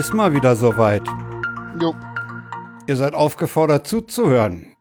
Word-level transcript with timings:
Ist 0.00 0.14
mal 0.14 0.32
wieder 0.32 0.56
soweit. 0.56 1.02
Jo. 1.78 1.94
Ihr 2.86 2.96
seid 2.96 3.12
aufgefordert 3.12 3.86
zuzuhören. 3.86 4.74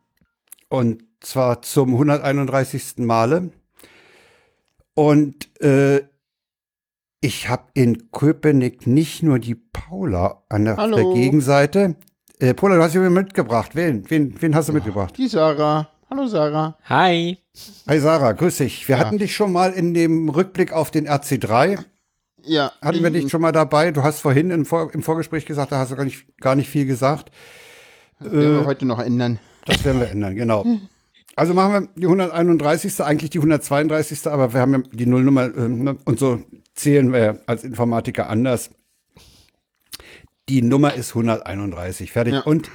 Und 0.70 1.04
zwar 1.20 1.62
zum 1.62 1.90
131. 1.90 3.00
Male. 3.00 3.50
Und 4.94 5.62
äh, 5.62 6.04
ich 7.20 7.50
habe 7.50 7.64
in 7.74 8.12
Köpenick 8.12 8.88
nicht 8.88 9.22
nur 9.22 9.40
die 9.40 9.56
Paula 9.56 10.42
an 10.48 10.64
der, 10.64 10.78
Hallo. 10.78 10.96
der 10.96 11.22
Gegenseite. 11.22 11.98
Äh, 12.40 12.54
Paula, 12.54 12.78
du 12.78 12.84
hast 12.84 12.94
jemanden 12.94 13.16
mitgebracht. 13.16 13.76
Wen, 13.76 14.10
wen, 14.10 14.42
wen 14.42 14.56
hast 14.56 14.70
du 14.70 14.74
mitgebracht? 14.74 15.18
Die 15.18 15.28
Sarah. 15.28 15.90
Hallo 16.10 16.28
Sarah. 16.28 16.78
Hi. 16.88 17.38
Hi 17.90 18.00
Sarah, 18.00 18.32
grüß 18.32 18.56
dich. 18.60 18.88
Wir 18.88 18.96
Ja. 18.96 19.06
hatten 19.06 19.18
dich 19.18 19.36
schon 19.36 19.52
mal 19.52 19.74
in 19.74 19.94
dem 19.94 20.30
Rückblick 20.30 20.72
auf 20.72 20.92
den 20.92 21.10
RC3. 21.10 21.84
Ja. 22.46 22.72
Hatten 22.82 23.04
wir 23.04 23.10
dich 23.10 23.30
schon 23.30 23.42
mal 23.42 23.52
dabei? 23.52 23.92
Du 23.92 24.04
hast 24.04 24.20
vorhin 24.20 24.52
im, 24.52 24.66
Vor 24.66 24.94
im 24.94 25.04
Vorgespräch 25.04 25.46
gesagt, 25.46 25.72
da 25.72 25.80
hast 25.80 25.92
du 25.92 25.96
gar 25.96 26.06
nicht, 26.06 26.26
gar 26.40 26.56
nicht 26.56 26.70
viel 26.70 26.86
gesagt. 26.86 27.32
Werden 28.20 28.60
wir 28.60 28.66
heute 28.66 28.86
noch 28.86 29.00
ändern. 29.00 29.40
Das 29.66 29.84
werden 29.86 30.02
wir 30.02 30.10
ändern, 30.10 30.36
genau. 30.36 30.66
Also 31.36 31.54
machen 31.54 31.74
wir 31.74 31.90
die 31.96 32.06
131. 32.06 33.02
eigentlich 33.02 33.30
die 33.30 33.40
132. 33.40 34.28
Aber 34.28 34.54
wir 34.54 34.62
haben 34.62 34.74
ja 34.74 34.80
die 34.92 35.06
Nullnummer 35.06 35.46
ähm, 35.56 35.84
ne, 35.84 35.98
und 36.06 36.20
so 36.20 36.42
zählen 36.74 37.14
wir 37.14 37.40
als 37.46 37.64
Informatiker 37.64 38.30
anders. 38.30 38.72
Die 40.50 40.62
Nummer 40.62 40.96
ist 40.96 41.10
131, 41.10 42.12
fertig. 42.12 42.34
Ja. 42.34 42.42
Und 42.42 42.70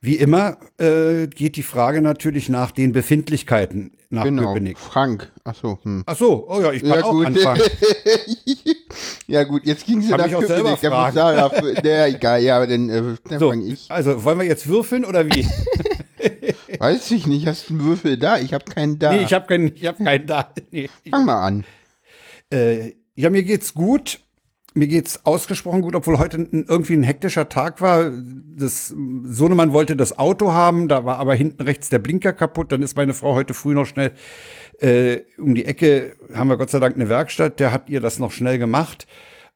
wie 0.00 0.16
immer 0.16 0.58
äh, 0.78 1.26
geht 1.26 1.56
die 1.56 1.62
Frage 1.62 2.00
natürlich 2.02 2.48
nach 2.48 2.70
den 2.70 2.92
Befindlichkeiten 2.92 3.92
nach 4.10 4.24
Genau. 4.24 4.52
Köpenick. 4.52 4.78
Frank. 4.78 5.32
Achso. 5.44 5.78
Hm. 5.82 6.04
Ach 6.06 6.16
so, 6.16 6.46
oh 6.48 6.60
ja, 6.60 6.70
ich 6.72 6.82
kann 6.82 6.90
Ja 7.00 7.04
auch 7.04 7.10
gut. 7.12 7.26
anfangen. 7.26 7.62
ja 9.26 9.42
gut, 9.44 9.64
jetzt 9.64 9.84
ging 9.86 10.00
sie 10.00 10.10
Kann 10.10 10.18
nach 10.20 10.26
mich 10.26 10.36
auch 10.36 10.42
selber 10.44 10.76
Köpenick. 10.76 11.12
Da 11.12 11.48
fragen. 11.50 11.66
Für- 11.66 11.72
Naja, 11.82 12.06
egal. 12.06 12.42
Ja, 12.42 12.56
aber 12.56 12.66
dann, 12.66 12.88
äh, 12.90 13.02
dann 13.28 13.38
So, 13.40 13.50
fang 13.50 13.62
ich. 13.66 13.90
also 13.90 14.22
wollen 14.24 14.38
wir 14.38 14.46
jetzt 14.46 14.68
würfeln 14.68 15.04
oder 15.04 15.26
wie? 15.26 15.46
Weiß 16.78 17.10
ich 17.10 17.26
nicht. 17.26 17.46
Hast 17.46 17.68
du 17.70 17.74
einen 17.74 17.84
Würfel 17.84 18.16
da? 18.16 18.38
Ich 18.38 18.52
habe 18.54 18.64
keinen 18.64 18.98
da. 18.98 19.12
Nee, 19.12 19.22
ich 19.24 19.32
habe 19.32 19.46
keinen, 19.46 19.72
ich 19.74 19.86
hab 19.86 19.98
keinen 19.98 20.26
da. 20.26 20.52
Nee. 20.70 20.88
Fang 21.10 21.24
mal 21.24 21.42
an. 21.44 21.64
Äh, 22.52 22.92
ja, 23.14 23.30
mir 23.30 23.42
geht's 23.42 23.74
gut. 23.74 24.20
Mir 24.76 24.88
geht's 24.88 25.24
ausgesprochen 25.24 25.80
gut, 25.80 25.94
obwohl 25.94 26.18
heute 26.18 26.46
irgendwie 26.52 26.92
ein 26.92 27.02
hektischer 27.02 27.48
Tag 27.48 27.80
war. 27.80 28.12
Das 28.58 28.94
Sohnemann 29.24 29.72
wollte 29.72 29.96
das 29.96 30.18
Auto 30.18 30.52
haben, 30.52 30.86
da 30.88 31.06
war 31.06 31.18
aber 31.18 31.34
hinten 31.34 31.62
rechts 31.62 31.88
der 31.88 31.98
Blinker 31.98 32.34
kaputt. 32.34 32.72
Dann 32.72 32.82
ist 32.82 32.94
meine 32.94 33.14
Frau 33.14 33.34
heute 33.34 33.54
früh 33.54 33.72
noch 33.72 33.86
schnell 33.86 34.12
äh, 34.80 35.20
um 35.38 35.54
die 35.54 35.64
Ecke, 35.64 36.14
haben 36.34 36.48
wir 36.48 36.58
Gott 36.58 36.68
sei 36.68 36.78
Dank 36.78 36.94
eine 36.94 37.08
Werkstatt, 37.08 37.58
der 37.58 37.72
hat 37.72 37.88
ihr 37.88 38.02
das 38.02 38.18
noch 38.18 38.32
schnell 38.32 38.58
gemacht. 38.58 39.06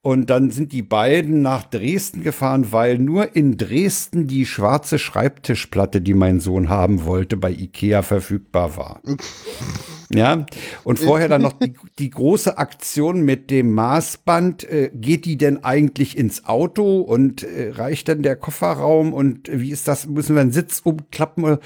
Und 0.00 0.30
dann 0.30 0.50
sind 0.50 0.72
die 0.72 0.80
beiden 0.80 1.42
nach 1.42 1.64
Dresden 1.64 2.22
gefahren, 2.22 2.72
weil 2.72 2.96
nur 2.96 3.36
in 3.36 3.58
Dresden 3.58 4.26
die 4.26 4.46
schwarze 4.46 4.98
Schreibtischplatte, 4.98 6.00
die 6.00 6.14
mein 6.14 6.40
Sohn 6.40 6.70
haben 6.70 7.04
wollte, 7.04 7.36
bei 7.36 7.50
Ikea 7.50 8.00
verfügbar 8.00 8.78
war. 8.78 9.02
Ja, 10.12 10.44
und 10.82 10.98
vorher 10.98 11.28
dann 11.28 11.42
noch 11.42 11.52
die, 11.52 11.72
die 12.00 12.10
große 12.10 12.58
Aktion 12.58 13.22
mit 13.22 13.48
dem 13.48 13.72
Maßband. 13.74 14.64
Äh, 14.64 14.90
geht 14.92 15.24
die 15.24 15.36
denn 15.38 15.62
eigentlich 15.62 16.18
ins 16.18 16.46
Auto 16.46 17.00
und 17.00 17.44
äh, 17.44 17.70
reicht 17.70 18.08
dann 18.08 18.22
der 18.22 18.34
Kofferraum 18.34 19.12
und 19.12 19.48
äh, 19.48 19.60
wie 19.60 19.70
ist 19.70 19.86
das? 19.86 20.08
Müssen 20.08 20.34
wir 20.34 20.42
einen 20.42 20.50
Sitz 20.50 20.80
umklappen? 20.82 21.58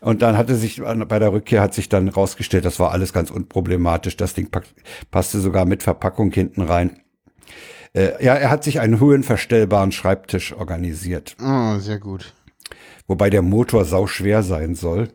Und 0.00 0.22
dann 0.22 0.36
hatte 0.36 0.56
sich 0.56 0.82
bei 0.82 1.18
der 1.20 1.32
Rückkehr 1.32 1.62
hat 1.62 1.74
sich 1.74 1.88
dann 1.88 2.08
rausgestellt, 2.08 2.64
das 2.64 2.80
war 2.80 2.90
alles 2.90 3.12
ganz 3.12 3.30
unproblematisch. 3.30 4.16
Das 4.16 4.34
Ding 4.34 4.50
pack, 4.50 4.64
passte 5.12 5.38
sogar 5.38 5.64
mit 5.64 5.84
Verpackung 5.84 6.32
hinten 6.32 6.62
rein. 6.62 6.98
Äh, 7.94 8.24
ja, 8.24 8.34
er 8.34 8.50
hat 8.50 8.64
sich 8.64 8.80
einen 8.80 8.98
höhenverstellbaren 8.98 9.92
Schreibtisch 9.92 10.52
organisiert, 10.54 11.36
Oh, 11.40 11.78
sehr 11.78 12.00
gut. 12.00 12.34
wobei 13.06 13.30
der 13.30 13.42
Motor 13.42 13.84
sau 13.84 14.08
schwer 14.08 14.42
sein 14.42 14.74
soll. 14.74 15.08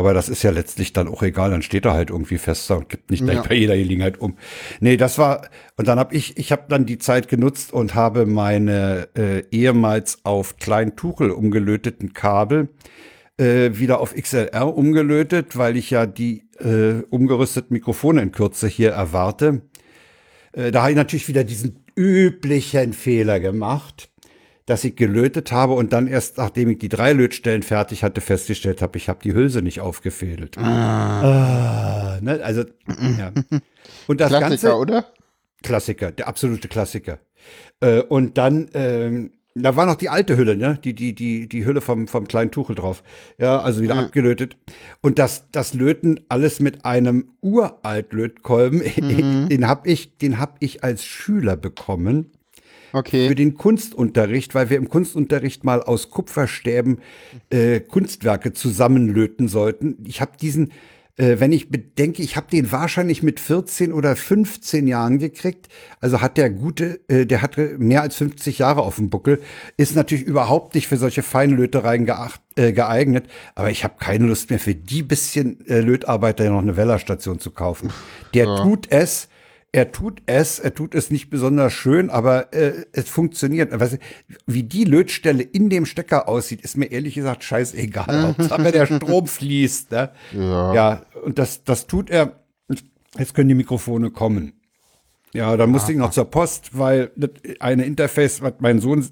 Aber 0.00 0.14
das 0.14 0.30
ist 0.30 0.42
ja 0.42 0.50
letztlich 0.50 0.94
dann 0.94 1.08
auch 1.08 1.22
egal, 1.22 1.50
dann 1.50 1.60
steht 1.60 1.84
er 1.84 1.92
halt 1.92 2.08
irgendwie 2.08 2.38
fester 2.38 2.78
und 2.78 2.88
gibt 2.88 3.10
nicht 3.10 3.22
gleich 3.22 3.36
Ja. 3.36 3.42
bei 3.46 3.54
jeder 3.54 3.76
Gelegenheit 3.76 4.18
um. 4.18 4.38
Nee, 4.80 4.96
das 4.96 5.18
war, 5.18 5.42
und 5.76 5.88
dann 5.88 5.98
habe 5.98 6.14
ich, 6.14 6.38
ich 6.38 6.52
habe 6.52 6.62
dann 6.70 6.86
die 6.86 6.96
Zeit 6.96 7.28
genutzt 7.28 7.70
und 7.70 7.94
habe 7.94 8.24
meine 8.24 9.08
äh, 9.14 9.42
ehemals 9.50 10.24
auf 10.24 10.56
Kleintuchel 10.56 11.30
umgelöteten 11.30 12.14
Kabel 12.14 12.70
äh, 13.36 13.72
wieder 13.74 14.00
auf 14.00 14.14
XLR 14.14 14.74
umgelötet, 14.74 15.58
weil 15.58 15.76
ich 15.76 15.90
ja 15.90 16.06
die 16.06 16.44
äh, 16.60 17.02
umgerüsteten 17.10 17.74
Mikrofone 17.74 18.22
in 18.22 18.32
Kürze 18.32 18.68
hier 18.68 18.92
erwarte. 18.92 19.60
Äh, 20.52 20.70
da 20.70 20.80
habe 20.80 20.92
ich 20.92 20.96
natürlich 20.96 21.28
wieder 21.28 21.44
diesen 21.44 21.84
üblichen 21.94 22.94
Fehler 22.94 23.38
gemacht, 23.38 24.10
dass 24.70 24.84
ich 24.84 24.94
gelötet 24.94 25.50
habe 25.50 25.72
und 25.72 25.92
dann 25.92 26.06
erst, 26.06 26.38
nachdem 26.38 26.68
ich 26.70 26.78
die 26.78 26.88
drei 26.88 27.12
Lötstellen 27.12 27.64
fertig 27.64 28.04
hatte, 28.04 28.20
festgestellt 28.20 28.82
habe, 28.82 28.98
ich 28.98 29.08
habe 29.08 29.18
die 29.20 29.34
Hülse 29.34 29.62
nicht 29.62 29.80
aufgefädelt. 29.80 30.56
Ah, 30.58 32.20
ne? 32.20 32.40
Also, 32.40 32.62
ja. 33.18 33.32
Und 34.06 34.20
das 34.20 34.28
Klassiker, 34.28 34.48
Ganze, 34.48 34.76
oder? 34.76 35.06
Klassiker, 35.64 36.12
der 36.12 36.28
absolute 36.28 36.68
Klassiker. 36.68 37.18
Äh, 37.80 38.02
und 38.02 38.38
dann, 38.38 38.68
ähm, 38.74 39.32
da 39.56 39.74
war 39.74 39.86
noch 39.86 39.96
die 39.96 40.08
alte 40.08 40.36
Hülle, 40.36 40.56
ne? 40.56 40.78
Die, 40.84 40.94
die, 40.94 41.16
die, 41.16 41.48
die 41.48 41.64
Hülle 41.66 41.80
vom, 41.80 42.06
vom 42.06 42.28
kleinen 42.28 42.52
Tuchel 42.52 42.76
drauf. 42.76 43.02
Ja, 43.38 43.60
also 43.60 43.82
wieder 43.82 43.96
abgelötet. 43.96 44.56
Und 45.00 45.18
das, 45.18 45.50
das 45.50 45.74
Löten 45.74 46.20
alles 46.28 46.60
mit 46.60 46.84
einem 46.84 47.32
uralt 47.40 48.12
Lötkolben, 48.12 48.82
den 49.48 49.66
hab 49.66 49.88
ich, 49.88 50.16
den 50.18 50.38
hab 50.38 50.58
ich 50.60 50.84
als 50.84 51.04
Schüler 51.04 51.56
bekommen 51.56 52.30
für 52.90 52.98
Okay. 52.98 53.34
den 53.34 53.54
Kunstunterricht, 53.54 54.54
weil 54.54 54.70
wir 54.70 54.76
im 54.76 54.88
Kunstunterricht 54.88 55.64
mal 55.64 55.82
aus 55.82 56.10
Kupferstäben 56.10 56.98
äh, 57.50 57.80
Kunstwerke 57.80 58.52
zusammenlöten 58.52 59.48
sollten. 59.48 59.96
Ich 60.06 60.20
habe 60.20 60.32
diesen, 60.40 60.72
äh, 61.16 61.36
wenn 61.38 61.52
ich 61.52 61.68
bedenke, 61.70 62.22
ich 62.22 62.36
habe 62.36 62.46
den 62.50 62.72
wahrscheinlich 62.72 63.22
mit 63.22 63.40
14 63.40 63.92
oder 63.92 64.16
15 64.16 64.86
Jahren 64.86 65.18
gekriegt. 65.18 65.68
Also 66.00 66.20
hat 66.20 66.36
der 66.36 66.50
gute, 66.50 67.00
äh, 67.08 67.26
der 67.26 67.42
hatte 67.42 67.76
mehr 67.78 68.02
als 68.02 68.16
50 68.16 68.58
Jahre 68.58 68.82
auf 68.82 68.96
dem 68.96 69.10
Buckel, 69.10 69.40
ist 69.76 69.94
natürlich 69.94 70.24
überhaupt 70.24 70.74
nicht 70.74 70.88
für 70.88 70.96
solche 70.96 71.22
Feinlötereien 71.22 72.06
geacht, 72.06 72.40
äh, 72.56 72.72
geeignet. 72.72 73.26
Aber 73.54 73.70
ich 73.70 73.84
habe 73.84 73.94
keine 73.98 74.26
Lust 74.26 74.50
mehr 74.50 74.58
für 74.58 74.74
die 74.74 75.02
bisschen 75.02 75.66
äh, 75.66 75.80
Lötarbeiter 75.80 76.48
noch 76.50 76.62
eine 76.62 76.76
Wellerstation 76.76 77.38
zu 77.38 77.50
kaufen. 77.50 77.90
Der 78.34 78.46
tut 78.56 78.90
es. 78.90 79.28
Er 79.72 79.92
tut 79.92 80.22
es, 80.26 80.58
er 80.58 80.74
tut 80.74 80.96
es 80.96 81.10
nicht 81.10 81.30
besonders 81.30 81.72
schön, 81.72 82.10
aber 82.10 82.52
äh, 82.52 82.86
es 82.92 83.08
funktioniert. 83.08 83.78
Weißt 83.78 83.94
du, 83.94 83.98
wie 84.46 84.64
die 84.64 84.82
Lötstelle 84.84 85.44
in 85.44 85.70
dem 85.70 85.86
Stecker 85.86 86.28
aussieht, 86.28 86.62
ist 86.62 86.76
mir 86.76 86.86
ehrlich 86.86 87.14
gesagt 87.14 87.44
scheißegal. 87.44 88.34
Hauptsache 88.36 88.72
der 88.72 88.86
Strom 88.86 89.28
fließt. 89.28 89.92
Ne? 89.92 90.10
Ja. 90.32 90.74
ja, 90.74 91.02
und 91.22 91.38
das, 91.38 91.62
das 91.62 91.86
tut 91.86 92.10
er. 92.10 92.40
Jetzt 93.16 93.34
können 93.34 93.48
die 93.48 93.54
Mikrofone 93.54 94.10
kommen. 94.10 94.60
Ja, 95.32 95.56
dann 95.56 95.70
musste 95.70 95.92
ich 95.92 95.98
noch 95.98 96.10
zur 96.10 96.24
Post, 96.24 96.76
weil 96.76 97.12
eine 97.60 97.84
Interface, 97.84 98.42
was 98.42 98.54
mein 98.58 98.80
Sohn 98.80 99.06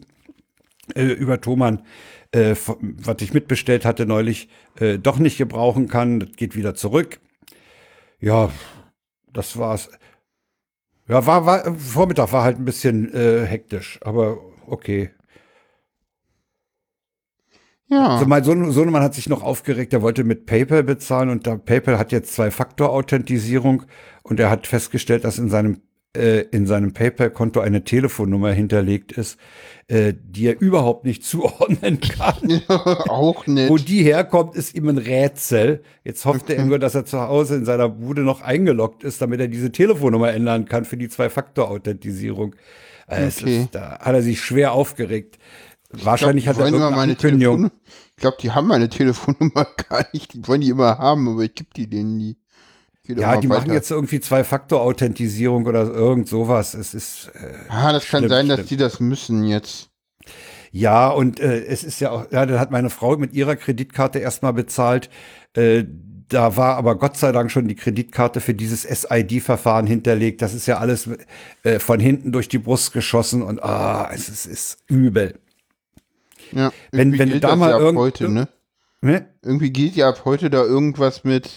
äh, 0.95 1.05
über 1.05 1.41
Thomann, 1.41 1.83
äh, 2.33 2.57
was 2.81 3.17
ich 3.21 3.33
mitbestellt 3.33 3.85
hatte 3.85 4.07
neulich, 4.07 4.49
äh, 4.81 4.99
doch 4.99 5.19
nicht 5.19 5.39
gebrauchen 5.39 5.89
kann. 5.89 6.19
Das 6.19 6.31
geht 6.33 6.57
wieder 6.57 6.75
zurück. 6.75 7.21
Ja, 8.21 8.51
das 9.33 9.57
war's. 9.57 9.91
Ja, 11.09 11.25
war, 11.27 11.47
war 11.47 11.75
Vormittag 11.75 12.33
war 12.33 12.45
halt 12.45 12.59
ein 12.59 12.65
bisschen 12.65 13.13
äh, 13.15 13.47
hektisch, 13.47 13.99
aber 14.03 14.39
okay. 14.67 15.11
Ja. 17.87 18.09
Also 18.09 18.27
mein 18.27 18.45
Sohn, 18.45 18.71
Sohnemann 18.71 19.03
hat 19.03 19.15
sich 19.15 19.31
noch 19.31 19.43
aufgeregt, 19.43 19.95
er 19.95 20.03
wollte 20.03 20.23
mit 20.23 20.45
PayPal 20.45 20.83
bezahlen 20.83 21.31
und 21.31 21.47
da 21.47 21.57
PayPal 21.57 21.99
hat 21.99 22.13
jetzt 22.13 22.35
Zwei-Faktor-Authentisierung 22.35 23.85
und 24.23 24.39
er 24.39 24.51
hat 24.51 24.67
festgestellt, 24.67 25.25
dass 25.25 25.39
in 25.39 25.49
seinem 25.49 25.81
äh, 26.17 26.41
in 26.51 26.67
seinem 26.67 26.93
PayPal-Konto 26.93 27.61
eine 27.61 27.85
Telefonnummer 27.85 28.51
hinterlegt 28.53 29.13
ist, 29.13 29.39
äh, 29.89 30.15
die 30.21 30.47
er 30.47 30.61
überhaupt 30.61 31.05
nicht 31.05 31.25
zuordnen 31.25 32.01
kann. 32.01 32.63
Auch 33.09 33.47
nicht. 33.47 33.69
Wo 33.69 33.77
die 33.77 34.03
herkommt, 34.03 34.55
ist 34.57 34.75
ihm 34.75 34.89
ein 34.89 34.99
Rätsel. 34.99 35.83
Jetzt 36.05 36.25
hofft 36.25 36.51
er 36.51 36.65
nur, 36.65 36.79
dass 36.79 36.95
er 36.95 37.05
zu 37.05 37.21
Hause 37.21 37.57
in 37.57 37.65
seiner 37.65 37.89
Bude 37.89 38.23
noch 38.23 38.41
eingeloggt 38.41 39.05
ist, 39.05 39.21
damit 39.23 39.41
er 39.41 39.49
diese 39.49 39.71
Telefonnummer 39.73 40.33
ändern 40.33 40.65
kann 40.67 40.85
für 40.85 40.97
die 40.97 41.09
Zwei-Faktor-Authentisierung. 41.09 42.55
Äh, 43.07 43.27
Okay. 43.29 43.63
ist, 43.63 43.75
da 43.75 43.99
hat 44.01 44.15
er 44.15 44.23
sich 44.23 44.41
schwer 44.41 44.73
aufgeregt. 44.73 45.39
Wahrscheinlich 45.91 46.45
ich 46.47 46.53
glaub, 46.53 46.57
hat 46.57 46.61
er 46.61 46.67
irgendeine 46.67 46.97
meine 46.97 47.13
Ankündigung. 47.13 47.57
Telefon. 47.57 47.81
Ich 48.11 48.17
glaube, 48.21 48.37
die 48.43 48.51
haben 48.51 48.67
meine 48.69 48.89
Telefonnummer 48.91 49.67
gar 49.89 50.05
nicht. 50.13 50.35
Die 50.35 50.47
wollen 50.47 50.61
die 50.61 50.69
immer 50.69 50.99
haben, 50.99 51.27
aber 51.29 51.43
ich 51.45 51.55
gebe 51.55 51.71
die 51.75 51.89
denen 51.89 52.19
nie. 52.19 52.37
Geht 53.09 53.19
Ja, 53.19 53.37
die 53.39 53.47
machen 53.49 53.63
weiter. 53.65 53.73
jetzt 53.75 53.91
irgendwie 53.91 54.21
Zwei-Faktor-Authentisierung 54.21 55.67
oder 55.67 55.83
irgend 55.85 56.29
sowas. 56.29 56.75
Es 56.75 56.93
ist, 56.95 57.31
äh, 57.35 57.55
Ah, 57.69 57.93
das 57.93 58.07
kann 58.07 58.21
Stimmt, 58.21 58.31
sein, 58.31 58.49
dass 58.49 58.57
stimmt. 58.59 58.71
die 58.71 58.77
das 58.77 59.01
müssen 59.01 59.45
jetzt. 59.45 59.89
ja, 60.73 61.09
und 61.09 61.41
äh, 61.41 61.65
es 61.65 61.83
ist 61.85 62.01
ja 62.01 62.11
auch, 62.11 62.31
ja, 62.31 62.45
dann 62.47 62.61
hat 62.61 62.71
meine 62.71 62.91
Frau 62.91 63.17
mit 63.17 63.33
ihrer 63.33 63.57
Kreditkarte 63.57 64.19
erstmal 64.19 64.53
bezahlt. 64.53 65.09
Äh, 65.57 65.85
da 66.29 66.57
war 66.59 66.77
aber 66.77 66.97
Gott 66.99 67.17
sei 67.17 67.33
Dank 67.33 67.51
schon 67.51 67.67
die 67.69 67.75
Kreditkarte 67.75 68.43
für 68.43 68.53
dieses 68.53 68.83
SID-Verfahren 68.83 69.87
hinterlegt. 69.87 70.43
Das 70.43 70.53
ist 70.53 70.67
ja 70.67 70.77
alles 70.77 71.09
äh, 71.63 71.79
von 71.79 71.99
hinten 72.01 72.33
durch 72.33 72.49
die 72.49 72.59
Brust 72.59 72.93
geschossen 72.93 73.41
und 73.41 73.63
ah, 73.63 74.11
es 74.13 74.29
ist, 74.29 74.45
ist 74.45 74.79
übel. 74.89 75.39
Ja, 76.53 76.71
Wenn- 76.93 77.01
irgendwie 77.15 77.19
wenn 77.21 77.27
du 77.29 77.33
gilt 77.33 77.45
da 77.45 77.49
das 77.49 77.59
mal 77.59 77.71
ja 77.71 77.95
heute, 77.95 78.29
ne? 78.29 78.49
Ne? 79.01 79.27
Irgendwie 79.43 79.71
geht 79.71 79.95
ja 79.97 80.09
ab 80.11 80.23
heute 80.27 80.51
da 80.51 80.63
irgendwas 80.63 81.25
mit, 81.25 81.49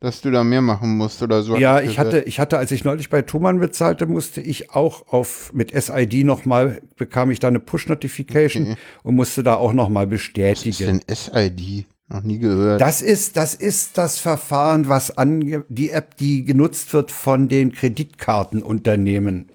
dass 0.00 0.20
du 0.20 0.30
da 0.30 0.44
mehr 0.44 0.60
machen 0.62 0.96
musst 0.96 1.22
oder 1.22 1.42
so. 1.42 1.56
Ja, 1.56 1.80
ich 1.80 1.98
hatte, 1.98 2.20
ich 2.20 2.38
hatte, 2.38 2.58
als 2.58 2.70
ich 2.70 2.84
neulich 2.84 3.08
bei 3.08 3.22
Thomann 3.22 3.58
bezahlte, 3.58 4.06
musste 4.06 4.40
ich 4.40 4.70
auch 4.72 5.08
auf 5.08 5.52
mit 5.54 5.70
SID 5.72 6.24
nochmal, 6.24 6.82
bekam 6.96 7.30
ich 7.30 7.40
da 7.40 7.48
eine 7.48 7.60
Push-Notification 7.60 8.62
Okay. 8.72 8.76
und 9.02 9.14
musste 9.16 9.42
da 9.42 9.54
auch 9.54 9.72
nochmal 9.72 10.06
Was 10.10 10.20
ist 10.20 10.34
bestätigen. 10.34 11.00
denn 11.08 11.16
SID? 11.16 11.86
Noch 12.08 12.22
nie 12.22 12.38
gehört. 12.38 12.80
Das 12.80 13.02
ist, 13.02 13.36
das 13.36 13.54
ist 13.54 13.98
das 13.98 14.18
Verfahren, 14.18 14.88
was 14.88 15.16
ange 15.18 15.64
die 15.68 15.90
App, 15.90 16.16
die 16.18 16.44
genutzt 16.44 16.92
wird 16.92 17.10
von 17.10 17.48
den 17.48 17.72
Kreditkartenunternehmen. 17.72 19.48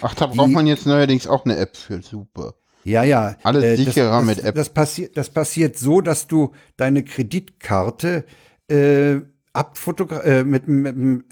Ach, 0.00 0.14
da 0.14 0.26
braucht 0.26 0.48
die- 0.50 0.54
man 0.54 0.66
jetzt 0.66 0.86
neuerdings 0.86 1.26
auch 1.26 1.44
eine 1.44 1.56
App 1.56 1.76
für. 1.76 2.02
Super. 2.02 2.54
Ja, 2.84 3.02
ja. 3.04 3.36
Alles 3.42 3.62
das, 3.76 3.86
sicherer 3.86 4.18
das, 4.18 4.24
mit 4.26 4.44
App. 4.44 4.54
Das 4.54 4.68
passiert, 4.70 5.16
das 5.16 5.30
passiert 5.30 5.78
so, 5.78 6.00
dass 6.00 6.26
du 6.26 6.52
deine 6.76 7.04
Kreditkarte 7.04 8.24
äh, 8.70 9.16
abfotogra 9.58 10.20
äh, 10.22 10.44
mit, 10.44 10.68
mit, 10.68 10.96
mit 10.96 11.24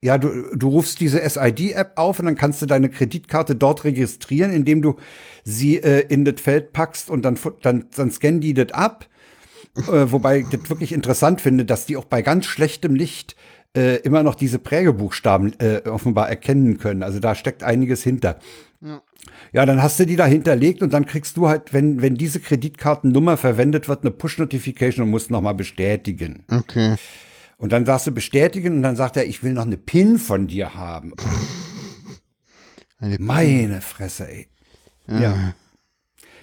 ja, 0.00 0.16
du, 0.16 0.54
du 0.54 0.68
rufst 0.68 1.00
diese 1.00 1.28
SID-App 1.28 1.92
auf 1.96 2.20
und 2.20 2.26
dann 2.26 2.36
kannst 2.36 2.62
du 2.62 2.66
deine 2.66 2.88
Kreditkarte 2.88 3.56
dort 3.56 3.82
registrieren, 3.82 4.52
indem 4.52 4.80
du 4.80 4.96
sie 5.42 5.78
äh, 5.78 6.06
in 6.08 6.24
das 6.24 6.40
Feld 6.40 6.72
packst 6.72 7.10
und 7.10 7.22
dann, 7.22 7.36
dann, 7.62 7.86
dann 7.94 8.10
scannen 8.10 8.40
die 8.40 8.54
das 8.54 8.72
ab. 8.72 9.08
Äh, 9.76 10.12
wobei 10.12 10.40
ich 10.40 10.48
das 10.48 10.70
wirklich 10.70 10.92
interessant 10.92 11.40
finde, 11.40 11.64
dass 11.64 11.86
die 11.86 11.96
auch 11.96 12.04
bei 12.04 12.22
ganz 12.22 12.46
schlechtem 12.46 12.94
Licht 12.94 13.34
äh, 13.76 13.96
immer 13.96 14.22
noch 14.22 14.34
diese 14.34 14.58
Prägebuchstaben 14.58 15.58
äh, 15.58 15.82
offenbar 15.88 16.28
erkennen 16.28 16.78
können. 16.78 17.02
Also 17.02 17.18
da 17.18 17.34
steckt 17.34 17.64
einiges 17.64 18.02
hinter. 18.02 18.38
Ja, 19.52 19.66
dann 19.66 19.82
hast 19.82 19.98
du 19.98 20.06
die 20.06 20.16
da 20.16 20.26
hinterlegt 20.26 20.82
und 20.82 20.92
dann 20.92 21.06
kriegst 21.06 21.36
du 21.36 21.48
halt, 21.48 21.72
wenn, 21.72 22.02
wenn 22.02 22.14
diese 22.14 22.38
Kreditkartennummer 22.40 23.36
verwendet 23.36 23.88
wird, 23.88 24.02
eine 24.02 24.10
Push-Notification 24.10 25.04
und 25.04 25.10
musst 25.10 25.30
nochmal 25.30 25.54
bestätigen. 25.54 26.44
Okay. 26.50 26.96
Und 27.58 27.72
dann 27.72 27.84
sagst 27.84 28.06
du 28.06 28.12
bestätigen 28.12 28.76
und 28.76 28.82
dann 28.82 28.96
sagt 28.96 29.16
er, 29.16 29.26
ich 29.26 29.42
will 29.42 29.52
noch 29.52 29.66
eine 29.66 29.76
PIN 29.76 30.18
von 30.18 30.46
dir 30.46 30.74
haben. 30.74 31.12
Eine 33.00 33.16
Meine 33.20 33.80
Fresse, 33.80 34.28
ey. 34.28 34.48
Ja. 35.06 35.54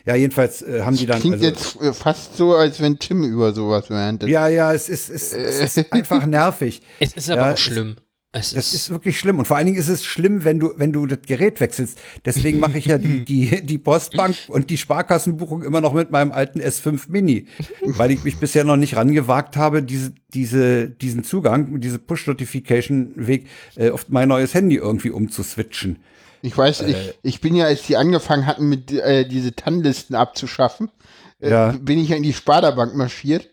Ja, 0.05 0.15
jedenfalls 0.15 0.61
äh, 0.61 0.83
haben 0.83 0.95
die 0.95 1.05
dann. 1.05 1.19
Klingt 1.19 1.35
Also, 1.35 1.45
jetzt 1.45 1.81
äh, 1.81 1.91
fast 1.93 2.37
so, 2.37 2.55
als 2.55 2.79
wenn 2.79 2.97
Tim 2.99 3.23
über 3.23 3.53
sowas 3.53 3.89
wäre. 3.89 4.17
ja, 4.29 4.47
ja, 4.47 4.71
es 4.71 4.87
ist, 4.87 5.09
es, 5.09 5.33
es 5.33 5.59
ist 5.77 5.91
einfach 5.91 6.25
nervig. 6.25 6.81
Es 6.99 7.13
ist 7.13 7.29
aber 7.29 7.41
Ja, 7.41 7.49
auch 7.49 7.53
es- 7.55 7.59
schlimm. 7.59 7.95
Es 8.37 8.51
Das 8.53 8.67
ist, 8.67 8.73
ist 8.73 8.89
wirklich 8.89 9.17
schlimm. 9.17 9.39
Und 9.39 9.45
vor 9.47 9.55
allen 9.55 9.65
Dingen 9.65 9.77
ist 9.79 9.87
es 9.87 10.03
schlimm, 10.03 10.43
wenn 10.43 10.59
du, 10.59 10.73
wenn 10.75 10.91
du 10.91 11.05
das 11.05 11.19
Gerät 11.25 11.61
wechselst. 11.61 11.97
Deswegen 12.25 12.59
mache 12.59 12.77
ich 12.77 12.85
ja 12.85 12.97
die, 12.97 13.23
die, 13.23 13.65
die 13.65 13.77
Postbank 13.77 14.35
und 14.49 14.69
die 14.69 14.77
Sparkassenbuchung 14.77 15.63
immer 15.63 15.79
noch 15.79 15.93
mit 15.93 16.11
meinem 16.11 16.33
alten 16.33 16.59
S5 16.59 17.03
Mini. 17.07 17.47
Weil 17.81 18.11
ich 18.11 18.23
mich 18.25 18.37
bisher 18.37 18.65
noch 18.65 18.75
nicht 18.75 18.97
rangewagt 18.97 19.55
habe, 19.55 19.81
diese, 19.83 20.11
diese, 20.33 20.89
diesen 20.89 21.23
Zugang, 21.23 21.79
diese 21.79 21.97
Push-Notification-Weg 21.97 23.47
äh, 23.75 23.89
auf 23.91 24.07
mein 24.09 24.27
neues 24.27 24.53
Handy 24.53 24.75
irgendwie 24.75 25.11
umzuswitchen. 25.11 25.99
Ich 26.41 26.57
weiß, 26.57 26.81
Äh. 26.81 26.91
ich, 26.91 27.13
ich 27.23 27.41
bin 27.41 27.55
ja, 27.55 27.65
als 27.65 27.83
die 27.83 27.95
angefangen 27.97 28.45
hatten, 28.45 28.67
mit 28.67 28.91
äh, 28.91 29.27
diese 29.27 29.55
TAN-Listen 29.55 30.13
abzuschaffen, 30.15 30.91
äh, 31.39 31.49
Ja. 31.49 31.71
bin 31.71 31.99
ich 31.99 32.09
ja 32.09 32.17
in 32.17 32.23
die 32.23 32.33
Sparda-Bank 32.33 32.95
marschiert 32.95 33.49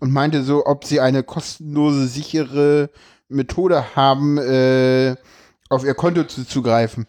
und 0.00 0.10
meinte 0.10 0.42
so, 0.42 0.66
ob 0.66 0.84
sie 0.84 1.00
eine 1.00 1.22
kostenlose, 1.22 2.08
sichere 2.08 2.90
Methode 3.32 3.96
haben, 3.96 4.38
äh, 4.38 5.16
auf 5.68 5.84
ihr 5.84 5.94
Konto 5.94 6.24
zuzugreifen. 6.24 7.06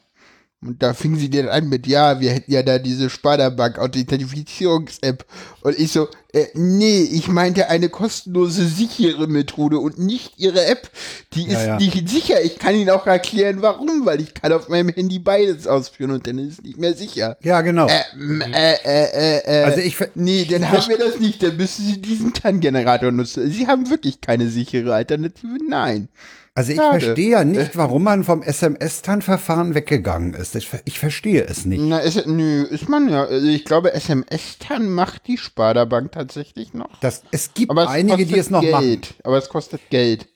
Und 0.66 0.82
da 0.82 0.94
fingen 0.94 1.18
sie 1.18 1.30
dann 1.30 1.50
an 1.50 1.70
mit, 1.70 1.88
ja, 1.88 2.20
wir 2.20 2.32
hätten 2.32 2.52
ja 2.52 2.64
da 2.64 2.80
diese 2.80 3.10
Sparda-Bank 3.10 3.80
Authentifizierungs-App. 3.80 5.26
Und 5.62 5.78
ich 5.78 5.92
so, 5.92 6.08
äh, 6.32 6.48
nee, 6.54 7.02
ich 7.02 7.28
meinte 7.28 7.70
eine 7.70 7.90
kostenlose, 7.90 8.66
sichere 8.66 9.28
Methode 9.28 9.78
und 9.80 10.00
nicht 10.00 10.34
ihre 10.38 10.66
App. 10.66 10.90
Die 11.34 11.48
Ja, 11.48 11.60
ist 11.60 11.68
ja. 11.68 11.78
nicht 11.78 12.10
sicher. 12.10 12.42
Ich 12.42 12.58
kann 12.58 12.76
Ihnen 12.76 12.90
auch 12.90 13.06
erklären, 13.06 13.62
warum, 13.62 14.06
weil 14.06 14.22
ich 14.22 14.34
kann 14.34 14.52
auf 14.54 14.70
meinem 14.70 14.90
Handy 14.90 15.20
beides 15.20 15.68
ausführen 15.68 16.12
und 16.12 16.26
dann 16.26 16.40
ist 16.40 16.60
es 16.60 16.64
nicht 16.64 16.78
mehr 16.80 16.94
sicher. 16.94 17.38
Ja, 17.44 17.62
genau. 17.62 17.88
Ähm, 18.16 18.42
äh, 18.42 18.74
äh, 18.84 19.38
äh, 19.38 19.62
äh. 19.62 19.64
Also 19.64 19.80
ich 19.80 19.98
Nee, 20.16 20.46
dann 20.50 20.72
haben 20.72 20.88
wir 20.88 20.98
das 20.98 21.20
nicht. 21.20 21.44
Dann 21.44 21.58
müssen 21.58 21.86
Sie 21.86 22.02
diesen 22.02 22.34
TAN-Generator 22.34 23.12
nutzen. 23.12 23.52
Sie 23.52 23.68
haben 23.68 23.90
wirklich 23.90 24.22
keine 24.22 24.50
sichere 24.50 24.94
Alternative. 24.94 25.58
Nein. 25.68 26.10
Also 26.56 26.72
ich 26.72 26.78
Schade. 26.78 27.00
verstehe 27.00 27.32
ja 27.32 27.44
nicht, 27.44 27.76
warum 27.76 28.04
man 28.04 28.24
vom 28.24 28.44
SMS-TAN-Verfahren 28.44 29.74
weggegangen 29.74 30.36
ist. 30.36 30.56
Ich, 30.56 30.70
ich 30.86 31.00
verstehe 31.00 31.44
es 31.46 31.66
nicht. 31.66 31.82
Na, 31.84 31.98
ist, 31.98 32.28
nö, 32.28 32.64
ist 32.64 32.88
man 32.90 33.10
ja. 33.10 33.24
Also 33.26 33.48
ich 33.48 33.66
glaube, 33.66 33.94
SMS-TAN 33.94 34.88
macht 34.90 35.26
die 35.28 35.38
Sparda-Bank 35.40 36.12
tatsächlich 36.12 36.74
noch. 36.76 36.90
Das, 37.00 37.24
es 37.32 37.54
gibt 37.56 37.72
Aber 37.72 37.84
es 37.86 37.90
einige, 37.90 38.26
die 38.28 38.38
es 38.38 38.52
noch 38.52 38.62
Geld. 38.62 38.74
machen. 38.76 39.02
Aber 39.24 39.38
es 39.40 39.50
kostet 39.50 39.82
Geld. 39.90 40.28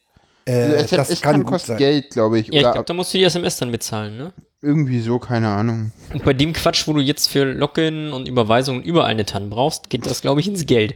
Äh, 0.46 0.54
Also 0.54 0.74
das 0.76 0.92
SMS 1.10 1.22
kann 1.22 1.34
TAN 1.36 1.44
kostet 1.46 1.68
sein. 1.68 1.78
Geld, 1.78 2.10
glaube 2.10 2.40
ich. 2.40 2.48
ja, 2.48 2.54
ich 2.54 2.62
glaube, 2.72 2.86
da 2.86 2.94
musst 2.94 3.14
du 3.14 3.20
die 3.20 3.24
SMS 3.24 3.58
dann 3.58 3.72
bezahlen, 3.72 4.18
ne? 4.18 4.34
irgendwie 4.60 5.02
so, 5.02 5.20
keine 5.20 5.50
Ahnung. 5.50 5.92
Und 6.12 6.26
bei 6.26 6.34
dem 6.34 6.52
Quatsch, 6.52 6.88
wo 6.88 6.94
du 6.94 7.00
jetzt 7.00 7.28
für 7.28 7.44
Login 7.46 8.12
und 8.12 8.28
Überweisungen 8.28 8.82
überall 8.82 9.12
eine 9.12 9.24
TAN 9.24 9.52
brauchst, 9.52 9.92
geht 9.92 10.06
das, 10.08 10.22
glaube 10.22 10.42
ich, 10.42 10.48
ins 10.48 10.66
Geld. 10.66 10.96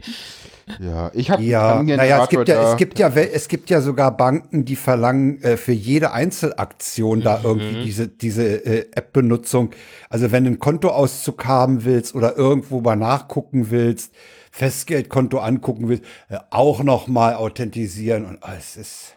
Ja, 0.80 1.12
ich 1.14 1.30
habe 1.32 1.44
Ja, 1.44 1.82
naja, 1.84 2.24
es 2.24 2.30
gibt 2.30 2.48
ja, 2.48 2.56
da. 2.56 2.72
es 2.72 2.78
gibt 2.78 3.00
ja, 3.00 3.10
es 3.10 3.48
gibt 3.48 3.70
ja 3.70 3.82
sogar 3.82 4.16
Banken, 4.16 4.66
die 4.66 4.76
verlangen 4.76 5.42
äh, 5.44 5.58
für 5.58 5.72
jede 5.72 6.12
Einzelaktion 6.12 7.22
da 7.22 7.42
irgendwie 7.44 7.84
diese, 7.84 8.08
diese 8.08 8.44
äh, 8.66 8.88
App-Benutzung. 8.94 9.72
Also 10.10 10.32
wenn 10.32 10.44
du 10.44 10.50
einen 10.50 10.60
Kontoauszug 10.60 11.46
haben 11.46 11.86
willst 11.86 12.16
oder 12.16 12.38
irgendwo 12.38 12.82
mal 12.82 12.96
nachgucken 12.96 13.72
willst, 13.72 14.14
Festgeldkonto 14.52 15.40
angucken 15.40 15.88
willst, 15.90 16.04
äh, 16.30 16.38
auch 16.50 16.84
noch 16.84 17.08
mal 17.08 17.36
authentisieren 17.36 18.26
und 18.26 18.40
es 18.58 18.76
ist 18.76 19.16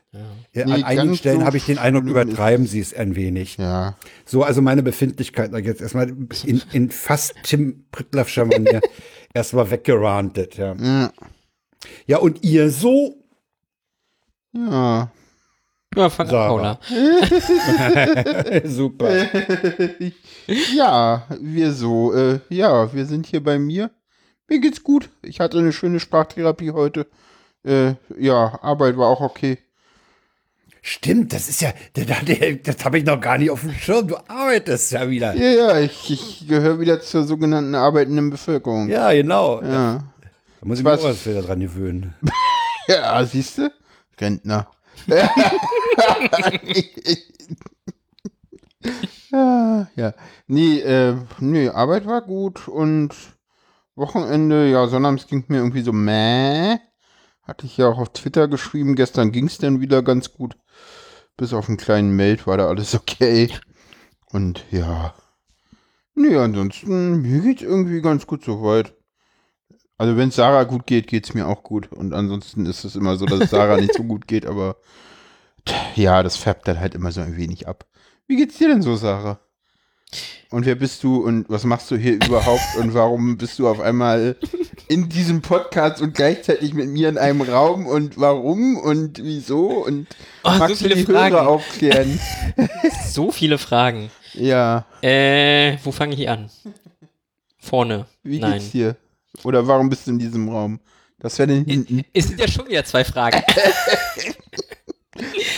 ja, 0.52 0.64
Nee, 0.64 0.72
an 0.72 0.84
einigen 0.84 1.16
Stellen 1.16 1.40
so 1.40 1.46
habe 1.46 1.56
ich 1.56 1.66
den 1.66 1.78
Eindruck, 1.78 2.04
übertreiben 2.04 2.66
sie 2.66 2.78
es 2.80 2.94
ein 2.94 3.16
wenig. 3.16 3.56
ja. 3.56 3.96
So, 4.24 4.44
also 4.44 4.62
meine 4.62 4.82
Befindlichkeit 4.82 5.52
jetzt 5.64 5.80
erstmal 5.80 6.08
in, 6.44 6.62
in 6.72 6.90
fast 6.90 7.34
Tim 7.42 7.84
Prittlaffscher 7.90 8.44
Manier 8.44 8.80
erstmal 9.34 9.70
weggerantet, 9.70 10.56
ja. 10.56 10.74
Ja. 10.74 11.12
Ja, 12.06 12.18
und 12.18 12.42
ihr 12.44 12.70
so? 12.70 13.16
Ja. 14.52 15.10
Ja, 15.96 16.06
an, 16.06 16.26
Sarah. 16.26 16.48
Paula. 16.48 16.78
Super. 18.64 19.10
ja, 20.74 21.26
wir 21.40 21.72
so. 21.72 22.12
Äh, 22.12 22.40
ja, 22.48 22.92
wir 22.92 23.06
sind 23.06 23.26
hier 23.26 23.42
bei 23.42 23.58
mir. 23.58 23.90
Mir 24.48 24.60
geht's 24.60 24.82
gut. 24.82 25.08
Ich 25.22 25.40
hatte 25.40 25.58
eine 25.58 25.72
schöne 25.72 26.00
Sprachtherapie 26.00 26.72
heute. 26.72 27.06
Äh, 27.64 27.94
ja, 28.18 28.58
Arbeit 28.62 28.96
war 28.96 29.08
auch 29.08 29.20
okay. 29.20 29.58
Stimmt, 30.86 31.32
das 31.32 31.48
ist 31.48 31.62
ja, 31.62 31.72
das, 31.94 32.06
das 32.62 32.84
habe 32.84 32.98
ich 32.98 33.06
noch 33.06 33.18
gar 33.18 33.38
nicht 33.38 33.50
auf 33.50 33.62
dem 33.62 33.72
Schirm. 33.72 34.06
Du 34.06 34.16
arbeitest 34.28 34.92
ja 34.92 35.08
wieder. 35.08 35.34
Ja, 35.34 35.50
ja, 35.50 35.80
ich, 35.80 36.10
ich 36.10 36.46
gehöre 36.46 36.78
wieder 36.78 37.00
zur 37.00 37.24
sogenannten 37.24 37.74
arbeitenden 37.74 38.28
Bevölkerung. 38.28 38.90
Ja, 38.90 39.10
genau. 39.10 39.62
Ja, 39.62 40.04
Da 40.64 40.68
muss 40.68 40.78
ich 40.78 40.84
mir 40.84 40.94
auch 40.94 41.04
was 41.04 41.26
wieder 41.26 41.42
dran 41.42 41.60
gewöhnen. 41.60 42.14
ja 42.88 43.22
siehst 43.26 43.58
du? 43.58 43.70
Rentner. 44.18 44.70
ja, 45.06 45.28
ja. 49.94 50.14
Nee, 50.46 50.78
äh, 50.78 51.16
nee, 51.38 51.68
Arbeit 51.68 52.06
war 52.06 52.22
gut 52.22 52.66
und 52.66 53.14
Wochenende, 53.94 54.70
ja, 54.70 54.86
sonnabends 54.86 55.26
ging 55.26 55.44
mir 55.48 55.58
irgendwie 55.58 55.82
so 55.82 55.92
meh. 55.92 56.78
Hatte 57.42 57.66
ich 57.66 57.76
ja 57.76 57.88
auch 57.88 57.98
auf 57.98 58.14
Twitter 58.14 58.48
geschrieben. 58.48 58.94
Gestern 58.94 59.32
ging 59.32 59.48
es 59.48 59.58
dann 59.58 59.82
wieder 59.82 60.02
ganz 60.02 60.32
gut. 60.32 60.56
Bis 61.36 61.52
auf 61.52 61.68
einen 61.68 61.76
kleinen 61.76 62.16
Meld 62.16 62.46
war 62.46 62.56
da 62.56 62.68
alles 62.68 62.94
okay. 62.94 63.50
Und 64.32 64.64
ja. 64.70 65.12
Nee, 66.14 66.36
ansonsten, 66.36 67.20
mir 67.20 67.42
geht's 67.42 67.60
irgendwie 67.60 68.00
ganz 68.00 68.26
gut 68.26 68.42
soweit. 68.42 68.94
Also 69.98 70.16
wenn 70.16 70.28
es 70.30 70.36
Sarah 70.36 70.64
gut 70.64 70.86
geht, 70.86 71.06
geht's 71.06 71.34
mir 71.34 71.46
auch 71.46 71.62
gut. 71.62 71.92
Und 71.92 72.12
ansonsten 72.12 72.66
ist 72.66 72.84
es 72.84 72.96
immer 72.96 73.16
so, 73.16 73.26
dass 73.26 73.40
es 73.40 73.50
Sarah 73.50 73.76
nicht 73.80 73.94
so 73.94 74.02
gut 74.02 74.26
geht, 74.26 74.44
aber 74.46 74.76
ja, 75.94 76.22
das 76.22 76.36
färbt 76.36 76.66
dann 76.68 76.80
halt 76.80 76.94
immer 76.94 77.12
so 77.12 77.20
ein 77.20 77.36
wenig 77.36 77.68
ab. 77.68 77.86
Wie 78.26 78.36
geht's 78.36 78.58
dir 78.58 78.68
denn 78.68 78.82
so, 78.82 78.96
Sarah? 78.96 79.38
Und 80.50 80.66
wer 80.66 80.74
bist 80.76 81.02
du 81.02 81.16
und 81.24 81.46
was 81.48 81.64
machst 81.64 81.90
du 81.90 81.96
hier 81.96 82.14
überhaupt 82.14 82.76
und 82.78 82.94
warum 82.94 83.36
bist 83.36 83.58
du 83.58 83.66
auf 83.68 83.80
einmal 83.80 84.36
in 84.88 85.08
diesem 85.08 85.42
Podcast 85.42 86.00
und 86.00 86.14
gleichzeitig 86.14 86.74
mit 86.74 86.88
mir 86.88 87.08
in 87.08 87.18
einem 87.18 87.40
Raum 87.42 87.86
und 87.86 88.18
warum 88.20 88.76
und 88.76 89.20
wieso 89.22 89.68
und 89.84 90.06
Oh, 90.44 90.52
so 90.52 90.58
magst 90.58 90.80
du 90.80 90.84
viele 90.84 90.94
die 90.96 91.04
Fragen. 91.04 91.34
Hörer 91.34 91.48
aufklären? 91.48 92.20
So 93.08 93.30
viele 93.32 93.58
Fragen. 93.58 94.10
ja, 94.34 94.86
Äh, 95.02 95.78
wo 95.82 95.90
fange 95.92 96.14
ich 96.14 96.28
an? 96.28 96.50
Vorne. 97.58 98.06
wie 98.22 98.38
Nein. 98.40 98.54
geht's 98.58 98.70
dir? 98.72 98.96
Oder 99.42 99.66
warum 99.66 99.88
bist 99.90 100.06
du 100.06 100.12
in 100.12 100.18
diesem 100.18 100.48
Raum? 100.48 100.80
Das 101.18 101.38
wäre 101.38 101.52
hinten. 101.52 102.02
Es 102.12 102.28
sind 102.28 102.40
ja 102.40 102.48
schon 102.48 102.68
wieder 102.68 102.84
zwei 102.84 103.04
Fragen. 103.04 103.42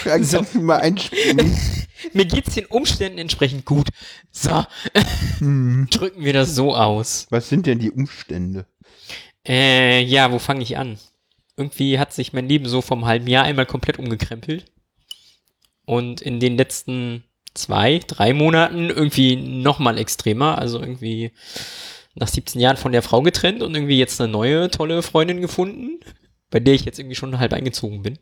Fragen 0.02 0.25
So. 0.25 0.38
kannst 0.38 0.54
du 0.54 0.61
mal 0.61 0.80
einspringen. 0.80 1.56
Mir 2.12 2.26
geht's 2.26 2.54
den 2.54 2.66
Umständen 2.66 3.18
entsprechend 3.18 3.64
gut. 3.64 3.88
So. 4.30 4.64
Drücken 5.40 6.25
wir 6.25 6.33
das 6.33 6.54
so 6.54 6.75
aus. 6.75 7.26
Was 7.30 7.49
sind 7.49 7.66
denn 7.66 7.78
die 7.78 7.90
Umstände? 7.90 8.66
Äh, 9.47 10.02
ja, 10.02 10.30
wo 10.33 10.38
fange 10.38 10.62
ich 10.62 10.76
an? 10.76 10.99
Irgendwie 11.56 11.99
hat 11.99 12.12
sich 12.12 12.33
mein 12.33 12.49
Leben 12.49 12.68
so 12.68 12.83
vom 12.83 13.06
halben 13.06 13.26
Jahr 13.26 13.45
einmal 13.45 13.66
komplett 13.66 13.99
umgekrempelt. 13.99 14.66
Und 15.87 16.21
in 16.21 16.38
den 16.38 16.56
letzten 16.56 17.25
zwei, 17.54 18.00
drei 18.06 18.35
Monaten 18.35 18.90
irgendwie 18.90 19.37
nochmal 19.37 19.99
extremer. 19.99 20.59
Also 20.59 20.80
irgendwie 20.80 21.33
nach 22.16 22.28
17 22.28 22.61
Jahren 22.61 22.76
von 22.76 22.92
der 22.92 23.02
Frau 23.02 23.23
getrennt 23.23 23.62
und 23.62 23.75
irgendwie 23.75 23.99
jetzt 23.99 24.20
eine 24.20 24.30
neue, 24.32 24.70
tolle 24.70 25.02
Freundin 25.02 25.40
gefunden, 25.40 26.00
bei 26.50 26.61
der 26.61 26.75
ich 26.75 26.85
jetzt 26.85 26.99
irgendwie 26.99 27.14
schon 27.16 27.38
halb 27.38 27.52
eingezogen 27.52 28.02
bin. 28.02 28.18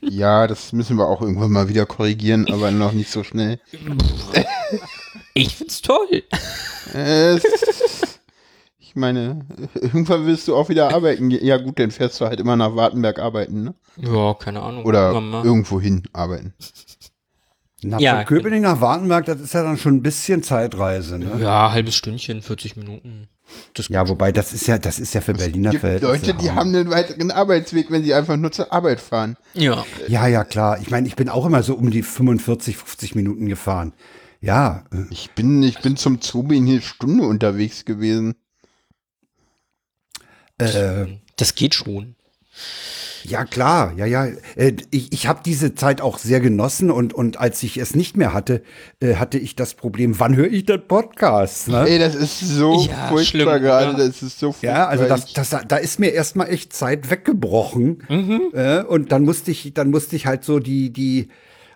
Ja, 0.00 0.46
das 0.46 0.72
müssen 0.72 0.96
wir 0.96 1.06
auch 1.06 1.20
irgendwann 1.20 1.50
mal 1.52 1.68
wieder 1.68 1.84
korrigieren, 1.86 2.46
aber 2.50 2.70
noch 2.70 2.92
nicht 2.92 3.10
so 3.10 3.22
schnell. 3.24 3.60
Ich 5.34 5.56
find's 5.56 5.82
toll. 5.82 6.22
Es- 6.94 7.42
ich 8.78 8.96
meine, 8.96 9.46
irgendwann 9.74 10.26
willst 10.26 10.48
du 10.48 10.56
auch 10.56 10.68
wieder 10.68 10.94
arbeiten. 10.94 11.30
Ja 11.30 11.56
gut, 11.58 11.78
dann 11.78 11.90
fährst 11.90 12.20
du 12.20 12.26
halt 12.26 12.40
immer 12.40 12.56
nach 12.56 12.74
Wartenberg 12.76 13.18
arbeiten, 13.18 13.64
ne? 13.64 13.74
Ja, 13.96 14.34
keine 14.34 14.62
Ahnung. 14.62 14.84
Oder 14.84 15.12
irgendwo 15.44 15.80
hin 15.80 16.02
arbeiten. 16.12 16.54
Na, 17.84 17.98
Ja, 17.98 18.16
von 18.18 18.24
Köpenick 18.26 18.62
nach 18.62 18.80
Wartenberg, 18.80 19.24
das 19.26 19.40
ist 19.40 19.54
ja 19.54 19.62
dann 19.62 19.76
schon 19.76 19.96
ein 19.96 20.02
bisschen 20.02 20.42
Zeitreise, 20.42 21.18
ne? 21.18 21.38
Ja, 21.40 21.72
halbes 21.72 21.94
Stündchen, 21.96 22.42
40 22.42 22.76
Minuten. 22.76 23.28
Das 23.74 23.88
Ja, 23.88 24.08
wobei 24.08 24.32
das 24.32 24.52
ist 24.52 24.66
ja, 24.66 24.78
das 24.78 24.98
ist 24.98 25.14
ja 25.14 25.20
für 25.20 25.34
Berliner 25.34 25.70
gibt 25.70 25.80
Verhältnisse. 25.80 26.12
Leute, 26.12 26.34
die 26.34 26.50
haben 26.52 26.74
einen 26.74 26.90
weiteren 26.90 27.30
Arbeitsweg, 27.30 27.90
wenn 27.90 28.02
sie 28.04 28.14
einfach 28.14 28.36
nur 28.36 28.52
zur 28.52 28.72
Arbeit 28.72 29.00
fahren. 29.00 29.36
Ja. 29.54 29.84
Ja, 30.08 30.26
ja, 30.26 30.44
klar. 30.44 30.80
Ich 30.80 30.90
meine, 30.90 31.06
ich 31.08 31.16
bin 31.16 31.28
auch 31.28 31.44
immer 31.44 31.62
so 31.62 31.74
um 31.74 31.90
die 31.90 32.02
45, 32.02 32.76
50 32.76 33.14
Minuten 33.14 33.46
gefahren. 33.48 33.92
Ja, 34.40 34.84
äh, 34.92 35.04
Ich 35.10 35.32
bin, 35.32 35.62
ich 35.62 35.80
bin 35.80 35.96
zum 35.96 36.20
Zobi 36.20 36.56
eine 36.56 36.80
Stunde 36.80 37.24
unterwegs 37.24 37.84
gewesen. 37.84 38.34
äh, 40.58 41.06
Das 41.36 41.54
geht 41.54 41.74
schon. 41.74 42.14
Ja 43.24 43.44
klar, 43.44 43.92
ja, 43.96 44.06
ja. 44.06 44.26
Äh, 44.56 44.72
ich 44.90 45.12
ich 45.12 45.26
habe 45.26 45.40
diese 45.44 45.74
Zeit 45.74 46.00
auch 46.00 46.18
sehr 46.18 46.40
genossen 46.40 46.90
und, 46.90 47.14
und 47.14 47.38
als 47.38 47.62
ich 47.62 47.76
es 47.78 47.94
nicht 47.94 48.16
mehr 48.16 48.32
hatte, 48.34 48.62
äh, 49.00 49.14
hatte 49.16 49.38
ich 49.38 49.56
das 49.56 49.74
Problem, 49.74 50.18
wann 50.20 50.36
höre 50.36 50.50
ich 50.50 50.64
den 50.66 50.86
Podcast? 50.86 51.68
Ne? 51.68 51.86
Ey, 51.88 51.98
das 51.98 52.14
ist 52.14 52.40
so 52.40 52.84
Ja, 52.86 53.08
furchtbar 53.08 53.24
schlimm, 53.24 53.48
gerade. 53.62 53.92
ja. 54.00 54.06
Das 54.06 54.22
ist 54.22 54.38
so 54.38 54.52
furchtbar. 54.52 54.70
Ja, 54.78 54.86
also 54.88 55.04
das, 55.06 55.32
das, 55.32 55.50
da 55.68 55.76
ist 55.76 55.98
mir 56.00 56.10
erstmal 56.12 56.48
echt 56.50 56.72
Zeit 56.72 57.10
weggebrochen. 57.10 58.02
Äh, 58.52 58.82
und 58.82 59.12
dann 59.12 59.22
musste 59.24 59.50
ich, 59.50 59.72
dann 59.74 59.90
musste 59.90 60.16
ich 60.16 60.26
halt 60.26 60.44
so 60.44 60.58
die, 60.58 60.90
die 60.92 61.28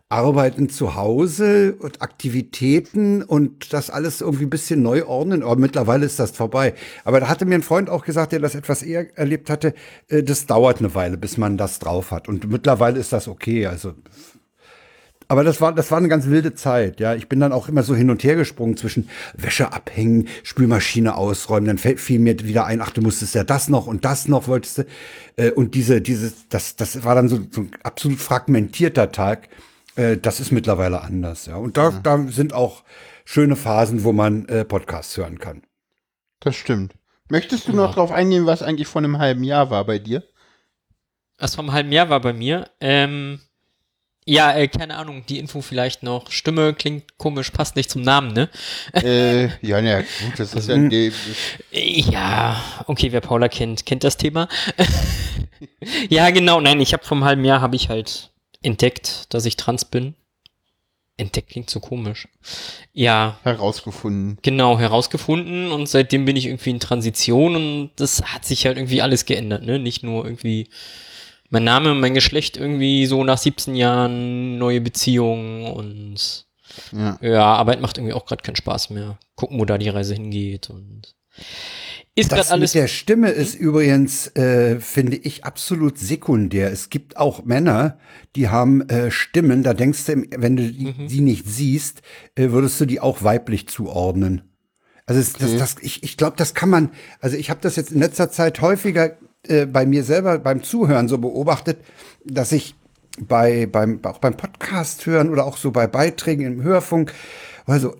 Arbeiten 0.09 0.69
zu 0.69 0.95
Hause 0.95 1.75
und 1.81 2.01
Aktivitäten 2.01 3.23
und 3.23 3.73
das 3.73 3.91
alles 3.91 4.21
irgendwie 4.21 4.45
ein 4.45 4.51
bisschen 4.51 4.83
neu 4.83 5.05
ordnen. 5.05 5.43
Aber 5.43 5.57
mittlerweile 5.57 6.07
ist 6.07 6.21
das 6.21 6.31
vorbei. 6.31 6.75
Aber 7.05 7.19
da 7.19 7.29
hatte 7.29 7.45
mir 7.45 7.57
ein 7.57 7.63
Freund 7.63 7.91
auch 7.91 8.05
gesagt, 8.05 8.31
der 8.33 8.39
das 8.39 8.55
etwas 8.55 8.83
eher 8.83 9.19
erlebt 9.19 9.51
hatte, 9.51 9.75
äh, 10.09 10.23
das 10.23 10.47
dauert 10.47 10.79
eine 10.79 10.95
Weile, 10.95 11.17
bis 11.17 11.39
man 11.39 11.57
das 11.57 11.81
drauf 11.81 12.13
hat. 12.13 12.29
Und 12.29 12.49
mittlerweile 12.49 13.01
ist 13.01 13.13
das 13.13 13.27
okay. 13.27 13.67
Also 13.67 13.95
aber 15.29 15.43
das 15.43 15.61
war, 15.61 15.73
das 15.73 15.91
war 15.91 15.99
eine 15.99 16.09
ganz 16.09 16.27
wilde 16.27 16.55
Zeit, 16.55 17.01
ja. 17.01 17.15
Ich 17.15 17.29
bin 17.29 17.41
dann 17.41 17.53
auch 17.53 17.69
immer 17.69 17.83
so 17.83 17.97
hin 17.97 18.11
und 18.11 18.23
her 18.23 18.37
gesprungen 18.37 18.77
zwischen 18.77 19.09
Wäsche 19.35 19.73
abhängen, 19.73 20.29
Spülmaschine 20.45 21.17
ausräumen, 21.17 21.67
dann 21.67 21.79
fiel 21.79 22.21
mir 22.21 22.39
wieder 22.41 22.65
ein, 22.67 22.81
ach, 22.81 22.91
du 22.91 23.01
musstest 23.01 23.35
ja 23.35 23.43
das 23.43 23.69
noch 23.69 23.89
und 23.89 24.05
das 24.05 24.29
noch, 24.29 24.47
wolltest 24.47 24.79
du. 24.79 24.87
Äh, 25.37 25.51
und 25.51 25.75
diese, 25.75 26.01
dieses, 26.01 26.49
das, 26.49 26.77
das 26.77 27.03
war 27.03 27.17
dann 27.17 27.29
so, 27.29 27.41
so 27.51 27.63
ein 27.63 27.71
absolut 27.83 28.21
fragmentierter 28.21 29.11
Tag. 29.11 29.49
Äh, 29.97 30.17
das 30.19 30.41
ist 30.41 30.53
mittlerweile 30.53 31.03
anders, 31.03 31.47
ja. 31.47 31.57
Und 31.57 31.77
da, 31.77 31.91
da 31.91 32.19
sind 32.29 32.53
auch 32.53 32.85
schöne 33.25 33.57
Phasen, 33.57 34.05
wo 34.05 34.13
man 34.13 34.47
äh, 34.49 34.65
Podcasts 34.65 35.17
hören 35.17 35.39
kann. 35.39 35.63
das 36.41 36.55
stimmt. 36.57 36.95
Möchtest 37.29 37.67
du 37.67 37.73
noch 37.73 37.95
drauf 37.95 38.13
eingehen, 38.13 38.47
was 38.47 38.63
eigentlich 38.63 38.87
vor 38.87 39.01
einem 39.01 39.19
halben 39.19 39.43
Jahr 39.43 39.69
war 39.71 39.85
bei 39.85 39.99
dir? 39.99 40.23
Was 41.39 41.57
vom 41.57 41.73
halben 41.73 41.91
Jahr 41.91 42.09
war 42.09 42.21
bei 42.21 42.33
mir. 42.33 42.71
Ähm, 42.81 43.41
ja, 44.25 44.53
äh, 44.57 44.69
keine 44.69 44.97
Ahnung, 44.97 45.25
die 45.29 45.39
Info 45.41 45.61
vielleicht 45.61 46.05
noch. 46.05 46.31
Stimme 46.31 46.73
klingt 46.73 47.19
komisch, 47.19 47.51
passt 47.51 47.75
nicht 47.75 47.91
zum 47.91 48.03
Namen, 48.03 48.33
ne? 48.33 48.49
äh, 48.93 49.47
ja, 49.61 49.81
na 49.83 50.01
gut, 50.03 50.39
das 50.39 50.55
ist 50.55 50.69
ja 50.69 50.77
Mhm. 50.77 50.91
die, 50.91 51.13
Ja, 51.73 52.61
okay, 52.87 53.11
wer 53.11 53.21
Paula 53.21 53.49
kennt, 53.49 53.87
kennt 53.87 54.05
das 54.05 54.17
Thema. 54.17 54.49
ja, 56.09 56.31
genau, 56.31 56.61
nein, 56.61 56.81
ich 56.81 56.93
habe 56.93 57.05
vom 57.05 57.25
halben 57.25 57.45
Jahr 57.45 57.61
habe 57.61 57.75
ich 57.77 57.89
halt 57.89 58.33
entdeckt, 58.67 59.33
dass 59.33 59.47
ich 59.47 59.57
trans 59.57 59.85
bin. 59.85 60.15
Entdeckt 61.19 61.49
klingt 61.51 61.71
so 61.71 61.81
komisch. 61.81 62.29
Ja, 62.93 63.39
herausgefunden. 63.43 64.39
genau, 64.43 64.79
herausgefunden 64.79 65.73
und 65.73 65.89
seitdem 65.89 66.27
bin 66.27 66.37
ich 66.37 66.45
irgendwie 66.47 66.71
in 66.71 66.81
Transition 66.81 67.57
und 67.57 67.91
das 67.97 68.23
hat 68.23 68.45
sich 68.45 68.67
halt 68.67 68.77
irgendwie 68.77 69.01
alles 69.01 69.25
geändert, 69.25 69.65
ne? 69.65 69.79
Nicht 69.79 70.03
nur 70.03 70.27
irgendwie 70.27 70.69
mein 71.49 71.65
Name, 71.65 71.95
mein 71.95 72.13
Geschlecht 72.13 72.59
irgendwie 72.59 73.07
so 73.07 73.25
nach 73.25 73.39
17 73.39 73.77
Jahren, 73.77 74.59
neue 74.59 74.83
Beziehungen 74.83 75.65
und 75.73 76.45
Ja. 76.93 77.19
ja, 77.23 77.45
Arbeit 77.45 77.81
macht 77.81 77.97
irgendwie 77.97 78.13
auch 78.13 78.27
gerade 78.27 78.43
keinen 78.43 78.57
Spaß 78.57 78.91
mehr. 78.91 79.19
Gucken, 79.37 79.59
wo 79.59 79.65
da 79.65 79.79
die 79.79 79.89
Reise 79.89 80.13
hingeht 80.15 80.69
und 80.69 81.15
ist 82.19 82.33
Das 82.33 82.51
alles 82.51 82.75
mit 82.75 82.83
der 82.83 82.89
Stimme 82.89 83.31
ist 83.31 83.55
übrigens, 83.55 84.29
äh, 84.37 84.81
finde 84.81 85.17
ich, 85.17 85.45
absolut 85.45 85.99
sekundär. 85.99 86.73
Es 86.73 86.89
gibt 86.89 87.17
auch 87.19 87.45
Männer, 87.45 87.99
die 88.35 88.49
haben 88.49 88.89
äh, 88.89 89.11
Stimmen, 89.11 89.63
da 89.63 89.75
denkst 89.75 90.05
du, 90.07 90.25
wenn 90.37 90.57
du 90.57 90.71
die, 90.73 90.87
Mhm. 90.87 91.09
die 91.09 91.21
nicht 91.21 91.47
siehst, 91.47 92.01
äh, 92.35 92.51
würdest 92.51 92.81
du 92.81 92.87
die 92.87 93.01
auch 93.01 93.23
weiblich 93.23 93.69
zuordnen. 93.69 94.43
Also 95.05 95.21
es, 95.21 95.35
das, 95.35 95.57
das, 95.57 95.77
ich, 95.83 96.03
ich 96.03 96.17
glaube, 96.17 96.37
das 96.37 96.55
kann 96.55 96.71
man, 96.71 96.91
also 97.21 97.37
ich 97.37 97.51
habe 97.51 97.61
das 97.63 97.77
jetzt 97.77 97.93
in 97.93 98.01
letzter 98.01 98.31
Zeit 98.31 98.61
häufiger 98.61 99.17
äh, 99.47 99.67
bei 99.67 99.87
mir 99.87 100.03
selber 100.03 100.39
beim 100.39 100.63
Zuhören 100.63 101.09
so 101.09 101.19
beobachtet, 101.19 101.79
dass 102.25 102.51
ich 102.51 102.75
bei, 103.21 103.67
beim, 103.67 104.01
auch 104.05 104.19
beim 104.19 104.37
Podcast 104.37 105.07
hören 105.07 105.31
oder 105.31 105.45
auch 105.47 105.59
so 105.59 105.71
bei 105.71 105.87
Beiträgen 105.87 106.45
im 106.47 106.63
Hörfunk, 106.63 107.13
also 107.67 107.95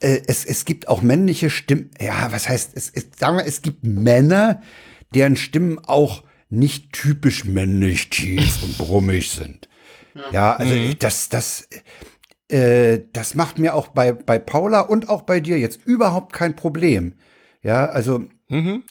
äh, 0.00 0.22
es, 0.26 0.44
es 0.44 0.64
gibt 0.64 0.88
auch 0.88 1.02
männliche 1.02 1.50
Stimmen, 1.50 1.90
ja, 2.00 2.30
was 2.32 2.48
heißt, 2.48 2.72
es, 2.74 2.90
es, 2.90 3.06
sagen 3.18 3.38
wir, 3.38 3.46
es 3.46 3.62
gibt 3.62 3.84
Männer, 3.84 4.62
deren 5.14 5.36
Stimmen 5.36 5.78
auch 5.78 6.24
nicht 6.50 6.92
typisch 6.92 7.44
männlich 7.44 8.10
tief 8.10 8.62
und 8.62 8.78
brummig 8.78 9.30
sind. 9.30 9.68
Ja, 10.32 10.56
also 10.56 10.74
das, 10.98 11.28
das, 11.28 11.68
äh, 12.48 13.00
das 13.12 13.34
macht 13.34 13.58
mir 13.58 13.74
auch 13.74 13.88
bei, 13.88 14.12
bei 14.12 14.38
Paula 14.38 14.80
und 14.80 15.08
auch 15.08 15.22
bei 15.22 15.40
dir 15.40 15.58
jetzt 15.58 15.84
überhaupt 15.84 16.32
kein 16.32 16.56
Problem. 16.56 17.14
Ja, 17.62 17.86
also 17.86 18.24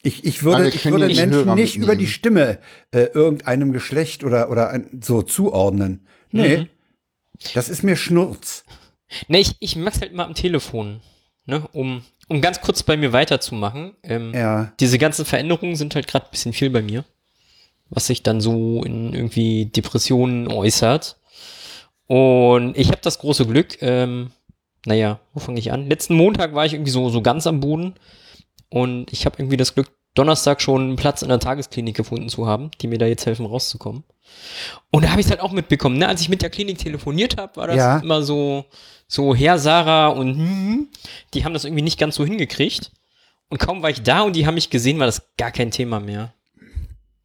ich, 0.04 0.24
ich 0.24 0.44
würde, 0.44 0.70
ich 0.70 0.86
würde 0.86 1.08
ja 1.08 1.26
Menschen 1.26 1.46
Hörer 1.46 1.56
nicht 1.56 1.78
über 1.78 1.96
die 1.96 2.04
mitnehmen. 2.04 2.08
Stimme 2.08 2.60
äh, 2.92 3.06
irgendeinem 3.06 3.72
Geschlecht 3.72 4.24
oder, 4.24 4.52
oder 4.52 4.70
ein, 4.70 5.02
so 5.04 5.24
zuordnen. 5.24 6.06
Nee, 6.32 6.68
das 7.56 7.68
ist 7.68 7.82
mir 7.82 7.96
Schnurz. 7.96 8.66
Ne, 9.28 9.40
ich, 9.40 9.56
ich 9.60 9.76
merk's 9.76 10.02
halt 10.02 10.12
immer 10.12 10.26
am 10.26 10.34
Telefon, 10.36 11.02
ne, 11.46 11.68
um, 11.74 12.04
um 12.28 12.42
ganz 12.42 12.60
kurz 12.62 12.84
bei 12.84 12.98
mir 12.98 13.14
weiterzumachen. 13.14 13.94
Ähm, 14.04 14.34
Ja. 14.34 14.74
Diese 14.80 14.98
ganzen 14.98 15.26
Veränderungen 15.26 15.76
sind 15.76 15.96
halt 15.96 16.08
gerade 16.08 16.26
ein 16.26 16.32
bisschen 16.32 16.54
viel 16.54 16.70
bei 16.70 16.82
mir, 16.82 17.06
was 17.90 18.08
sich 18.08 18.24
dann 18.24 18.42
so 18.42 18.84
in 18.84 19.14
irgendwie 19.14 19.66
Depressionen 19.66 20.48
äußert. 20.52 21.18
Und 22.08 22.78
ich 22.78 22.88
habe 22.90 23.00
das 23.02 23.20
große 23.20 23.46
Glück, 23.46 23.82
ähm, 23.82 24.32
naja, 24.86 25.20
wo 25.34 25.40
fange 25.40 25.60
ich 25.60 25.72
an? 25.72 25.90
Letzten 25.90 26.16
Montag 26.16 26.54
war 26.54 26.66
ich 26.66 26.74
irgendwie 26.74 26.92
so, 26.92 27.10
so 27.10 27.22
ganz 27.22 27.46
am 27.48 27.60
Boden 27.60 27.96
und 28.70 29.12
ich 29.12 29.26
habe 29.26 29.36
irgendwie 29.40 29.58
das 29.58 29.74
Glück, 29.74 29.90
Donnerstag 30.14 30.62
schon 30.62 30.82
einen 30.82 30.96
Platz 30.96 31.22
in 31.22 31.30
der 31.30 31.40
Tagesklinik 31.40 31.96
gefunden 31.96 32.28
zu 32.30 32.48
haben, 32.48 32.72
die 32.82 32.88
mir 32.88 32.98
da 32.98 33.06
jetzt 33.06 33.26
helfen 33.28 33.46
rauszukommen. 33.46 34.04
Und 34.90 35.04
da 35.04 35.12
habe 35.12 35.22
ich 35.22 35.30
halt 35.30 35.42
auch 35.42 35.52
mitbekommen, 35.52 35.98
ne? 36.00 36.08
als 36.08 36.22
ich 36.22 36.30
mit 36.30 36.42
der 36.42 36.50
Klinik 36.50 36.80
telefoniert 36.80 37.38
habe, 37.38 37.56
war 37.58 37.68
das 37.68 37.76
Ja. 37.78 38.00
immer 38.00 38.24
so, 38.24 38.66
so 39.08 39.36
Herr 39.36 39.58
Sarah 39.60 40.08
und 40.08 40.38
hm, 40.38 40.88
die 41.34 41.46
haben 41.46 41.54
das 41.54 41.66
irgendwie 41.66 41.84
nicht 41.84 42.00
ganz 42.00 42.16
so 42.16 42.26
hingekriegt. 42.26 42.92
Und 43.50 43.60
kaum 43.60 43.82
war 43.82 43.90
ich 43.90 44.04
da 44.04 44.22
und 44.22 44.36
die 44.36 44.46
haben 44.46 44.56
mich 44.56 44.70
gesehen, 44.70 45.00
war 45.00 45.06
das 45.06 45.30
gar 45.38 45.52
kein 45.52 45.72
Thema 45.72 46.00
mehr. 46.00 46.34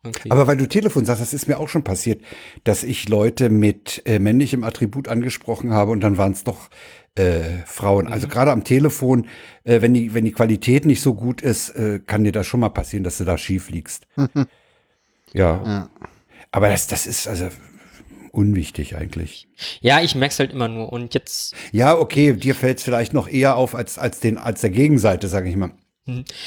Okay. 0.05 0.31
Aber 0.31 0.49
weil 0.49 0.57
du 0.57 0.67
Telefon 0.67 1.05
sagst, 1.05 1.23
das 1.23 1.33
ist 1.33 1.47
mir 1.47 1.59
auch 1.59 1.69
schon 1.69 1.85
passiert, 1.85 2.23
dass 2.65 2.83
ich 2.83 3.09
Leute 3.09 3.51
mit 3.51 4.03
äh, 4.05 4.19
männlichem 4.19 4.65
Attribut 4.65 5.07
angesprochen 5.07 5.73
habe 5.73 5.93
und 5.93 6.01
dann 6.01 6.19
waren 6.19 6.33
es 6.33 6.43
doch 6.43 6.71
äh, 7.15 7.59
Frauen. 7.67 8.09
Also 8.09 8.27
gerade 8.27 8.51
am 8.51 8.65
Telefon, 8.65 9.27
äh, 9.63 9.81
wenn 9.81 9.95
die 9.95 10.13
wenn 10.13 10.25
die 10.25 10.33
Qualität 10.33 10.87
nicht 10.87 11.03
so 11.03 11.15
gut 11.15 11.41
ist, 11.41 11.71
äh, 11.71 12.01
kann 12.05 12.25
dir 12.25 12.33
das 12.33 12.49
schon 12.49 12.61
mal 12.61 12.71
passieren, 12.71 13.05
dass 13.05 13.19
du 13.19 13.25
da 13.25 13.39
schief 13.39 13.71
liegst. 13.71 14.07
ja. 14.17 15.63
Ja. 15.65 15.91
Aber 16.51 16.69
das 16.69 16.89
das 16.89 17.07
ist 17.07 17.29
also 17.29 17.49
unwichtig 18.33 18.97
eigentlich. 18.97 19.47
ja, 19.81 20.01
ich 20.01 20.15
merk's 20.15 20.39
halt 20.39 20.53
immer 20.53 20.69
nur. 20.69 20.93
Und 20.93 21.15
jetzt, 21.15 21.55
Ja, 21.71 21.97
okay, 21.97 22.33
dir 22.33 22.55
fällt 22.55 22.79
es 22.79 22.85
vielleicht 22.85 23.13
noch 23.13 23.29
eher 23.29 23.57
auf 23.57 23.75
als 23.75 23.99
als 23.99 24.21
den 24.21 24.39
als 24.39 24.61
der 24.63 24.71
Gegenseite, 24.71 25.29
sage 25.29 25.49
ich 25.49 25.57
mal. 25.57 25.71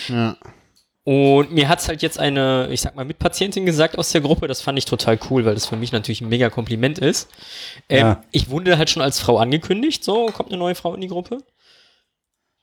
Ja. 0.09 0.37
Und 1.03 1.51
mir 1.51 1.69
hat's 1.69 1.87
halt 1.87 2.01
jetzt 2.01 2.17
eine, 2.17 2.67
ich 2.71 2.81
sag 2.81 2.95
mal, 2.95 3.05
Mitpatientin 3.05 3.65
gesagt 3.67 3.95
aus 3.97 4.11
der 4.11 4.21
Gruppe. 4.21 4.47
Das 4.47 4.61
fand 4.61 4.79
ich 4.79 4.85
total 4.85 5.19
cool, 5.29 5.45
weil 5.45 5.53
das 5.53 5.67
für 5.67 5.75
mich 5.77 5.91
natürlich 5.91 6.21
ein 6.21 6.29
mega 6.29 6.49
Kompliment 6.49 6.97
ist. 6.97 7.29
Ähm, 7.89 7.99
Ja. 7.99 8.23
Ich 8.31 8.49
wurde 8.49 8.77
halt 8.79 8.89
schon 8.89 9.03
als 9.03 9.19
Frau 9.19 9.37
angekündigt. 9.37 10.03
So, 10.03 10.25
kommt 10.27 10.49
eine 10.49 10.57
neue 10.57 10.73
Frau 10.73 10.95
in 10.95 11.01
die 11.01 11.07
Gruppe. 11.07 11.37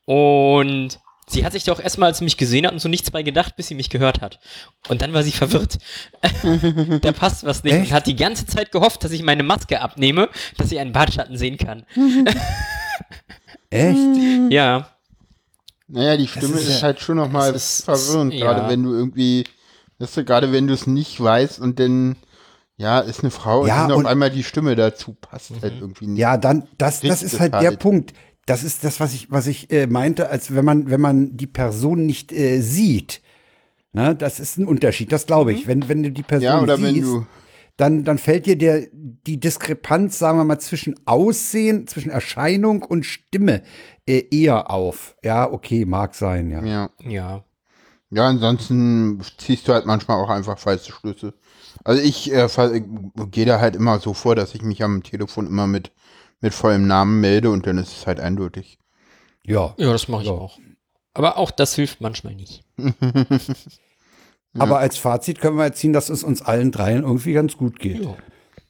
Und 0.07 0.99
sie 1.29 1.45
hat 1.45 1.53
sich 1.53 1.65
doch 1.65 1.81
erstmal, 1.81 2.09
als 2.11 2.19
sie 2.19 2.25
mich 2.25 2.37
gesehen 2.37 2.67
hat 2.67 2.73
und 2.73 2.79
so 2.81 2.89
nichts 2.89 3.11
bei 3.11 3.23
gedacht, 3.23 3.57
bis 3.57 3.69
sie 3.69 3.75
mich 3.75 3.91
gehört 3.91 4.21
hat. 4.21 4.39
Und 4.89 5.03
dann 5.03 5.13
war 5.13 5.23
sie 5.23 5.33
verwirrt. 5.33 5.79
da 7.03 7.13
passt 7.13 7.45
was 7.45 7.63
nicht. 7.65 7.75
Echt? 7.75 7.91
Und 7.91 7.93
hat 7.93 8.07
die 8.07 8.17
ganze 8.17 8.47
Zeit 8.47 8.73
gehofft, 8.73 9.05
dass 9.05 9.13
ich 9.13 9.23
meine 9.23 9.43
Maske 9.43 9.81
abnehme, 9.81 10.29
dass 10.59 10.69
sie 10.69 10.79
einen 10.79 10.93
Bartschatten 10.93 11.37
sehen 11.37 11.57
kann. 11.59 11.85
Echt? 13.71 13.99
Ja. 14.51 14.89
Naja, 15.89 16.17
die 16.17 16.27
Stimme 16.29 16.59
ist 16.59 16.69
ist, 16.69 16.83
halt 16.83 17.01
schon 17.01 17.17
nochmal 17.17 17.59
verwirrend, 17.59 18.33
ja. 18.35 18.47
gerade 18.53 18.71
wenn 18.71 18.83
du 18.83 18.93
irgendwie, 18.95 19.45
weißt 19.99 20.17
du, 20.19 20.25
gerade 20.25 20.53
wenn 20.53 20.67
du 20.67 20.75
es 20.75 20.87
nicht 20.87 21.23
weißt 21.23 21.59
und 21.61 21.79
dann, 21.79 22.17
ja, 22.77 23.01
ist 23.01 23.21
eine 23.21 23.31
Frau 23.31 23.67
Ja, 23.67 23.85
und 23.87 23.93
und- 23.93 24.05
auf 24.07 24.11
einmal 24.11 24.31
die 24.31 24.45
Stimme 24.45 24.75
dazu 24.75 25.15
passt 25.15 25.51
Mhm. 25.51 25.63
halt 25.63 25.75
irgendwie 25.81 26.07
nicht. 26.07 26.21
Ja, 26.21 26.37
dann, 26.39 26.67
das, 26.79 27.01
das 27.01 27.23
ist 27.23 27.41
halt 27.41 27.53
der 27.55 27.61
halt. 27.71 27.79
Punkt. 27.79 28.13
Das 28.47 28.65
ist 28.65 28.85
das, 28.85 28.99
was 29.01 29.15
ich, 29.15 29.31
was 29.31 29.47
ich 29.47 29.71
äh, 29.71 29.87
meinte, 29.87 30.29
als 30.29 30.55
wenn 30.55 30.65
man, 30.65 30.91
wenn 30.91 31.01
man 31.01 31.37
die 31.37 31.47
Person 31.47 32.07
nicht 32.07 32.33
äh, 32.33 32.61
sieht. 32.61 33.23
Ne, 33.93 34.17
das 34.17 34.41
ist 34.41 34.59
ein 34.59 34.67
Unterschied, 34.67 35.13
das 35.13 35.27
glaube 35.27 35.53
ich. 35.53 35.67
Wenn, 35.67 35.89
wenn 35.89 36.03
du 36.03 36.11
die 36.11 36.23
Person 36.23 36.45
Ja, 36.45 36.63
oder 36.63 36.79
siehst, 36.79 36.95
wenn 36.95 37.03
du, 37.03 37.27
dann, 37.77 38.05
dann 38.05 38.19
fällt 38.19 38.47
dir 38.47 38.57
der, 38.57 38.87
die 38.93 39.39
Diskrepanz, 39.39 40.19
sagen 40.19 40.39
wir 40.39 40.45
mal, 40.45 40.59
zwischen 40.59 40.95
Aussehen, 41.05 41.87
zwischen 41.87 42.11
Erscheinung 42.11 42.83
und 42.83 43.05
Stimme 43.05 43.63
äh, 44.07 44.25
eher 44.31 44.71
auf. 44.71 45.17
Ja, 45.23 45.51
okay, 45.51 45.85
mag 45.85 46.15
sein, 46.15 46.51
ja. 46.51 46.65
ja. 46.65 46.91
Ja. 47.07 47.45
Ja, 48.11 48.29
ansonsten 48.29 49.23
ziehst 49.39 49.67
du 49.67 49.73
halt 49.73 49.87
manchmal 49.87 50.23
auch 50.23 50.29
einfach 50.29 50.59
falsche 50.59 50.93
Schlüsse. 50.93 51.33
Also 51.83 52.03
ich 52.03 52.31
äh, 52.33 52.47
ich 52.47 52.85
gehe 53.31 53.47
da 53.47 53.59
halt 53.59 53.75
immer 53.75 53.99
so 54.01 54.13
vor, 54.13 54.37
dass 54.37 54.55
ich 54.55 54.63
mich 54.63 54.83
am 54.83 55.03
Telefon 55.03 55.47
immer 55.47 55.67
mit, 55.67 55.93
mit 56.43 56.53
vollem 56.53 56.87
Namen 56.87 57.21
melde 57.21 57.51
und 57.51 57.67
dann 57.67 57.79
ist 57.79 57.97
es 57.97 58.07
halt 58.07 58.21
eindeutig. 58.21 58.79
Ja. 59.45 59.75
Ja, 59.79 59.93
das 59.93 60.09
mache 60.09 60.23
ich 60.23 60.29
Ja. 60.29 60.35
auch. 60.35 60.59
Aber 61.15 61.39
auch 61.39 61.51
das 61.51 61.75
hilft 61.75 62.01
manchmal 62.01 62.35
nicht. 62.35 62.63
Aber 64.59 64.79
als 64.79 64.99
Fazit 64.99 65.41
können 65.41 65.57
wir 65.57 65.65
jetzt 65.67 65.79
ziehen, 65.79 65.93
dass 65.93 66.09
es 66.11 66.23
uns 66.23 66.43
allen 66.43 66.73
dreien 66.73 67.03
irgendwie 67.05 67.33
ganz 67.33 67.57
gut 67.57 67.79
geht. 67.79 68.03
Ja. 68.05 68.15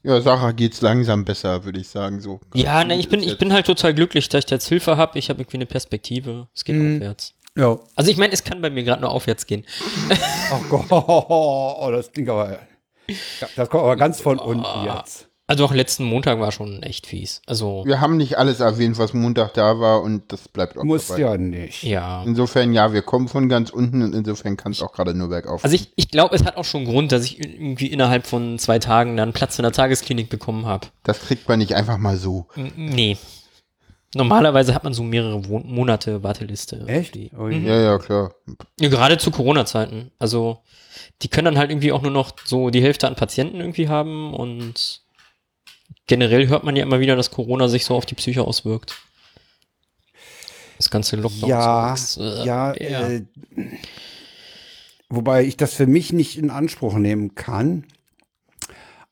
Ja, 0.04 0.20
Sarah 0.20 0.50
geht's 0.50 0.80
langsam 0.80 1.24
besser, 1.24 1.64
würde 1.64 1.78
ich 1.78 1.88
sagen, 1.88 2.20
so. 2.20 2.40
Ja, 2.54 2.82
ne, 2.82 2.98
ich 2.98 3.08
bin, 3.08 3.22
ich 3.22 3.38
bin 3.38 3.52
halt 3.52 3.66
total 3.66 3.94
glücklich, 3.94 4.28
dass 4.28 4.44
ich 4.44 4.50
jetzt 4.50 4.66
Hilfe 4.68 4.96
habe. 4.96 5.16
Ich 5.16 5.28
habe 5.30 5.40
irgendwie 5.40 5.58
eine 5.58 5.66
Perspektive. 5.66 6.48
Es 6.54 6.64
geht 6.64 6.74
aufwärts. 6.80 7.34
Ja. 7.56 7.78
Also 7.94 8.10
ich 8.10 8.16
meine, 8.16 8.32
es 8.32 8.42
kann 8.42 8.60
bei 8.60 8.70
mir 8.70 8.82
gerade 8.82 9.00
nur 9.02 9.12
aufwärts 9.12 9.46
gehen. 9.46 9.64
Ach 10.50 10.60
Gott, 10.68 10.86
oh, 10.90 11.88
das 11.92 12.10
klingt 12.10 12.28
aber. 12.30 12.58
Ja, 13.40 13.48
das 13.54 13.68
kommt 13.70 13.84
aber 13.84 13.94
ganz 13.94 14.20
von 14.20 14.40
unten 14.40 14.84
jetzt. 14.86 15.28
Also 15.52 15.64
auch 15.66 15.74
letzten 15.74 16.04
Montag 16.04 16.40
war 16.40 16.50
schon 16.50 16.82
echt 16.82 17.06
fies. 17.06 17.42
Also 17.46 17.82
Wir 17.86 18.00
haben 18.00 18.16
nicht 18.16 18.38
alles 18.38 18.60
erwähnt, 18.60 18.96
was 18.98 19.12
Montag 19.12 19.52
da 19.54 19.78
war 19.78 20.02
und 20.02 20.32
das 20.32 20.48
bleibt 20.48 20.78
auch 20.78 20.84
Muss 20.84 21.08
dabei. 21.08 21.20
ja 21.20 21.36
nicht. 21.36 21.82
ja. 21.82 22.22
Insofern, 22.24 22.72
ja, 22.72 22.92
wir 22.92 23.02
kommen 23.02 23.28
von 23.28 23.48
ganz 23.48 23.70
unten 23.70 24.02
und 24.02 24.14
insofern 24.14 24.56
kann 24.56 24.72
es 24.72 24.80
auch 24.82 24.92
gerade 24.92 25.14
nur 25.14 25.28
bergauf. 25.28 25.62
Also 25.62 25.76
ich, 25.76 25.92
ich 25.96 26.08
glaube, 26.10 26.34
es 26.34 26.44
hat 26.44 26.56
auch 26.56 26.64
schon 26.64 26.84
Grund, 26.86 27.12
dass 27.12 27.24
ich 27.24 27.38
irgendwie 27.38 27.88
innerhalb 27.88 28.26
von 28.26 28.58
zwei 28.58 28.78
Tagen 28.78 29.16
dann 29.16 29.32
Platz 29.32 29.58
in 29.58 29.62
der 29.64 29.72
Tagesklinik 29.72 30.28
bekommen 30.30 30.64
habe. 30.66 30.88
das 31.02 31.20
kriegt 31.20 31.48
man 31.48 31.58
nicht 31.58 31.74
einfach 31.74 31.98
mal 31.98 32.16
so. 32.16 32.46
Nee. 32.76 33.16
Normalerweise 34.14 34.74
hat 34.74 34.84
man 34.84 34.92
so 34.92 35.02
mehrere 35.02 35.48
Wo 35.48 35.58
Monate 35.60 36.22
Warteliste. 36.22 36.84
Echt? 36.86 37.14
Die- 37.14 37.30
Oh, 37.38 37.48
je. 37.48 37.60
Ja, 37.60 37.80
ja, 37.80 37.98
klar. 37.98 38.34
Ja, 38.78 38.88
gerade 38.90 39.16
zu 39.16 39.30
Corona-Zeiten. 39.30 40.10
Also, 40.18 40.58
die 41.22 41.28
können 41.28 41.46
dann 41.46 41.58
halt 41.58 41.70
irgendwie 41.70 41.92
auch 41.92 42.02
nur 42.02 42.10
noch 42.10 42.32
so 42.44 42.68
die 42.68 42.82
Hälfte 42.82 43.06
an 43.06 43.14
Patienten 43.14 43.58
irgendwie 43.60 43.88
haben 43.88 44.34
und 44.34 45.00
generell 46.06 46.48
hört 46.48 46.64
man 46.64 46.76
ja 46.76 46.82
immer 46.82 47.00
wieder, 47.00 47.16
dass 47.16 47.30
Corona 47.30 47.68
sich 47.68 47.84
so 47.84 47.94
auf 47.94 48.06
die 48.06 48.14
Psyche 48.14 48.42
auswirkt. 48.42 49.00
Das 50.76 50.90
ganze 50.90 51.16
Lockdown. 51.16 51.48
Ja, 51.48 51.94
so, 51.96 52.22
das, 52.22 52.40
äh, 52.40 52.46
ja, 52.46 52.72
Äh, 52.74 53.22
wobei 55.08 55.44
ich 55.44 55.56
das 55.56 55.74
für 55.74 55.86
mich 55.86 56.12
nicht 56.12 56.38
in 56.38 56.50
Anspruch 56.50 56.94
nehmen 56.94 57.34
kann. 57.34 57.84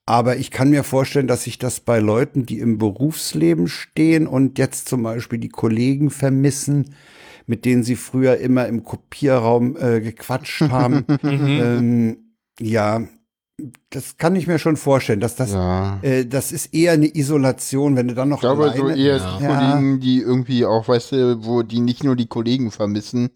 Aber 0.07 0.37
ich 0.37 0.51
kann 0.51 0.71
mir 0.71 0.83
vorstellen, 0.83 1.29
dass 1.29 1.45
sich 1.45 1.59
das 1.59 1.79
bei 1.79 2.01
Leuten, 2.01 2.45
die 2.45 2.59
im 2.59 2.79
Berufsleben 2.79 3.69
stehen 3.69 4.27
und 4.27 4.59
jetzt 4.59 4.89
zum 4.89 5.05
Beispiel 5.05 5.39
die 5.39 5.51
Kollegen 5.51 6.11
vermissen, 6.11 6.97
mit 7.47 7.65
denen 7.65 7.85
sie 7.85 7.95
früher 7.95 8.39
immer 8.39 8.67
im 8.67 8.83
Kopierraum 8.83 9.77
äh, 9.77 10.01
gequatscht 10.01 10.63
haben, 10.63 11.05
ähm, 11.23 12.35
ja, 12.59 13.03
das 13.91 14.17
kann 14.17 14.37
ich 14.37 14.47
mir 14.47 14.59
schon 14.59 14.77
vorstellen, 14.77 15.21
dass 15.21 15.37
das, 15.37 15.53
Ja. 15.53 15.99
äh, 16.03 16.25
das 16.27 16.53
ist 16.53 16.75
eher 16.75 16.93
eine 16.93 17.07
Isolation, 17.15 17.97
wenn 17.97 18.09
du 18.09 18.15
dann 18.15 18.29
noch 18.29 18.39
Ich 18.39 18.41
glaube, 18.43 18.73
so 18.77 18.85
alleine- 18.85 19.01
eher 19.01 19.17
Ja. 19.17 19.39
die 19.39 19.47
Kollegen, 19.47 20.01
die 20.01 20.19
irgendwie 20.21 20.65
auch, 20.67 20.89
weißt 20.89 21.13
du, 21.13 21.45
wo 21.45 21.63
die 21.63 21.81
nicht 21.81 22.05
nur 22.05 22.17
die 22.17 22.27
Kollegen 22.27 22.71
vermissen 22.71 23.31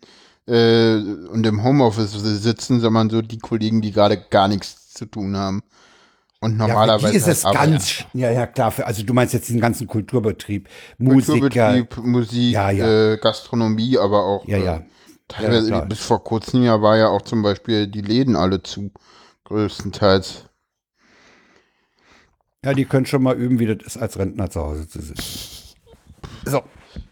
äh, 0.47 0.97
und 0.97 1.47
im 1.47 1.65
Homeoffice 1.65 2.13
sitzen, 2.13 2.81
sondern 2.81 3.09
so 3.09 3.23
die 3.23 3.39
Kollegen, 3.39 3.81
die 3.81 3.93
gerade 3.93 4.19
gar 4.31 4.47
nichts 4.49 4.93
zu 4.93 5.07
tun 5.07 5.37
haben. 5.37 5.63
Und 6.41 6.59
Ja, 6.59 6.67
normalerweise 6.69 7.07
für 7.07 7.13
die 7.13 7.17
ist 7.17 7.25
halt 7.27 7.37
es 7.39 7.45
arbeiten. 7.47 7.71
ganz, 7.73 8.05
ja, 8.13 8.31
ja, 8.31 8.47
klar. 8.47 8.71
Für, 8.71 8.87
also 8.87 9.03
du 9.03 9.15
meinst 9.15 9.33
jetzt 9.33 9.49
den 9.49 9.61
ganzen 9.61 9.87
Kulturbetrieb, 9.87 10.69
Musiker. 10.99 11.39
Kulturbetrieb, 11.41 11.97
Musik, 12.05 12.53
Ja, 12.53 12.71
ja. 12.71 13.13
Äh, 13.13 13.17
Gastronomie, 13.17 13.97
aber 13.97 14.23
auch 14.25 14.47
Ja, 14.47 14.59
ja. 14.59 14.77
Äh, 14.77 14.83
teilweise 15.29 15.87
bis 15.89 16.01
vor 16.01 16.23
kurzem 16.23 16.63
ja 16.63 16.83
war 16.83 16.99
ja 16.99 17.09
auch 17.09 17.23
zum 17.23 17.41
Beispiel 17.43 17.87
die 17.87 18.03
Läden 18.03 18.37
alle 18.37 18.63
zu, 18.63 18.91
größtenteils. 19.45 20.45
Ja, 22.65 22.73
die 22.73 22.87
können 22.87 23.07
schon 23.07 23.23
mal 23.23 23.37
üben, 23.37 23.59
wie 23.59 23.67
das 23.67 23.87
ist, 23.87 23.97
als 23.99 24.19
Rentner 24.19 24.51
zu 24.51 24.61
Hause 24.61 24.89
zu 24.89 25.01
sitzen. 25.01 25.75
So. 26.47 26.63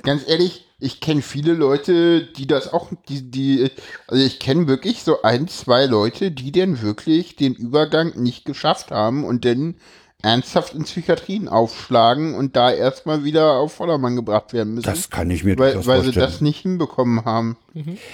Ganz 0.02 0.26
ehrlich, 0.26 0.66
ich 0.78 1.00
kenne 1.00 1.22
viele 1.22 1.52
Leute, 1.52 2.24
die 2.24 2.46
das 2.46 2.72
auch, 2.72 2.90
die, 3.08 3.30
die, 3.30 3.70
also 4.08 4.24
ich 4.24 4.38
kenne 4.40 4.66
wirklich 4.66 5.02
so 5.02 5.22
ein, 5.22 5.46
zwei 5.48 5.86
Leute, 5.86 6.30
die 6.30 6.52
denn 6.52 6.80
wirklich 6.82 7.36
den 7.36 7.54
Übergang 7.54 8.20
nicht 8.20 8.44
geschafft 8.44 8.90
haben 8.90 9.24
und 9.24 9.44
dann 9.44 9.76
ernsthaft 10.22 10.74
in 10.74 10.84
Psychiatrien 10.84 11.48
aufschlagen 11.48 12.34
und 12.34 12.56
da 12.56 12.70
erstmal 12.72 13.24
wieder 13.24 13.54
auf 13.54 13.74
Vordermann 13.74 14.16
gebracht 14.16 14.52
werden 14.52 14.74
müssen. 14.74 14.86
Das 14.86 15.10
kann 15.10 15.30
ich 15.30 15.44
mir 15.44 15.58
weil, 15.58 15.84
weil 15.84 16.02
sie 16.04 16.12
das 16.12 16.40
nicht 16.40 16.60
hinbekommen 16.60 17.24
haben. 17.24 17.56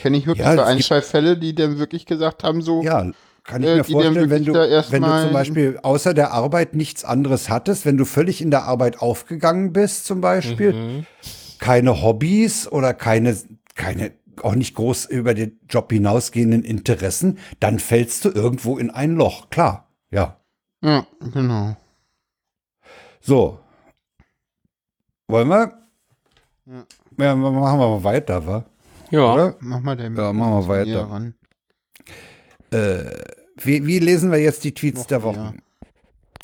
Kenne 0.03 0.17
ich 0.17 0.27
wirklich 0.27 0.47
Ja, 0.47 0.55
so 0.55 0.63
ein, 0.63 0.81
zwei 0.81 1.03
Fälle, 1.03 1.37
die 1.37 1.55
dann 1.55 1.79
wirklich 1.79 2.07
gesagt 2.07 2.45
haben, 2.45 2.63
so, 2.63 2.83
Ja, 2.83 3.11
kann 3.49 3.63
ich 3.63 3.69
Äh, 3.69 3.77
mir 3.77 3.83
dann 3.83 3.93
vorstellen, 3.93 4.31
wenn 4.31 4.45
du, 4.45 4.53
wenn 4.53 5.03
du 5.03 5.23
zum 5.23 5.33
Beispiel 5.33 5.79
außer 5.83 6.15
der 6.15 6.33
Arbeit 6.33 6.75
nichts 6.75 7.05
anderes 7.05 7.49
hattest, 7.49 7.85
wenn 7.87 7.97
du 7.97 8.05
völlig 8.05 8.41
in 8.41 8.51
der 8.53 8.65
Arbeit 8.65 9.01
aufgegangen 9.03 9.73
bist, 9.73 10.05
zum 10.07 10.21
Beispiel, 10.21 10.73
Mhm. 10.75 11.07
keine 11.59 12.03
Hobbys 12.03 12.71
oder 12.71 12.95
keine, 12.95 13.37
keine, 13.75 14.13
auch 14.43 14.55
nicht 14.55 14.75
groß 14.77 15.07
über 15.07 15.35
den 15.35 15.59
Job 15.69 15.91
hinausgehenden 15.91 16.63
Interessen, 16.63 17.39
dann 17.59 17.79
fällst 17.81 18.25
du 18.25 18.29
irgendwo 18.31 18.79
in 18.79 18.91
ein 18.91 19.17
Loch. 19.17 19.51
Klar, 19.51 19.89
ja. 20.13 20.37
ja, 20.85 21.07
genau. 21.33 21.75
So. 23.21 23.59
Wollen 25.27 25.49
wir? 25.49 25.73
Ja, 27.19 27.35
machen 27.35 27.63
wir 27.81 27.89
mal 27.89 28.05
weiter, 28.05 28.47
wa? 28.47 28.65
Ja. 29.11 29.33
Oder? 29.35 29.57
Mach 29.61 29.81
mal 29.81 29.97
den 29.97 30.15
Ja, 30.17 30.33
machen 30.35 30.53
wir 30.53 30.69
weiter. 30.69 31.11
ran. 31.11 31.35
Wie, 33.63 33.87
wie 33.87 33.99
lesen 33.99 34.31
wir 34.31 34.39
jetzt 34.39 34.65
die 34.65 34.73
Tweets 34.75 35.01
Noch 35.01 35.07
der. 35.07 35.23
Woche? 35.23 35.55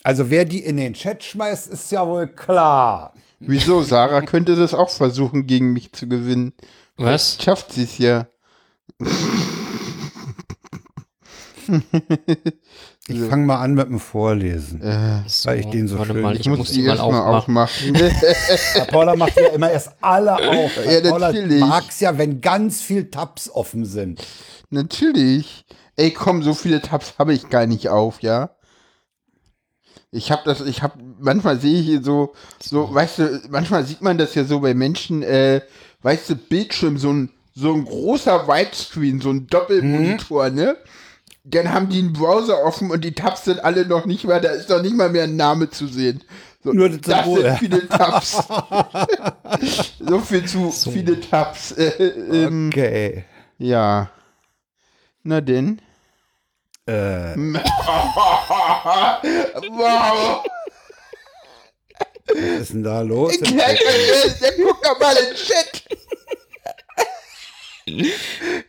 Also 0.02 0.30
wer 0.30 0.44
die 0.44 0.58
in 0.64 0.76
den 0.76 0.94
Chat 0.94 1.22
schmeißt, 1.24 1.68
ist 1.68 1.90
ja 1.92 2.06
wohl 2.06 2.26
klar. 2.28 3.14
Wieso? 3.40 3.82
Sarah 3.82 4.20
könnte 4.22 4.56
das 4.56 4.74
auch 4.74 4.90
versuchen, 4.90 5.46
gegen 5.46 5.72
mich 5.72 5.92
zu 5.92 6.08
gewinnen. 6.08 6.52
Was? 6.96 7.38
Schafft 7.42 7.72
sie 7.72 7.84
es 7.84 7.98
ja. 7.98 8.26
Ich 13.08 13.20
fange 13.20 13.44
mal 13.46 13.60
an 13.60 13.74
mit 13.74 13.86
dem 13.88 13.98
Vorlesen. 14.00 14.80
Äh, 14.82 15.22
So, 15.26 15.48
Weil 15.50 15.60
ich 15.60 15.66
den 15.66 15.88
so 15.88 15.98
warte 15.98 16.12
schön- 16.12 16.22
mal, 16.22 16.34
ich 16.34 16.40
ich, 16.40 16.46
ich 16.46 16.56
muss 16.56 16.68
die 16.70 16.74
die 16.76 16.82
mal 16.86 16.96
erstmal 16.96 17.20
aufmachen. 17.36 17.56
aufmachen. 17.94 17.94
Ja, 18.76 18.84
Paula 18.86 19.16
macht 19.16 19.36
ja 19.36 19.48
immer 19.48 19.70
erst 19.70 19.90
alle 20.00 20.34
auf. 20.36 20.70
Ja, 20.86 21.00
Paula 21.10 21.32
natürlich. 21.32 21.60
mag's 21.60 22.00
ja, 22.00 22.16
wenn 22.16 22.40
ganz 22.40 22.80
viel 22.82 23.10
Tabs 23.10 23.50
offen 23.50 23.84
sind. 23.84 24.22
Natürlich. 24.70 25.64
Ey, 25.96 26.10
komm, 26.10 26.42
so 26.42 26.54
viele 26.54 26.80
Tabs 26.82 27.14
habe 27.18 27.34
ich 27.34 27.48
gar 27.50 27.66
nicht 27.66 27.88
auf, 27.88 28.22
ja. 28.22 28.50
Ich 30.10 30.30
habe 30.30 30.42
das, 30.44 30.60
ich 30.60 30.82
habe, 30.82 30.98
manchmal 31.18 31.58
sehe 31.58 31.80
ich 31.80 31.86
hier 31.86 32.02
so, 32.02 32.34
so, 32.62 32.92
weißt 32.94 33.18
du, 33.18 33.42
manchmal 33.48 33.84
sieht 33.84 34.00
man 34.00 34.16
das 34.16 34.34
ja 34.34 34.44
so 34.44 34.60
bei 34.60 34.74
Menschen, 34.74 35.22
äh, 35.22 35.60
weißt 36.02 36.30
du, 36.30 36.36
Bildschirm, 36.36 36.98
so 36.98 37.12
ein, 37.12 37.30
so 37.54 37.72
ein 37.74 37.84
großer 37.84 38.46
Widescreen, 38.46 39.20
so 39.20 39.30
ein 39.30 39.46
Doppelmonitor, 39.48 40.50
ne? 40.50 40.76
Dann 41.44 41.72
haben 41.72 41.88
die 41.88 41.98
einen 41.98 42.12
Browser 42.12 42.64
offen 42.64 42.90
und 42.90 43.04
die 43.04 43.12
Tabs 43.12 43.44
sind 43.44 43.62
alle 43.64 43.86
noch 43.86 44.06
nicht 44.06 44.24
mal, 44.24 44.40
da 44.40 44.50
ist 44.50 44.70
noch 44.70 44.82
nicht 44.82 44.96
mal 44.96 45.10
mehr 45.10 45.24
ein 45.24 45.36
Name 45.36 45.68
zu 45.68 45.86
sehen. 45.86 46.22
So, 46.62 46.72
Nur 46.72 46.88
das 46.88 47.26
sind 47.26 47.44
ja. 47.44 47.54
viele 47.56 47.86
Tabs. 47.88 48.38
so 49.98 50.18
viel 50.20 50.44
zu 50.46 50.70
viele 50.70 51.20
Tabs. 51.20 51.72
Äh, 51.72 51.88
ähm, 52.08 52.68
Okay. 52.68 53.24
ja. 53.58 54.10
Na 55.26 55.40
denn? 55.40 55.80
Äh, 56.86 57.34
wow! 57.34 57.64
was 62.28 62.60
ist 62.60 62.74
denn 62.74 62.82
da 62.82 63.00
los? 63.00 63.40
Mal, 63.40 63.50
der 63.50 64.52
guckt 64.62 64.84
doch 64.84 65.00
mal 65.00 65.16
in 65.16 65.28
den 65.28 65.36
Chat. 65.36 65.82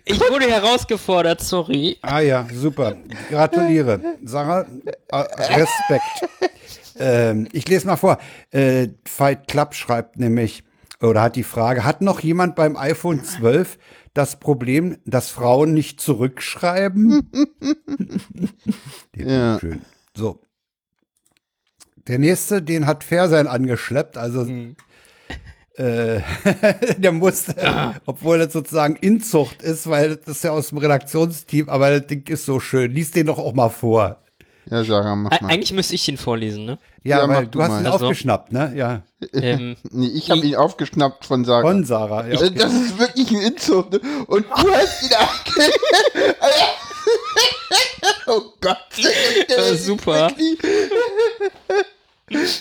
Ich 0.05 0.19
wurde 0.21 0.49
herausgefordert, 0.49 1.41
sorry. 1.41 1.97
Ah 2.01 2.21
ja, 2.21 2.47
super. 2.53 2.95
Gratuliere. 3.29 3.99
Sarah, 4.23 4.65
äh, 5.09 5.17
Respekt. 5.17 6.29
Ähm, 6.97 7.49
ich 7.51 7.67
lese 7.67 7.87
mal 7.87 7.97
vor. 7.97 8.17
Äh, 8.51 8.87
Fight 9.05 9.49
Club 9.49 9.73
schreibt 9.73 10.17
nämlich, 10.17 10.63
oder 11.01 11.23
hat 11.23 11.35
die 11.35 11.43
Frage, 11.43 11.83
hat 11.83 11.99
noch 12.01 12.21
jemand 12.21 12.55
beim 12.55 12.77
iPhone 12.77 13.21
12 13.25 13.77
das 14.15 14.39
Problem, 14.39 14.97
dass 15.05 15.29
Frauen 15.29 15.75
nicht 15.75 16.01
zurückschreiben? 16.01 17.29
Ja. 19.17 19.57
Schön. 19.59 19.81
So. 20.15 20.41
Der 22.07 22.19
nächste, 22.19 22.61
den 22.61 22.85
hat 22.85 23.05
Fersein 23.05 23.47
angeschleppt, 23.47 24.17
also 24.17 24.45
äh, 25.75 26.19
der 26.97 27.11
musste, 27.13 27.55
obwohl 28.05 28.37
das 28.37 28.51
sozusagen 28.51 28.97
Inzucht 28.97 29.61
ist, 29.61 29.89
weil 29.89 30.17
das 30.17 30.37
ist 30.37 30.43
ja 30.43 30.51
aus 30.51 30.69
dem 30.69 30.79
Redaktionsteam, 30.79 31.69
aber 31.69 31.97
das 31.97 32.07
Ding 32.07 32.27
ist 32.27 32.45
so 32.45 32.59
schön. 32.59 32.91
Lies 32.91 33.11
den 33.11 33.27
doch 33.27 33.39
auch 33.39 33.53
mal 33.53 33.69
vor. 33.69 34.21
Ja, 34.69 34.83
Sarah, 34.83 35.15
mach 35.15 35.39
mal. 35.41 35.47
Eigentlich 35.47 35.73
müsste 35.73 35.95
ich 35.95 36.05
den 36.05 36.17
vorlesen, 36.17 36.65
ne? 36.65 36.77
Ja, 37.07 37.19
Ja, 37.19 37.29
weil 37.29 37.45
du 37.45 37.51
du 37.51 37.61
hast 37.61 37.69
mal. 37.69 37.81
ihn 37.81 37.85
Also- 37.87 38.05
aufgeschnappt, 38.07 38.51
ne? 38.51 38.73
Ja. 38.75 39.03
ähm, 39.33 39.75
Nee, 39.91 40.07
ich 40.07 40.31
habe 40.31 40.41
ihn 40.41 40.55
aufgeschnappt 40.55 41.25
von 41.25 41.45
Sarah. 41.45 41.61
Von 41.61 41.85
Sarah. 41.85 42.25
Ja, 42.27 42.39
okay. 42.41 42.51
Das 42.55 42.73
ist 42.73 42.97
wirklich 42.97 43.29
ein 43.31 43.41
Inzucht. 43.41 43.91
ne? 43.93 43.99
Und 44.27 44.45
du 44.45 44.71
hast 44.73 45.03
ihn 45.03 45.09
oh 48.27 48.41
Gott. 48.61 48.77
Äh, 49.47 49.75
super. 49.75 50.31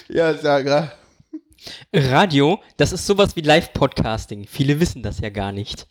Ja, 0.09 0.35
Sarah. 0.35 0.93
Radio, 1.95 2.61
das 2.77 2.93
ist 2.93 3.07
sowas 3.07 3.37
wie 3.37 3.41
Live-Podcasting. 3.41 4.47
Viele 4.49 4.79
wissen 4.81 5.03
das 5.03 5.21
ja 5.21 5.31
gar 5.31 5.53
nicht. 5.53 5.87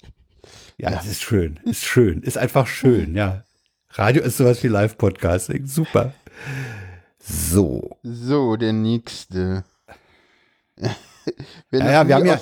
ja, 0.77 0.91
das 0.91 1.05
ist 1.07 1.21
schön. 1.23 1.59
Ist 1.65 1.83
schön. 1.83 2.21
Ist 2.21 2.37
einfach 2.37 2.67
schön, 2.67 3.15
ja. 3.15 3.43
Radio 3.91 4.21
ist 4.23 4.37
sowas 4.37 4.61
wie 4.63 4.67
Live-Podcasting. 4.67 5.65
Super. 5.65 6.13
So. 7.25 7.97
So, 8.03 8.55
der 8.55 8.73
nächste. 8.73 9.63
Ja, 11.71 11.89
ja, 11.89 12.07
wir 12.07 12.15
haben 12.15 12.25
ja, 12.25 12.38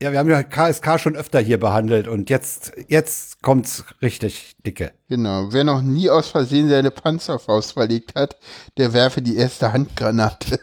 ja, 0.00 0.12
wir 0.12 0.18
haben 0.18 0.30
ja 0.30 0.42
KSK 0.42 0.98
schon 0.98 1.16
öfter 1.16 1.38
hier 1.38 1.60
behandelt 1.60 2.08
und 2.08 2.30
jetzt, 2.30 2.72
jetzt 2.88 3.42
kommt's 3.42 3.84
richtig 4.00 4.56
dicke. 4.64 4.92
Genau, 5.08 5.52
wer 5.52 5.64
noch 5.64 5.82
nie 5.82 6.08
aus 6.08 6.28
Versehen 6.28 6.70
seine 6.70 6.90
Panzerfaust 6.90 7.72
verlegt 7.72 8.14
hat, 8.14 8.38
der 8.78 8.94
werfe 8.94 9.20
die 9.20 9.36
erste 9.36 9.72
Handgranate. 9.72 10.60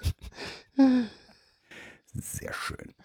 Sehr 2.16 2.54
schön. 2.54 2.96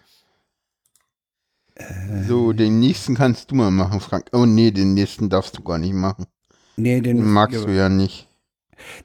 So, 2.27 2.53
den 2.53 2.79
nächsten 2.79 3.15
kannst 3.15 3.51
du 3.51 3.55
mal 3.55 3.69
machen, 3.71 3.99
Frank. 3.99 4.27
Oh 4.31 4.45
nee, 4.45 4.71
den 4.71 4.93
nächsten 4.93 5.29
darfst 5.29 5.57
du 5.57 5.63
gar 5.63 5.77
nicht 5.77 5.93
machen. 5.93 6.25
Nee, 6.75 7.01
den 7.01 7.17
Den 7.17 7.31
magst 7.31 7.65
du 7.65 7.69
ja 7.69 7.89
nicht. 7.89 8.27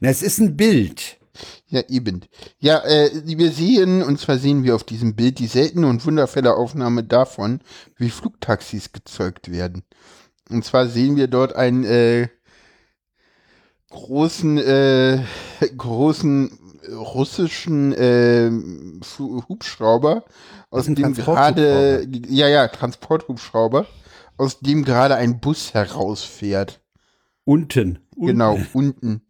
Na, 0.00 0.08
es 0.08 0.22
ist 0.22 0.38
ein 0.38 0.56
Bild. 0.56 1.18
Ja, 1.68 1.82
eben. 1.88 2.22
Ja, 2.58 2.84
äh, 2.84 3.10
wir 3.24 3.50
sehen, 3.50 4.02
und 4.02 4.18
zwar 4.18 4.38
sehen 4.38 4.64
wir 4.64 4.74
auf 4.74 4.84
diesem 4.84 5.14
Bild 5.14 5.38
die 5.38 5.46
seltene 5.46 5.86
und 5.86 6.04
wundervolle 6.06 6.54
Aufnahme 6.54 7.04
davon, 7.04 7.60
wie 7.96 8.10
Flugtaxis 8.10 8.92
gezeugt 8.92 9.50
werden. 9.50 9.82
Und 10.48 10.64
zwar 10.64 10.86
sehen 10.86 11.16
wir 11.16 11.26
dort 11.26 11.54
einen 11.56 11.84
äh, 11.84 12.28
großen, 13.90 14.58
äh, 14.58 15.22
großen 15.76 16.58
russischen 16.88 17.92
äh, 17.92 18.50
Hubschrauber, 19.48 20.24
aus 20.70 20.86
dem 20.86 21.14
gerade, 21.14 22.06
ja, 22.28 22.48
ja, 22.48 22.68
Transporthubschrauber, 22.68 23.86
aus 24.36 24.60
dem 24.60 24.84
gerade 24.84 25.16
ein 25.16 25.40
Bus 25.40 25.74
herausfährt. 25.74 26.80
Unten. 27.44 28.00
Genau, 28.16 28.58
unten. 28.72 29.25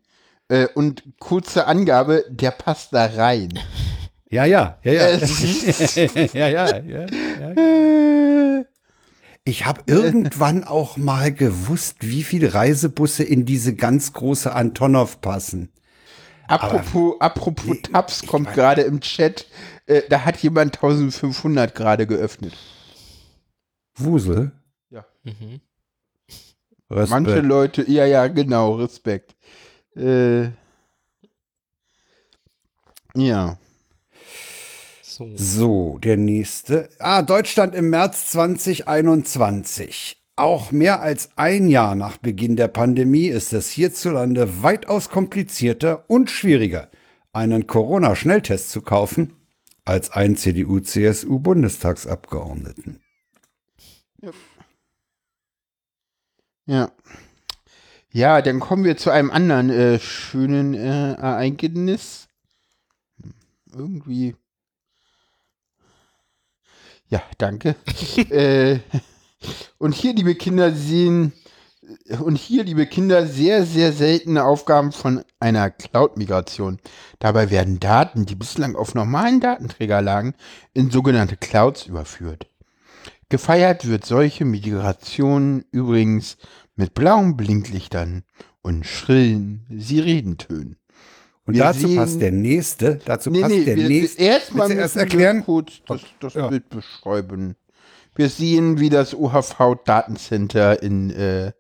Äh, 0.49 0.69
und 0.75 1.03
kurze 1.19 1.67
Angabe, 1.67 2.25
der 2.29 2.51
passt 2.51 2.93
da 2.93 3.07
rein. 3.07 3.59
Ja, 4.31 4.45
ja, 4.45 4.79
ja, 4.83 4.93
ja. 4.93 5.07
Es 5.09 5.95
ja, 6.33 6.49
ja, 6.49 6.79
ja, 6.79 7.07
ja. 7.07 8.65
Ich 9.45 9.65
habe 9.65 9.83
irgendwann 9.87 10.65
auch 10.65 10.97
mal 10.97 11.33
gewusst, 11.33 11.99
wie 12.01 12.25
viele 12.25 12.53
Reisebusse 12.55 13.23
in 13.23 13.45
diese 13.45 13.75
ganz 13.75 14.13
große 14.13 14.53
Antonov 14.53 15.21
passen. 15.21 15.73
Apropos, 16.49 17.21
apropos 17.21 17.67
Nee, 17.67 17.83
Tabs 17.83 18.27
kommt 18.27 18.53
gerade 18.55 18.83
im 18.83 19.01
Chat. 19.01 19.47
Äh, 19.87 20.03
da 20.09 20.25
hat 20.25 20.37
jemand 20.39 20.77
1500 20.77 21.75
gerade 21.75 22.07
geöffnet. 22.07 22.55
Wusel? 23.97 24.53
Mhm. 25.27 25.61
Respekt. 26.89 27.11
Manche 27.11 27.41
Leute, 27.41 27.91
ja, 27.91 28.07
ja, 28.07 28.29
genau, 28.29 28.75
Respekt. 28.75 29.35
Äh, 29.97 30.51
ja. 33.15 33.59
So. 35.03 35.31
So, 35.35 35.99
der 35.99 36.19
nächste. 36.19 36.91
Ah, 36.99 37.23
Deutschland 37.23 37.75
im 37.75 37.89
März 37.89 38.33
2021. 38.33 40.23
Auch 40.37 40.71
mehr 40.71 41.01
als 41.01 41.31
ein 41.37 41.69
Jahr 41.69 41.95
nach 41.95 42.19
Beginn 42.19 42.57
der 42.57 42.69
Pandemie 42.69 43.29
ist 43.29 43.55
es 43.55 43.71
hierzulande 43.71 44.63
weitaus 44.63 45.09
komplizierter 45.09 46.05
und 46.11 46.31
schwieriger, 46.31 46.91
einen 47.33 47.67
Corona-Schnelltest 47.67 48.71
zu 48.71 48.83
kaufen, 48.83 49.33
als 49.87 50.11
einen 50.11 50.37
CDU-CSU-Bundestagsabgeordneten. 50.37 53.01
Ja. 54.21 54.33
Ja, 56.67 56.93
dann 58.41 58.61
kommen 58.61 58.83
wir 58.83 58.97
zu 58.97 59.11
einem 59.11 59.31
anderen 59.31 59.69
äh, 59.69 59.99
schönen 59.99 60.73
äh, 60.73 61.13
Ereignis. 61.13 62.29
Irgendwie. 63.75 64.35
Ja, 67.11 67.21
danke. 67.37 67.77
äh, 68.31 68.79
und 69.77 69.95
hier, 69.95 70.15
liebe 70.15 70.35
Kinder, 70.35 70.73
sehen 70.73 71.35
und 72.21 72.37
hier, 72.37 72.65
liebe 72.65 72.87
Kinder, 72.87 73.27
sehr, 73.27 73.67
sehr 73.67 73.93
seltene 73.93 74.45
Aufgaben 74.45 74.93
von 74.93 75.23
einer 75.39 75.69
Cloud-Migration. 75.69 76.79
Dabei 77.19 77.51
werden 77.51 77.81
Daten, 77.81 78.25
die 78.25 78.35
bislang 78.35 78.77
auf 78.77 78.95
normalen 78.95 79.41
Datenträger 79.41 80.01
lagen, 80.01 80.33
in 80.73 80.91
sogenannte 80.91 81.37
Clouds 81.37 81.85
überführt. 81.85 82.47
Gefeiert 83.29 83.87
wird 83.87 84.07
solche 84.07 84.47
Migration 84.47 85.67
übrigens 85.71 86.39
mit 86.77 86.95
blauen 86.95 87.37
Blinklichtern 87.37 88.23
und 88.63 88.87
schrillen 88.87 89.67
Sirenentönen. 89.71 90.77
Und 91.47 91.55
Wir 91.55 91.63
dazu 91.65 91.87
sehen- 91.87 91.97
passt 91.97 92.21
der 92.21 92.33
nächste, 92.33 92.97
dazu 93.05 93.31
Nee, 93.31 93.41
passt 93.41 93.55
nee, 93.55 93.65
der 93.65 93.77
wir, 93.77 93.89
nächste. 93.89 94.23
erstmal 94.23 94.71
erst 94.73 94.97
erklären? 94.97 95.45
kurz 95.45 95.81
das, 95.87 96.01
das 96.21 96.35
Ja. 96.35 96.49
Bild 96.49 96.69
beschreiben. 96.69 97.55
Wir 98.17 98.29
sehen, 98.29 98.81
wie 98.81 98.89
das 98.91 99.15
OHV-Datencenter 99.15 100.83
in 100.83 101.11
äh, 101.11 101.53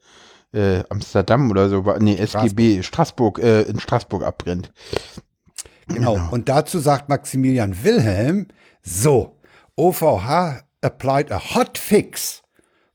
äh, 0.52 0.83
Amsterdam 0.88 1.50
oder 1.50 1.68
so, 1.68 1.85
war- 1.85 1.98
nee, 2.00 2.16
SGB, 2.16 2.83
Straßburg, 2.83 3.38
äh, 3.38 3.62
in 3.62 3.79
Straßburg 3.79 4.22
abbrennt. 4.24 4.72
Genau. 5.88 6.18
Und 6.31 6.48
dazu 6.48 6.79
sagt 6.79 7.09
Maximilian 7.09 7.85
Wilhelm, 7.85 8.48
so, 8.83 9.37
OVH 9.76 10.62
applied 10.81 11.31
a 11.31 11.38
hot 11.55 11.79
fix 11.79 12.42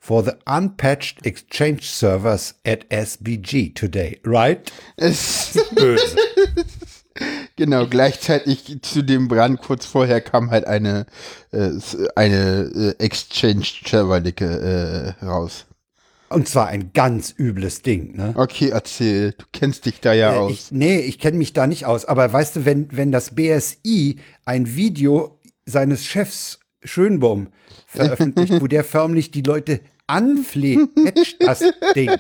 for 0.04 0.24
the 0.24 0.32
unpatched 0.48 1.24
exchange 1.28 1.84
servers 1.84 2.56
at 2.66 2.90
SBG 2.90 3.76
today, 3.76 4.20
right? 4.26 4.72
Es, 4.98 5.56
Böse. 5.76 6.16
genau, 7.56 7.86
gleichzeitig 7.86 8.80
zu 8.82 9.04
dem 9.04 9.28
Brand 9.28 9.62
kurz 9.62 9.86
vorher 9.86 10.20
kam 10.20 10.50
halt 10.50 10.66
eine, 10.66 11.06
äh, 11.52 11.70
eine 12.16 12.96
äh, 13.00 13.04
Exchange-Serverlicke 13.04 15.16
äh, 15.22 15.26
raus. 15.26 15.68
Und 16.30 16.48
zwar 16.48 16.68
ein 16.68 16.92
ganz 16.94 17.34
übles 17.38 17.82
Ding, 17.84 18.16
ne? 18.16 18.34
Okay, 18.36 18.70
erzähl, 18.70 19.34
du 19.34 19.46
kennst 19.54 19.86
dich 19.86 20.00
da 20.00 20.14
ja 20.14 20.34
Äh, 20.34 20.38
aus. 20.38 20.52
Ich, 20.52 20.72
nee, 20.72 20.98
ich 21.00 21.20
kenne 21.20 21.38
mich 21.38 21.54
da 21.54 21.68
nicht 21.68 21.86
aus. 21.86 22.06
Aber 22.06 22.32
weißt 22.32 22.56
du, 22.56 22.66
wenn, 22.66 22.88
wenn 22.92 23.12
das 23.12 23.36
BSI 23.36 24.18
ein 24.46 24.76
Video 24.76 25.38
seines 25.66 26.06
Chefs 26.06 26.60
Schönbaum 26.84 27.48
veröffentlicht, 27.88 28.62
wo 28.62 28.67
der 28.67 28.84
förmlich 28.84 29.32
die 29.32 29.41
Leute 29.44 29.82
anfleht, 30.08 30.80
patcht 30.96 31.38
das 31.39 31.63
Ding. 31.96 32.12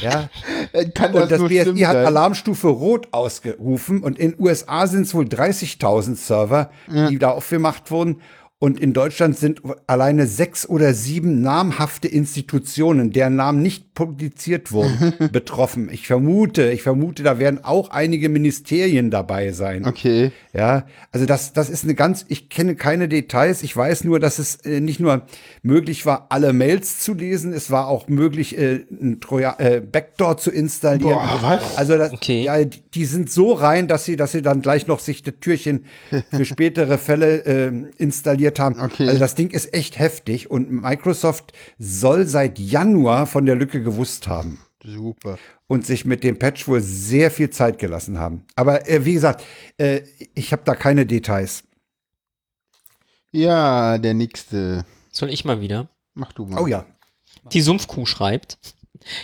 Ja, 0.00 0.28
Äh, 0.72 0.86
Kann 0.90 1.12
und 1.14 1.30
das 1.30 1.40
BSI 1.42 1.80
hat? 1.80 1.96
Alarmstufe 1.96 2.68
Rot 2.68 3.08
ausgerufen 3.12 4.02
und 4.02 4.18
in 4.18 4.34
USA 4.38 4.86
sind 4.86 5.02
es 5.02 5.14
wohl 5.14 5.24
30.000 5.24 6.14
Server, 6.16 6.70
die 7.10 7.18
da 7.18 7.30
aufgemacht 7.30 7.90
wurden. 7.90 8.20
Und 8.62 8.78
in 8.78 8.92
Deutschland 8.92 9.36
sind 9.36 9.60
alleine 9.88 10.28
sechs 10.28 10.68
oder 10.68 10.94
sieben 10.94 11.40
namhafte 11.40 12.06
Institutionen, 12.06 13.10
deren 13.10 13.34
Namen 13.34 13.60
nicht 13.60 13.92
publiziert 13.94 14.70
wurden, 14.70 15.14
betroffen. 15.32 15.88
Ich 15.90 16.06
vermute, 16.06 16.70
ich 16.70 16.82
vermute, 16.84 17.24
da 17.24 17.40
werden 17.40 17.64
auch 17.64 17.90
einige 17.90 18.28
Ministerien 18.28 19.10
dabei 19.10 19.50
sein. 19.50 19.84
Okay. 19.84 20.30
Ja, 20.52 20.86
also 21.10 21.26
das, 21.26 21.52
das 21.52 21.70
ist 21.70 21.82
eine 21.82 21.96
ganz, 21.96 22.24
ich 22.28 22.50
kenne 22.50 22.76
keine 22.76 23.08
Details. 23.08 23.64
Ich 23.64 23.76
weiß 23.76 24.04
nur, 24.04 24.20
dass 24.20 24.38
es 24.38 24.54
äh, 24.64 24.78
nicht 24.78 25.00
nur 25.00 25.22
möglich 25.62 26.06
war, 26.06 26.26
alle 26.28 26.52
Mails 26.52 27.00
zu 27.00 27.14
lesen, 27.14 27.52
es 27.52 27.72
war 27.72 27.88
auch 27.88 28.06
möglich, 28.06 28.56
äh, 28.56 28.84
ein 28.92 29.18
Troja, 29.20 29.56
äh, 29.58 29.80
Backdoor 29.80 30.36
zu 30.36 30.52
installieren. 30.52 31.14
Boah, 31.14 31.38
was? 31.42 31.78
Also 31.78 31.98
das, 31.98 32.12
Okay. 32.12 32.44
ja, 32.44 32.64
die, 32.64 32.80
die 32.94 33.06
sind 33.06 33.28
so 33.28 33.54
rein, 33.54 33.88
dass 33.88 34.04
sie, 34.04 34.14
dass 34.14 34.30
sie 34.30 34.42
dann 34.42 34.62
gleich 34.62 34.86
noch 34.86 35.00
sich 35.00 35.24
das 35.24 35.34
Türchen 35.40 35.86
für 36.30 36.44
spätere 36.44 36.96
Fälle 36.96 37.38
ähm, 37.38 37.88
installiert 37.98 38.51
haben. 38.58 38.80
Okay. 38.80 39.08
Also 39.08 39.18
das 39.18 39.34
Ding 39.34 39.50
ist 39.50 39.72
echt 39.74 39.98
heftig 39.98 40.50
und 40.50 40.70
Microsoft 40.70 41.52
soll 41.78 42.26
seit 42.26 42.58
Januar 42.58 43.26
von 43.26 43.46
der 43.46 43.56
Lücke 43.56 43.82
gewusst 43.82 44.28
haben 44.28 44.58
Super. 44.84 45.38
und 45.66 45.86
sich 45.86 46.04
mit 46.04 46.24
dem 46.24 46.38
Patch 46.38 46.68
wohl 46.68 46.80
sehr 46.80 47.30
viel 47.30 47.50
Zeit 47.50 47.78
gelassen 47.78 48.18
haben. 48.18 48.44
Aber 48.56 48.88
äh, 48.88 49.04
wie 49.04 49.14
gesagt, 49.14 49.44
äh, 49.78 50.02
ich 50.34 50.52
habe 50.52 50.62
da 50.64 50.74
keine 50.74 51.06
Details. 51.06 51.64
Ja, 53.30 53.98
der 53.98 54.14
nächste. 54.14 54.84
Soll 55.10 55.30
ich 55.30 55.44
mal 55.44 55.60
wieder? 55.60 55.88
Mach 56.14 56.32
du 56.32 56.46
mal. 56.46 56.60
Oh 56.60 56.66
ja. 56.66 56.84
Die 57.52 57.62
Sumpfkuh 57.62 58.06
schreibt. 58.06 58.58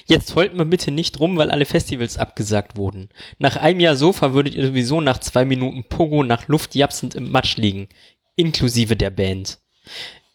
Jetzt 0.07 0.35
heult 0.35 0.55
mal 0.55 0.67
bitte 0.67 0.91
nicht 0.91 1.21
rum, 1.21 1.37
weil 1.37 1.51
alle 1.51 1.64
Festivals 1.64 2.19
abgesagt 2.19 2.77
wurden. 2.77 3.11
Nach 3.38 3.57
einem 3.57 3.81
Jahr 3.81 3.97
Sofa 3.97 4.33
würdet 4.33 4.55
ihr 4.55 4.67
sowieso 4.67 5.01
nach 5.01 5.19
zwei 5.19 5.45
Minuten 5.45 5.85
Pogo 5.85 6.25
nach 6.25 6.49
Luft 6.49 6.75
japsend 6.75 7.14
im 7.14 7.31
Matsch 7.31 7.57
liegen. 7.57 7.88
Inklusive 8.38 8.96
der 8.96 9.11
Band. 9.11 9.59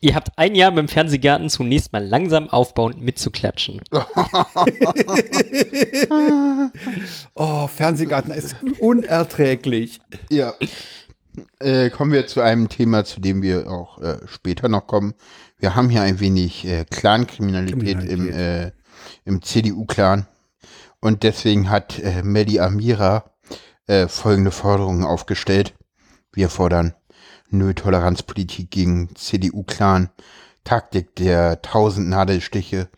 Ihr 0.01 0.15
habt 0.15 0.37
ein 0.37 0.53
Jahr 0.53 0.71
beim 0.73 0.89
Fernsehgarten 0.89 1.49
zunächst 1.49 1.93
mal 1.93 2.05
langsam 2.05 2.49
aufbauend 2.49 3.01
mitzuklatschen. 3.01 3.81
Oh, 7.35 7.67
Fernsehgarten 7.67 8.31
ist 8.31 8.55
unerträglich. 8.79 9.99
Ja. 10.29 10.53
Äh, 11.59 11.89
kommen 11.89 12.11
wir 12.11 12.27
zu 12.27 12.41
einem 12.41 12.69
Thema, 12.69 13.05
zu 13.05 13.19
dem 13.19 13.41
wir 13.41 13.69
auch 13.69 13.99
äh, 13.99 14.17
später 14.27 14.69
noch 14.69 14.87
kommen. 14.87 15.13
Wir 15.57 15.75
haben 15.75 15.89
hier 15.89 16.01
ein 16.01 16.19
wenig 16.19 16.65
äh, 16.65 16.85
Clankriminalität 16.85 18.03
im, 18.03 18.29
äh, 18.29 18.71
im 19.25 19.41
CDU-Clan. 19.41 20.27
Und 20.99 21.23
deswegen 21.23 21.69
hat 21.69 21.99
äh, 21.99 22.23
Mehdi 22.23 22.59
Amira 22.59 23.31
äh, 23.87 24.07
folgende 24.07 24.51
Forderungen 24.51 25.03
aufgestellt. 25.03 25.73
Wir 26.33 26.49
fordern 26.49 26.93
Null-Toleranz-Politik 27.53 28.71
gegen 28.71 29.15
CDU-Clan, 29.15 30.09
Taktik 30.63 31.15
der 31.15 31.61
tausend 31.61 32.09
Nadelstiche, 32.09 32.89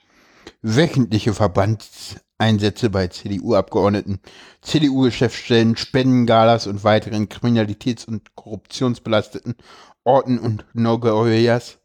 wöchentliche 0.61 1.33
Verbandseinsätze 1.33 2.89
bei 2.89 3.07
CDU-Abgeordneten, 3.07 4.19
CDU-Geschäftsstellen, 4.61 5.77
Spendengalas 5.77 6.67
und 6.67 6.83
weiteren 6.83 7.27
kriminalitäts- 7.27 8.07
und 8.07 8.35
korruptionsbelasteten 8.35 9.55
Orten 10.03 10.39
und 10.39 10.65
No-Go-Areas, 10.73 11.79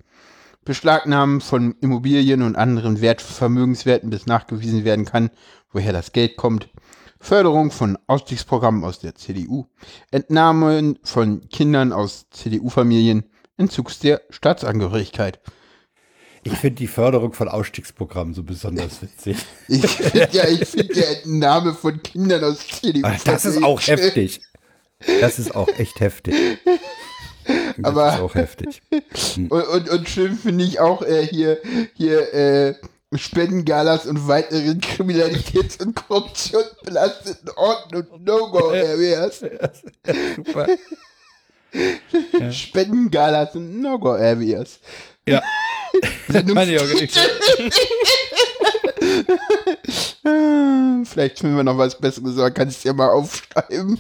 Beschlagnahmen 0.65 1.41
von 1.41 1.75
Immobilien 1.81 2.43
und 2.43 2.57
anderen 2.57 3.01
Wertvermögenswerten, 3.01 4.11
bis 4.11 4.27
nachgewiesen 4.27 4.85
werden 4.85 5.07
kann, 5.07 5.31
woher 5.73 5.93
das 5.93 6.13
Geld 6.13 6.37
kommt, 6.37 6.69
Förderung 7.31 7.71
von 7.71 7.99
Ausstiegsprogrammen 8.07 8.83
aus 8.83 8.99
der 8.99 9.15
CDU, 9.15 9.67
Entnahmen 10.11 10.99
von 11.05 11.49
Kindern 11.51 11.93
aus 11.93 12.27
CDU-Familien, 12.31 13.25
Entzugs 13.59 13.99
der 13.99 14.23
Staatsangehörigkeit. 14.31 15.39
Ich 16.43 16.55
finde 16.55 16.77
die 16.77 16.87
Förderung 16.87 17.35
von 17.35 17.49
Ausstiegsprogrammen 17.49 18.33
so 18.33 18.43
besonders 18.43 19.03
witzig. 19.03 19.37
Ich 19.69 19.87
finde 19.87 20.29
ja, 20.33 20.49
ich 20.49 20.67
finde 20.67 20.95
der 20.95 21.11
Entnahme 21.25 21.75
von 21.75 22.03
Kindern 22.03 22.43
aus 22.43 22.67
CDU. 22.67 23.07
Das 23.27 23.45
ist 23.45 23.63
auch 23.63 23.81
heftig. 23.87 24.41
Das 25.21 25.39
ist 25.39 25.55
auch 25.55 25.69
echt 25.79 26.01
heftig. 26.01 26.35
Das 27.77 27.85
Aber- 27.85 28.15
ist 28.15 28.21
auch 28.21 28.35
heftig. 28.35 28.83
Und, 29.37 29.51
und, 29.53 29.89
und 29.91 30.09
schön 30.09 30.37
finde 30.39 30.65
ich 30.65 30.81
auch 30.81 31.03
äh, 31.03 31.27
hier, 31.27 31.59
hier 31.95 32.33
äh, 32.35 32.75
Spendengalas 33.17 34.07
und 34.07 34.29
weiteren 34.29 34.81
kriminalitäts- 34.81 35.83
und 35.83 35.97
korruptionsbelasteten 35.97 37.51
Orten 37.57 37.97
und 37.97 38.25
No-Go-Areas. 38.25 39.45
Super. 40.37 40.69
Spendengalas 42.53 43.55
und 43.57 43.81
No-Go-Areas. 43.81 44.79
Ja. 45.27 45.43
Meine. 46.47 46.81
Ah, 50.25 51.03
Vielleicht 51.05 51.39
finden 51.41 51.57
wir 51.57 51.65
noch 51.65 51.79
was 51.79 51.99
Besseres, 51.99 52.39
aber 52.39 52.51
kann 52.51 52.69
ich 52.69 52.77
es 52.77 52.85
ja 52.85 52.93
mal 52.93 53.11
aufschreiben. 53.11 53.99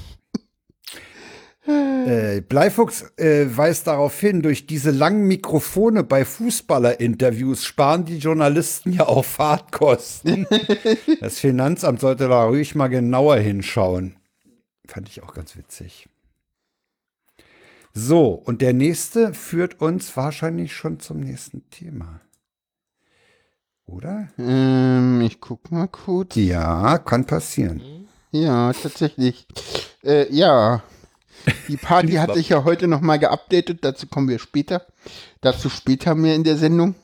Äh, 1.66 2.40
Bleifuchs 2.40 3.12
äh, 3.18 3.46
weist 3.54 3.86
darauf 3.86 4.18
hin, 4.18 4.42
durch 4.42 4.66
diese 4.66 4.90
langen 4.90 5.26
Mikrofone 5.28 6.02
bei 6.04 6.24
Fußballerinterviews 6.24 7.64
sparen 7.64 8.06
die 8.06 8.18
Journalisten 8.18 8.92
ja 8.92 9.06
auch 9.06 9.24
Fahrtkosten. 9.24 10.46
das 11.20 11.38
Finanzamt 11.38 12.00
sollte 12.00 12.28
da 12.28 12.44
ruhig 12.44 12.74
mal 12.74 12.88
genauer 12.88 13.36
hinschauen. 13.36 14.16
Fand 14.86 15.08
ich 15.08 15.22
auch 15.22 15.34
ganz 15.34 15.56
witzig. 15.56 16.08
So, 17.92 18.28
und 18.32 18.62
der 18.62 18.72
nächste 18.72 19.34
führt 19.34 19.80
uns 19.80 20.16
wahrscheinlich 20.16 20.74
schon 20.74 21.00
zum 21.00 21.20
nächsten 21.20 21.68
Thema. 21.70 22.20
Oder? 23.86 24.28
Ähm, 24.38 25.20
ich 25.22 25.40
guck 25.40 25.70
mal 25.72 25.88
kurz. 25.88 26.36
Ja, 26.36 26.98
kann 26.98 27.26
passieren. 27.26 28.06
Ja, 28.30 28.72
tatsächlich. 28.72 29.46
Äh, 30.04 30.32
ja. 30.32 30.82
Die 31.68 31.76
Party 31.76 32.12
hat 32.14 32.34
sich 32.34 32.48
ja 32.50 32.64
heute 32.64 32.88
nochmal 32.88 33.18
geupdatet, 33.18 33.78
dazu 33.82 34.06
kommen 34.06 34.28
wir 34.28 34.38
später. 34.38 34.86
Dazu 35.40 35.70
später 35.70 36.14
mehr 36.14 36.34
in 36.34 36.44
der 36.44 36.56
Sendung. 36.56 36.94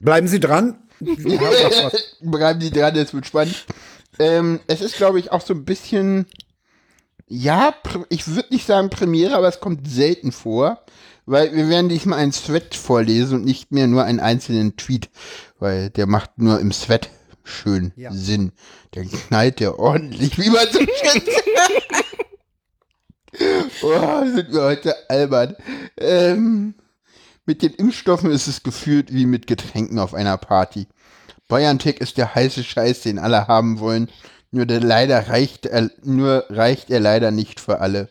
Bleiben 0.00 0.28
Sie 0.28 0.40
dran. 0.40 0.78
Bleiben 2.20 2.60
Sie 2.60 2.70
dran, 2.70 2.96
es 2.96 3.14
wird 3.14 3.26
spannend. 3.26 3.64
Ähm, 4.18 4.60
es 4.66 4.80
ist, 4.80 4.96
glaube 4.96 5.20
ich, 5.20 5.30
auch 5.30 5.40
so 5.40 5.54
ein 5.54 5.64
bisschen, 5.64 6.26
ja, 7.28 7.74
ich 8.08 8.26
würde 8.26 8.48
nicht 8.52 8.66
sagen 8.66 8.90
Premiere, 8.90 9.36
aber 9.36 9.48
es 9.48 9.60
kommt 9.60 9.88
selten 9.88 10.32
vor, 10.32 10.84
weil 11.26 11.54
wir 11.54 11.68
werden 11.68 11.88
diesmal 11.88 12.18
einen 12.18 12.32
Thread 12.32 12.74
vorlesen 12.74 13.38
und 13.40 13.44
nicht 13.44 13.70
mehr 13.70 13.86
nur 13.86 14.04
einen 14.04 14.18
einzelnen 14.18 14.76
Tweet, 14.76 15.08
weil 15.60 15.90
der 15.90 16.06
macht 16.06 16.38
nur 16.38 16.58
im 16.58 16.70
Thread 16.70 17.10
schön 17.44 17.92
Ja. 17.96 18.12
Sinn. 18.12 18.52
Der 18.94 19.04
knallt 19.04 19.60
der 19.60 19.78
ordentlich, 19.78 20.38
wie 20.38 20.50
man 20.50 20.66
so 20.72 20.78
schön 20.80 21.22
sagt. 21.22 21.87
Oh, 23.82 24.24
sind 24.24 24.52
wir 24.52 24.62
heute 24.62 24.94
albern. 25.10 25.56
Ähm, 25.98 26.74
mit 27.46 27.62
den 27.62 27.74
Impfstoffen 27.74 28.30
ist 28.30 28.46
es 28.46 28.62
gefühlt 28.62 29.12
wie 29.12 29.26
mit 29.26 29.46
Getränken 29.46 29.98
auf 29.98 30.14
einer 30.14 30.36
Party. 30.36 30.86
BioNTech 31.48 31.98
ist 32.00 32.18
der 32.18 32.34
heiße 32.34 32.62
Scheiß, 32.64 33.02
den 33.02 33.18
alle 33.18 33.46
haben 33.48 33.80
wollen. 33.80 34.10
Nur 34.50 34.66
der 34.66 34.80
leider 34.80 35.28
reicht 35.28 35.66
er, 35.66 35.90
nur 36.02 36.46
reicht 36.48 36.90
er 36.90 37.00
leider 37.00 37.30
nicht 37.30 37.60
für 37.60 37.80
alle. 37.80 38.08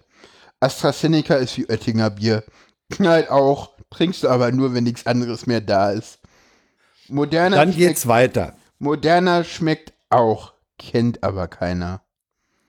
AstraZeneca 0.60 1.36
ist 1.36 1.58
wie 1.58 1.67
Oettinger 1.69 2.10
Bier. 2.12 2.43
Knallt 2.91 3.30
auch, 3.30 3.71
trinkst 3.89 4.23
du 4.23 4.30
aber 4.30 4.51
nur, 4.51 4.73
wenn 4.73 4.84
nichts 4.84 5.06
anderes 5.06 5.45
mehr 5.45 5.62
da 5.62 5.91
ist. 5.91 6.19
Moderner, 7.10 7.58
Dann 7.58 7.73
schmeckt, 7.73 7.88
geht's 7.88 8.08
weiter. 8.08 8.56
moderner 8.80 9.43
schmeckt 9.43 9.93
auch, 10.10 10.53
kennt 10.77 11.23
aber 11.23 11.47
keiner. 11.47 12.01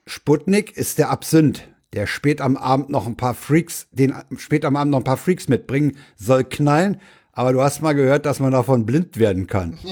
Sputnik 0.05 0.75
ist 0.75 0.97
der 0.97 1.09
Absinth, 1.09 1.61
der 1.93 2.07
spät 2.07 2.41
am 2.41 2.57
Abend 2.57 2.89
noch 2.89 3.07
ein 3.07 3.17
paar 3.17 3.33
Freaks, 3.33 3.87
den 3.91 4.13
spät 4.37 4.65
am 4.65 4.75
Abend 4.75 4.91
noch 4.91 4.99
ein 4.99 5.03
paar 5.05 5.17
Freaks 5.17 5.47
mitbringen 5.47 5.97
soll 6.15 6.43
knallen, 6.43 7.01
aber 7.31 7.53
du 7.53 7.61
hast 7.61 7.81
mal 7.81 7.93
gehört, 7.93 8.25
dass 8.25 8.39
man 8.39 8.51
davon 8.51 8.85
blind 8.85 9.17
werden 9.17 9.47
kann. 9.47 9.77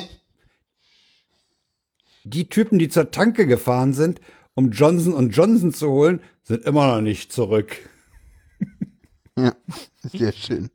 Die 2.23 2.49
Typen, 2.49 2.77
die 2.77 2.89
zur 2.89 3.09
Tanke 3.09 3.47
gefahren 3.47 3.93
sind, 3.93 4.19
um 4.53 4.71
Johnson 4.71 5.29
Johnson 5.29 5.73
zu 5.73 5.89
holen, 5.89 6.19
sind 6.43 6.65
immer 6.65 6.87
noch 6.87 7.01
nicht 7.01 7.31
zurück. 7.31 7.77
Ja, 9.37 9.55
sehr 10.03 10.33
schön. 10.33 10.69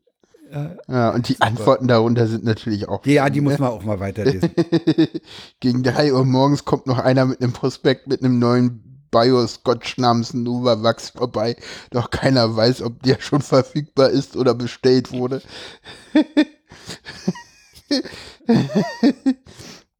Ja, 0.86 1.10
und 1.10 1.28
die 1.28 1.40
Antworten 1.40 1.88
darunter 1.88 2.26
sind 2.26 2.44
natürlich 2.44 2.88
auch. 2.88 3.04
Ja, 3.06 3.30
die 3.30 3.40
muss 3.40 3.58
man 3.58 3.70
auch 3.70 3.84
mal 3.84 4.00
weiterlesen. 4.00 4.50
Gegen 5.60 5.82
drei 5.82 6.12
Uhr 6.12 6.24
morgens 6.24 6.64
kommt 6.64 6.86
noch 6.86 6.98
einer 6.98 7.24
mit 7.24 7.42
einem 7.42 7.52
Prospekt 7.52 8.06
mit 8.06 8.22
einem 8.22 8.38
neuen 8.38 8.91
Bio-Scotch 9.12 9.98
namens 9.98 10.34
Novavax 10.34 11.10
vorbei. 11.10 11.54
Doch 11.90 12.10
keiner 12.10 12.56
weiß, 12.56 12.82
ob 12.82 13.00
der 13.04 13.20
schon 13.20 13.42
verfügbar 13.42 14.10
ist 14.10 14.36
oder 14.36 14.54
bestellt 14.54 15.12
wurde. 15.12 15.42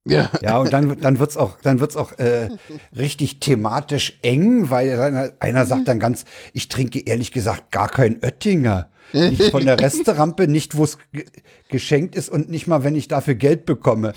Ja. 0.05 0.31
Ja, 0.41 0.59
und 0.59 0.73
dann, 0.73 1.01
dann 1.01 1.19
wird's 1.21 1.37
auch, 1.37 1.59
dann 1.63 1.79
wird's 1.79 1.97
auch 1.97 2.19
äh, 2.19 2.49
richtig 2.97 3.39
thematisch 3.39 4.19
eng, 4.23 4.69
weil 4.69 4.99
einer, 4.99 5.33
einer 5.39 5.65
sagt 5.65 5.87
dann 5.87 6.01
ganz, 6.01 6.25
ich 6.53 6.69
trinke 6.69 7.07
ehrlich 7.07 7.31
gesagt 7.31 7.71
gar 7.71 7.89
kein 7.89 8.21
Oettinger. 8.23 8.91
Nicht 9.13 9.51
von 9.51 9.65
der 9.65 9.79
Resterampe, 9.79 10.49
nicht 10.49 10.77
wo 10.77 10.85
es 10.85 10.99
ge 11.13 11.27
geschenkt 11.69 12.17
ist 12.17 12.31
und 12.31 12.51
nicht 12.51 12.67
mal, 12.67 12.83
wenn 12.83 12.97
ich 12.97 13.09
dafür 13.09 13.35
Geld 13.35 13.65
bekomme. 13.65 14.13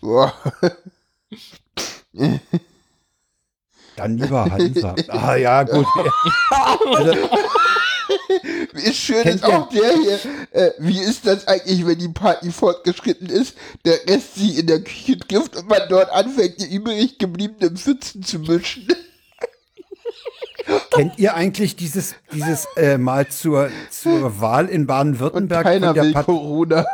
Boah. 0.00 0.34
Dann 3.98 4.16
lieber 4.16 4.44
Hansa. 4.50 4.94
Ah 5.08 5.36
ja, 5.36 5.62
gut. 5.64 5.86
Also, 6.96 7.12
Ist 8.72 8.96
schön 8.96 9.26
ist 9.26 9.44
auch 9.44 9.68
der 9.68 9.92
hier. 9.92 10.18
Äh, 10.52 10.70
wie 10.78 10.98
ist 10.98 11.26
das 11.26 11.46
eigentlich, 11.46 11.86
wenn 11.86 11.98
die 11.98 12.08
Party 12.08 12.50
fortgeschritten 12.50 13.28
ist, 13.28 13.54
der 13.84 13.98
Rest 14.06 14.36
sie 14.36 14.58
in 14.60 14.66
der 14.66 14.80
Küche 14.80 15.18
trifft 15.18 15.56
und 15.56 15.68
man 15.68 15.82
dort 15.90 16.10
anfängt, 16.10 16.60
die 16.60 16.74
übrig 16.74 17.18
gebliebenen 17.18 17.76
Pfützen 17.76 18.22
zu 18.22 18.38
mischen? 18.38 18.86
kennt 20.90 21.18
ihr 21.18 21.34
eigentlich 21.34 21.76
dieses, 21.76 22.14
dieses 22.32 22.66
äh, 22.76 22.98
Mal 22.98 23.28
zur, 23.28 23.70
zur 23.90 24.40
Wahl 24.40 24.68
in 24.68 24.86
Baden-Württemberg? 24.86 25.64
keiner 25.64 25.94
will 25.94 26.12
Corona. 26.12 26.86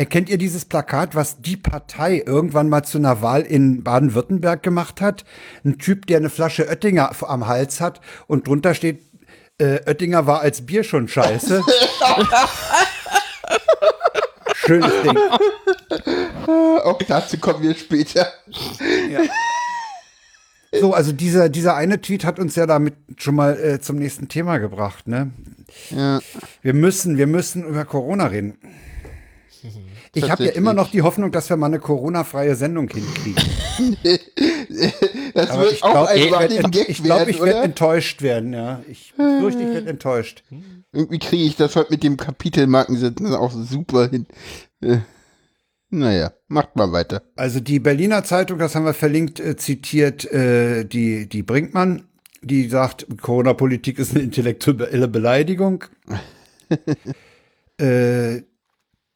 Erkennt 0.00 0.30
ihr 0.30 0.38
dieses 0.38 0.64
Plakat, 0.64 1.14
was 1.14 1.42
die 1.42 1.58
Partei 1.58 2.22
irgendwann 2.24 2.70
mal 2.70 2.84
zu 2.84 2.96
einer 2.96 3.20
Wahl 3.20 3.42
in 3.42 3.84
Baden-Württemberg 3.84 4.62
gemacht 4.62 5.02
hat? 5.02 5.26
Ein 5.62 5.76
Typ, 5.76 6.06
der 6.06 6.16
eine 6.16 6.30
Flasche 6.30 6.68
Oettinger 6.68 7.12
am 7.28 7.46
Hals 7.46 7.82
hat 7.82 8.00
und 8.26 8.46
drunter 8.46 8.72
steht, 8.72 9.02
äh, 9.58 9.78
Oettinger 9.84 10.26
war 10.26 10.40
als 10.40 10.64
Bier 10.64 10.84
schon 10.84 11.06
scheiße. 11.06 11.62
Schönes 14.54 14.90
Ding. 15.02 15.18
Auch 16.82 16.98
dazu 17.06 17.36
kommen 17.36 17.62
wir 17.62 17.74
später. 17.74 18.26
So, 20.72 20.94
also 20.94 21.12
dieser, 21.12 21.50
dieser 21.50 21.76
eine 21.76 22.00
Tweet 22.00 22.24
hat 22.24 22.38
uns 22.38 22.56
ja 22.56 22.64
damit 22.64 22.94
schon 23.18 23.34
mal 23.34 23.60
äh, 23.60 23.82
zum 23.82 23.96
nächsten 23.96 24.28
Thema 24.28 24.56
gebracht, 24.56 25.06
ne? 25.06 25.30
Ja. 25.90 26.20
Wir 26.62 26.72
müssen, 26.72 27.18
wir 27.18 27.26
müssen 27.26 27.66
über 27.66 27.84
Corona 27.84 28.28
reden. 28.28 28.56
Ich 30.14 30.30
habe 30.30 30.44
ja 30.44 30.50
immer 30.52 30.74
noch 30.74 30.90
die 30.90 31.02
Hoffnung, 31.02 31.30
dass 31.30 31.48
wir 31.50 31.56
mal 31.56 31.66
eine 31.66 31.78
Corona-freie 31.78 32.56
Sendung 32.56 32.88
hinkriegen. 32.88 33.42
Das 35.34 35.50
Aber 35.50 35.62
wird 35.62 35.72
ich 35.72 35.82
auch 35.82 35.92
glaube, 35.92 36.08
ein 36.08 36.18
ich 36.18 36.32
Running 36.32 36.50
werde 36.50 36.70
Gag 36.70 36.88
ich 36.88 37.02
glaub, 37.02 37.18
werden, 37.18 37.30
ich 37.30 37.40
werd 37.40 37.54
oder? 37.54 37.64
enttäuscht 37.64 38.22
werden, 38.22 38.52
ja. 38.52 38.82
Ich 38.88 39.12
fürchte, 39.12 39.62
ich 39.62 39.68
werde 39.68 39.90
enttäuscht. 39.90 40.42
Irgendwie 40.92 41.18
kriege 41.18 41.44
ich 41.44 41.56
das 41.56 41.76
heute 41.76 41.92
mit 41.92 42.02
dem 42.02 42.16
Kapitelmarkensetzen 42.16 43.32
auch 43.34 43.52
super 43.52 44.08
hin. 44.08 44.26
Äh, 44.80 44.98
naja, 45.90 46.32
macht 46.48 46.76
mal 46.76 46.92
weiter. 46.92 47.22
Also 47.36 47.60
die 47.60 47.80
Berliner 47.80 48.24
Zeitung, 48.24 48.58
das 48.58 48.74
haben 48.74 48.84
wir 48.84 48.94
verlinkt, 48.94 49.40
äh, 49.40 49.56
zitiert 49.56 50.24
äh, 50.32 50.84
die, 50.84 51.28
die 51.28 51.42
Brinkmann, 51.42 52.08
die 52.42 52.68
sagt, 52.68 53.06
Corona-Politik 53.20 53.98
ist 53.98 54.14
eine 54.14 54.22
intellektuelle 54.22 55.08
Beleidigung. 55.08 55.84
äh, 57.80 58.42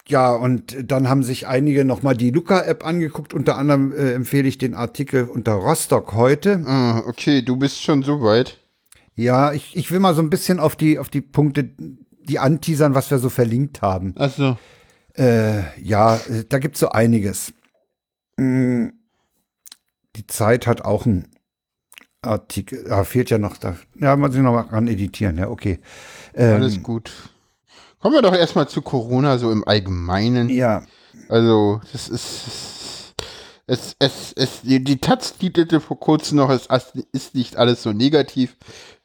ja, 0.09 0.33
und 0.35 0.77
dann 0.90 1.09
haben 1.09 1.23
sich 1.23 1.47
einige 1.47 1.85
nochmal 1.85 2.17
die 2.17 2.31
Luca-App 2.31 2.85
angeguckt. 2.85 3.33
Unter 3.33 3.57
anderem 3.57 3.93
äh, 3.93 4.12
empfehle 4.12 4.47
ich 4.47 4.59
den 4.59 4.75
Artikel 4.75 5.25
unter 5.25 5.53
Rostock 5.55 6.12
heute. 6.12 6.62
Ah, 6.67 7.03
okay, 7.07 7.43
du 7.43 7.57
bist 7.57 7.83
schon 7.83 8.03
so 8.03 8.21
weit. 8.21 8.59
Ja, 9.14 9.53
ich, 9.53 9.77
ich 9.77 9.90
will 9.90 10.01
mal 10.01 10.14
so 10.14 10.21
ein 10.21 10.31
bisschen 10.31 10.61
auf 10.61 10.77
die, 10.77 10.99
auf 10.99 11.09
die 11.09 11.21
Punkte, 11.21 11.71
die 12.23 12.38
anteasern, 12.38 12.95
was 12.95 13.11
wir 13.11 13.19
so 13.19 13.31
verlinkt 13.31 13.81
haben. 13.81 14.14
Achso. 14.19 14.59
Äh, 15.17 15.62
ja, 15.81 16.17
äh, 16.17 16.45
da 16.49 16.59
gibt's 16.59 16.81
so 16.81 16.88
einiges. 16.90 17.55
Mm, 18.37 18.88
Die 20.17 20.27
Zeit 20.27 20.67
hat 20.67 20.83
auch 20.83 21.07
einen 21.07 21.29
Artikel, 22.21 22.90
ah, 22.90 23.05
fehlt 23.05 23.31
ja 23.31 23.38
noch 23.38 23.57
da. 23.57 23.77
Ja, 23.99 24.17
muss 24.17 24.35
ich 24.35 24.40
noch 24.40 24.53
mal 24.53 24.62
ran 24.62 24.88
editieren, 24.88 25.38
ja, 25.38 25.49
okay. 25.49 25.79
Ähm, 26.35 26.55
Alles 26.57 26.83
gut. 26.83 27.12
Kommen 28.05 28.17
wir 28.17 28.23
doch 28.23 28.35
erstmal 28.35 28.69
zu 28.69 28.83
Corona 28.83 29.38
so 29.38 29.51
im 29.51 29.67
Allgemeinen. 29.67 30.51
Ja, 30.51 30.83
Also, 31.31 31.81
das 31.90 32.11
ist. 32.11 33.14
Es, 33.67 33.97
es, 33.99 34.35
es, 34.37 34.61
die, 34.61 34.85
die 34.85 34.99
Taz 34.99 35.38
titelte 35.38 35.81
vor 35.81 35.99
kurzem 35.99 36.37
noch, 36.37 36.51
es 36.51 36.69
ist 37.12 37.35
nicht 37.35 37.57
alles 37.57 37.83
so 37.83 37.95
negativ. 37.95 38.57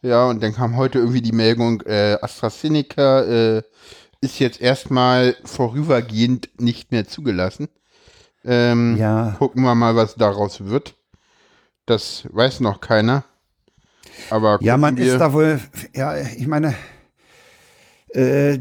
Ja, 0.01 0.25
und 0.25 0.43
dann 0.43 0.53
kam 0.53 0.75
heute 0.75 0.99
irgendwie 0.99 1.21
die 1.21 1.31
Meldung, 1.31 1.79
äh, 1.83 2.17
AstraZeneca 2.21 3.21
äh, 3.21 3.61
ist 4.19 4.39
jetzt 4.39 4.59
erstmal 4.59 5.37
vorübergehend 5.45 6.49
nicht 6.59 6.91
mehr 6.91 7.07
zugelassen. 7.07 7.69
Ähm, 8.43 8.97
ja. 8.97 9.33
Gucken 9.39 9.63
wir 9.63 9.75
mal, 9.75 9.95
was 9.95 10.15
daraus 10.15 10.65
wird. 10.65 10.95
Das 11.85 12.27
weiß 12.33 12.59
noch 12.59 12.81
keiner. 12.81 13.23
Aber 14.29 14.59
Ja, 14.59 14.75
man 14.75 14.97
ist 14.97 15.19
da 15.19 15.31
wohl, 15.31 15.61
ja, 15.95 16.17
ich 16.17 16.47
meine, 16.47 16.75
äh, 18.09 18.59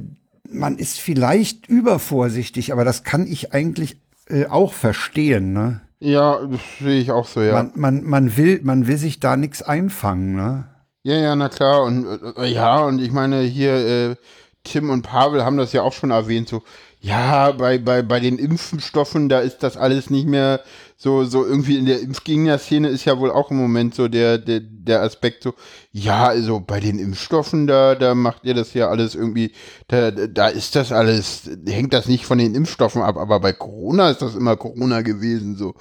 man 0.50 0.78
ist 0.78 1.00
vielleicht 1.00 1.68
übervorsichtig, 1.68 2.72
aber 2.72 2.84
das 2.84 3.04
kann 3.04 3.26
ich 3.26 3.52
eigentlich 3.52 3.98
äh, 4.28 4.46
auch 4.46 4.72
verstehen, 4.72 5.52
ne? 5.52 5.80
Ja, 6.00 6.38
das 6.46 6.60
sehe 6.80 7.00
ich 7.00 7.10
auch 7.10 7.26
so, 7.26 7.42
ja. 7.42 7.54
Man, 7.54 7.72
man, 7.74 8.04
man 8.04 8.36
will, 8.36 8.60
man 8.62 8.86
will 8.86 8.98
sich 8.98 9.20
da 9.20 9.36
nichts 9.36 9.62
einfangen, 9.62 10.36
ne? 10.36 10.68
Ja, 11.02 11.16
ja, 11.16 11.36
na 11.36 11.48
klar. 11.48 11.82
Und 11.84 12.06
äh, 12.36 12.46
ja, 12.46 12.78
und 12.80 13.00
ich 13.00 13.10
meine, 13.10 13.40
hier, 13.40 13.72
äh, 13.72 14.16
Tim 14.64 14.90
und 14.90 15.02
Pavel 15.02 15.44
haben 15.44 15.56
das 15.56 15.72
ja 15.72 15.82
auch 15.82 15.92
schon 15.92 16.10
erwähnt, 16.10 16.48
so, 16.48 16.62
ja, 17.00 17.52
bei, 17.52 17.78
bei, 17.78 18.02
bei 18.02 18.18
den 18.18 18.38
Impfstoffen, 18.38 19.28
da 19.28 19.40
ist 19.40 19.62
das 19.62 19.76
alles 19.76 20.10
nicht 20.10 20.26
mehr 20.26 20.60
so, 20.96 21.22
so 21.22 21.46
irgendwie 21.46 21.78
in 21.78 21.86
der 21.86 22.00
Impfgegner-Szene 22.00 22.88
ist 22.88 23.04
ja 23.04 23.20
wohl 23.20 23.30
auch 23.30 23.52
im 23.52 23.56
Moment 23.56 23.94
so 23.94 24.08
der, 24.08 24.36
der, 24.36 24.58
der 24.60 25.02
Aspekt 25.02 25.44
so, 25.44 25.54
ja, 25.92 26.26
also 26.26 26.58
bei 26.58 26.80
den 26.80 26.98
Impfstoffen, 26.98 27.68
da, 27.68 27.94
da 27.94 28.16
macht 28.16 28.44
ihr 28.44 28.54
das 28.54 28.74
ja 28.74 28.88
alles 28.88 29.14
irgendwie, 29.14 29.52
da, 29.86 30.10
da 30.10 30.48
ist 30.48 30.74
das 30.74 30.90
alles, 30.90 31.48
hängt 31.68 31.92
das 31.92 32.08
nicht 32.08 32.26
von 32.26 32.38
den 32.38 32.56
Impfstoffen 32.56 33.02
ab, 33.02 33.16
aber 33.16 33.38
bei 33.38 33.52
Corona 33.52 34.10
ist 34.10 34.20
das 34.20 34.34
immer 34.34 34.56
Corona 34.56 35.02
gewesen, 35.02 35.54
so. 35.54 35.74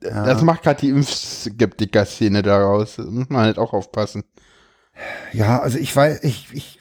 Das 0.00 0.42
macht 0.42 0.62
gerade 0.62 0.80
die 0.82 0.90
Impfskeptiker-Szene 0.90 2.42
daraus. 2.42 2.94
Da 2.96 3.02
muss 3.02 3.28
man 3.28 3.42
halt 3.42 3.58
auch 3.58 3.72
aufpassen. 3.72 4.22
Ja, 5.32 5.58
also 5.58 5.78
ich 5.78 5.94
weiß, 5.94 6.22
ich, 6.22 6.46
ich, 6.52 6.73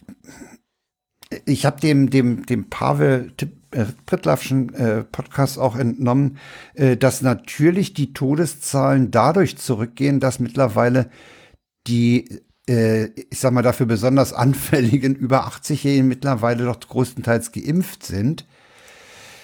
ich 1.46 1.65
habe 1.65 1.80
dem, 1.80 2.10
dem, 2.10 2.46
dem 2.46 2.69
Pavel 2.69 3.32
äh, 3.72 3.86
Prittlaffschen 4.06 4.74
äh, 4.74 5.04
Podcast 5.04 5.58
auch 5.58 5.76
entnommen, 5.76 6.38
äh, 6.76 6.98
dass 6.98 7.22
natürlich 7.22 7.93
die 7.93 8.13
Todeszahlen 8.13 9.12
dadurch 9.12 9.58
zurückgehen, 9.58 10.19
dass 10.19 10.39
mittlerweile 10.39 11.10
die, 11.88 12.41
äh, 12.69 13.06
ich 13.06 13.39
sag 13.39 13.54
mal, 13.54 13.62
dafür 13.62 13.86
besonders 13.86 14.34
anfälligen 14.34 15.15
über 15.15 15.48
80-Jährigen 15.48 16.08
mittlerweile 16.08 16.65
doch 16.65 16.80
größtenteils 16.80 17.52
geimpft 17.52 18.06
sind. 18.06 18.46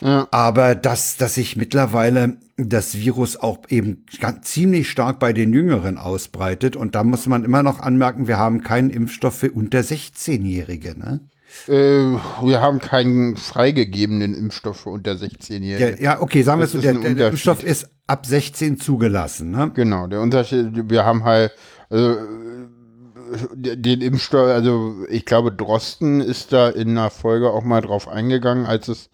Ja. 0.02 0.28
Aber 0.32 0.76
dass, 0.76 1.18
dass 1.18 1.36
sich 1.36 1.58
mittlerweile 1.58 2.38
das 2.56 2.96
Virus 2.96 3.38
auch 3.38 3.60
eben 3.70 4.06
ganz, 4.20 4.48
ziemlich 4.48 4.90
stark 4.90 5.20
bei 5.20 5.34
den 5.34 5.54
Jüngeren 5.54 5.98
ausbreitet. 5.98 6.76
Und 6.76 6.96
da 6.96 7.04
muss 7.04 7.26
man 7.26 7.44
immer 7.44 7.64
noch 7.64 7.80
anmerken, 7.80 8.28
wir 8.28 8.38
haben 8.38 8.62
keinen 8.62 8.90
Impfstoff 8.90 9.36
für 9.40 9.52
unter 9.52 9.80
16-Jährige. 9.80 10.98
Ne? 10.98 11.22
Äh, 11.68 11.72
wir 11.72 12.62
haben 12.62 12.80
keinen 12.80 13.36
freigegebenen 13.38 14.34
Impfstoff 14.34 14.82
für 14.82 14.90
unter 14.90 15.14
16-Jährige. 15.14 16.02
Ja, 16.02 16.14
ja, 16.14 16.22
okay, 16.22 16.44
sagen 16.44 16.60
wir 16.60 16.66
Das 16.66 16.74
so, 16.74 16.82
der, 16.82 16.94
der. 16.94 17.30
Impfstoff 17.30 17.64
ist 17.64 17.90
ab 18.08 18.26
16 18.26 18.80
zugelassen. 18.80 19.52
Ne? 19.52 19.72
Genau, 19.74 20.08
der 20.08 20.22
Unterschied, 20.22 20.90
wir 20.90 21.06
haben 21.06 21.24
halt, 21.24 21.52
also, 21.90 22.12
äh, 22.12 23.78
den 23.78 24.02
Impfstoff, 24.02 24.48
also 24.48 25.06
ich 25.10 25.26
glaube, 25.26 25.52
Drosten 25.52 26.22
ist 26.22 26.54
da 26.54 26.70
in 26.70 26.90
einer 26.90 27.10
Folge 27.10 27.52
auch 27.52 27.64
mal 27.64 27.82
drauf 27.82 28.08
eingegangen, 28.08 28.66
als 28.66 28.88
es 28.88 29.10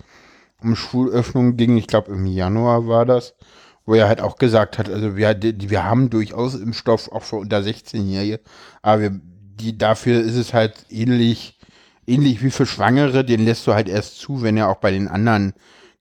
um 0.61 0.75
Schulöffnung 0.75 1.57
ging. 1.57 1.77
Ich 1.77 1.87
glaube, 1.87 2.11
im 2.11 2.25
Januar 2.25 2.87
war 2.87 3.05
das, 3.05 3.35
wo 3.85 3.93
er 3.93 4.07
halt 4.07 4.21
auch 4.21 4.37
gesagt 4.37 4.77
hat, 4.77 4.89
also 4.89 5.15
wir, 5.15 5.37
wir 5.41 5.83
haben 5.83 6.09
durchaus 6.09 6.55
Impfstoff 6.55 7.11
auch 7.11 7.23
für 7.23 7.37
unter 7.37 7.59
16-Jährige, 7.59 8.39
aber 8.81 9.01
wir, 9.01 9.21
die, 9.59 9.77
dafür 9.77 10.21
ist 10.21 10.35
es 10.35 10.53
halt 10.53 10.85
ähnlich, 10.89 11.54
ähnlich 12.07 12.43
wie 12.43 12.51
für 12.51 12.65
Schwangere, 12.65 13.23
den 13.25 13.45
lässt 13.45 13.65
du 13.67 13.73
halt 13.73 13.89
erst 13.89 14.19
zu, 14.19 14.41
wenn 14.41 14.57
er 14.57 14.69
auch 14.69 14.77
bei 14.77 14.91
den 14.91 15.07
anderen 15.07 15.53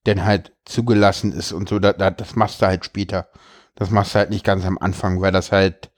denn 0.06 0.24
halt 0.24 0.52
zugelassen 0.64 1.32
ist 1.32 1.52
und 1.52 1.68
so, 1.68 1.78
da, 1.78 1.92
da, 1.92 2.10
das 2.10 2.36
machst 2.36 2.60
du 2.60 2.66
halt 2.66 2.84
später. 2.84 3.28
Das 3.74 3.90
machst 3.90 4.14
du 4.14 4.18
halt 4.18 4.30
nicht 4.30 4.44
ganz 4.44 4.64
am 4.64 4.78
Anfang, 4.78 5.20
weil 5.20 5.32
das 5.32 5.50
halt 5.50 5.90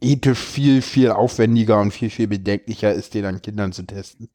ethisch 0.00 0.38
viel, 0.38 0.82
viel 0.82 1.10
aufwendiger 1.10 1.80
und 1.80 1.92
viel, 1.92 2.10
viel 2.10 2.26
bedenklicher 2.26 2.92
ist, 2.92 3.14
den 3.14 3.24
an 3.24 3.40
Kindern 3.40 3.72
zu 3.72 3.84
testen. 3.84 4.28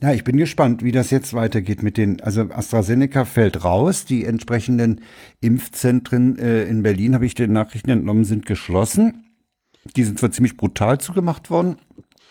Ja, 0.00 0.12
ich 0.12 0.24
bin 0.24 0.36
gespannt, 0.36 0.84
wie 0.84 0.92
das 0.92 1.10
jetzt 1.10 1.34
weitergeht 1.34 1.82
mit 1.82 1.96
den, 1.96 2.20
also 2.20 2.42
AstraZeneca 2.42 3.24
fällt 3.24 3.64
raus, 3.64 4.04
die 4.04 4.24
entsprechenden 4.24 5.00
Impfzentren 5.40 6.38
äh, 6.38 6.64
in 6.64 6.82
Berlin, 6.82 7.14
habe 7.14 7.26
ich 7.26 7.34
den 7.34 7.52
Nachrichten 7.52 7.90
entnommen, 7.90 8.24
sind 8.24 8.46
geschlossen. 8.46 9.24
Die 9.96 10.04
sind 10.04 10.18
zwar 10.18 10.30
ziemlich 10.30 10.56
brutal 10.56 10.98
zugemacht 10.98 11.50
worden, 11.50 11.76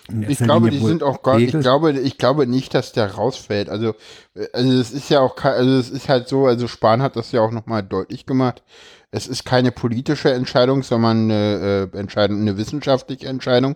Ich 0.09 0.29
erster 0.29 0.45
glaube, 0.45 0.69
die 0.69 0.79
sind 0.79 1.01
auch 1.01 1.21
gar 1.23 1.39
ich 1.39 1.51
glaube, 1.51 1.93
ich 1.93 2.17
glaube 2.17 2.45
nicht, 2.45 2.73
dass 2.73 2.91
der 2.91 3.13
rausfällt. 3.13 3.69
Also, 3.69 3.95
äh, 4.35 4.47
also 4.51 4.71
es 4.73 4.91
ist 4.91 5.09
ja 5.09 5.21
auch 5.21 5.37
also 5.43 5.71
es 5.71 5.89
ist 5.89 6.09
halt 6.09 6.27
so, 6.27 6.45
also 6.45 6.67
Spahn 6.67 7.01
hat 7.01 7.15
das 7.15 7.31
ja 7.31 7.41
auch 7.41 7.51
nochmal 7.51 7.83
deutlich 7.83 8.25
gemacht. 8.25 8.63
Es 9.11 9.27
ist 9.27 9.45
keine 9.45 9.71
politische 9.71 10.33
Entscheidung, 10.33 10.83
sondern 10.83 11.31
eine 11.31 11.89
äh, 11.93 11.97
Entscheidung, 11.97 12.41
eine 12.41 12.57
wissenschaftliche 12.57 13.27
Entscheidung. 13.27 13.75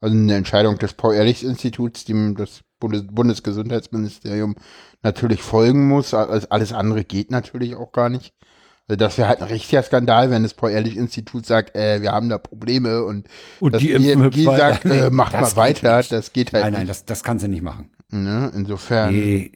Also 0.00 0.16
eine 0.16 0.34
Entscheidung 0.34 0.78
des 0.78 0.94
Paul-Ehrlich-Instituts, 0.94 2.04
dem 2.04 2.36
das 2.36 2.60
Bundes 2.78 3.04
Bundesgesundheitsministerium 3.10 4.56
natürlich 5.02 5.42
folgen 5.42 5.88
muss. 5.88 6.14
Alles 6.14 6.72
andere 6.72 7.04
geht 7.04 7.30
natürlich 7.30 7.74
auch 7.76 7.92
gar 7.92 8.08
nicht. 8.08 8.34
Also 8.88 8.96
das 8.98 9.18
wäre 9.18 9.28
halt 9.28 9.42
ein 9.42 9.48
richtiger 9.48 9.82
Skandal, 9.82 10.30
wenn 10.30 10.44
das 10.44 10.54
Paul-Ehrlich-Institut 10.54 11.44
sagt, 11.44 11.74
äh, 11.74 12.02
wir 12.02 12.12
haben 12.12 12.28
da 12.28 12.38
Probleme 12.38 13.04
und, 13.04 13.26
Und 13.58 13.74
das 13.74 13.82
die 13.82 14.46
weiter. 14.46 14.56
sagt, 14.56 14.84
äh, 14.84 15.10
macht 15.10 15.32
mal 15.32 15.56
weiter. 15.56 15.98
nicht. 15.98 16.12
Das 16.12 16.32
geht 16.32 16.52
halt 16.52 16.62
Nein, 16.64 16.72
nein, 16.72 16.82
nicht. 16.82 16.90
das, 16.90 17.04
das 17.04 17.24
kann 17.24 17.38
sie 17.40 17.48
nicht 17.48 17.62
machen. 17.62 17.90
Ne? 18.10 18.52
Insofern. 18.54 19.12
Nee. 19.12 19.52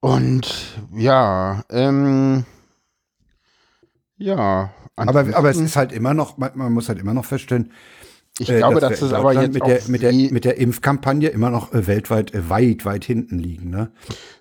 Und 0.00 0.54
ja, 0.94 1.64
ähm, 1.70 2.46
ja. 4.16 4.70
Aber, 4.96 5.26
aber 5.36 5.50
es 5.50 5.58
ist 5.58 5.76
halt 5.76 5.92
immer 5.92 6.14
noch, 6.14 6.38
man, 6.38 6.52
man 6.54 6.72
muss 6.72 6.88
halt 6.88 6.98
immer 6.98 7.12
noch 7.12 7.26
feststellen, 7.26 7.72
ich 8.38 8.50
äh, 8.50 8.58
glaube, 8.58 8.80
dass 8.80 9.00
das 9.00 9.12
aber 9.12 9.32
jetzt 9.34 9.54
mit 9.54 9.66
der, 9.66 9.80
mit, 9.88 10.02
der, 10.02 10.12
mit 10.12 10.44
der 10.44 10.58
Impfkampagne 10.58 11.28
immer 11.28 11.50
noch 11.50 11.72
äh, 11.72 11.86
weltweit 11.86 12.34
äh, 12.34 12.48
weit, 12.50 12.84
weit 12.84 13.04
hinten 13.04 13.38
liegen. 13.38 13.70
Ne? 13.70 13.90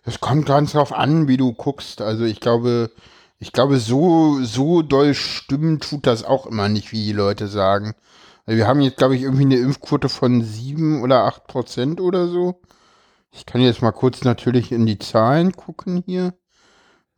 Das 0.03 0.19
kommt 0.19 0.45
ganz 0.45 0.73
drauf 0.73 0.93
an, 0.93 1.27
wie 1.27 1.37
du 1.37 1.53
guckst. 1.53 2.01
Also 2.01 2.25
ich 2.25 2.41
glaube, 2.41 2.91
ich 3.39 3.51
glaube, 3.51 3.77
so, 3.79 4.39
so 4.43 4.81
doll 4.81 5.13
stimmen 5.13 5.79
tut 5.79 6.07
das 6.07 6.23
auch 6.23 6.45
immer 6.45 6.69
nicht, 6.69 6.91
wie 6.91 7.03
die 7.05 7.11
Leute 7.13 7.47
sagen. 7.47 7.93
Also 8.45 8.57
wir 8.57 8.67
haben 8.67 8.81
jetzt, 8.81 8.97
glaube 8.97 9.15
ich, 9.15 9.23
irgendwie 9.23 9.43
eine 9.45 9.57
Impfquote 9.57 10.07
von 10.09 10.43
sieben 10.43 11.01
oder 11.01 11.23
acht 11.25 11.47
Prozent 11.47 11.99
oder 11.99 12.27
so. 12.27 12.61
Ich 13.31 13.45
kann 13.45 13.61
jetzt 13.61 13.81
mal 13.81 13.91
kurz 13.91 14.23
natürlich 14.23 14.71
in 14.71 14.85
die 14.85 14.99
Zahlen 14.99 15.51
gucken 15.53 16.03
hier. 16.05 16.33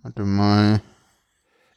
Warte 0.01 0.23
mal. 0.23 0.81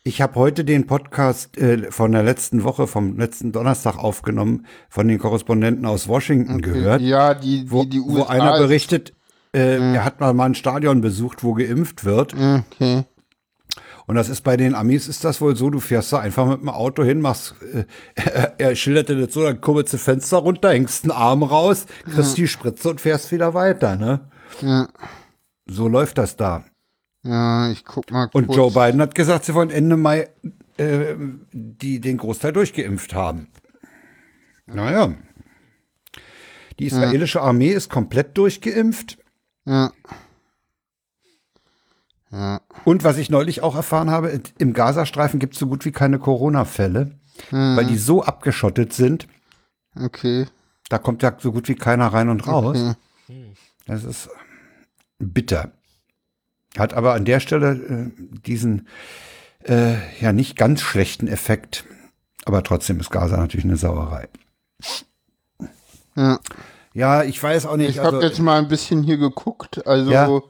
Ich 0.02 0.22
habe 0.22 0.36
heute 0.36 0.64
den 0.64 0.86
Podcast 0.86 1.58
äh, 1.58 1.90
von 1.92 2.12
der 2.12 2.22
letzten 2.22 2.64
Woche, 2.64 2.86
vom 2.86 3.18
letzten 3.18 3.52
Donnerstag 3.52 3.98
aufgenommen, 3.98 4.64
von 4.88 5.06
den 5.08 5.18
Korrespondenten 5.18 5.84
aus 5.84 6.08
Washington 6.08 6.62
gehört, 6.62 7.02
Ja, 7.02 7.34
die, 7.34 7.64
die, 7.64 7.70
wo, 7.70 7.84
die 7.84 8.00
wo 8.00 8.20
USA 8.20 8.28
einer 8.30 8.54
ist- 8.54 8.60
berichtet, 8.60 9.12
äh, 9.54 9.76
er 9.94 10.04
hat 10.04 10.18
mal, 10.20 10.32
mal 10.32 10.46
ein 10.46 10.54
Stadion 10.54 11.02
besucht, 11.02 11.44
wo 11.44 11.52
geimpft 11.52 12.04
wird. 12.06 12.32
Okay. 12.34 13.04
Und 14.10 14.16
das 14.16 14.28
ist 14.28 14.40
bei 14.40 14.56
den 14.56 14.74
Amis 14.74 15.06
ist 15.06 15.22
das 15.22 15.40
wohl 15.40 15.54
so, 15.54 15.70
du 15.70 15.78
fährst 15.78 16.12
da 16.12 16.18
einfach 16.18 16.44
mit 16.44 16.62
dem 16.62 16.68
Auto 16.68 17.04
hin, 17.04 17.20
machst, 17.20 17.54
äh, 17.72 17.84
er, 18.16 18.54
er 18.58 18.74
schilderte 18.74 19.14
das 19.14 19.32
so, 19.32 19.44
dann 19.44 19.60
kurbelst 19.60 19.92
du 19.92 19.98
Fenster 19.98 20.38
runter, 20.38 20.70
hängst 20.70 21.04
einen 21.04 21.12
Arm 21.12 21.44
raus, 21.44 21.86
kriegst 22.12 22.36
die 22.36 22.48
Spritze 22.48 22.90
und 22.90 23.00
fährst 23.00 23.30
wieder 23.30 23.54
weiter, 23.54 23.94
ne? 23.94 24.28
Ja. 24.62 24.88
So 25.66 25.86
läuft 25.86 26.18
das 26.18 26.34
da. 26.34 26.64
Ja, 27.22 27.70
ich 27.70 27.84
guck 27.84 28.10
mal 28.10 28.28
Und 28.32 28.48
kurz. 28.48 28.56
Joe 28.56 28.72
Biden 28.72 29.00
hat 29.00 29.14
gesagt, 29.14 29.44
sie 29.44 29.54
wollen 29.54 29.70
Ende 29.70 29.96
Mai 29.96 30.28
äh, 30.76 31.14
die 31.52 32.00
den 32.00 32.16
Großteil 32.16 32.52
durchgeimpft 32.52 33.14
haben. 33.14 33.46
Naja. 34.66 35.14
Die 36.80 36.86
israelische 36.86 37.42
Armee 37.42 37.70
ist 37.70 37.88
komplett 37.88 38.36
durchgeimpft. 38.36 39.18
Ja. 39.66 39.92
Ja. 42.32 42.60
Und 42.84 43.02
was 43.04 43.16
ich 43.18 43.28
neulich 43.30 43.62
auch 43.62 43.74
erfahren 43.74 44.10
habe, 44.10 44.40
im 44.58 44.72
Gazastreifen 44.72 45.40
gibt 45.40 45.54
es 45.54 45.60
so 45.60 45.66
gut 45.66 45.84
wie 45.84 45.92
keine 45.92 46.18
Corona-Fälle, 46.18 47.12
weil 47.50 47.86
die 47.86 47.96
so 47.98 48.22
abgeschottet 48.22 48.92
sind, 48.92 49.26
Okay. 49.98 50.46
da 50.88 50.98
kommt 50.98 51.22
ja 51.22 51.34
so 51.38 51.52
gut 51.52 51.68
wie 51.68 51.74
keiner 51.74 52.06
rein 52.08 52.28
und 52.28 52.46
raus. 52.46 52.96
Okay. 53.26 53.52
Das 53.86 54.04
ist 54.04 54.28
bitter. 55.18 55.72
Hat 56.78 56.94
aber 56.94 57.14
an 57.14 57.24
der 57.24 57.40
Stelle 57.40 57.72
äh, 57.72 58.10
diesen 58.46 58.86
äh, 59.64 59.94
ja 60.20 60.32
nicht 60.32 60.56
ganz 60.56 60.80
schlechten 60.82 61.26
Effekt. 61.26 61.84
Aber 62.44 62.62
trotzdem 62.62 63.00
ist 63.00 63.10
Gaza 63.10 63.36
natürlich 63.36 63.64
eine 63.64 63.76
Sauerei. 63.76 64.28
Ja. 66.16 66.38
Ja, 66.92 67.22
ich 67.22 67.42
weiß 67.42 67.66
auch 67.66 67.76
nicht. 67.76 67.90
Ich 67.90 67.98
habe 67.98 68.16
also, 68.16 68.20
jetzt 68.26 68.38
mal 68.40 68.58
ein 68.58 68.68
bisschen 68.68 69.02
hier 69.02 69.16
geguckt. 69.16 69.86
Also, 69.86 70.10
Ja. 70.10 70.40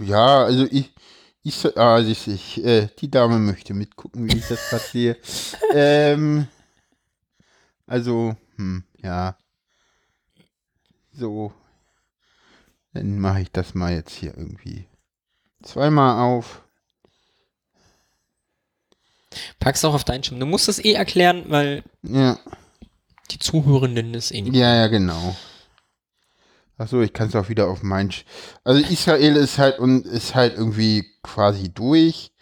Ja, 0.00 0.44
also 0.44 0.66
ich, 0.70 0.92
ich, 1.42 1.54
so- 1.56 1.74
ah, 1.76 1.98
ich, 2.00 2.28
ich 2.28 2.64
äh, 2.64 2.88
die 3.00 3.10
Dame 3.10 3.38
möchte 3.38 3.74
mitgucken, 3.74 4.26
wie 4.30 4.36
ich 4.38 4.46
das 4.48 4.68
gerade 4.68 4.84
sehe. 4.84 5.16
ähm, 5.74 6.46
also, 7.86 8.36
hm, 8.56 8.84
ja. 9.02 9.36
So. 11.12 11.52
Dann 12.94 13.18
mache 13.18 13.40
ich 13.42 13.50
das 13.52 13.74
mal 13.74 13.92
jetzt 13.92 14.14
hier 14.14 14.36
irgendwie 14.36 14.86
zweimal 15.62 16.20
auf. 16.20 16.62
Pack's 19.60 19.84
auch 19.84 19.94
auf 19.94 20.04
deinen 20.04 20.22
Schirm. 20.24 20.40
Du 20.40 20.46
musst 20.46 20.68
es 20.68 20.78
eh 20.78 20.92
erklären, 20.92 21.44
weil 21.48 21.82
Ja. 22.02 22.38
die 23.30 23.38
Zuhörenden 23.38 24.14
es 24.14 24.30
eh 24.30 24.42
nicht. 24.42 24.54
Ja, 24.54 24.74
ja, 24.74 24.86
genau. 24.88 25.34
Achso, 26.78 27.00
ich 27.00 27.12
kann 27.12 27.28
es 27.28 27.36
auch 27.36 27.48
wieder 27.48 27.68
auf 27.68 27.82
mein. 27.82 28.10
Sch 28.10 28.24
also 28.64 28.82
Israel 28.82 29.36
ist 29.36 29.58
halt 29.58 29.78
und 29.78 30.06
ist 30.06 30.34
halt 30.34 30.56
irgendwie 30.56 31.06
quasi 31.22 31.72
durch 31.72 32.32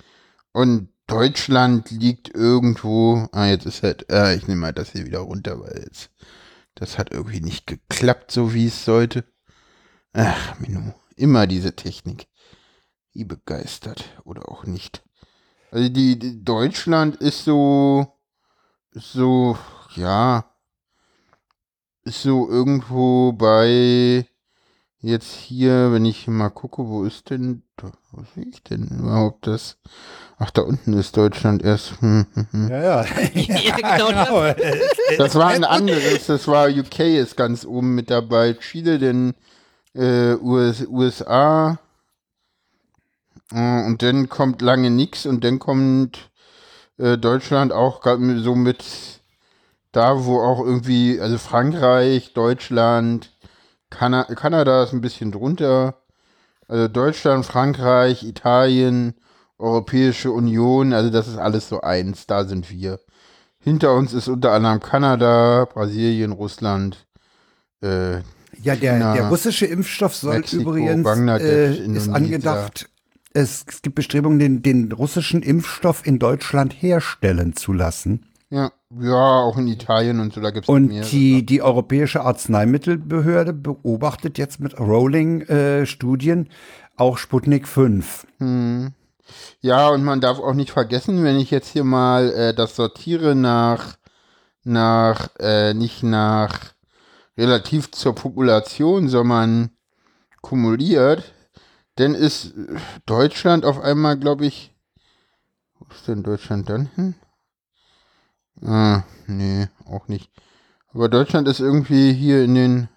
und 0.53 0.89
Deutschland 1.07 1.91
liegt 1.91 2.35
irgendwo. 2.35 3.29
Ah, 3.33 3.47
jetzt 3.47 3.67
ist 3.67 3.83
halt. 3.83 4.11
Äh, 4.11 4.37
ich 4.37 4.47
nehme 4.47 4.61
mal 4.61 4.73
das 4.73 4.93
hier 4.93 5.07
wieder 5.07 5.21
runter, 5.21 5.61
weil 5.61 5.83
jetzt 5.85 6.11
das 6.77 6.99
hat 6.99 7.13
irgendwie 7.13 7.41
nicht 7.41 7.67
geklappt, 7.67 8.31
so 8.31 8.55
wie 8.55 8.67
es 8.67 8.85
sollte. 8.85 9.25
Ach, 10.13 10.59
Minu, 10.61 10.93
immer 11.17 11.47
diese 11.47 11.77
Technik. 11.77 12.27
Wie 13.13 13.25
begeistert 13.25 14.05
oder 14.25 14.49
auch 14.49 14.65
nicht. 14.65 15.03
Also 15.73 15.89
die, 15.89 16.19
die 16.19 16.45
Deutschland 16.45 17.17
ist 17.17 17.45
so 17.45 18.19
so 18.93 19.59
ja 19.95 20.50
ist 22.05 22.23
so 22.23 22.49
irgendwo 22.49 23.33
bei 23.33 24.27
jetzt 25.01 25.35
hier, 25.35 25.93
wenn 25.93 26.05
ich 26.05 26.27
mal 26.29 26.51
gucke, 26.51 26.87
wo 26.87 27.05
ist 27.05 27.31
denn, 27.31 27.63
wo 28.13 28.23
sehe 28.35 28.47
ich 28.51 28.63
denn 28.63 28.89
überhaupt 28.89 29.47
das? 29.47 29.79
Ach, 30.39 30.51
da 30.51 30.63
unten 30.63 30.95
ist 30.95 31.17
Deutschland 31.17 31.63
erst. 31.63 32.01
Hm, 32.01 32.27
hm, 32.35 32.47
hm. 32.51 32.69
ja, 32.71 32.83
ja. 32.83 33.05
Ja, 33.35 33.77
genau 33.99 34.55
Das 35.19 35.35
war 35.35 35.49
ein 35.49 35.65
anderes, 35.65 36.27
das 36.27 36.49
war 36.49 36.69
UK 36.69 37.01
ist 37.01 37.37
ganz 37.37 37.65
oben 37.65 37.95
mit 37.95 38.11
dabei, 38.11 38.55
Chile, 38.55 38.99
den 38.99 39.35
äh, 39.95 40.35
US, 40.35 40.87
USA 40.87 41.79
äh, 43.53 43.87
und 43.87 44.03
dann 44.03 44.29
kommt 44.29 44.63
lange 44.63 44.91
nix 44.91 45.27
und 45.27 45.45
dann 45.45 45.59
kommt 45.59 46.31
äh, 46.99 47.19
Deutschland 47.19 47.73
auch 47.73 48.03
so 48.05 48.55
mit 48.55 48.85
da, 49.93 50.25
wo 50.25 50.41
auch 50.41 50.65
irgendwie, 50.65 51.21
also 51.21 51.39
Frankreich, 51.39 52.33
Deutschland, 52.33 53.33
Kana 53.91 54.25
Kanada 54.25 54.85
ist 54.85 54.93
ein 54.93 55.01
bisschen 55.01 55.33
drunter, 55.33 55.97
also 56.69 56.87
Deutschland, 56.89 57.45
Frankreich, 57.45 58.23
Italien, 58.23 59.15
Europäische 59.59 60.31
Union, 60.31 60.93
also 60.93 61.11
das 61.11 61.27
ist 61.29 61.37
alles 61.39 61.69
so 61.69 61.81
eins, 61.81 62.27
da 62.27 62.45
sind 62.45 62.71
wir. 62.71 63.01
Hinter 63.59 63.95
uns 63.95 64.15
ist 64.15 64.29
unter 64.29 64.53
anderem 64.53 64.81
Kanada, 64.81 65.67
Brasilien, 65.67 66.33
Russland, 66.33 67.07
äh, 67.83 68.19
Ja, 68.63 68.77
der, 68.77 68.95
China, 68.95 69.15
der 69.15 69.29
russische 69.29 69.67
Impfstoff 69.67 70.15
soll 70.15 70.37
Mexiko, 70.37 70.63
übrigens 70.63 71.05
Bangladesch, 71.05 71.47
äh, 71.47 71.73
ist 71.73 71.79
Indonesien. 71.81 72.15
angedacht. 72.15 72.89
Es, 73.33 73.65
es 73.69 73.83
gibt 73.83 73.97
Bestrebungen, 73.97 74.39
den, 74.39 74.63
den 74.63 74.91
russischen 74.93 75.43
Impfstoff 75.43 76.07
in 76.07 76.19
Deutschland 76.19 76.73
herstellen 76.73 77.55
zu 77.55 77.73
lassen. 77.73 78.27
Ja, 78.51 78.73
ja, 78.99 79.41
auch 79.41 79.57
in 79.57 79.69
Italien 79.69 80.19
und 80.21 80.33
so, 80.33 80.41
da 80.41 80.51
gibt 80.51 80.65
es 80.65 80.69
Und 80.69 80.89
mehrere. 80.89 81.09
die, 81.09 81.47
die 81.47 81.63
Europäische 81.63 82.23
Arzneimittelbehörde 82.23 83.53
beobachtet 83.53 84.39
jetzt 84.39 84.59
mit 84.59 84.79
Rolling-Studien 84.79 86.49
auch 86.97 87.17
Sputnik 87.17 87.69
5. 87.69 88.27
Hm. 88.39 88.93
Ja, 89.61 89.89
und 89.91 90.03
man 90.03 90.21
darf 90.21 90.41
auch 90.41 90.55
nicht 90.55 90.73
vergessen, 90.73 91.23
wenn 91.23 91.39
ich 91.39 91.53
jetzt 91.53 91.69
hier 91.69 91.85
mal 91.85 92.33
äh, 92.33 92.55
das 92.55 92.75
sortiere 92.75 93.37
nach, 93.37 93.97
nach, 94.65 95.29
äh, 95.39 95.73
nicht 95.73 96.03
nach 96.03 96.59
relativ 97.39 97.93
zur 97.93 98.17
Population, 98.17 99.09
sondern 99.09 99.71
kumuliert, 100.43 101.33
dann 101.97 102.15
ist 102.15 102.47
äh, 102.57 102.77
Deutschland 103.07 103.65
auf 103.65 103.81
einmal, 103.81 104.19
glaube 104.19 104.47
ich, 104.47 104.75
wo 105.79 105.87
ist 105.95 106.09
denn 106.09 106.25
Deutschland 106.25 106.69
dann 106.69 106.91
hin? 106.97 107.15
Ah, 108.65 109.03
nee, 109.27 109.69
auch 109.87 110.09
nicht. 110.09 110.31
Aber 110.93 111.09
Deutschland 111.09 111.49
ist 111.49 111.61
irgendwie 111.61 112.13
hier 112.13 112.45
in 112.45 112.55
den 112.55 112.89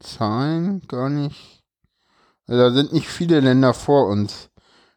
Zahlen 0.00 0.82
gar 0.88 1.08
nicht. 1.08 1.62
Also 2.46 2.62
da 2.62 2.70
sind 2.72 2.92
nicht 2.92 3.08
viele 3.08 3.40
Länder 3.40 3.74
vor 3.74 4.06
uns 4.08 4.50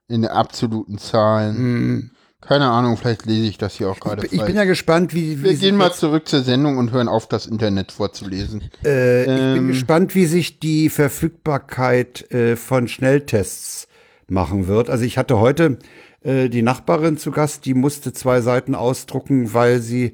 in 0.07 0.21
den 0.23 0.32
absoluten 0.32 0.97
Zahlen. 0.97 2.11
Keine 2.41 2.69
Ahnung, 2.69 2.97
vielleicht 2.97 3.25
lese 3.27 3.47
ich 3.47 3.57
das 3.57 3.75
hier 3.75 3.89
auch 3.89 3.99
gerade. 3.99 4.25
Ich 4.25 4.43
bin 4.43 4.55
ja 4.55 4.63
gespannt, 4.63 5.13
wie, 5.13 5.39
wie 5.39 5.43
Wir 5.43 5.51
sich 5.51 5.59
gehen 5.61 5.75
mal 5.75 5.93
zurück 5.93 6.27
zur 6.27 6.41
Sendung 6.41 6.77
und 6.77 6.91
hören 6.91 7.07
auf, 7.07 7.27
das 7.27 7.45
Internet 7.45 7.91
vorzulesen. 7.91 8.63
Äh, 8.84 9.21
ich 9.21 9.27
bin 9.27 9.57
Ähm. 9.57 9.67
gespannt, 9.67 10.15
wie 10.15 10.25
sich 10.25 10.59
die 10.59 10.89
Verfügbarkeit 10.89 12.32
äh, 12.32 12.55
von 12.55 12.88
Schnelltests 12.88 13.88
machen 14.27 14.67
wird. 14.67 14.89
Also 14.89 15.03
ich 15.03 15.17
hatte 15.19 15.39
heute 15.39 15.77
äh, 16.24 16.49
die 16.49 16.61
Nachbarin 16.61 17.17
zu 17.17 17.32
Gast, 17.32 17.65
die 17.65 17.74
musste 17.74 18.13
zwei 18.13 18.41
Seiten 18.41 18.76
ausdrucken, 18.76 19.53
weil 19.53 19.80
sie 19.80 20.13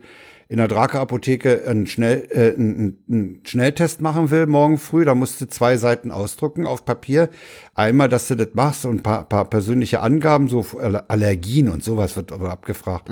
in 0.49 0.59
der 0.59 0.69
Drake 0.69 0.97
Apotheke 0.97 1.63
einen, 1.67 1.87
Schnell, 1.87 2.25
äh, 2.31 2.53
einen, 2.57 3.03
einen 3.09 3.41
Schnelltest 3.45 3.99
machen 3.99 4.31
will 4.31 4.45
morgen 4.47 4.77
früh. 4.77 5.03
Da 5.03 5.13
musste 5.13 5.49
zwei 5.49 5.75
Seiten 5.75 6.09
ausdrucken 6.09 6.65
auf 6.65 6.85
Papier. 6.85 7.27
Einmal, 7.75 8.07
dass 8.07 8.29
du 8.29 8.35
das 8.35 8.47
machst 8.53 8.85
und 8.85 8.99
ein 8.99 9.03
paar, 9.03 9.25
paar 9.27 9.43
persönliche 9.49 9.99
Angaben, 9.99 10.47
so 10.47 10.65
Aller- 10.79 11.03
Allergien 11.09 11.67
und 11.67 11.83
sowas 11.83 12.15
wird 12.15 12.31
aber 12.31 12.49
abgefragt. 12.49 13.09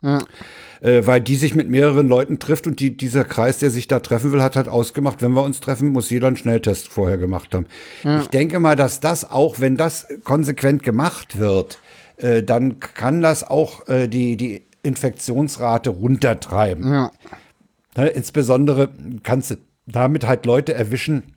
Äh, 0.01 1.07
weil 1.07 1.21
die 1.21 1.35
sich 1.35 1.55
mit 1.55 1.69
mehreren 1.69 2.07
Leuten 2.07 2.37
trifft 2.37 2.67
und 2.67 2.79
die, 2.79 2.95
dieser 2.95 3.23
Kreis, 3.23 3.57
der 3.57 3.71
sich 3.71 3.87
da 3.87 3.99
treffen 3.99 4.31
will, 4.31 4.43
hat 4.43 4.55
halt 4.55 4.67
ausgemacht, 4.67 5.21
wenn 5.21 5.31
wir 5.31 5.43
uns 5.43 5.59
treffen, 5.59 5.89
muss 5.89 6.09
jeder 6.09 6.27
einen 6.27 6.37
Schnelltest 6.37 6.87
vorher 6.87 7.17
gemacht 7.17 7.55
haben. 7.55 7.65
Ich 8.21 8.27
denke 8.27 8.59
mal, 8.59 8.75
dass 8.75 8.99
das 8.99 9.29
auch, 9.29 9.59
wenn 9.59 9.75
das 9.75 10.07
konsequent 10.23 10.83
gemacht 10.83 11.39
wird, 11.39 11.79
äh, 12.17 12.43
dann 12.43 12.79
kann 12.79 13.21
das 13.21 13.43
auch 13.43 13.87
äh, 13.87 14.07
die, 14.07 14.37
die 14.37 14.67
Infektionsrate 14.83 15.89
runtertreiben. 15.89 16.91
Ja. 16.91 17.11
Ne, 17.95 18.07
insbesondere 18.09 18.89
kannst 19.23 19.51
du 19.51 19.55
damit 19.87 20.27
halt 20.27 20.45
Leute 20.45 20.73
erwischen, 20.73 21.35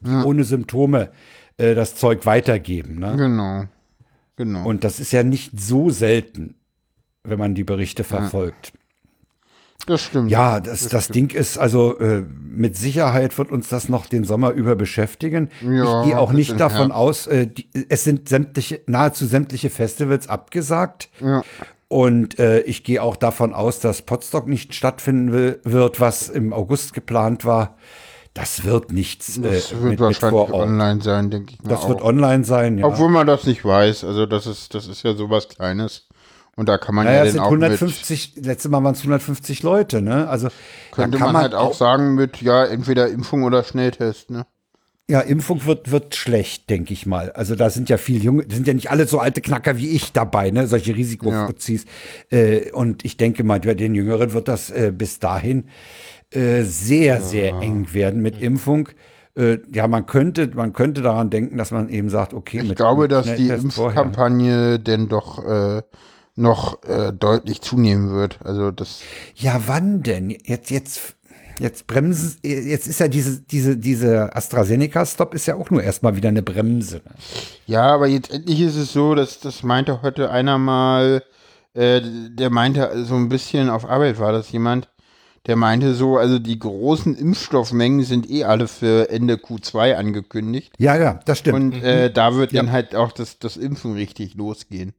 die 0.00 0.10
ohne 0.10 0.44
Symptome 0.44 1.10
äh, 1.56 1.74
das 1.74 1.94
Zeug 1.94 2.26
weitergeben. 2.26 2.98
Ne? 2.98 3.16
Genau. 3.16 3.64
Genau. 4.36 4.66
Und 4.66 4.84
das 4.84 5.00
ist 5.00 5.12
ja 5.12 5.22
nicht 5.22 5.60
so 5.60 5.90
selten, 5.90 6.54
wenn 7.24 7.38
man 7.38 7.54
die 7.54 7.64
Berichte 7.64 8.04
verfolgt. 8.04 8.72
das 9.86 10.02
stimmt. 10.02 10.30
Ja, 10.30 10.60
das, 10.60 10.88
das 10.88 11.08
Ding 11.08 11.30
ist 11.30 11.58
also 11.58 11.98
äh, 11.98 12.22
mit 12.22 12.76
Sicherheit 12.76 13.36
wird 13.38 13.50
uns 13.50 13.68
das 13.68 13.88
noch 13.88 14.06
den 14.06 14.24
Sommer 14.24 14.50
über 14.50 14.76
beschäftigen. 14.76 15.50
Ja, 15.62 16.00
ich 16.02 16.08
gehe 16.08 16.18
auch 16.18 16.32
nicht 16.32 16.58
davon 16.60 16.92
Herbst. 16.92 16.96
aus, 16.96 17.26
äh, 17.26 17.46
die, 17.46 17.68
es 17.88 18.04
sind 18.04 18.28
sämtliche, 18.28 18.80
nahezu 18.86 19.26
sämtliche 19.26 19.70
Festivals 19.70 20.28
abgesagt. 20.28 21.08
Ja. 21.20 21.42
Und 21.88 22.38
äh, 22.38 22.60
ich 22.60 22.84
gehe 22.84 23.02
auch 23.02 23.16
davon 23.16 23.52
aus, 23.52 23.80
dass 23.80 24.02
Potsdok 24.02 24.46
nicht 24.46 24.74
stattfinden 24.74 25.32
will, 25.32 25.60
wird, 25.64 25.98
was 25.98 26.28
im 26.28 26.52
August 26.52 26.94
geplant 26.94 27.44
war. 27.44 27.76
Das 28.32 28.62
wird 28.64 28.92
nichts 28.92 29.38
äh, 29.38 29.42
Das 29.42 29.72
wird 29.72 29.82
mit, 29.82 29.90
mit 29.92 30.00
wahrscheinlich 30.00 30.40
Ort. 30.40 30.52
online 30.52 31.02
sein, 31.02 31.30
denke 31.30 31.54
ich 31.54 31.62
mal. 31.64 31.70
Das 31.70 31.88
wird 31.88 32.00
auch. 32.00 32.04
online 32.04 32.44
sein, 32.44 32.78
ja. 32.78 32.86
Obwohl 32.86 33.08
man 33.08 33.26
das 33.26 33.44
nicht 33.44 33.64
weiß. 33.64 34.04
Also 34.04 34.26
das 34.26 34.46
ist, 34.46 34.72
das 34.72 34.86
ist 34.86 35.02
ja 35.02 35.14
sowas 35.14 35.48
Kleines. 35.48 36.06
Und 36.60 36.68
da 36.68 36.76
kann 36.76 36.94
man 36.94 37.06
naja, 37.06 37.20
ja 37.20 37.22
es 37.22 37.28
den 37.28 37.32
sind 37.36 37.40
auch 37.40 37.52
mit, 37.52 37.62
150, 37.62 38.34
letztes 38.36 38.70
Mal 38.70 38.84
waren 38.84 38.92
es 38.92 38.98
150 38.98 39.62
Leute, 39.62 40.02
ne? 40.02 40.28
Also 40.28 40.48
könnte 40.92 41.16
kann 41.16 41.32
man, 41.32 41.40
halt 41.40 41.54
auch 41.54 41.72
sagen 41.72 42.16
mit, 42.16 42.42
ja, 42.42 42.66
entweder 42.66 43.08
Impfung 43.08 43.44
oder 43.44 43.64
Schnelltest, 43.64 44.28
ne? 44.28 44.44
Ja, 45.08 45.20
Impfung 45.20 45.64
wird, 45.64 45.90
wird 45.90 46.16
schlecht, 46.16 46.68
denke 46.68 46.92
ich 46.92 47.06
mal. 47.06 47.32
Also 47.32 47.54
da 47.54 47.70
sind 47.70 47.88
ja 47.88 47.96
viel 47.96 48.22
junge, 48.22 48.44
sind 48.46 48.66
ja 48.66 48.74
nicht 48.74 48.90
alle 48.90 49.06
so 49.06 49.18
alte 49.18 49.40
Knacker 49.40 49.78
wie 49.78 49.88
ich 49.88 50.12
dabei, 50.12 50.50
ne? 50.50 50.66
Solche 50.66 50.94
Risikofuzis. 50.94 51.86
Äh, 52.28 52.70
und 52.72 53.06
ich 53.06 53.16
denke 53.16 53.42
mal, 53.42 53.60
bei 53.60 53.72
den 53.72 53.94
Jüngeren 53.94 54.34
wird 54.34 54.46
das 54.46 54.68
äh, 54.68 54.92
bis 54.94 55.18
dahin 55.18 55.64
äh, 56.30 56.64
sehr, 56.64 57.22
sehr 57.22 57.54
eng 57.54 57.94
werden 57.94 58.20
mit 58.20 58.38
Impfung. 58.38 58.90
Äh, 59.34 59.60
ja, 59.72 59.88
man 59.88 60.04
könnte, 60.04 60.50
man 60.54 60.74
könnte 60.74 61.00
daran 61.00 61.30
denken, 61.30 61.56
dass 61.56 61.70
man 61.70 61.88
eben 61.88 62.10
sagt, 62.10 62.34
okay, 62.34 62.58
Ich 62.58 62.68
mit 62.68 62.76
glaube, 62.76 63.04
mit 63.04 63.12
dass 63.12 63.34
die 63.34 63.48
vorher. 63.48 64.02
Impfkampagne 64.02 64.78
denn 64.78 65.08
doch 65.08 65.42
äh, 65.42 65.80
noch 66.40 66.82
äh, 66.84 67.12
deutlich 67.12 67.60
zunehmen 67.60 68.10
wird. 68.10 68.38
Also 68.44 68.70
das, 68.70 69.00
Ja, 69.36 69.62
wann 69.66 70.02
denn? 70.02 70.30
Jetzt, 70.30 70.70
jetzt, 70.70 71.14
jetzt 71.58 71.86
bremsen, 71.86 72.38
jetzt 72.42 72.88
ist 72.88 73.00
ja 73.00 73.08
diese, 73.08 73.40
diese, 73.42 73.76
diese 73.76 74.34
AstraZeneca-Stop 74.34 75.34
ist 75.34 75.46
ja 75.46 75.54
auch 75.54 75.70
nur 75.70 75.82
erstmal 75.82 76.16
wieder 76.16 76.30
eine 76.30 76.42
Bremse. 76.42 76.96
Ne? 76.96 77.14
ja, 77.66 77.82
aber 77.82 78.08
jetzt 78.08 78.30
endlich 78.32 78.60
ist 78.60 78.76
es 78.76 78.92
so, 78.92 79.14
dass 79.14 79.40
das 79.40 79.62
meinte 79.62 80.02
heute 80.02 80.30
einer 80.30 80.58
mal, 80.58 81.22
äh, 81.74 82.00
der 82.02 82.50
meinte 82.50 83.04
so 83.04 83.14
ein 83.14 83.28
bisschen 83.28 83.68
auf 83.68 83.88
Arbeit 83.88 84.18
war 84.18 84.32
das 84.32 84.50
jemand, 84.50 84.88
der 85.46 85.56
meinte 85.56 85.94
so, 85.94 86.18
also 86.18 86.38
die 86.38 86.58
großen 86.58 87.16
Impfstoffmengen 87.16 88.04
sind 88.04 88.30
eh 88.30 88.44
alle 88.44 88.68
für 88.68 89.08
Ende 89.10 89.34
Q2 89.34 89.94
angekündigt. 89.94 90.72
Ja, 90.78 90.96
ja, 90.96 91.20
das 91.24 91.38
stimmt. 91.38 91.74
Und 91.74 91.82
äh, 91.82 92.12
da 92.12 92.34
wird 92.34 92.54
dann 92.54 92.70
halt 92.70 92.94
auch 92.94 93.12
das, 93.12 93.38
das 93.38 93.56
Impfen 93.56 93.94
richtig 93.94 94.34
losgehen. 94.34 94.92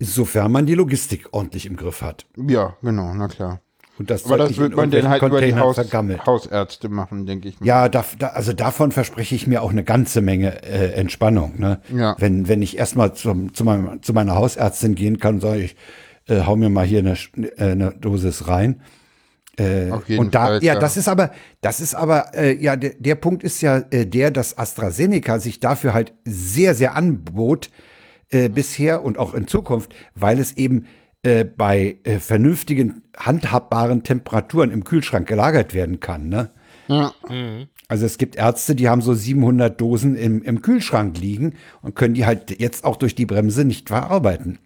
Sofern 0.00 0.52
man 0.52 0.66
die 0.66 0.74
Logistik 0.74 1.28
ordentlich 1.32 1.66
im 1.66 1.76
Griff 1.76 2.02
hat. 2.02 2.26
Ja, 2.36 2.76
genau, 2.82 3.12
na 3.14 3.28
klar. 3.28 3.60
Und 3.98 4.10
das 4.10 4.26
Aber 4.26 4.38
das 4.38 4.56
wird 4.56 4.76
man 4.76 4.90
dann 4.90 5.08
halt 5.08 5.22
über 5.22 5.40
die 5.40 5.56
Haus, 5.56 5.74
vergammelt. 5.74 6.24
Hausärzte 6.24 6.88
machen, 6.88 7.26
denke 7.26 7.48
ich 7.48 7.58
mal. 7.58 7.66
Ja, 7.66 7.88
da, 7.88 8.04
da, 8.18 8.28
also 8.28 8.52
davon 8.52 8.92
verspreche 8.92 9.34
ich 9.34 9.48
mir 9.48 9.60
auch 9.60 9.72
eine 9.72 9.82
ganze 9.82 10.20
Menge 10.20 10.62
äh, 10.62 10.92
Entspannung. 10.92 11.58
Ne? 11.58 11.80
Ja. 11.92 12.14
Wenn, 12.18 12.46
wenn 12.46 12.62
ich 12.62 12.78
erstmal 12.78 13.14
zum, 13.14 13.54
zu, 13.54 13.64
meinem, 13.64 14.00
zu 14.02 14.12
meiner 14.12 14.36
Hausärztin 14.36 14.94
gehen 14.94 15.18
kann 15.18 15.40
sage, 15.40 15.62
ich 15.62 15.76
äh, 16.28 16.42
hau 16.42 16.54
mir 16.54 16.70
mal 16.70 16.86
hier 16.86 17.00
eine, 17.00 17.16
äh, 17.34 17.72
eine 17.72 17.90
Dosis 17.90 18.46
rein. 18.46 18.82
Äh, 19.58 19.90
Auf 19.90 20.08
jeden 20.08 20.20
und 20.20 20.34
da, 20.34 20.46
Fall, 20.46 20.62
ja, 20.62 20.74
klar. 20.74 20.80
das 20.80 20.96
ist 20.96 21.08
aber, 21.08 21.32
das 21.60 21.80
ist 21.80 21.96
aber, 21.96 22.32
äh, 22.34 22.56
ja, 22.56 22.76
der, 22.76 22.92
der 22.96 23.16
Punkt 23.16 23.42
ist 23.42 23.60
ja 23.60 23.78
äh, 23.90 24.06
der, 24.06 24.30
dass 24.30 24.56
AstraZeneca 24.56 25.40
sich 25.40 25.58
dafür 25.58 25.94
halt 25.94 26.14
sehr, 26.24 26.76
sehr 26.76 26.94
anbot 26.94 27.70
äh, 28.30 28.48
bisher 28.48 29.04
und 29.04 29.18
auch 29.18 29.34
in 29.34 29.46
Zukunft, 29.46 29.94
weil 30.14 30.38
es 30.38 30.56
eben 30.56 30.86
äh, 31.22 31.44
bei 31.44 31.98
äh, 32.04 32.18
vernünftigen, 32.18 33.02
handhabbaren 33.16 34.02
Temperaturen 34.02 34.70
im 34.70 34.84
Kühlschrank 34.84 35.26
gelagert 35.26 35.74
werden 35.74 36.00
kann. 36.00 36.28
Ne? 36.28 36.50
Ja. 36.88 37.12
Also 37.88 38.06
es 38.06 38.18
gibt 38.18 38.36
Ärzte, 38.36 38.74
die 38.74 38.88
haben 38.88 39.00
so 39.00 39.14
700 39.14 39.80
Dosen 39.80 40.14
im, 40.14 40.42
im 40.42 40.62
Kühlschrank 40.62 41.18
liegen 41.18 41.54
und 41.82 41.96
können 41.96 42.14
die 42.14 42.26
halt 42.26 42.60
jetzt 42.60 42.84
auch 42.84 42.96
durch 42.96 43.14
die 43.14 43.26
Bremse 43.26 43.64
nicht 43.64 43.88
verarbeiten. 43.88 44.58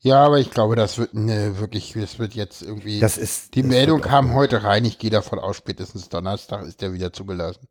Ja, 0.00 0.24
aber 0.24 0.38
ich 0.38 0.50
glaube, 0.50 0.76
das 0.76 0.96
wird 0.96 1.12
ne, 1.14 1.58
wirklich, 1.58 1.94
das 1.94 2.18
wird 2.18 2.34
jetzt 2.34 2.62
irgendwie. 2.62 3.00
Das 3.00 3.18
ist 3.18 3.54
die 3.54 3.62
das 3.62 3.70
Meldung 3.70 4.00
kam 4.00 4.32
heute 4.32 4.62
rein. 4.62 4.84
Ich 4.84 4.98
gehe 4.98 5.10
davon 5.10 5.40
aus, 5.40 5.56
spätestens 5.56 6.08
Donnerstag 6.08 6.64
ist 6.66 6.80
der 6.80 6.92
wieder 6.92 7.12
zugelassen. 7.12 7.66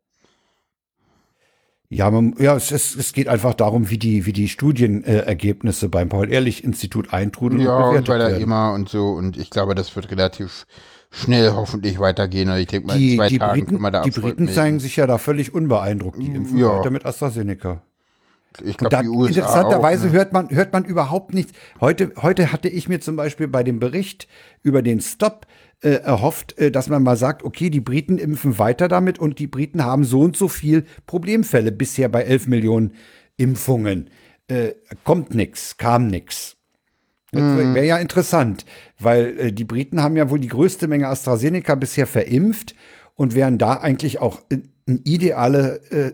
Ja, 1.90 2.10
man, 2.10 2.34
ja, 2.38 2.54
es, 2.54 2.70
es, 2.70 2.94
es 2.96 3.12
geht 3.14 3.28
einfach 3.28 3.54
darum, 3.54 3.88
wie 3.88 3.96
die, 3.98 4.26
wie 4.26 4.34
die 4.34 4.48
Studienergebnisse 4.48 5.86
äh, 5.86 5.88
beim 5.88 6.10
Paul-Ehrlich-Institut 6.10 7.14
eintrudeln 7.14 7.62
Ja, 7.62 7.88
und 7.88 8.06
bei 8.06 8.18
der. 8.18 8.38
EMA 8.38 8.74
und 8.74 8.90
so. 8.90 9.08
Und 9.12 9.38
ich 9.38 9.48
glaube, 9.48 9.74
das 9.74 9.96
wird 9.96 10.10
relativ 10.10 10.66
schnell 11.10 11.52
hoffentlich 11.52 11.98
weitergehen. 11.98 12.50
Also 12.50 12.60
ich 12.60 12.66
denke 12.66 12.88
mal, 12.88 12.92
in 12.94 12.98
Die, 13.00 13.16
zwei 13.16 13.28
die 13.28 13.38
Tagen 13.38 13.52
Briten, 13.54 13.66
können 13.72 13.82
wir 13.82 13.90
da 13.90 14.02
die 14.02 14.10
Briten 14.10 14.44
melden. 14.44 14.54
zeigen 14.54 14.80
sich 14.80 14.96
ja 14.96 15.06
da 15.06 15.16
völlig 15.16 15.54
unbeeindruckt. 15.54 16.20
Die 16.20 16.26
impfen 16.26 16.58
Ja. 16.58 16.78
weiter 16.78 16.90
mit 16.90 17.06
AstraZeneca. 17.06 17.82
Ich 18.64 18.76
glaube, 18.76 18.98
die 19.02 19.08
USA 19.08 19.28
interessanterweise 19.40 20.08
auch, 20.08 20.12
ne? 20.12 20.18
hört 20.18 20.32
man 20.32 20.50
hört 20.50 20.72
man 20.72 20.84
überhaupt 20.84 21.32
nichts. 21.32 21.52
Heute 21.80 22.12
heute 22.20 22.50
hatte 22.52 22.68
ich 22.68 22.88
mir 22.88 23.00
zum 23.00 23.14
Beispiel 23.14 23.46
bei 23.46 23.62
dem 23.62 23.78
Bericht 23.78 24.26
über 24.62 24.82
den 24.82 25.00
Stop 25.00 25.46
äh, 25.80 25.90
erhofft, 25.90 26.58
äh, 26.58 26.70
dass 26.70 26.88
man 26.88 27.02
mal 27.02 27.16
sagt, 27.16 27.44
okay, 27.44 27.70
die 27.70 27.80
Briten 27.80 28.18
impfen 28.18 28.58
weiter 28.58 28.88
damit 28.88 29.18
und 29.18 29.38
die 29.38 29.46
Briten 29.46 29.84
haben 29.84 30.04
so 30.04 30.20
und 30.20 30.36
so 30.36 30.48
viel 30.48 30.84
Problemfälle 31.06 31.72
bisher 31.72 32.08
bei 32.08 32.22
11 32.22 32.46
Millionen 32.48 32.92
Impfungen. 33.36 34.10
Äh, 34.48 34.72
kommt 35.04 35.34
nix, 35.34 35.76
kam 35.76 36.08
nix. 36.08 36.56
Wäre 37.30 37.86
ja 37.86 37.98
interessant, 37.98 38.64
weil 38.98 39.38
äh, 39.38 39.52
die 39.52 39.64
Briten 39.64 40.02
haben 40.02 40.16
ja 40.16 40.30
wohl 40.30 40.40
die 40.40 40.48
größte 40.48 40.88
Menge 40.88 41.08
AstraZeneca 41.08 41.74
bisher 41.74 42.06
verimpft 42.06 42.74
und 43.14 43.34
wären 43.34 43.58
da 43.58 43.74
eigentlich 43.74 44.20
auch 44.20 44.40
ein, 44.50 44.72
ein 44.88 45.02
ideale 45.04 45.80
äh, 45.90 46.12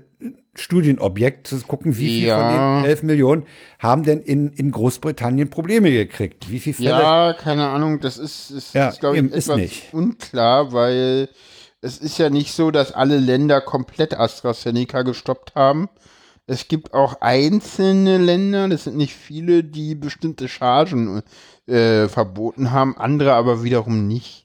Studienobjekt 0.57 1.47
zu 1.47 1.59
gucken, 1.61 1.97
wie 1.99 2.09
viel 2.09 2.27
Ja. 2.29 2.37
von 2.39 2.83
den 2.83 2.91
11 2.91 3.03
Millionen 3.03 3.45
haben 3.79 4.03
denn 4.05 4.21
in, 4.21 4.51
in 4.53 4.71
Großbritannien 4.71 5.51
Probleme 5.51 5.91
gekriegt? 5.91 6.51
Wie 6.51 6.61
viele 6.61 6.75
Fälle? 6.75 6.89
Ja, 6.91 7.33
keine 7.39 7.69
Ahnung, 7.69 8.01
das 8.01 8.19
ist, 8.19 8.51
ist, 8.51 8.75
Ja, 8.75 8.89
ist 8.89 9.01
glaube 9.01 9.17
ich, 9.19 9.25
etwas 9.25 9.57
nicht. 9.57 9.93
unklar, 9.93 10.73
weil 10.73 11.29
es 11.81 11.99
ist 11.99 12.19
ja 12.19 12.31
nicht 12.31 12.53
so, 12.53 12.71
dass 12.71 12.93
alle 12.93 13.19
Länder 13.19 13.61
komplett 13.61 14.15
AstraZeneca 14.19 15.03
gestoppt 15.03 15.55
haben. 15.55 15.89
Es 16.47 16.69
gibt 16.69 16.93
auch 16.93 17.21
einzelne 17.23 18.19
Länder, 18.19 18.69
das 18.69 18.85
sind 18.85 18.97
nicht 18.97 19.15
viele, 19.15 19.65
die 19.65 19.95
bestimmte 19.95 20.47
Chargen 20.49 21.23
äh, 21.67 22.07
verboten 22.09 22.71
haben, 22.71 22.97
andere 22.99 23.33
aber 23.33 23.65
wiederum 23.65 24.07
nicht. 24.07 24.44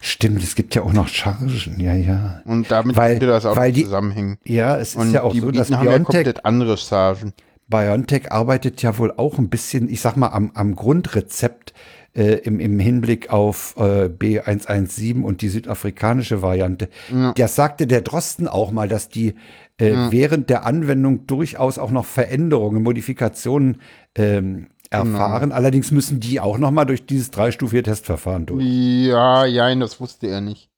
Stimmt, 0.00 0.42
es 0.42 0.54
gibt 0.54 0.74
ja 0.74 0.82
auch 0.82 0.92
noch 0.92 1.08
Chargen, 1.08 1.78
ja, 1.78 1.94
ja. 1.94 2.42
Und 2.44 2.70
damit 2.70 2.96
Weil- 2.96 3.12
könnte 3.12 3.26
das 3.26 3.46
auch 3.46 3.56
weil 3.56 3.72
die- 3.72 3.84
zusammenhängen. 3.84 4.36
Ja, 4.44 4.76
es 4.76 4.90
ist 4.90 4.96
Und 4.96 5.12
ja 5.12 5.22
auch 5.22 5.32
die 5.32 5.40
so, 5.40 5.50
dass 5.50 5.70
haben 5.70 5.84
ja 5.86 5.90
BioNTech, 5.92 6.04
komplett 6.06 6.44
andere 6.44 6.76
Chargen. 6.76 7.32
BioNTech 7.68 8.30
arbeitet 8.30 8.82
ja 8.82 8.98
wohl 8.98 9.12
auch 9.16 9.38
ein 9.38 9.48
bisschen, 9.48 9.88
ich 9.88 10.00
sag 10.00 10.16
mal, 10.16 10.28
am, 10.28 10.50
am 10.54 10.74
Grundrezept 10.76 11.72
äh, 12.14 12.34
im, 12.44 12.60
im 12.60 12.78
Hinblick 12.78 13.30
auf 13.30 13.74
äh, 13.78 14.08
B117 14.08 15.22
und 15.22 15.40
die 15.40 15.48
südafrikanische 15.48 16.42
Variante. 16.42 16.88
Ja. 17.12 17.32
Das 17.32 17.56
sagte 17.56 17.86
der 17.86 18.02
Drosten 18.02 18.46
auch 18.48 18.70
mal, 18.70 18.86
dass 18.88 19.08
die 19.08 19.34
äh, 19.80 19.92
Ja. 19.92 20.12
während 20.12 20.50
der 20.50 20.64
Anwendung 20.66 21.26
durchaus 21.26 21.78
auch 21.78 21.90
noch 21.90 22.04
Veränderungen, 22.04 22.82
Modifikationen 22.82 23.78
ähm, 24.14 24.68
erfahren. 24.90 25.52
Allerdings 25.52 25.90
müssen 25.90 26.20
die 26.20 26.40
auch 26.40 26.58
noch 26.58 26.70
mal 26.70 26.84
durch 26.84 27.06
dieses 27.06 27.30
dreistufige 27.30 27.82
Testverfahren 27.82 28.46
durch. 28.46 28.64
Ja, 28.64 29.44
ja, 29.44 29.74
das 29.74 30.00
wusste 30.00 30.28
er 30.28 30.40
nicht. 30.40 30.70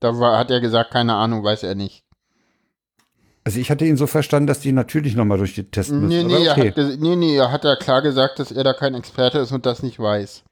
Da 0.00 0.18
war, 0.18 0.38
hat 0.38 0.50
er 0.50 0.60
gesagt, 0.60 0.90
keine 0.90 1.14
Ahnung, 1.14 1.42
weiß 1.42 1.62
er 1.62 1.74
nicht. 1.74 2.04
Also 3.44 3.60
ich 3.60 3.70
hatte 3.70 3.84
ihn 3.84 3.96
so 3.96 4.06
verstanden, 4.06 4.46
dass 4.46 4.60
die 4.60 4.72
natürlich 4.72 5.16
noch 5.16 5.24
mal 5.26 5.36
durch 5.38 5.54
die 5.54 5.64
Tests 5.70 5.92
müssen. 5.92 6.08
Nee, 6.08 6.24
nee, 6.24 6.46
er 6.46 6.52
okay. 6.52 6.68
hat, 6.70 6.78
ges- 6.78 6.96
nee, 6.98 7.14
nee, 7.16 7.36
er 7.36 7.52
hat 7.52 7.64
ja 7.64 7.76
klar 7.76 8.00
gesagt, 8.00 8.38
dass 8.38 8.50
er 8.50 8.64
da 8.64 8.72
kein 8.72 8.94
Experte 8.94 9.38
ist 9.38 9.52
und 9.52 9.66
das 9.66 9.82
nicht 9.82 9.98
weiß. 9.98 10.44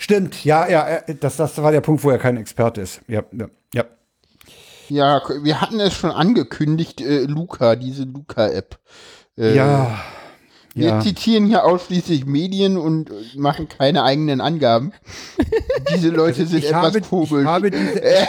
Stimmt, 0.00 0.44
ja, 0.44 0.68
ja, 0.68 0.80
er- 0.82 1.14
das, 1.14 1.36
das 1.36 1.60
war 1.62 1.70
der 1.70 1.80
Punkt, 1.80 2.02
wo 2.04 2.10
er 2.10 2.18
kein 2.18 2.36
Experte 2.36 2.80
ist. 2.80 3.00
Ja, 3.06 3.22
ja, 3.32 3.48
ja. 3.72 3.84
Ja, 4.88 5.22
wir 5.42 5.60
hatten 5.60 5.80
es 5.80 5.94
schon 5.94 6.10
angekündigt, 6.10 7.00
äh, 7.00 7.24
Luca, 7.24 7.76
diese 7.76 8.04
Luca-App. 8.04 8.78
Äh, 9.36 9.54
ja, 9.54 9.98
Wir 10.74 10.88
ja. 10.88 11.00
zitieren 11.00 11.46
hier 11.46 11.64
ausschließlich 11.64 12.26
Medien 12.26 12.76
und 12.76 13.10
machen 13.36 13.68
keine 13.68 14.04
eigenen 14.04 14.40
Angaben. 14.40 14.92
Diese 15.94 16.10
Leute 16.10 16.46
sind 16.46 16.58
Ich 16.58 16.66
etwas 16.66 16.82
habe, 16.82 16.98
ich 16.98 17.08
pobel. 17.08 17.46
habe 17.46 17.70
diese 17.70 18.02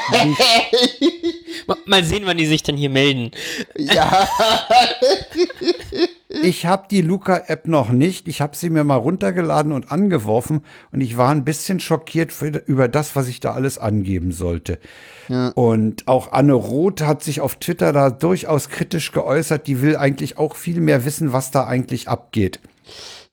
Mal 1.86 2.04
sehen, 2.04 2.24
wann 2.26 2.38
die 2.38 2.46
sich 2.48 2.64
denn 2.64 2.78
hier 2.78 2.90
melden. 2.90 3.32
ja, 3.78 4.28
Ich 6.32 6.68
habe 6.68 6.88
die 6.92 7.02
Luca-App 7.02 7.68
noch 7.68 7.90
nicht. 7.90 8.28
Ich 8.28 8.40
habe 8.40 8.56
sie 8.56 8.70
mir 8.70 8.84
mal 8.84 8.98
runtergeladen 8.98 9.72
und 9.72 9.92
angeworfen 9.92 10.62
und 10.92 11.02
ich 11.02 11.18
war 11.18 11.32
ein 11.32 11.44
bisschen 11.44 11.80
schockiert 11.80 12.32
für, 12.32 12.50
über 12.68 12.88
das, 12.88 13.16
was 13.16 13.28
ich 13.28 13.40
da 13.40 13.54
alles 13.54 13.80
angeben 13.80 14.32
sollte. 14.32 14.80
Ja. 15.28 15.56
Und 15.56 16.08
auch 16.08 16.32
Anne 16.32 16.54
Roth 16.54 17.02
hat 17.02 17.24
sich 17.24 17.42
auf 17.42 17.56
Twitter 17.56 17.94
da 17.94 18.12
durchaus 18.12 18.70
kritisch 18.70 19.12
geäußert. 19.12 19.66
Die 19.66 19.82
will 19.82 19.98
eigentlich 19.98 20.38
auch 20.38 20.56
viel 20.56 20.82
mehr 20.82 21.04
wissen, 21.04 21.34
was 21.34 21.50
da 21.52 21.66
eigentlich 21.66 22.08
abgeht. 22.10 22.60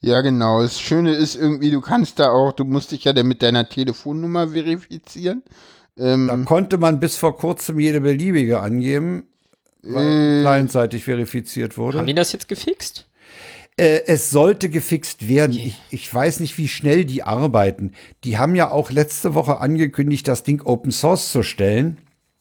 ja, 0.01 0.21
genau. 0.21 0.63
Das 0.63 0.81
Schöne 0.81 1.15
ist 1.15 1.35
irgendwie, 1.35 1.71
du 1.71 1.81
kannst 1.81 2.19
da 2.19 2.31
auch, 2.31 2.53
du 2.53 2.65
musst 2.65 2.93
dich 2.93 3.05
ja 3.05 3.13
dann 3.13 3.27
mit 3.27 3.43
deiner 3.43 3.69
Telefonnummer 3.69 4.49
verifizieren. 4.49 5.43
Ähm, 5.99 6.29
Da 6.29 6.37
konnte 6.45 6.79
man 6.79 7.01
bis 7.01 7.17
vor 7.17 7.37
kurzem 7.37 7.79
jede 7.81 8.01
beliebige 8.01 8.61
angeben, 8.61 9.25
weil 9.89 10.41
Äh. 10.41 10.43
clientseitig 10.43 11.05
verifiziert 11.05 11.77
wurde. 11.79 11.99
Haben 11.99 12.07
die 12.07 12.15
das 12.15 12.33
jetzt 12.33 12.49
gefixt? 12.49 13.07
Äh, 13.79 14.03
es 14.07 14.31
sollte 14.31 14.69
gefixt 14.71 15.29
werden. 15.29 15.53
Ich, 15.57 15.79
ich 15.91 16.13
weiß 16.15 16.41
nicht, 16.41 16.57
wie 16.59 16.69
schnell 16.69 17.05
die 17.05 17.23
arbeiten. 17.23 17.93
Die 18.25 18.39
haben 18.39 18.55
ja 18.55 18.71
auch 18.71 18.91
letzte 18.91 19.35
Woche 19.35 19.61
angekündigt, 19.61 20.27
das 20.29 20.43
Ding 20.45 20.63
Open 20.63 20.91
Source 20.93 21.31
zu 21.31 21.43
stellen. 21.43 21.99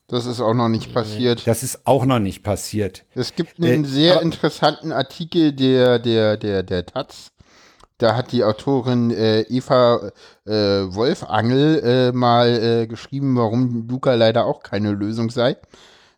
das 0.07 0.25
ist 0.27 0.39
auch 0.39 0.53
noch 0.53 0.69
nicht 0.69 0.93
passiert. 0.93 1.45
Das 1.45 1.61
ist 1.63 1.85
auch 1.85 2.05
noch 2.05 2.19
nicht 2.19 2.41
passiert. 2.43 3.03
Es 3.15 3.35
gibt 3.35 3.59
einen 3.61 3.83
Äh, 3.83 3.87
sehr 3.87 4.21
interessanten 4.21 4.91
Artikel 4.93 5.51
der, 5.51 5.99
der, 5.99 6.37
der, 6.37 6.63
der 6.63 6.85
Taz. 6.85 7.31
Da 7.97 8.15
hat 8.15 8.31
die 8.33 8.43
Autorin 8.43 9.09
äh, 9.11 9.41
Eva 9.43 10.11
äh, 10.45 10.51
Wolfangel 10.51 11.79
äh, 11.83 12.11
mal 12.11 12.47
äh, 12.83 12.87
geschrieben, 12.87 13.35
warum 13.37 13.87
Luca 13.89 14.13
leider 14.15 14.45
auch 14.45 14.63
keine 14.63 14.91
Lösung 14.91 15.29
sei. 15.29 15.55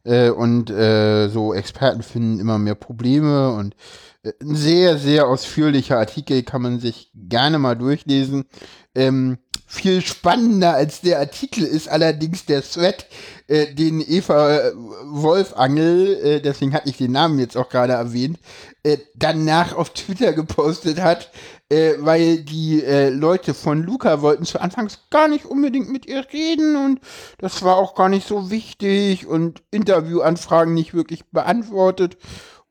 Äh, 0.03 0.29
und 0.29 0.69
äh, 0.69 1.29
so 1.29 1.53
Experten 1.53 2.03
finden 2.03 2.39
immer 2.39 2.57
mehr 2.57 2.75
Probleme 2.75 3.51
und 3.51 3.75
äh, 4.23 4.31
ein 4.41 4.55
sehr, 4.55 4.97
sehr 4.97 5.27
ausführlicher 5.27 5.97
Artikel 5.97 6.43
kann 6.43 6.61
man 6.61 6.79
sich 6.79 7.11
gerne 7.13 7.59
mal 7.59 7.75
durchlesen. 7.75 8.45
Ähm, 8.95 9.37
viel 9.69 10.01
spannender 10.01 10.75
als 10.75 11.01
der 11.01 11.19
Artikel 11.19 11.63
ist 11.65 11.89
allerdings 11.89 12.45
der 12.45 12.63
Thread, 12.63 13.05
äh, 13.47 13.73
den 13.73 13.99
Eva 13.99 14.59
äh, 14.59 14.71
Wolfangel, 15.03 16.15
äh, 16.23 16.41
deswegen 16.41 16.73
hatte 16.73 16.89
ich 16.89 16.95
den 16.97 17.11
Namen 17.11 17.37
jetzt 17.37 17.57
auch 17.57 17.67
gerade 17.67 17.93
erwähnt, 17.93 18.39
äh, 18.83 18.97
danach 19.15 19.75
auf 19.75 19.89
Twitter 19.89 20.31
gepostet 20.31 21.01
hat, 21.01 21.31
äh, 21.69 21.93
weil 21.99 22.43
die 22.43 22.83
äh, 22.83 23.09
Leute 23.09 23.53
von 23.53 23.83
Luca 23.83 24.21
wollten 24.21 24.45
zu 24.45 24.61
Anfangs 24.61 25.07
gar 25.09 25.27
nicht 25.27 25.45
unbedingt 25.45 25.91
mit 25.91 26.05
ihr 26.05 26.25
reden 26.31 26.75
und 26.75 27.01
das 27.39 27.63
war 27.63 27.75
auch 27.75 27.95
gar 27.95 28.09
nicht 28.09 28.27
so 28.27 28.49
wichtig 28.49 29.27
und 29.27 29.63
Interviewanfragen 29.71 30.73
nicht 30.73 30.93
wirklich 30.93 31.25
beantwortet. 31.31 32.17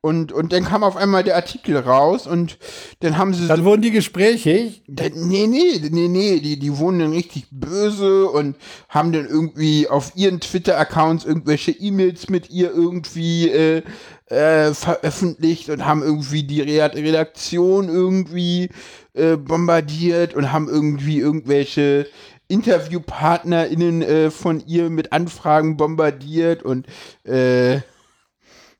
Und, 0.07 0.30
und 0.30 0.52
dann 0.52 0.62
kam 0.64 0.84
auf 0.84 0.96
einmal 0.96 1.24
der 1.24 1.34
Artikel 1.34 1.76
raus 1.76 2.28
und 2.28 2.59
dann 3.00 3.18
haben 3.18 3.34
sie 3.34 3.48
Dann 3.48 3.64
wurden 3.64 3.82
die 3.82 3.90
gesprächig. 3.90 4.82
da- 4.86 5.09
Nee, 5.12 5.48
nee, 5.48 5.80
nee, 5.90 6.07
nee, 6.07 6.38
die, 6.38 6.61
die 6.61 6.78
wurden 6.78 7.00
dann 7.00 7.11
richtig 7.12 7.46
böse 7.50 8.26
und 8.26 8.54
haben 8.88 9.11
dann 9.11 9.26
irgendwie 9.26 9.88
auf 9.88 10.12
ihren 10.14 10.38
Twitter-Accounts 10.38 11.24
irgendwelche 11.24 11.72
E-Mails 11.72 12.30
mit 12.30 12.50
ihr 12.50 12.70
irgendwie 12.72 13.48
äh, 13.50 13.82
äh, 14.26 14.74
veröffentlicht 14.74 15.70
und 15.70 15.84
haben 15.84 16.02
irgendwie 16.04 16.44
die 16.44 16.61
Red- 16.61 16.94
Redaktion 16.94 17.88
irgendwie 17.88 18.68
äh, 19.14 19.36
bombardiert 19.36 20.34
und 20.34 20.52
haben 20.52 20.68
irgendwie 20.68 21.18
irgendwelche 21.18 22.07
InterviewpartnerInnen 22.48 24.02
äh, 24.02 24.30
von 24.30 24.62
ihr 24.68 24.88
mit 24.88 25.12
Anfragen 25.12 25.76
bombardiert 25.76 26.62
und 26.62 26.86
äh, 27.24 27.80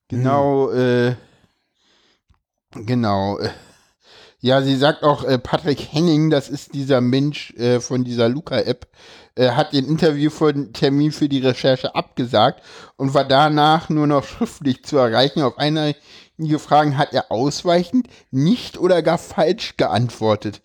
genau, 0.09 0.70
äh, 0.70 1.16
genau, 2.72 3.38
äh, 3.38 3.50
ja, 4.40 4.62
sie 4.62 4.76
sagt 4.76 5.02
auch, 5.02 5.24
äh, 5.24 5.38
Patrick 5.38 5.80
Henning, 5.80 6.30
das 6.30 6.48
ist 6.48 6.74
dieser 6.74 7.00
Mensch 7.00 7.52
äh, 7.54 7.80
von 7.80 8.04
dieser 8.04 8.28
Luca-App, 8.28 8.86
äh, 9.34 9.50
hat 9.50 9.72
den 9.72 9.86
Interview 9.86 10.30
von 10.30 10.72
Termin 10.72 11.11
für 11.11 11.28
die 11.28 11.40
Recherche 11.40 11.94
abgesagt 11.94 12.62
und 12.96 13.12
war 13.12 13.24
danach 13.24 13.88
nur 13.88 14.07
noch 14.07 14.24
schriftlich 14.24 14.84
zu 14.84 14.98
erreichen. 14.98 15.42
Auf 15.42 15.59
einige 15.59 16.59
Fragen 16.59 16.96
hat 16.96 17.12
er 17.12 17.32
ausweichend, 17.32 18.09
nicht 18.30 18.78
oder 18.78 19.02
gar 19.02 19.18
falsch 19.18 19.76
geantwortet. 19.78 20.62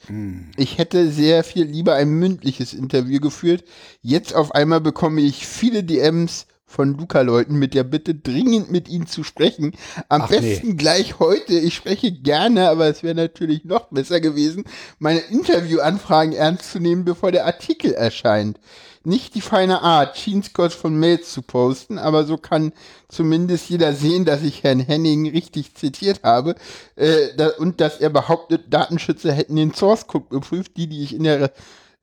Ich 0.58 0.78
hätte 0.78 1.10
sehr 1.10 1.44
viel 1.44 1.66
lieber 1.66 1.96
ein 1.96 2.10
mündliches 2.10 2.74
Interview 2.74 3.20
geführt. 3.20 3.64
Jetzt 4.02 4.36
auf 4.36 4.54
einmal 4.54 4.82
bekomme 4.82 5.22
ich 5.22 5.48
viele 5.48 5.84
DMs 5.84 6.46
von 6.72 6.98
Luca-Leuten 6.98 7.56
mit 7.56 7.74
der 7.74 7.84
Bitte, 7.84 8.16
dringend 8.16 8.72
mit 8.72 8.90
ihnen 8.90 9.08
zu 9.08 9.24
sprechen. 9.24 9.74
Am 10.10 10.24
Ach, 10.24 10.30
nee. 10.30 10.40
besten 10.40 10.78
gleich 10.78 11.20
heute. 11.20 11.54
Ich 11.54 11.76
spreche 11.76 12.12
gerne, 12.12 12.70
aber 12.70 12.88
es 12.88 13.04
wäre 13.04 13.16
natürlich 13.16 13.66
noch 13.66 13.90
besser 13.90 14.22
gewesen, 14.22 14.64
meine 14.98 15.20
Interviewanfragen 15.20 16.34
ernst 16.34 16.72
zu 16.72 16.80
nehmen, 16.80 17.06
bevor 17.06 17.32
der 17.32 17.46
Artikel 17.46 17.94
erscheint. 17.94 18.60
Nicht 19.04 19.34
die 19.34 19.42
feine 19.42 19.82
Art, 19.82 20.16
Jeanscode 20.16 20.74
von 20.74 20.96
Mails 20.96 21.34
zu 21.34 21.42
posten, 21.42 21.98
aber 21.98 22.24
so 22.24 22.38
kann 22.38 22.72
zumindest 23.10 23.68
jeder 23.70 23.94
sehen, 23.94 24.26
dass 24.26 24.44
ich 24.44 24.64
Herrn 24.64 24.80
Henning 24.80 25.28
richtig 25.28 25.74
zitiert 25.74 26.22
habe 26.24 26.54
äh, 26.96 27.30
da, 27.36 27.48
und 27.58 27.82
dass 27.82 28.00
er 28.00 28.12
behauptet, 28.12 28.66
Datenschützer 28.72 29.34
hätten 29.34 29.56
den 29.56 29.74
Source 29.74 30.06
Code 30.06 30.28
geprüft. 30.30 30.78
Die, 30.78 30.86
die 30.86 31.04
ich 31.04 31.16
in 31.16 31.24
der 31.24 31.42
Re 31.42 31.52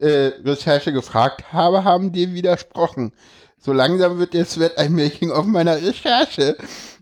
äh, 0.01 0.33
Recherche 0.45 0.93
gefragt 0.93 1.53
habe, 1.53 1.85
haben 1.85 2.12
dem 2.12 2.35
widersprochen. 2.35 3.12
So 3.61 3.72
langsam 3.72 4.18
wird 4.18 4.34
der 4.34 4.46
Thread 4.46 4.78
ein 4.78 4.94
Making 4.94 5.30
of 5.30 5.46
meiner 5.46 5.82
Recherche. 5.82 6.56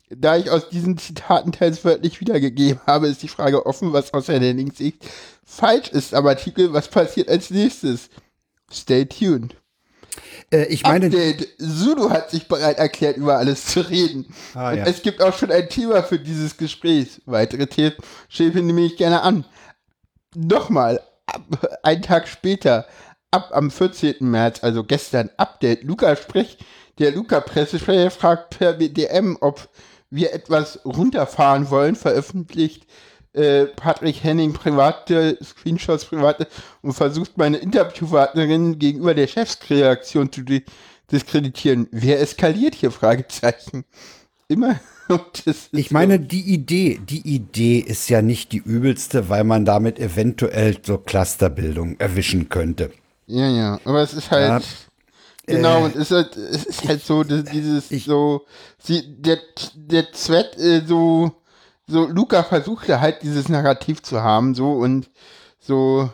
Da 0.09 0.36
ich 0.36 0.50
aus 0.50 0.68
diesen 0.68 0.98
Zitaten 0.98 1.52
teils 1.52 1.84
wörtlich 1.84 2.20
wiedergegeben 2.20 2.80
habe, 2.86 3.09
ist 3.09 3.22
die 3.22 3.28
Frage 3.28 3.66
offen, 3.66 3.92
was 3.92 4.14
aus 4.14 4.28
Hennings 4.28 4.78
Sicht 4.78 5.04
falsch 5.44 5.88
ist 5.88 6.14
am 6.14 6.26
Artikel. 6.26 6.72
Was 6.72 6.88
passiert 6.88 7.28
als 7.28 7.50
nächstes? 7.50 8.09
Stay 8.72 9.04
tuned. 9.04 9.57
Äh, 10.50 10.66
ich 10.66 10.82
meine, 10.84 11.07
Update. 11.07 11.48
Sudo 11.59 12.11
hat 12.11 12.30
sich 12.30 12.46
bereit 12.46 12.78
erklärt, 12.78 13.16
über 13.16 13.36
alles 13.36 13.66
zu 13.66 13.80
reden. 13.80 14.26
Ah, 14.54 14.72
ja. 14.72 14.84
es 14.84 15.02
gibt 15.02 15.20
auch 15.20 15.36
schon 15.36 15.50
ein 15.50 15.68
Thema 15.68 16.02
für 16.02 16.18
dieses 16.18 16.57
Gespräch. 16.57 17.20
Weitere 17.26 17.66
Themen 17.66 17.96
nehme 18.38 18.82
ich 18.82 18.96
gerne 18.96 19.22
an. 19.22 19.44
Nochmal, 20.34 21.00
einen 21.82 22.02
Tag 22.02 22.28
später, 22.28 22.86
ab 23.37 23.51
am 23.53 23.70
14. 23.70 24.16
März, 24.20 24.62
also 24.62 24.82
gestern, 24.82 25.30
Update. 25.37 25.84
Luca 25.84 26.16
spricht, 26.16 26.64
der 26.99 27.12
Luca-Pressesprecher 27.12 28.11
fragt 28.11 28.59
per 28.59 28.80
WDM, 28.80 29.37
ob 29.41 29.68
wir 30.09 30.32
etwas 30.32 30.80
runterfahren 30.84 31.70
wollen, 31.70 31.97
veröffentlicht 31.97 32.87
äh, 33.34 33.66
Patrick 33.66 34.24
Henning 34.24 34.55
private 34.55 35.39
Screenshots, 35.45 36.07
private 36.07 36.49
und 36.80 36.95
versucht 36.95 37.37
meine 37.37 37.59
Interviewpartnerin 37.59 38.78
gegenüber 38.78 39.14
der 39.14 39.26
Chefsreaktion 39.26 40.32
zu 40.32 40.43
di 40.43 40.64
diskreditieren. 41.12 41.87
Wer 41.93 42.20
eskaliert 42.20 42.74
hier? 42.74 42.91
Fragezeichen. 42.91 43.84
Immer. 44.49 44.80
Ich 45.70 45.93
meine, 45.93 46.18
die 46.18 46.53
Idee, 46.53 46.99
die 47.01 47.20
Idee 47.20 47.78
ist 47.78 48.09
ja 48.09 48.22
nicht 48.22 48.51
die 48.51 48.59
übelste, 48.59 49.28
weil 49.28 49.45
man 49.45 49.64
damit 49.64 50.01
eventuell 50.01 50.78
so 50.82 50.99
Clusterbildung 50.99 51.95
erwischen 52.01 52.49
könnte. 52.49 52.91
Ja, 53.27 53.49
ja. 53.49 53.81
Aber 53.85 54.03
es 54.03 54.12
ist 54.14 54.31
halt. 54.31 54.64
Genau, 55.49 55.85
und 55.85 55.95
es 55.95 56.11
ist 56.11 56.11
halt, 56.11 56.37
es 56.37 56.64
ist 56.64 56.89
halt 56.89 57.05
so, 57.05 57.22
dass 57.22 57.45
dieses, 57.45 57.91
ich- 57.93 58.05
so, 58.05 58.47
sie, 58.79 59.03
der, 59.22 59.39
der 59.77 60.11
Thread, 60.11 60.57
äh, 60.59 60.83
so, 60.85 61.31
so, 61.87 62.07
Luca 62.07 62.43
versuchte 62.43 63.01
halt 63.01 63.22
dieses 63.22 63.49
Narrativ 63.49 64.03
zu 64.03 64.22
haben, 64.22 64.55
so, 64.57 64.72
und 64.72 65.09
so, 65.61 66.11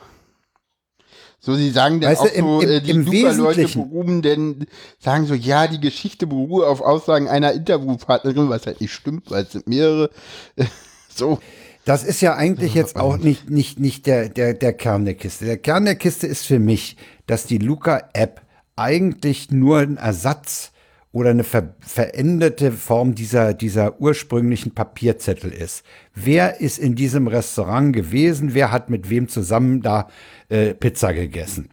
So, 1.41 1.55
sie 1.55 1.71
sagen 1.71 2.01
dann 2.01 2.11
Weißt 2.11 2.21
auch 2.21 2.27
du, 2.27 2.35
im- 2.35 2.45
so, 2.45 2.61
im- 2.61 2.69
äh, 2.71 2.81
die 2.83 2.93
Luca-Leute 2.93 3.61
beruhen 3.69 4.23
denn, 4.23 4.67
sagen 5.01 5.27
so, 5.27 5.35
ja, 5.35 5.67
die 5.67 5.81
Geschichte 5.81 6.27
beruhe 6.27 6.67
auf 6.67 6.83
Aussagen 6.83 7.29
einer 7.29 7.53
Interviewpartnerin, 7.53 8.49
was 8.51 8.67
halt 8.67 8.81
nicht 8.83 8.93
stimmt, 8.93 9.31
weil 9.31 9.45
es 9.45 9.53
sind 9.53 9.67
mehrere. 9.67 10.11
so. 11.09 11.39
Das 11.85 12.05
ist 12.05 12.21
ja 12.21 12.37
eigentlich 12.37 12.75
jetzt 12.75 12.97
auch 12.97 13.17
nicht, 13.17 13.51
nicht, 13.51 13.81
nicht 13.81 14.07
der, 14.07 14.29
der, 14.29 14.55
der 14.55 14.73
Kern 14.73 15.05
der 15.05 15.15
Kiste. 15.15 15.47
Der 15.47 15.59
Kern 15.59 15.85
der 15.85 15.97
Kiste 15.97 16.27
ist 16.29 16.47
für 16.47 16.61
mich, 16.61 16.97
dass 17.27 17.47
die 17.47 17.59
Luca-App 17.59 18.41
eigentlich 18.77 19.51
nur 19.51 19.79
ein 19.79 19.97
Ersatz 19.97 20.71
oder 21.11 21.31
eine 21.31 21.45
ver 21.45 21.75
veränderte 21.81 22.73
Form 22.73 23.15
dieser, 23.15 23.53
dieser 23.53 24.01
ursprünglichen 24.01 24.73
Papierzettel 24.73 25.53
ist. 25.53 25.85
Wer 26.15 26.61
ist 26.61 26.79
in 26.79 26.95
diesem 26.95 27.27
Restaurant 27.27 27.95
gewesen? 27.95 28.55
Wer 28.55 28.71
hat 28.71 28.89
mit 28.89 29.11
wem 29.11 29.29
zusammen 29.29 29.83
da 29.83 30.09
äh, 30.49 30.75
Pizza 30.75 31.13
gegessen? 31.13 31.69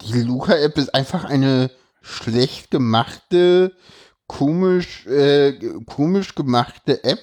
Die 0.00 0.22
Luca-App 0.22 0.76
ist 0.78 0.94
einfach 0.94 1.24
eine 1.24 1.70
schlecht 2.02 2.70
gemachte, 2.70 3.72
komisch, 4.26 5.06
äh, 5.06 5.52
komisch 5.86 6.34
gemachte 6.34 7.04
App, 7.04 7.22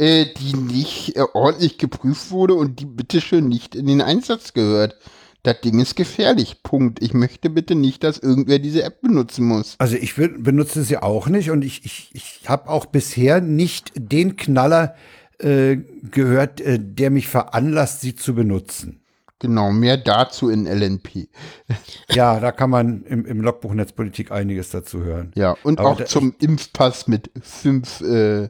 äh, 0.00 0.24
die 0.24 0.56
nicht 0.56 1.16
äh, 1.16 1.24
ordentlich 1.34 1.76
geprüft 1.76 2.30
wurde 2.30 2.54
und 2.54 2.80
die 2.80 2.86
bitteschön 2.86 3.46
nicht 3.46 3.74
in 3.74 3.86
den 3.86 4.00
Einsatz 4.00 4.54
gehört. 4.54 4.96
Das 5.42 5.60
Ding 5.60 5.78
ist 5.78 5.94
gefährlich. 5.94 6.62
Punkt. 6.62 7.02
Ich 7.02 7.12
möchte 7.12 7.50
bitte 7.50 7.74
nicht, 7.74 8.02
dass 8.02 8.18
irgendwer 8.18 8.58
diese 8.58 8.82
App 8.82 9.02
benutzen 9.02 9.46
muss. 9.46 9.76
Also 9.78 9.96
ich 9.96 10.14
benutze 10.14 10.84
sie 10.84 10.96
auch 10.96 11.28
nicht 11.28 11.50
und 11.50 11.62
ich, 11.62 11.84
ich, 11.84 12.10
ich 12.14 12.48
habe 12.48 12.70
auch 12.70 12.86
bisher 12.86 13.42
nicht 13.42 13.92
den 13.94 14.36
Knaller 14.36 14.94
äh, 15.38 15.76
gehört, 16.10 16.62
äh, 16.62 16.78
der 16.80 17.10
mich 17.10 17.28
veranlasst, 17.28 18.00
sie 18.00 18.14
zu 18.14 18.34
benutzen. 18.34 19.02
Genau, 19.38 19.70
mehr 19.70 19.96
dazu 19.98 20.48
in 20.48 20.66
LNP. 20.66 21.28
Ja, 22.10 22.40
da 22.40 22.52
kann 22.52 22.70
man 22.70 23.04
im, 23.04 23.24
im 23.24 23.40
Logbuch 23.40 23.72
Netzpolitik 23.72 24.32
einiges 24.32 24.70
dazu 24.70 25.02
hören. 25.04 25.32
Ja, 25.34 25.56
und 25.62 25.78
Aber 25.78 25.90
auch 25.90 26.04
zum 26.04 26.34
Impfpass 26.40 27.06
mit 27.06 27.30
fünf, 27.40 28.00
äh, 28.00 28.48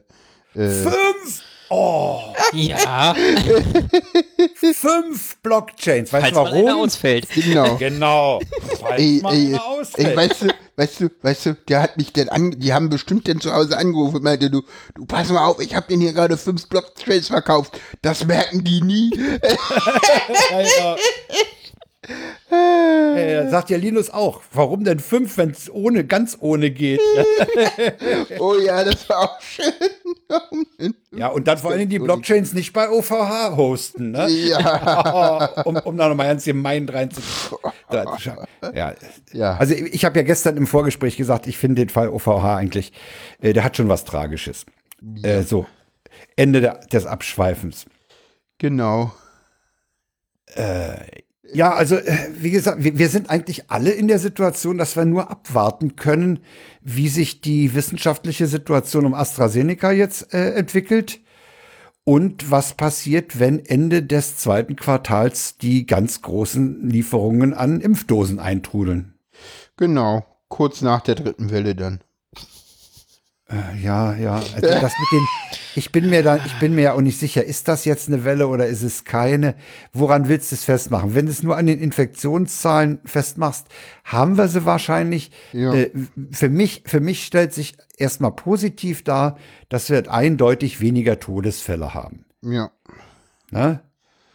Fünf! 0.53 1.41
Oh, 1.73 2.19
Ja, 2.51 3.15
fünf 4.73 5.37
Blockchains. 5.41 6.11
Weißt 6.11 6.23
falls 6.33 6.35
du 6.35 6.41
mal 6.43 6.65
warum? 6.65 6.83
ausfällt. 6.83 7.29
genau. 7.33 7.75
Genau. 7.77 8.41
Falls 8.81 8.99
Ey, 8.99 9.19
mal 9.23 9.33
ey, 9.33 9.47
einer 9.47 9.55
ey, 9.55 9.79
ausfällt. 9.79 10.17
weißt 10.17 10.41
du, 10.41 10.47
weißt 10.75 10.99
du, 10.99 11.09
weißt 11.21 11.45
du, 11.45 11.53
der 11.69 11.81
hat 11.81 11.95
mich 11.95 12.11
denn 12.11 12.27
an, 12.27 12.51
die 12.59 12.73
haben 12.73 12.89
bestimmt 12.89 13.25
denn 13.27 13.39
zu 13.39 13.53
Hause 13.53 13.77
angerufen 13.77 14.17
und 14.17 14.23
meinte, 14.23 14.49
du, 14.49 14.63
du 14.95 15.05
pass 15.05 15.29
mal 15.29 15.45
auf, 15.45 15.61
ich 15.61 15.73
hab 15.73 15.87
den 15.87 16.01
hier 16.01 16.11
gerade 16.11 16.35
fünf 16.35 16.67
Blockchains 16.67 17.27
verkauft. 17.29 17.79
Das 18.01 18.25
merken 18.25 18.63
die 18.65 18.81
nie. 18.81 19.11
Ja, 20.51 20.61
ja. 20.61 20.95
Äh, 22.51 23.49
sagt 23.49 23.69
ja 23.69 23.77
Linus 23.77 24.09
auch. 24.09 24.41
Warum 24.51 24.83
denn 24.83 24.99
fünf, 24.99 25.37
wenn 25.37 25.51
es 25.51 25.71
ohne, 25.71 26.03
ganz 26.05 26.37
ohne 26.39 26.71
geht? 26.71 26.99
Oh 28.39 28.55
ja, 28.55 28.83
das 28.83 29.07
war 29.09 29.19
auch 29.19 29.41
schön. 29.41 29.73
Ja, 31.11 31.27
und 31.27 31.47
dann 31.47 31.57
vor 31.57 31.71
allem 31.71 31.89
die 31.89 31.99
Blockchains 31.99 32.53
nicht 32.53 32.73
bei 32.73 32.89
OVH 32.89 33.55
hosten, 33.55 34.11
ne? 34.11 34.27
Ja, 34.29 35.45
um, 35.65 35.75
um 35.77 35.97
da 35.97 36.09
nochmal 36.09 36.27
ganz 36.27 36.45
gemein 36.45 36.87
reinzukommen. 36.89 37.75
Ja, 37.91 38.05
Ja. 39.33 39.57
Also 39.57 39.75
ich, 39.75 40.05
habe 40.05 40.17
ja 40.17 40.23
gestern 40.23 40.57
im 40.57 40.67
Vorgespräch 40.67 41.17
gesagt, 41.17 41.47
ich 41.47 41.57
finde 41.57 41.81
den 41.81 41.89
Fall 41.89 42.09
OVH 42.09 42.55
eigentlich, 42.55 42.93
äh, 43.41 43.53
der 43.53 43.63
hat 43.63 43.77
schon 43.77 43.89
was 43.89 44.05
Tragisches. 44.05 44.65
Äh, 45.21 45.43
so, 45.43 45.67
Ende 46.35 46.61
der, 46.61 46.79
des 46.87 47.05
Abschweifens. 47.05 47.85
genau. 50.55 51.21
Ja, 51.53 51.73
also 51.73 51.95
äh, 51.95 52.29
wie 52.33 52.51
gesagt, 52.51 52.83
wir, 52.83 53.09
sind 53.09 53.29
eigentlich 53.29 53.69
alle 53.69 53.91
in 53.91 54.07
der 54.07 54.19
Situation, 54.19 54.77
dass 54.77 54.95
wir 54.95 55.05
nur 55.05 55.29
abwarten 55.29 55.95
können, 55.95 56.39
wie 56.81 57.09
sich 57.09 57.41
die 57.41 57.73
wissenschaftliche 57.73 58.47
Situation 58.47 59.05
um 59.05 59.13
AstraZeneca 59.13 59.91
jetzt 59.91 60.33
äh, 60.33 60.53
entwickelt 60.53 61.19
und 62.03 62.49
was 62.49 62.73
passiert, 62.73 63.39
wenn 63.39 63.63
Ende 63.65 64.01
des 64.03 64.37
zweiten 64.37 64.75
Quartals 64.75 65.57
die 65.57 65.85
ganz 65.85 66.21
großen 66.21 66.89
Lieferungen 66.89 67.53
an 67.53 67.81
Impfdosen 67.81 68.39
eintrudeln. 68.39 69.15
Genau. 69.77 70.25
Kurz 70.47 70.81
nach 70.81 71.01
der 71.01 71.15
dritten 71.15 71.51
Welle 71.51 71.75
dann. 71.75 72.01
Äh, 73.51 73.83
Ja, 73.83 74.15
ja. 74.15 74.35
Also 74.35 74.61
das 74.61 74.93
mit 74.99 75.11
den, 75.11 75.27
ich 75.75 75.91
bin 75.91 76.09
mir 76.09 76.23
da, 76.23 76.37
ich 76.45 76.59
bin 76.59 76.75
mir 76.75 76.81
ja 76.81 76.93
auch 76.93 77.01
nicht 77.01 77.19
sicher, 77.19 77.43
ist 77.43 77.67
das 77.67 77.85
jetzt 77.85 78.07
eine 78.07 78.23
Welle 78.23 78.47
oder 78.47 78.67
ist 78.67 78.81
es 78.81 79.03
keine? 79.03 79.55
Woran 79.93 80.27
willst 80.27 80.51
du 80.51 80.55
es 80.55 80.63
festmachen? 80.63 81.15
Wenn 81.15 81.25
du 81.25 81.31
es 81.31 81.43
nur 81.43 81.57
an 81.57 81.65
den 81.65 81.79
Infektionszahlen 81.79 82.99
festmachst, 83.05 83.67
haben 84.03 84.37
wir 84.37 84.47
sie 84.47 84.65
wahrscheinlich. 84.65 85.31
Ja. 85.53 85.73
Äh, 85.73 85.91
für 86.31 86.49
mich, 86.49 86.83
für 86.85 86.99
mich 86.99 87.25
stellt 87.25 87.53
sich 87.53 87.75
erstmal 87.97 88.31
positiv 88.31 89.03
dar, 89.03 89.37
dass 89.69 89.89
wir 89.89 90.11
eindeutig 90.11 90.79
weniger 90.81 91.19
Todesfälle 91.19 91.93
haben. 91.93 92.25
Ja. 92.41 92.71
Ne? 93.51 93.81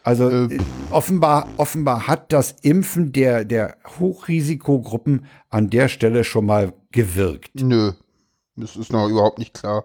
Also 0.02 0.30
Äh, 0.30 0.54
äh, 0.54 0.58
offenbar, 0.90 1.48
offenbar 1.56 2.06
hat 2.06 2.32
das 2.32 2.54
Impfen 2.62 3.12
der, 3.12 3.44
der 3.44 3.76
Hochrisikogruppen 3.98 5.26
an 5.50 5.68
der 5.68 5.88
Stelle 5.88 6.22
schon 6.22 6.46
mal 6.46 6.72
gewirkt. 6.92 7.50
Nö. 7.60 7.92
Das 8.56 8.76
ist 8.76 8.92
noch 8.92 9.08
überhaupt 9.08 9.38
nicht 9.38 9.54
klar. 9.54 9.84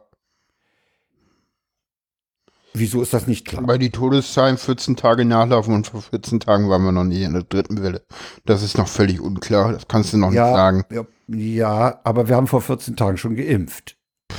Wieso 2.74 3.02
ist 3.02 3.14
das 3.14 3.28
nicht 3.28 3.46
klar? 3.46 3.68
Weil 3.68 3.80
die 3.80 3.90
Todeszahlen 3.90 4.58
14 4.58 4.96
Tage 4.96 5.26
nachlaufen 5.26 5.74
und 5.74 5.88
vor 5.88 6.02
14 6.02 6.40
Tagen 6.40 6.70
waren 6.70 6.84
wir 6.84 6.94
noch 6.94 7.04
nie 7.04 7.24
in 7.24 7.34
der 7.34 7.44
dritten 7.44 7.84
Welle. 7.84 8.02
Das 8.46 8.64
ist 8.64 8.78
noch 8.78 8.88
völlig 8.88 9.20
unklar. 9.20 9.74
Das 9.74 9.90
kannst 9.90 10.14
du 10.14 10.18
noch 10.18 10.30
nicht 10.30 10.40
sagen. 10.40 10.86
Ja, 10.90 11.06
ja, 11.28 12.00
aber 12.06 12.30
wir 12.30 12.36
haben 12.38 12.48
vor 12.48 12.62
14 12.62 12.96
Tagen 12.96 13.18
schon 13.18 13.36
geimpft. 13.36 13.98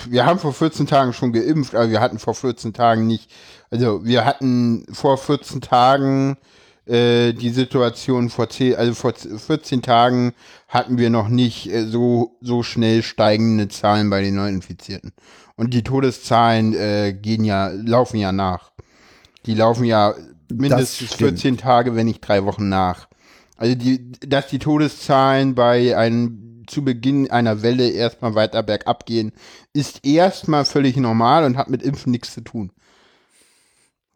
Wir 0.09 0.25
haben 0.25 0.39
vor 0.39 0.55
14 0.55 0.87
Tagen 0.87 1.13
schon 1.13 1.33
geimpft, 1.33 1.75
aber 1.75 1.91
wir 1.91 2.01
hatten 2.01 2.19
vor 2.19 2.35
14 2.35 2.73
Tagen 2.73 3.07
nicht. 3.07 3.31
Also 3.71 4.03
wir 4.05 4.25
hatten 4.25 4.87
vor 4.91 5.19
14 5.19 5.61
Tagen 5.61 6.39
äh, 6.87 7.33
die 7.33 7.51
Situation 7.51 8.29
vor 8.29 8.49
10, 8.49 8.75
also 8.75 8.95
vor 8.95 9.15
14 9.15 9.83
Tagen 9.83 10.33
hatten 10.69 10.99
wir 10.99 11.11
noch 11.11 11.29
nicht 11.29 11.71
äh, 11.71 11.87
so 11.87 12.37
so 12.41 12.63
schnell 12.63 13.03
steigende 13.03 13.69
Zahlen 13.69 14.11
bei 14.11 14.23
den 14.23 14.35
Neuinfizierten. 14.35 15.13
Und 15.57 15.75
die 15.75 15.85
Todeszahlen 15.85 16.75
äh, 16.75 17.13
gehen 17.13 17.45
ja 17.45 17.69
laufen 17.69 18.17
ja 18.17 18.33
nach. 18.33 18.73
Die 19.47 19.55
laufen 19.55 19.85
ja 19.85 20.15
mindestens 20.51 21.15
stimmt. 21.15 21.41
14 21.41 21.57
Tage, 21.57 21.95
wenn 21.95 22.07
nicht 22.07 22.21
drei 22.21 22.45
Wochen 22.45 22.69
nach. 22.69 23.09
Also 23.57 23.77
die, 23.77 24.11
dass 24.21 24.49
die 24.49 24.59
Todeszahlen 24.59 25.55
bei 25.55 25.97
einem 25.97 26.65
zu 26.67 26.85
Beginn 26.85 27.31
einer 27.31 27.63
Welle 27.63 27.91
erstmal 27.91 28.35
weiter 28.35 28.63
bergab 28.63 29.07
gehen, 29.07 29.33
ist 29.73 30.05
erstmal 30.05 30.65
völlig 30.65 30.97
normal 30.97 31.45
und 31.45 31.57
hat 31.57 31.71
mit 31.71 31.83
Impfen 31.83 32.11
nichts 32.11 32.35
zu 32.35 32.41
tun. 32.41 32.73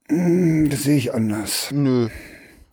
Das 0.09 0.83
sehe 0.85 0.97
ich 0.97 1.15
anders. 1.15 1.69
Nö. 1.73 2.09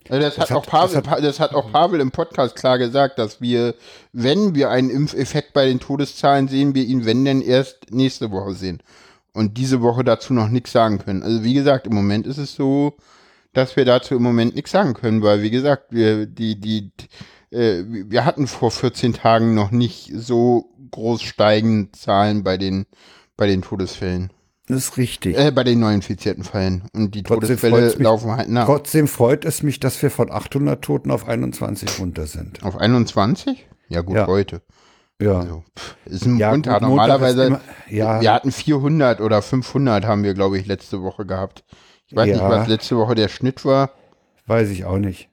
Also 0.08 0.20
das, 0.22 0.38
hat 0.38 0.50
hat- 0.50 0.56
auch 0.56 0.66
Pavel, 0.66 1.02
das 1.02 1.10
hat- 1.10 1.24
das 1.24 1.40
hat 1.40 1.54
auch 1.54 1.72
Pavel 1.72 2.00
im 2.00 2.10
Podcast 2.10 2.56
klar 2.56 2.78
gesagt, 2.78 3.18
dass 3.18 3.40
wir, 3.40 3.74
wenn 4.12 4.54
wir 4.54 4.70
einen 4.70 4.90
Impfeffekt 4.90 5.52
bei 5.54 5.66
den 5.66 5.80
Todeszahlen 5.80 6.48
sehen, 6.48 6.74
wir 6.74 6.84
ihn, 6.84 7.04
wenn 7.06 7.24
denn, 7.24 7.40
erst 7.40 7.90
nächste 7.90 8.30
Woche 8.30 8.54
sehen. 8.54 8.82
Und 9.32 9.56
diese 9.58 9.80
Woche 9.82 10.04
dazu 10.04 10.32
noch 10.32 10.48
nichts 10.48 10.72
sagen 10.72 10.98
können. 10.98 11.22
Also 11.22 11.42
wie 11.42 11.54
gesagt, 11.54 11.86
im 11.86 11.94
Moment 11.94 12.26
ist 12.26 12.38
es 12.38 12.54
so, 12.54 12.94
dass 13.52 13.76
wir 13.76 13.84
dazu 13.84 14.14
im 14.14 14.22
Moment 14.22 14.54
nichts 14.54 14.70
sagen 14.72 14.94
können, 14.94 15.22
weil 15.22 15.42
wie 15.42 15.50
gesagt, 15.50 15.86
wir, 15.90 16.26
die, 16.26 16.60
die, 16.60 16.92
äh, 17.50 17.82
wir 17.86 18.24
hatten 18.24 18.46
vor 18.46 18.70
14 18.70 19.14
Tagen 19.14 19.54
noch 19.54 19.70
nicht 19.70 20.10
so 20.14 20.70
groß 20.90 21.22
steigende 21.22 21.90
Zahlen 21.92 22.44
bei 22.44 22.56
den, 22.58 22.86
bei 23.36 23.46
den 23.46 23.62
Todesfällen. 23.62 24.30
Das 24.66 24.78
ist 24.78 24.96
richtig. 24.96 25.36
Äh, 25.38 25.50
bei 25.50 25.62
den 25.62 25.78
neu 25.80 25.92
infizierten 25.92 26.42
Fällen. 26.44 26.84
Und 26.94 27.14
die 27.14 27.22
Trotzdem 27.22 27.58
Todesfälle 27.58 27.94
laufen 28.02 28.30
halt 28.30 28.48
nach. 28.48 28.64
Trotzdem 28.64 29.08
freut 29.08 29.44
es 29.44 29.62
mich, 29.62 29.78
dass 29.80 30.00
wir 30.02 30.10
von 30.10 30.30
800 30.32 30.82
Toten 30.82 31.10
auf 31.10 31.28
21 31.28 32.00
runter 32.00 32.26
sind. 32.26 32.62
Auf 32.64 32.76
21? 32.78 33.66
Ja, 33.88 34.00
gut, 34.00 34.16
Ja. 34.16 34.26
heute. 34.26 34.62
Ja. 35.20 35.40
Also, 35.40 35.64
pff, 35.78 35.96
ist 36.06 36.24
ein 36.26 36.38
Ja, 36.38 36.50
Montag. 36.50 36.80
gut, 36.80 36.88
Normalerweise, 36.88 37.44
immer- 37.44 37.60
ja. 37.88 38.20
wir 38.20 38.32
hatten 38.32 38.50
400 38.50 39.20
oder 39.20 39.42
500 39.42 40.06
haben 40.06 40.22
wir, 40.24 40.32
glaube 40.34 40.58
ich, 40.58 40.66
letzte 40.66 41.02
Woche 41.02 41.26
gehabt. 41.26 41.62
Ich 42.06 42.16
weiß 42.16 42.26
nicht, 42.26 42.38
Ja. 42.38 42.48
was 42.48 42.66
letzte 42.68 42.96
Woche 42.96 43.14
der 43.14 43.28
Schnitt 43.28 43.64
war. 43.64 43.90
Weiß 44.46 44.70
ich 44.70 44.84
auch 44.86 44.98
nicht. 44.98 45.28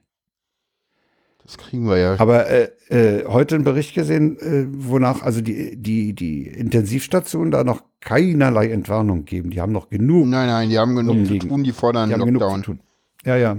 Das 1.56 1.58
kriegen 1.58 1.86
wir 1.86 1.98
ja. 1.98 2.18
Aber 2.18 2.46
äh, 2.48 2.70
äh, 2.88 3.26
heute 3.26 3.56
einen 3.56 3.64
Bericht 3.64 3.94
gesehen, 3.94 4.38
äh, 4.38 4.64
wonach 4.70 5.22
also 5.22 5.40
die, 5.42 5.76
die, 5.76 6.14
die 6.14 6.46
Intensivstationen 6.46 7.50
da 7.50 7.62
noch 7.62 7.82
keinerlei 8.00 8.70
Entwarnung 8.70 9.24
geben. 9.26 9.50
Die 9.50 9.60
haben 9.60 9.72
noch 9.72 9.90
genug. 9.90 10.26
Nein, 10.28 10.46
nein, 10.46 10.70
die 10.70 10.78
haben 10.78 10.96
genug 10.96 11.14
zu 11.16 11.20
Rumliegen. 11.24 11.48
tun, 11.50 11.64
die 11.64 11.72
fordern 11.72 12.08
Die 12.08 12.14
haben 12.14 12.24
genug 12.24 12.40
zu 12.40 12.46
Lockdown. 12.46 12.62
tun. 12.62 12.80
Ja, 13.24 13.36
ja. 13.36 13.56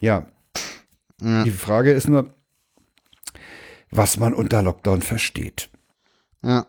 Ja. 0.00 0.26
Ja. 1.20 1.44
Die 1.44 1.50
Frage 1.50 1.92
ist 1.92 2.08
nur, 2.08 2.32
was 3.90 4.18
man 4.18 4.34
unter 4.34 4.62
Lockdown 4.62 5.02
versteht. 5.02 5.70
Ja. 6.42 6.66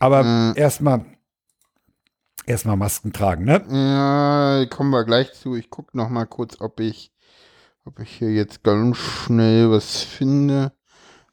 Aber 0.00 0.24
Mhm. 0.24 0.52
erstmal 0.56 1.04
erstmal 2.44 2.76
Masken 2.76 3.12
tragen, 3.12 3.44
ne? 3.44 3.62
ja, 3.70 4.66
kommen 4.66 4.90
wir 4.90 5.04
gleich 5.04 5.32
zu. 5.32 5.54
Ich 5.54 5.70
gucke 5.70 5.96
noch 5.96 6.08
mal 6.08 6.26
kurz, 6.26 6.60
ob 6.60 6.80
ich 6.80 7.11
ob 7.84 7.98
ich 8.00 8.10
hier 8.10 8.32
jetzt 8.32 8.62
ganz 8.62 8.96
schnell 8.96 9.70
was 9.70 10.02
finde. 10.02 10.72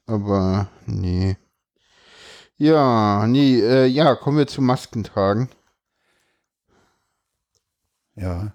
Aber 0.06 0.68
nee. 0.86 1.36
Ja, 2.56 3.26
nee, 3.26 3.60
äh, 3.60 3.86
ja, 3.86 4.14
kommen 4.14 4.38
wir 4.38 4.46
zu 4.46 4.60
Maskentragen. 4.60 5.48
Ja. 8.16 8.52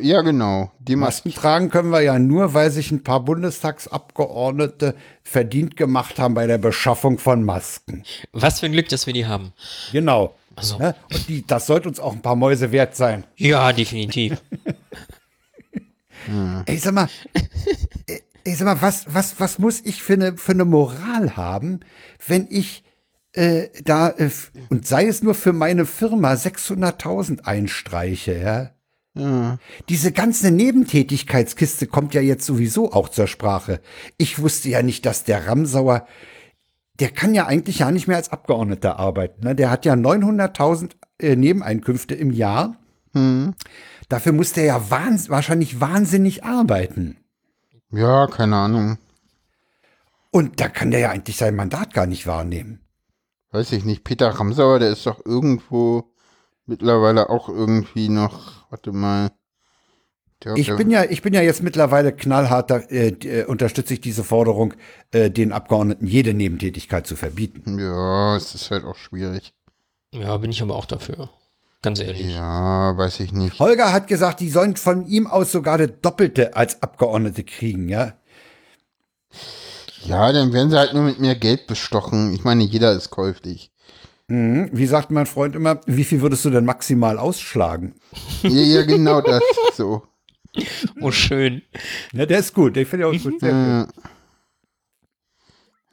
Ja, 0.00 0.20
genau. 0.20 0.70
Die 0.78 0.94
Masken. 0.94 1.30
Masken 1.30 1.40
tragen 1.40 1.70
können 1.70 1.90
wir 1.90 2.02
ja 2.02 2.18
nur, 2.18 2.54
weil 2.54 2.70
sich 2.70 2.90
ein 2.90 3.02
paar 3.02 3.20
Bundestagsabgeordnete 3.20 4.94
verdient 5.22 5.76
gemacht 5.76 6.18
haben 6.18 6.34
bei 6.34 6.46
der 6.46 6.58
Beschaffung 6.58 7.18
von 7.18 7.44
Masken. 7.44 8.04
Was 8.32 8.60
für 8.60 8.66
ein 8.66 8.72
Glück, 8.72 8.88
dass 8.88 9.06
wir 9.06 9.14
die 9.14 9.26
haben. 9.26 9.52
Genau. 9.92 10.34
Also. 10.54 10.78
Ne? 10.78 10.94
Und 11.10 11.28
die, 11.28 11.46
das 11.46 11.66
sollte 11.66 11.88
uns 11.88 11.98
auch 11.98 12.12
ein 12.12 12.20
paar 12.20 12.36
Mäuse 12.36 12.72
wert 12.72 12.94
sein. 12.94 13.24
Ja, 13.36 13.72
definitiv. 13.72 14.42
Ey, 16.66 16.78
sag 16.78 16.94
mal, 16.94 17.08
ey, 18.44 18.54
sag 18.54 18.64
mal, 18.66 18.82
was, 18.82 19.06
was, 19.12 19.40
was 19.40 19.58
muss 19.58 19.80
ich 19.84 20.02
für 20.02 20.14
eine, 20.14 20.36
für 20.36 20.52
eine 20.52 20.64
Moral 20.64 21.36
haben, 21.36 21.80
wenn 22.26 22.46
ich 22.50 22.84
äh, 23.32 23.68
da, 23.84 24.10
äh, 24.10 24.30
und 24.68 24.86
sei 24.86 25.06
es 25.06 25.22
nur 25.22 25.34
für 25.34 25.52
meine 25.52 25.86
Firma, 25.86 26.32
600.000 26.32 27.44
einstreiche, 27.44 28.38
ja? 28.38 28.70
Ja. 29.14 29.58
Diese 29.88 30.12
ganze 30.12 30.50
Nebentätigkeitskiste 30.50 31.86
kommt 31.86 32.14
ja 32.14 32.20
jetzt 32.20 32.46
sowieso 32.46 32.92
auch 32.92 33.08
zur 33.08 33.26
Sprache. 33.26 33.80
Ich 34.18 34.40
wusste 34.40 34.68
ja 34.68 34.82
nicht, 34.82 35.04
dass 35.04 35.24
der 35.24 35.48
Ramsauer, 35.48 36.06
der 37.00 37.10
kann 37.10 37.34
ja 37.34 37.46
eigentlich 37.46 37.80
ja 37.80 37.90
nicht 37.90 38.06
mehr 38.06 38.18
als 38.18 38.30
Abgeordneter 38.30 38.98
arbeiten. 38.98 39.44
Ne? 39.44 39.54
Der 39.56 39.70
hat 39.70 39.84
ja 39.84 39.94
900.000 39.94 40.92
äh, 41.18 41.34
Nebeneinkünfte 41.34 42.14
im 42.14 42.30
Jahr. 42.30 42.76
Hm. 43.12 43.54
Dafür 44.10 44.32
muss 44.32 44.52
der 44.52 44.64
ja 44.64 44.90
wahns 44.90 45.30
wahrscheinlich 45.30 45.80
wahnsinnig 45.80 46.44
arbeiten. 46.44 47.16
ja, 47.92 48.26
keine 48.26 48.56
Ahnung. 48.56 48.98
Und 50.32 50.60
da 50.60 50.68
kann 50.68 50.90
der 50.90 51.00
ja 51.00 51.10
eigentlich 51.10 51.36
sein 51.36 51.54
Mandat 51.56 51.94
gar 51.94 52.06
nicht 52.06 52.26
wahrnehmen. 52.26 52.80
Weiß 53.52 53.72
ich 53.72 53.84
nicht. 53.84 54.04
Peter 54.04 54.28
Ramsauer, 54.28 54.80
der 54.80 54.90
ist 54.90 55.06
doch 55.06 55.24
irgendwo 55.24 56.12
mittlerweile 56.66 57.30
auch 57.30 57.48
irgendwie 57.48 58.08
noch, 58.08 58.68
warte 58.70 58.92
mal. 58.92 59.30
Der, 60.44 60.54
Ich 60.56 60.66
der, 60.66 60.74
bin 60.76 60.90
ja, 60.90 61.04
ich 61.04 61.22
bin 61.22 61.32
ja 61.34 61.42
jetzt 61.42 61.62
mittlerweile 61.62 62.12
knallhart, 62.12 62.70
da, 62.70 62.78
äh, 62.78 63.08
äh, 63.08 63.44
unterstütze 63.44 63.94
ich 63.94 64.00
diese 64.00 64.24
Forderung, 64.24 64.74
äh, 65.12 65.30
den 65.30 65.52
Abgeordneten 65.52 66.06
jede 66.06 66.34
Nebentätigkeit 66.34 67.06
zu 67.06 67.14
verbieten. 67.14 67.78
Ja, 67.78 68.36
es 68.36 68.54
ist 68.54 68.70
halt 68.72 68.84
auch 68.84 68.96
schwierig. 68.96 69.52
Ja, 70.12 70.36
bin 70.38 70.50
ich 70.50 70.62
aber 70.62 70.74
auch 70.74 70.86
dafür. 70.86 71.30
Ganz 71.82 72.00
ehrlich. 72.00 72.34
Ja, 72.34 72.96
weiß 72.96 73.20
ich 73.20 73.32
nicht. 73.32 73.58
Holger 73.58 73.92
hat 73.92 74.06
gesagt, 74.06 74.40
die 74.40 74.50
sollen 74.50 74.76
von 74.76 75.06
ihm 75.06 75.26
aus 75.26 75.50
sogar 75.50 75.78
das 75.78 75.90
Doppelte 76.02 76.54
als 76.54 76.82
Abgeordnete 76.82 77.42
kriegen, 77.44 77.88
ja. 77.88 78.12
Ja, 80.04 80.32
dann 80.32 80.52
werden 80.52 80.70
sie 80.70 80.78
halt 80.78 80.92
nur 80.92 81.02
mit 81.04 81.20
mehr 81.20 81.36
Geld 81.36 81.66
bestochen. 81.66 82.32
Ich 82.34 82.44
meine, 82.44 82.64
jeder 82.64 82.92
ist 82.92 83.10
käuflich. 83.10 83.70
Mhm. 84.28 84.68
Wie 84.72 84.86
sagt 84.86 85.10
mein 85.10 85.26
Freund 85.26 85.56
immer, 85.56 85.80
wie 85.86 86.04
viel 86.04 86.20
würdest 86.20 86.44
du 86.44 86.50
denn 86.50 86.64
maximal 86.64 87.18
ausschlagen? 87.18 87.94
Ja, 88.42 88.50
ja, 88.50 88.82
genau 88.82 89.20
das. 89.20 89.42
So. 89.74 90.02
Oh, 91.00 91.10
schön. 91.10 91.62
Ja, 92.12 92.26
der 92.26 92.40
ist 92.40 92.54
gut, 92.54 92.76
der 92.76 92.86
finde 92.86 93.08
ich 93.08 93.20
auch 93.20 93.24
gut. 93.30 93.40
Sehr 93.40 93.50
Ja. 93.50 93.84
gut. 93.84 93.94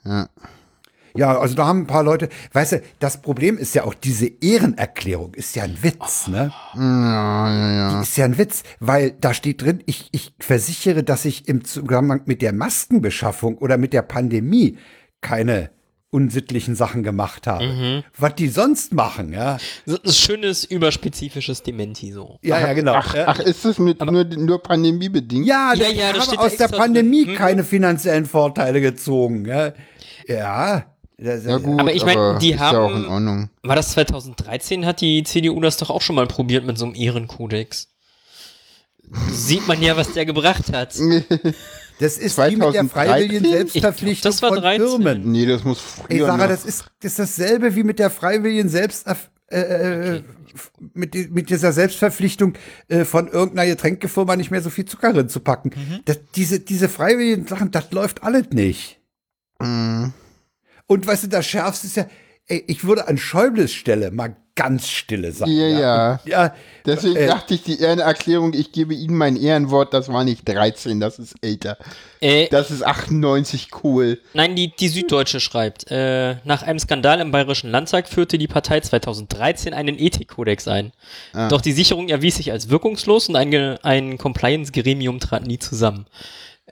Ja. 0.03 0.29
Ja, 1.17 1.37
also 1.37 1.55
da 1.55 1.65
haben 1.65 1.81
ein 1.81 1.87
paar 1.87 2.03
Leute, 2.03 2.29
weißt 2.53 2.71
du, 2.73 2.81
das 2.99 3.21
Problem 3.21 3.57
ist 3.57 3.75
ja 3.75 3.83
auch, 3.83 3.93
diese 3.93 4.27
Ehrenerklärung 4.27 5.33
ist 5.33 5.55
ja 5.55 5.63
ein 5.63 5.77
Witz, 5.81 6.27
ne? 6.27 6.51
Ja, 6.75 7.53
ja, 7.53 7.71
ja. 7.73 8.01
Ist 8.01 8.17
ja 8.17 8.25
ein 8.25 8.37
Witz, 8.37 8.63
weil 8.79 9.11
da 9.11 9.33
steht 9.33 9.61
drin, 9.61 9.83
ich, 9.85 10.09
ich 10.11 10.33
versichere, 10.39 11.03
dass 11.03 11.25
ich 11.25 11.47
im 11.47 11.63
Zusammenhang 11.63 12.21
mit 12.25 12.41
der 12.41 12.53
Maskenbeschaffung 12.53 13.57
oder 13.57 13.77
mit 13.77 13.93
der 13.93 14.01
Pandemie 14.03 14.77
keine 15.21 15.71
unsittlichen 16.09 16.75
Sachen 16.75 17.03
gemacht 17.03 17.47
habe. 17.47 18.03
Was 18.17 18.35
die 18.35 18.47
sonst 18.47 18.93
machen, 18.93 19.33
ja. 19.33 19.57
So 19.85 19.97
ein 20.01 20.11
schönes, 20.11 20.63
überspezifisches 20.63 21.63
Dementi 21.63 22.11
so. 22.11 22.39
Ja, 22.41 22.59
ja, 22.59 22.73
genau. 22.73 22.93
Ach, 22.93 23.13
ach, 23.25 23.39
ist 23.39 23.65
das 23.65 23.77
mit 23.77 24.03
nur, 24.03 24.23
nur 24.23 24.63
pandemiebedingt? 24.63 25.45
Ja, 25.45 25.73
Ja, 25.75 25.87
ich 25.89 25.97
ja, 25.97 26.13
das 26.13 26.29
habe 26.29 26.39
aus 26.39 26.55
der 26.55 26.69
Pandemie 26.69 27.25
drin. 27.25 27.33
Mhm. 27.33 27.37
keine 27.37 27.63
finanziellen 27.63 28.25
Vorteile 28.25 28.79
gezogen. 28.79 29.45
Ja, 29.45 29.73
ja. 30.27 30.85
Das, 31.19 31.43
Ja, 31.45 31.57
gut, 31.57 31.79
Aber 31.79 31.93
ich 31.93 32.05
meine, 32.05 32.37
die 32.39 32.51
ist 32.51 32.59
ja 32.59 32.69
auch 32.79 32.91
haben- 32.91 33.03
in 33.03 33.09
Ordnung. 33.09 33.49
War 33.63 33.75
das 33.75 33.91
2013? 33.91 34.85
Hat 34.85 35.01
die 35.01 35.23
CDU 35.23 35.59
das 35.61 35.77
doch 35.77 35.89
auch 35.89 36.01
schon 36.01 36.15
mal 36.15 36.27
probiert 36.27 36.65
mit 36.65 36.77
so 36.77 36.85
einem 36.85 36.93
Ehrenkodex? 36.95 37.87
Sieht 39.31 39.67
man 39.67 39.81
ja, 39.81 39.95
was 39.97 40.11
der 40.13 40.25
gebracht 40.25 40.71
hat. 40.73 40.93
das 41.99 42.17
ist 42.17 42.37
wie 42.37 42.55
mit 42.55 42.61
der 42.73 42.87
2013? 42.87 42.89
freiwilligen 42.89 43.45
Ich 43.45 43.51
Selbstverpflichtung 43.51 44.31
glaub, 44.31 44.33
das 44.33 44.41
war 44.41 44.49
von 44.49 44.61
13. 44.61 44.87
Firmen. 44.87 45.31
Nee, 45.31 45.45
das 45.45 45.63
muss 45.63 45.79
Ey, 46.09 46.17
früher 46.17 46.25
Sarah, 46.27 46.37
noch. 46.37 46.47
das 46.49 46.65
ist, 46.65 46.85
das 47.01 47.11
ist 47.13 47.19
dasselbe 47.19 47.75
wie 47.75 47.83
mit 47.83 47.99
der 47.99 48.09
freiwilligen 48.09 48.69
Selbst 48.69 49.07
äh, 49.49 49.57
äh, 49.59 50.23
mit, 50.93 51.13
die- 51.13 51.29
mit 51.29 51.49
dieser 51.49 51.71
Selbstverpflichtung 51.71 52.53
äh, 52.89 53.05
von 53.05 53.27
irgendeiner 53.29 53.69
Getränkefirma 53.69 54.35
nicht 54.35 54.51
mehr 54.51 54.61
so 54.61 54.69
viel 54.69 54.85
Zucker 54.85 55.13
drin 55.13 55.29
zu 55.29 55.39
packen. 55.39 55.71
Mhm. 55.73 55.99
Das, 56.05 56.19
diese, 56.35 56.59
diese 56.59 56.89
freiwilligen 56.89 57.47
Sachen, 57.47 57.71
das 57.71 57.89
läuft 57.91 58.23
alles 58.23 58.49
nicht. 58.51 58.99
Mm. 59.59 60.07
Und 60.87 61.05
weißt 61.05 61.23
du, 61.23 61.27
das 61.27 61.45
Schärfste 61.45 61.87
ist 61.87 61.97
ja, 61.97 62.05
ey, 62.47 62.63
ich 62.67 62.83
würde 62.83 63.07
an 63.07 63.17
Schäubles 63.17 63.73
Stelle 63.73 64.11
mal 64.11 64.35
ganz 64.57 64.89
stille 64.89 65.31
sein. 65.31 65.49
Ja, 65.49 65.67
ja. 65.67 66.11
Und, 66.13 66.31
ja 66.31 66.53
Deswegen 66.85 67.15
äh, 67.15 67.27
dachte 67.27 67.53
ich, 67.53 67.63
die 67.63 67.79
Ehrenerklärung, 67.79 68.53
ich 68.53 68.71
gebe 68.71 68.93
Ihnen 68.95 69.15
mein 69.15 69.35
Ehrenwort, 69.37 69.93
das 69.93 70.09
war 70.11 70.23
nicht 70.23 70.49
13, 70.49 70.99
das 70.99 71.19
ist 71.19 71.35
älter. 71.41 71.77
Äh, 72.19 72.47
Das 72.47 72.71
ist 72.71 72.83
98 72.83 73.69
cool. 73.83 74.19
nein, 74.33 74.55
die, 74.55 74.75
die 74.75 74.87
Süddeutsche 74.87 75.39
schreibt, 75.39 75.91
äh, 75.91 76.37
nach 76.43 76.63
einem 76.63 76.79
Skandal 76.79 77.21
im 77.21 77.31
Bayerischen 77.31 77.69
Landtag 77.69 78.09
führte 78.09 78.37
die 78.37 78.47
Partei 78.47 78.79
2013 78.79 79.73
einen 79.73 79.99
Ethikkodex 79.99 80.67
ein. 80.67 80.91
Ah. 81.33 81.49
Doch 81.49 81.61
die 81.61 81.73
Sicherung 81.73 82.09
erwies 82.09 82.37
sich 82.37 82.51
als 82.51 82.69
wirkungslos 82.69 83.29
und 83.29 83.35
ein, 83.35 83.53
ein 83.83 84.17
Compliance-Gremium 84.17 85.19
trat 85.19 85.45
nie 85.45 85.59
zusammen. 85.59 86.07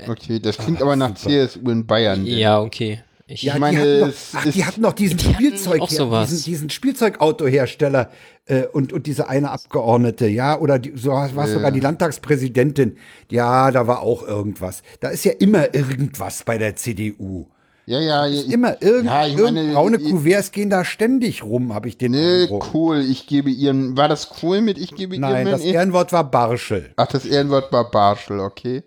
Okay, 0.07 0.39
das 0.39 0.57
klingt 0.57 0.82
aber 0.82 0.95
nach 0.95 1.13
CSU 1.13 1.70
in 1.70 1.86
Bayern. 1.86 2.26
Ja, 2.26 2.59
okay. 2.59 3.03
Ich, 3.28 3.41
ja, 3.41 3.57
meine, 3.57 3.78
die 3.78 3.82
hatten 3.82 3.99
noch, 4.01 4.07
es 4.09 4.30
ach, 4.34 4.43
die 4.51 4.65
hatten 4.65 4.82
noch 4.82 4.93
diesen 4.93 5.17
Die 5.17 5.34
Spielzeug, 5.34 5.82
auch 5.82 5.89
sowas. 5.89 6.30
diesen, 6.30 6.43
diesen 6.45 6.69
Spielzeugautohersteller 6.69 8.11
äh, 8.45 8.63
und, 8.67 8.93
und 8.93 9.07
diese 9.07 9.28
eine 9.30 9.49
Abgeordnete, 9.49 10.28
ja, 10.28 10.59
oder 10.59 10.78
die, 10.78 10.93
so 10.95 11.09
war 11.11 11.47
sogar 11.47 11.71
die 11.71 11.80
Landtagspräsidentin. 11.80 12.97
Ja, 13.32 13.71
da 13.71 13.88
war 13.88 14.01
auch 14.01 14.21
irgendwas. 14.28 14.84
Da 14.99 15.09
ist 15.09 15.26
ja 15.26 15.32
immer 15.32 15.73
irgendwas 15.73 16.43
bei 16.43 16.59
der 16.59 16.76
CDU. 16.76 17.47
Ja, 17.88 17.99
ja, 17.99 18.26
ja. 18.26 18.41
Immer 18.51 18.82
irgend, 18.82 19.05
Ja, 19.05 19.28
ich 19.28 19.38
meine, 19.38 19.71
braune 19.73 19.97
ich- 19.97 20.09
Kuverts 20.09 20.51
gehen 20.51 20.69
da 20.71 20.84
ständig 20.86 21.43
rum, 21.43 21.73
habe 21.73 21.88
ich 21.88 21.97
den 21.97 22.11
Nee, 22.11 22.43
Eindruck. 22.43 22.73
cool, 22.73 22.99
ich 22.99 23.28
gebe 23.28 23.49
Ihren. 23.51 23.95
War 23.95 24.07
das 24.07 24.30
cool 24.41 24.61
mit 24.61 24.78
ich 24.80 24.95
gebe 24.95 25.19
Nein, 25.19 25.45
Ihren 25.47 25.51
das 25.51 25.61
mein 25.61 25.69
Ehrenwort 25.73 26.11
war 26.11 26.23
Barschel. 26.30 26.91
Ach, 26.95 27.05
das 27.07 27.26
Ehrenwort 27.26 27.71
war 27.71 27.89
Barschel, 27.91 28.39
okay. 28.39 28.84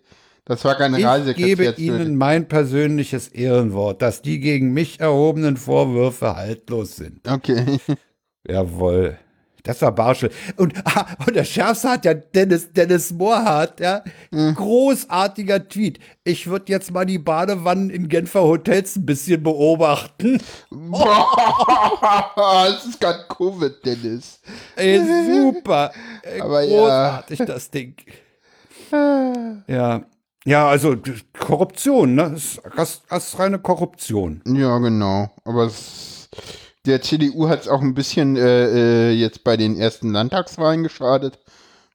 Das 0.49 0.65
war 0.65 0.81
Ich 0.81 1.37
gebe. 1.37 1.75
Ihnen 1.77 2.17
mein 2.17 2.49
persönliches 2.49 3.29
Ehrenwort, 3.29 4.01
dass 4.01 4.23
die 4.23 4.41
gegen 4.41 4.73
mich 4.73 4.99
erhobenen 4.99 5.59
Vorwürfe 5.59 6.37
haltlos 6.37 6.97
sind. 6.97 7.29
Okay. 7.29 7.79
Jawohl. 8.49 9.19
Das 9.63 9.83
war 9.83 9.93
Barschel. 9.93 10.31
Und, 10.57 10.73
ah, 10.87 11.07
und 11.27 11.37
der 11.37 11.45
Schärfste 11.45 11.91
hat 11.91 12.07
ja 12.07 12.15
Dennis, 12.15 12.73
Dennis 12.73 13.13
Mohrhardt, 13.13 13.81
ja. 13.81 14.03
Großartiger 14.31 15.69
Tweet. 15.69 15.99
Ich 16.25 16.47
würde 16.47 16.73
jetzt 16.73 16.91
mal 16.93 17.05
die 17.05 17.19
Badewannen 17.19 17.91
in 17.91 18.09
Genfer 18.09 18.45
Hotels 18.45 18.97
ein 18.97 19.05
bisschen 19.05 19.43
beobachten. 19.43 20.37
es 22.71 22.87
ist 22.87 22.99
gerade 22.99 23.27
Covid, 23.29 23.85
Dennis. 23.85 24.41
Ey, 24.77 24.99
super. 25.27 25.93
Aber 26.41 26.63
ja. 26.63 26.79
großartig, 26.79 27.39
das 27.41 27.71
Ding. 27.71 27.97
Ja. 29.67 30.07
Ja, 30.49 30.67
also 30.67 30.97
Korruption, 31.39 32.15
ne? 32.15 32.35
Das 32.75 33.03
ist 33.11 33.39
reine 33.39 33.59
Korruption. 33.59 34.41
Ja, 34.47 34.79
genau. 34.79 35.31
Aber 35.45 35.67
es, 35.67 36.31
der 36.87 37.03
CDU 37.03 37.49
hat 37.51 37.61
es 37.63 37.69
auch 37.69 37.83
ein 37.83 37.93
bisschen 37.93 38.37
äh, 38.37 39.11
äh, 39.11 39.13
jetzt 39.13 39.45
bei 39.45 39.59
den 39.59 39.77
ersten 39.79 40.11
Landtagswahlen 40.11 40.83
geschadet. 40.85 41.39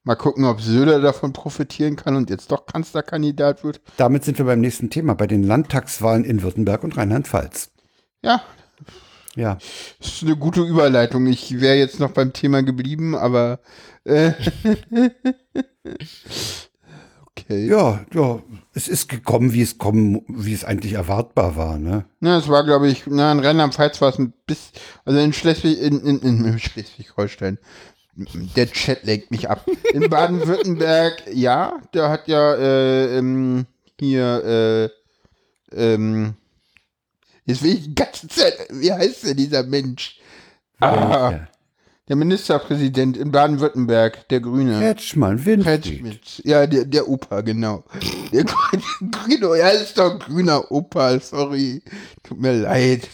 Mal 0.03 0.15
gucken, 0.15 0.45
ob 0.45 0.61
Söder 0.61 1.01
davon 1.01 1.33
profitieren 1.33 1.95
kann 1.95 2.15
und 2.15 2.29
jetzt 2.29 2.51
doch 2.51 2.67
Kanzlerkandidat 2.67 3.63
wird. 3.63 3.81
Damit 3.97 4.23
sind 4.23 4.37
wir 4.37 4.45
beim 4.45 4.59
nächsten 4.59 4.91
Thema, 4.91 5.15
bei 5.15 5.25
den 5.25 5.41
Landtagswahlen 5.43 6.23
in 6.23 6.43
Württemberg 6.43 6.83
und 6.83 6.95
Rheinland-Pfalz. 6.95 7.71
Ja, 8.21 8.43
Ja. 9.35 9.57
das 9.99 10.07
ist 10.09 10.23
eine 10.23 10.35
gute 10.35 10.61
Überleitung. 10.61 11.25
Ich 11.25 11.59
wäre 11.59 11.77
jetzt 11.77 11.99
noch 11.99 12.11
beim 12.11 12.33
Thema 12.33 12.61
geblieben, 12.61 13.15
aber 13.15 13.61
äh, 14.03 14.33
okay. 17.43 17.67
Ja, 17.67 18.05
ja, 18.13 18.41
es 18.73 18.87
ist 18.87 19.09
gekommen, 19.09 19.53
wie 19.53 19.61
es 19.61 19.77
kommen, 19.77 20.21
wie 20.27 20.53
es 20.53 20.63
eigentlich 20.63 20.93
erwartbar 20.93 21.55
war, 21.55 21.77
ne? 21.77 22.05
Na, 22.19 22.37
es 22.37 22.47
war, 22.47 22.63
glaube 22.63 22.89
ich, 22.89 23.03
na, 23.07 23.31
in 23.31 23.39
Rheinland-Pfalz 23.39 24.01
war 24.01 24.09
es 24.09 24.19
ein 24.19 24.33
bisschen, 24.45 24.73
also 25.05 25.19
in 25.19 25.33
Schleswig, 25.33 25.79
in, 25.81 25.99
in, 26.01 26.19
in 26.19 26.59
Schleswig-Holstein. 26.59 27.57
Der 28.55 28.71
Chat 28.71 29.03
lenkt 29.05 29.31
mich 29.31 29.49
ab. 29.49 29.65
In 29.91 30.09
Baden-Württemberg, 30.09 31.23
ja, 31.33 31.79
der 31.93 32.09
hat 32.09 32.27
ja, 32.27 32.53
äh, 32.55 33.17
ähm, 33.17 33.65
hier, 33.99 34.91
äh, 35.73 35.93
ähm, 35.93 36.35
jetzt 37.45 37.63
will 37.63 37.73
ich 37.73 37.83
die 37.85 37.95
ganze 37.95 38.27
Zeit, 38.27 38.53
wie 38.69 38.91
heißt 38.91 39.23
denn 39.25 39.37
dieser 39.37 39.63
Mensch? 39.63 40.19
Ah, 40.79 41.31
Ja. 41.31 41.47
Der 42.13 42.17
Ministerpräsident 42.19 43.17
in 43.17 43.31
Baden-Württemberg, 43.31 44.27
der 44.29 44.39
Grüne. 44.39 44.77
Kretschmann, 44.77 45.43
Winfried. 45.43 45.81
Kretschmitz. 45.81 46.41
Ja, 46.43 46.67
der, 46.67 46.85
der 46.85 47.09
Opa, 47.09 47.41
genau. 47.41 47.83
Der 48.31 48.43
Grüne, 49.11 49.57
ja, 49.57 49.69
ist 49.69 49.97
doch 49.97 50.11
ein 50.11 50.19
grüner 50.19 50.71
Opa, 50.71 51.19
sorry. 51.19 51.81
Tut 52.21 52.39
mir 52.39 52.53
leid. 52.53 53.09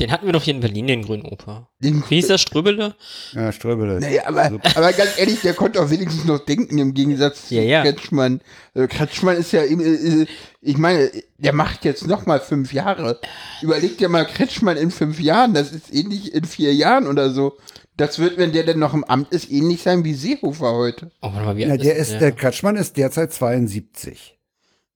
Den 0.00 0.10
hatten 0.10 0.24
wir 0.26 0.32
doch 0.32 0.42
hier 0.42 0.54
in 0.54 0.60
Berlin, 0.60 0.86
den 0.86 1.02
grünen 1.02 1.24
Opa. 1.26 1.68
Den, 1.78 2.02
Wie 2.08 2.14
hieß 2.16 2.28
der 2.28 2.38
Ströbele? 2.38 2.94
Ja, 3.32 3.52
Ströbele. 3.52 4.00
naja, 4.00 4.22
aber, 4.26 4.44
aber 4.74 4.92
ganz 4.92 5.18
ehrlich, 5.18 5.40
der 5.42 5.54
konnte 5.54 5.80
auch 5.82 5.90
wenigstens 5.90 6.24
noch 6.24 6.38
denken 6.38 6.78
im 6.78 6.94
Gegensatz 6.94 7.48
zu 7.48 7.54
Ja, 7.56 7.62
ja. 7.62 7.82
Kretschmann. 7.82 8.40
Also 8.74 8.88
Kretschmann 8.88 9.36
ist 9.36 9.52
ja, 9.52 9.62
im- 9.62 9.80
äh, 9.80 10.26
ich 10.62 10.78
meine, 10.78 11.10
der 11.38 11.52
macht 11.52 11.84
jetzt 11.84 12.06
noch 12.06 12.26
mal 12.26 12.40
fünf 12.40 12.72
Jahre. 12.72 13.20
Überleg 13.62 13.98
dir 13.98 14.08
mal 14.08 14.24
Kretschmann 14.24 14.76
in 14.78 14.90
fünf 14.90 15.20
Jahren, 15.20 15.52
das 15.54 15.70
ist 15.72 15.92
ähnlich 15.94 16.34
in 16.34 16.44
vier 16.44 16.74
Jahren 16.74 17.06
oder 17.06 17.30
so. 17.30 17.58
Das 17.96 18.18
wird, 18.18 18.38
wenn 18.38 18.52
der 18.52 18.64
denn 18.64 18.78
noch 18.78 18.94
im 18.94 19.04
Amt 19.04 19.30
ist, 19.32 19.50
ähnlich 19.50 19.82
sein 19.82 20.04
wie 20.04 20.14
Seehofer 20.14 20.72
heute. 20.72 21.10
Oh, 21.20 21.28
warte 21.34 21.44
mal, 21.44 21.56
wie 21.58 21.62
Ja, 21.66 21.76
der 21.76 21.96
ist, 21.96 22.12
der? 22.12 22.18
der 22.20 22.32
Kretschmann 22.32 22.76
ist 22.76 22.96
derzeit 22.96 23.32
72. 23.34 24.38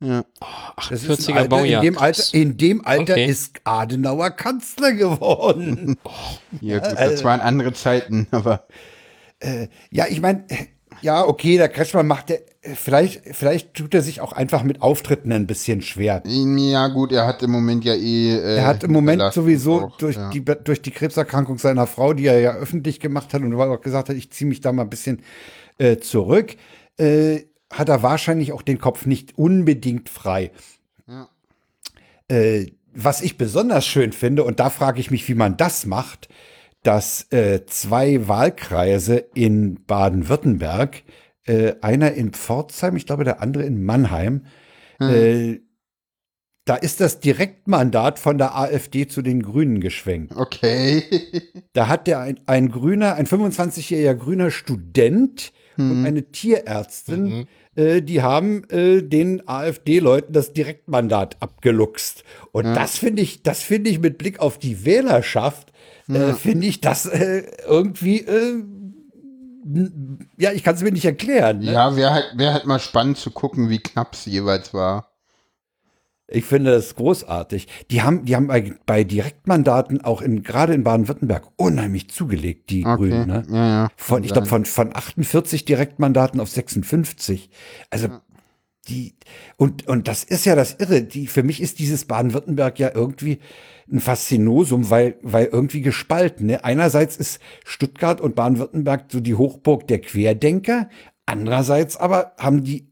Ja. 0.00 0.24
Das 0.76 0.90
ist 1.02 1.08
ein 1.08 1.16
40er 1.16 1.36
Alter, 1.36 1.48
Baujahr. 1.48 1.82
In 1.82 1.92
dem 1.92 1.98
Alter, 1.98 2.22
in 2.34 2.56
dem 2.56 2.84
Alter 2.86 3.12
Okay. 3.14 3.26
ist 3.26 3.60
Adenauer 3.64 4.30
Kanzler 4.30 4.92
geworden. 4.92 5.96
Ja, 6.60 6.78
gut, 6.78 6.98
das 6.98 7.24
waren 7.24 7.40
andere 7.40 7.72
Zeiten, 7.72 8.26
aber 8.30 8.66
ja, 9.90 10.06
ich 10.08 10.20
meine, 10.20 10.44
ja, 11.02 11.26
okay, 11.26 11.58
der 11.58 11.68
Kretschmann 11.68 12.06
macht 12.06 12.30
der, 12.30 12.40
vielleicht, 12.62 13.22
vielleicht 13.34 13.74
tut 13.74 13.92
er 13.94 14.02
sich 14.02 14.20
auch 14.20 14.32
einfach 14.32 14.62
mit 14.62 14.80
Auftritten 14.80 15.32
ein 15.32 15.46
bisschen 15.46 15.82
schwer. 15.82 16.22
ja 16.24 16.88
gut, 16.88 17.12
er 17.12 17.26
hat 17.26 17.42
im 17.42 17.50
Moment 17.50 17.84
ja 17.84 17.94
eh. 17.94 18.36
Äh, 18.36 18.56
Er 18.56 18.66
hat 18.66 18.84
im 18.84 18.92
Moment 18.92 19.22
sowieso 19.32 19.82
auch, 19.82 19.96
durch, 19.98 20.16
ja. 20.16 20.30
die, 20.30 20.42
durch 20.44 20.80
die 20.80 20.90
Krebserkrankung 20.90 21.58
seiner 21.58 21.86
Frau, 21.86 22.14
die 22.14 22.26
er 22.26 22.40
ja 22.40 22.54
öffentlich 22.54 23.00
gemacht 23.00 23.34
hat 23.34 23.42
und 23.42 23.54
auch 23.54 23.80
gesagt 23.80 24.08
hat, 24.08 24.16
ich 24.16 24.30
ziehe 24.30 24.48
mich 24.48 24.60
da 24.60 24.72
mal 24.72 24.82
ein 24.82 24.90
bisschen 24.90 25.20
äh, 25.78 25.98
zurück, 25.98 26.56
äh, 26.98 27.40
hat 27.78 27.88
er 27.88 28.02
wahrscheinlich 28.02 28.52
auch 28.52 28.62
den 28.62 28.78
Kopf 28.78 29.06
nicht 29.06 29.38
unbedingt 29.38 30.08
frei. 30.08 30.50
Ja. 31.06 31.28
Äh, 32.28 32.66
was 32.94 33.22
ich 33.22 33.36
besonders 33.36 33.86
schön 33.86 34.12
finde, 34.12 34.44
und 34.44 34.60
da 34.60 34.70
frage 34.70 35.00
ich 35.00 35.10
mich, 35.10 35.28
wie 35.28 35.34
man 35.34 35.56
das 35.56 35.84
macht, 35.84 36.28
dass 36.82 37.32
äh, 37.32 37.66
zwei 37.66 38.28
Wahlkreise 38.28 39.16
in 39.34 39.84
Baden-Württemberg, 39.84 41.02
äh, 41.46 41.74
einer 41.80 42.12
in 42.12 42.32
Pforzheim, 42.32 42.96
ich 42.96 43.06
glaube 43.06 43.24
der 43.24 43.42
andere 43.42 43.64
in 43.64 43.84
Mannheim, 43.84 44.46
äh, 45.00 45.58
da 46.66 46.76
ist 46.76 47.00
das 47.00 47.20
Direktmandat 47.20 48.18
von 48.18 48.38
der 48.38 48.56
AfD 48.56 49.06
zu 49.06 49.22
den 49.22 49.42
Grünen 49.42 49.80
geschwenkt. 49.80 50.34
Okay. 50.36 51.02
Da 51.72 51.88
hat 51.88 52.06
der 52.06 52.20
ein, 52.20 52.38
ein 52.46 52.68
grüner, 52.68 53.16
ein 53.16 53.26
25-jähriger 53.26 54.14
grüner 54.14 54.52
Student 54.52 55.52
und 55.76 56.06
eine 56.06 56.30
Tierärztin, 56.30 57.48
äh, 57.76 58.02
die 58.02 58.22
haben 58.22 58.64
äh, 58.70 59.02
den 59.02 59.46
AfD-Leuten 59.48 60.32
das 60.32 60.52
Direktmandat 60.52 61.36
abgeluchst. 61.40 62.24
Und 62.52 62.74
das 62.74 62.96
finde 62.98 63.22
ich, 63.22 63.42
das 63.42 63.62
finde 63.62 63.90
ich 63.90 63.98
mit 63.98 64.18
Blick 64.18 64.40
auf 64.40 64.58
die 64.58 64.84
Wählerschaft, 64.84 65.72
äh, 66.08 66.32
finde 66.34 66.66
ich 66.66 66.80
das 66.80 67.06
äh, 67.06 67.44
irgendwie, 67.66 68.24
ja, 70.36 70.52
ich 70.52 70.62
kann 70.62 70.74
es 70.74 70.82
mir 70.82 70.92
nicht 70.92 71.06
erklären. 71.06 71.60
Ne? 71.60 71.72
ja, 71.72 71.96
wäre 71.96 72.12
halt, 72.12 72.32
wär 72.36 72.52
halt 72.52 72.66
mal 72.66 72.78
spannend 72.78 73.16
zu 73.16 73.30
gucken, 73.30 73.70
wie 73.70 73.78
knapp 73.78 74.14
es 74.14 74.26
jeweils 74.26 74.74
war. 74.74 75.13
Ich 76.26 76.46
finde 76.46 76.70
das 76.72 76.94
großartig. 76.94 77.68
Die 77.90 78.02
haben, 78.02 78.24
die 78.24 78.34
haben 78.34 78.46
bei, 78.46 78.72
bei 78.86 79.04
Direktmandaten 79.04 80.02
auch 80.02 80.22
in, 80.22 80.42
gerade 80.42 80.72
in 80.72 80.82
Baden-Württemberg 80.82 81.48
unheimlich 81.56 82.08
zugelegt, 82.08 82.70
die 82.70 82.84
Okay. 82.84 82.96
Grünen. 82.96 83.26
Ne? 83.26 83.44
Ja, 83.50 83.68
ja. 83.68 83.88
Von, 83.96 84.24
ich 84.24 84.32
glaube, 84.32 84.46
von, 84.46 84.64
von 84.64 84.94
48 84.94 85.66
Direktmandaten 85.66 86.40
auf 86.40 86.48
56. 86.48 87.50
Also 87.90 88.08
die, 88.88 89.14
und, 89.56 89.86
und 89.86 90.08
das 90.08 90.24
ist 90.24 90.46
ja 90.46 90.54
das 90.54 90.74
Irre. 90.74 91.02
Die, 91.02 91.26
für 91.26 91.42
mich 91.42 91.60
ist 91.60 91.78
dieses 91.78 92.06
Baden-Württemberg 92.06 92.78
ja 92.78 92.90
irgendwie 92.94 93.38
ein 93.90 94.00
Faszinosum, 94.00 94.88
weil, 94.90 95.16
weil 95.22 95.46
irgendwie 95.46 95.82
gespalten. 95.82 96.46
Ne? 96.46 96.64
Einerseits 96.64 97.16
ist 97.16 97.38
Stuttgart 97.64 98.20
und 98.20 98.34
Baden-Württemberg 98.34 99.06
so 99.08 99.20
die 99.20 99.34
Hochburg 99.34 99.86
der 99.88 100.00
Querdenker. 100.00 100.88
Andererseits 101.26 101.96
aber 101.96 102.32
haben 102.38 102.64
die 102.64 102.88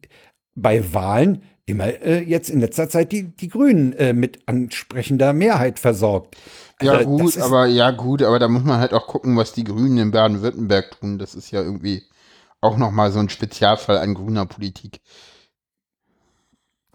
bei 0.55 0.93
Wahlen 0.93 1.43
immer 1.67 1.87
äh, 1.87 2.21
jetzt 2.23 2.51
in 2.51 2.61
letzter 2.61 2.89
Zeit 2.89 3.13
die, 3.13 3.29
die 3.37 3.49
Grünen 3.49 3.93
äh, 3.95 4.13
mit 4.13 4.41
ansprechender 4.47 5.33
Mehrheit 5.33 5.79
versorgt. 5.79 6.37
Ja, 6.81 6.93
Also, 6.95 7.05
gut, 7.09 7.21
das 7.21 7.37
ist- 7.37 7.43
aber 7.43 7.67
ja, 7.67 7.91
gut, 7.93 8.23
aber 8.23 8.39
da 8.39 8.49
muss 8.49 8.65
man 8.65 8.81
halt 8.81 8.93
auch 8.93 9.07
gucken, 9.07 9.37
was 9.37 9.53
die 9.53 9.65
Grünen 9.65 9.99
in 9.99 10.11
Baden-Württemberg 10.11 10.99
tun. 10.99 11.19
Das 11.19 11.35
ist 11.35 11.51
ja 11.53 11.63
irgendwie 11.63 12.03
auch 12.61 12.77
nochmal 12.77 13.13
so 13.13 13.21
ein 13.21 13.29
Spezialfall 13.29 13.99
an 13.99 14.15
grüner 14.15 14.47
Politik. 14.47 15.01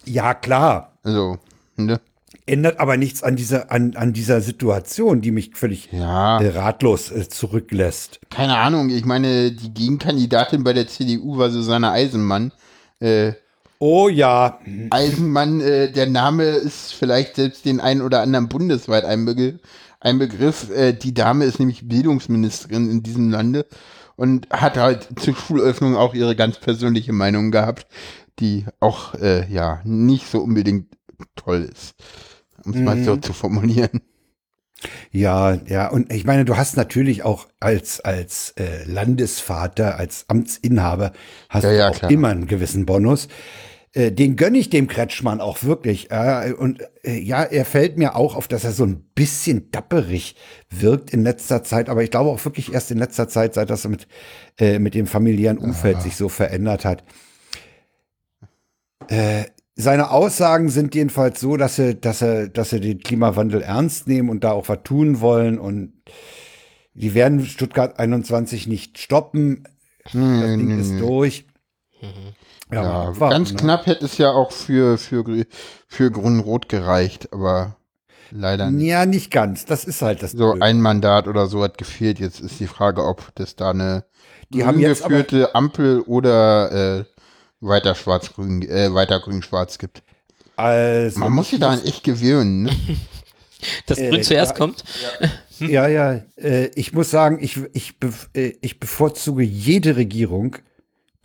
Ja, 0.05 0.33
klar. 0.33 0.97
Also, 1.03 1.37
ne? 1.75 1.99
Ändert 2.45 2.79
aber 2.79 2.97
nichts 2.97 3.23
an 3.23 3.35
dieser, 3.35 3.71
an, 3.71 3.95
an 3.95 4.13
dieser 4.13 4.41
Situation, 4.41 5.21
die 5.21 5.31
mich 5.31 5.55
völlig 5.55 5.89
Ja, 5.91 6.39
äh, 6.41 6.49
ratlos 6.49 7.11
äh, 7.11 7.27
zurücklässt. 7.27 8.19
keine 8.29 8.57
Ahnung. 8.57 8.89
Ich 8.89 9.05
meine, 9.05 9.51
die 9.51 9.73
Gegenkandidatin 9.73 10.63
bei 10.63 10.73
der 10.73 10.87
CDU 10.87 11.37
war 11.37 11.49
Susanne 11.49 11.91
Eisenmann. 11.91 12.51
Äh, 12.99 13.33
Oh 13.79 14.09
ja, 14.09 14.59
Eisenmann, 14.89 15.61
äh, 15.61 15.91
der 15.91 16.07
Name 16.07 16.43
ist 16.43 16.93
vielleicht 16.93 17.35
selbst 17.35 17.65
den 17.65 17.79
einen 17.79 18.01
oder 18.01 18.21
anderen 18.21 18.49
bundesweit 18.49 19.05
ein, 19.05 19.25
Begriff. 19.25 19.59
Ein 19.99 20.19
Begriff. 20.19 20.69
Äh, 20.71 20.93
die 20.93 21.13
Dame 21.13 21.45
ist 21.45 21.59
nämlich 21.59 21.87
Bildungsministerin 21.87 22.89
in 22.89 23.03
diesem 23.03 23.29
Lande 23.29 23.65
und 24.15 24.49
hat 24.49 24.77
halt 24.77 25.07
zur 25.19 25.35
Schulöffnung 25.35 25.95
auch 25.95 26.13
ihre 26.13 26.35
ganz 26.35 26.59
persönliche 26.59 27.13
Meinung 27.13 27.51
gehabt, 27.51 27.87
die 28.39 28.65
auch 28.79 29.13
äh, 29.15 29.51
ja 29.51 29.81
nicht 29.83 30.27
so 30.27 30.39
unbedingt 30.39 30.87
toll 31.35 31.69
ist, 31.71 31.95
um 32.65 32.73
es 32.73 32.79
mal 32.79 33.03
so 33.03 33.15
zu 33.17 33.33
formulieren. 33.33 34.01
Ja, 35.11 35.55
ja. 35.67 35.87
Und 35.89 36.11
ich 36.13 36.25
meine, 36.25 36.45
du 36.45 36.57
hast 36.57 36.77
natürlich 36.77 37.23
auch 37.23 37.47
als, 37.59 37.99
als 38.01 38.51
äh, 38.57 38.83
Landesvater, 38.85 39.97
als 39.97 40.25
Amtsinhaber, 40.27 41.13
hast 41.49 41.63
Ja, 41.63 41.69
du 41.71 41.77
ja, 41.77 41.89
auch 41.89 41.95
klar. 41.95 42.11
immer 42.11 42.29
einen 42.29 42.47
gewissen 42.47 42.85
Bonus. 42.85 43.27
Äh, 43.93 44.11
den 44.11 44.35
gönne 44.35 44.57
ich 44.57 44.69
dem 44.69 44.87
Kretschmann 44.87 45.41
auch 45.41 45.63
wirklich. 45.63 46.11
Äh, 46.11 46.53
und 46.57 46.81
äh, 47.03 47.17
ja, 47.19 47.43
er 47.43 47.65
fällt 47.65 47.97
mir 47.97 48.15
auch 48.15 48.35
auf, 48.35 48.47
dass 48.47 48.63
er 48.63 48.71
so 48.73 48.85
ein 48.85 49.03
bisschen 49.15 49.71
dapperig 49.71 50.35
wirkt 50.69 51.11
in 51.11 51.23
letzter 51.23 51.63
Zeit, 51.63 51.89
aber 51.89 52.03
ich 52.03 52.11
glaube 52.11 52.29
auch 52.29 52.43
wirklich 52.45 52.73
erst 52.73 52.91
in 52.91 52.97
letzter 52.97 53.27
Zeit, 53.27 53.53
seit 53.55 53.69
das 53.69 53.87
mit, 53.87 54.07
äh, 54.59 54.79
mit 54.79 54.93
dem 54.93 55.07
familiären 55.07 55.57
Umfeld 55.57 56.01
sich 56.01 56.15
so 56.15 56.29
verändert 56.29 56.85
hat. 56.85 57.03
Äh, 59.09 59.45
seine 59.77 60.09
Aussagen 60.09 60.69
sind 60.69 60.95
jedenfalls 60.95 61.39
so, 61.39 61.55
dass 61.55 61.77
er, 61.77 61.93
dass 61.93 62.21
er, 62.23 62.49
dass 62.49 62.73
er 62.73 62.79
den 62.79 62.99
Klimawandel 62.99 63.61
ernst 63.61 64.07
nehmen 64.07 64.29
und 64.29 64.43
da 64.43 64.51
auch 64.51 64.67
was 64.69 64.79
tun 64.83 65.21
wollen 65.21 65.59
und 65.59 65.93
die 66.95 67.13
werden 67.13 67.45
Stuttgart 67.45 67.99
21 67.99 68.65
nicht 68.65 68.97
stoppen. 68.97 69.67
Das 70.03 70.13
Ding 70.13 70.79
ist 70.79 70.99
durch. 70.99 71.45
Ja, 72.01 72.07
Ja, 72.71 72.81
mal 72.81 73.07
abwarten, 73.09 73.33
ganz 73.35 73.51
ne? 73.51 73.57
knapp 73.57 73.85
hätte 73.85 74.05
es 74.05 74.17
ja 74.17 74.31
auch 74.31 74.51
für, 74.51 74.97
für, 74.97 75.45
für 75.87 76.11
Grün-Rot 76.11 76.69
gereicht, 76.69 77.31
aber 77.31 77.77
leider 78.31 78.71
nicht. 78.71 78.87
Ja, 78.87 79.05
nicht 79.05 79.29
ganz. 79.29 79.65
Das 79.65 79.85
ist 79.85 80.01
halt 80.01 80.23
das. 80.23 80.31
So 80.31 80.51
Blöde. 80.53 80.65
ein 80.65 80.81
Mandat 80.81 81.27
oder 81.27 81.45
so 81.47 81.63
hat 81.63 81.77
gefehlt. 81.77 82.19
Jetzt 82.19 82.39
ist 82.39 82.59
die 82.59 82.67
Frage, 82.67 83.05
ob 83.05 83.29
das 83.35 83.55
da 83.55 83.69
eine 83.69 84.05
Die 84.49 84.65
haben 84.65 84.79
geführte 84.79 85.53
Ampel 85.53 86.01
oder 86.01 86.99
äh, 86.99 87.03
weiter 87.59 87.95
schwarz-grün, 87.95 88.61
äh, 88.63 88.93
weiter 88.93 89.19
grün-schwarz 89.19 89.77
gibt. 89.77 90.03
also, 90.55 91.19
Man 91.19 91.33
muss 91.33 91.49
sich 91.49 91.59
daran 91.59 91.83
echt 91.83 92.03
gewöhnen. 92.03 92.63
Ne? 92.63 92.71
Das 93.87 93.97
Äh, 93.97 94.09
Grün 94.11 94.23
zuerst 94.23 94.51
ja, 94.51 94.57
kommt. 94.57 94.83
Ja, 95.59 95.87
ja. 95.87 96.21
Äh, 96.35 96.67
ich 96.75 96.93
muss 96.93 97.09
sagen, 97.09 97.39
ich, 97.41 97.57
ich, 97.73 97.99
be 97.99 98.13
äh, 98.35 98.53
ich 98.61 98.79
bevorzuge 98.79 99.41
jede 99.41 99.95
Regierung, 99.95 100.57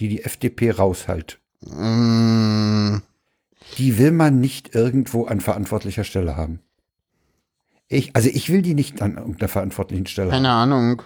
die 0.01 0.09
die 0.09 0.25
FDP 0.25 0.71
raushält. 0.71 1.39
Mm, 1.61 2.97
Die 3.77 3.99
will 3.99 4.13
man 4.13 4.41
nicht 4.41 4.75
irgendwo 4.75 5.27
an 5.27 5.43
verantwortlicher 5.43 6.05
Stelle 6.05 6.35
haben. 6.35 6.61
Ich, 7.89 8.17
also 8.17 8.31
ich 8.31 8.49
will 8.49 8.63
die 8.63 8.73
nicht 8.73 9.03
an 9.03 9.19
irgendeiner 9.19 9.49
verantwortlichen 9.51 10.07
Stelle 10.07 10.29
haben. 10.29 10.37
keine 10.37 10.51
Ahnung. 10.53 11.03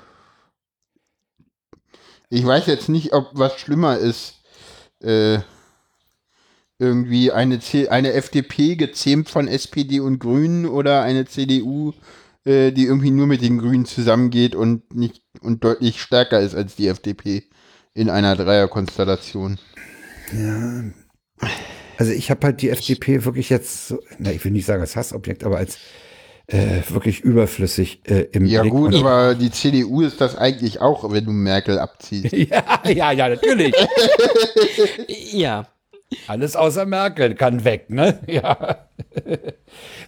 Ich 2.31 2.47
weiß 2.47 2.67
jetzt 2.67 2.89
nicht, 2.89 3.13
ob 3.13 3.31
was 3.33 3.59
schlimmer 3.59 3.99
ist. 3.99 4.36
Äh, 5.07 5.39
irgendwie 6.79 7.33
eine, 7.33 7.61
C 7.61 7.89
eine 7.89 8.13
FDP 8.13 8.77
gezähmt 8.77 9.31
von 9.31 9.49
SPD 9.49 10.01
und 10.01 10.19
Grünen 10.19 10.67
oder 10.67 11.03
eine 11.03 11.25
CDU, 11.25 11.93
äh, 12.45 12.73
die 12.73 12.85
irgendwie 12.85 13.11
nur 13.13 13.27
mit 13.27 13.41
den 13.41 13.59
Grünen 13.59 13.87
zusammengeht 13.87 14.55
und 14.55 14.95
nicht 14.95 15.23
und 15.41 15.65
deutlich 15.65 16.03
stärker 16.03 16.41
ist 16.41 16.55
als 16.55 16.77
die 16.77 16.89
FDP 16.89 17.45
in 17.95 18.11
einer 18.11 18.37
Dreierkonstellation. 18.37 19.59
Also 21.99 22.13
ich 22.13 22.31
habe 22.31 22.47
halt 22.47 22.61
die 22.61 22.69
FDP 22.69 23.25
wirklich 23.25 23.49
jetzt, 23.49 23.89
so, 23.89 24.01
na, 24.19 24.33
ich 24.33 24.45
will 24.45 24.53
nicht 24.53 24.67
sagen 24.67 24.83
als 24.83 24.97
Hassobjekt, 24.97 25.45
aber 25.45 25.57
als 25.57 25.79
äh, 26.49 26.81
wirklich 26.89 27.21
überflüssig 27.21 28.03
äh, 28.09 28.23
im 28.33 28.45
Ja 28.47 28.63
Blick. 28.63 28.73
gut, 28.73 28.95
Und- 28.95 29.01
aber 29.05 29.35
die 29.35 29.51
CDU 29.51 30.03
ist 30.03 30.21
das 30.21 30.37
eigentlich 30.37 30.81
auch, 30.81 31.11
wenn 31.13 31.25
du 31.25 31.33
Merkel 31.33 31.79
abziehst. 31.79 32.33
ja, 32.33 32.63
ja, 32.87 33.13
ja, 33.13 33.29
natürlich. 33.29 33.75
Ja. 35.33 35.67
Alles 36.29 36.55
außer 36.55 36.87
Merkel 36.87 37.35
kann 37.35 37.65
weg, 37.65 37.91
ne? 37.91 38.21
Ja. 38.29 38.87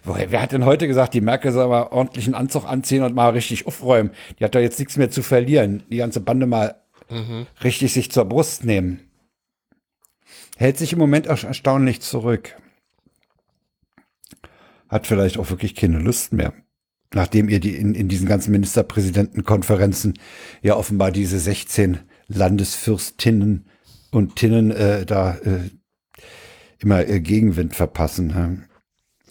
Woher, 0.05 0.31
wer 0.31 0.41
hat 0.41 0.53
denn 0.53 0.63
heute 0.65 0.87
gesagt, 0.87 1.13
die 1.13 1.19
Merkel 1.21 1.51
soll 1.51 1.67
mal 1.67 1.87
ordentlichen 1.87 2.35
Anzug 2.35 2.65
anziehen 2.65 3.03
und 3.03 3.13
mal 3.15 3.29
richtig 3.31 3.67
aufräumen? 3.67 4.11
Die 4.39 4.43
hat 4.45 4.55
da 4.55 4.59
jetzt 4.59 4.79
nichts 4.79 4.95
mehr 4.95 5.11
zu 5.11 5.21
verlieren. 5.21 5.83
Die 5.91 5.97
ganze 5.97 6.21
Bande 6.21 6.45
mal 6.45 6.75
richtig 7.63 7.91
sich 7.91 8.11
zur 8.11 8.25
Brust 8.25 8.63
nehmen. 8.63 9.01
Hält 10.57 10.77
sich 10.77 10.93
im 10.93 10.99
Moment 10.99 11.27
auch 11.27 11.43
erstaunlich 11.43 12.01
zurück. 12.01 12.55
Hat 14.89 15.07
vielleicht 15.07 15.37
auch 15.37 15.49
wirklich 15.49 15.75
keine 15.75 15.99
Lust 15.99 16.33
mehr. 16.33 16.53
Nachdem 17.13 17.49
ihr 17.49 17.59
die 17.59 17.75
in, 17.75 17.95
in 17.95 18.07
diesen 18.07 18.27
ganzen 18.27 18.51
Ministerpräsidentenkonferenzen 18.51 20.19
ja 20.61 20.75
offenbar 20.75 21.11
diese 21.11 21.39
16 21.39 21.99
Landesfürstinnen 22.27 23.65
und 24.11 24.35
Tinnen 24.35 24.71
äh, 24.71 25.05
da 25.05 25.35
äh, 25.37 25.69
immer 26.79 27.07
äh, 27.07 27.19
Gegenwind 27.19 27.75
verpassen. 27.75 28.35
hm? 28.35 28.63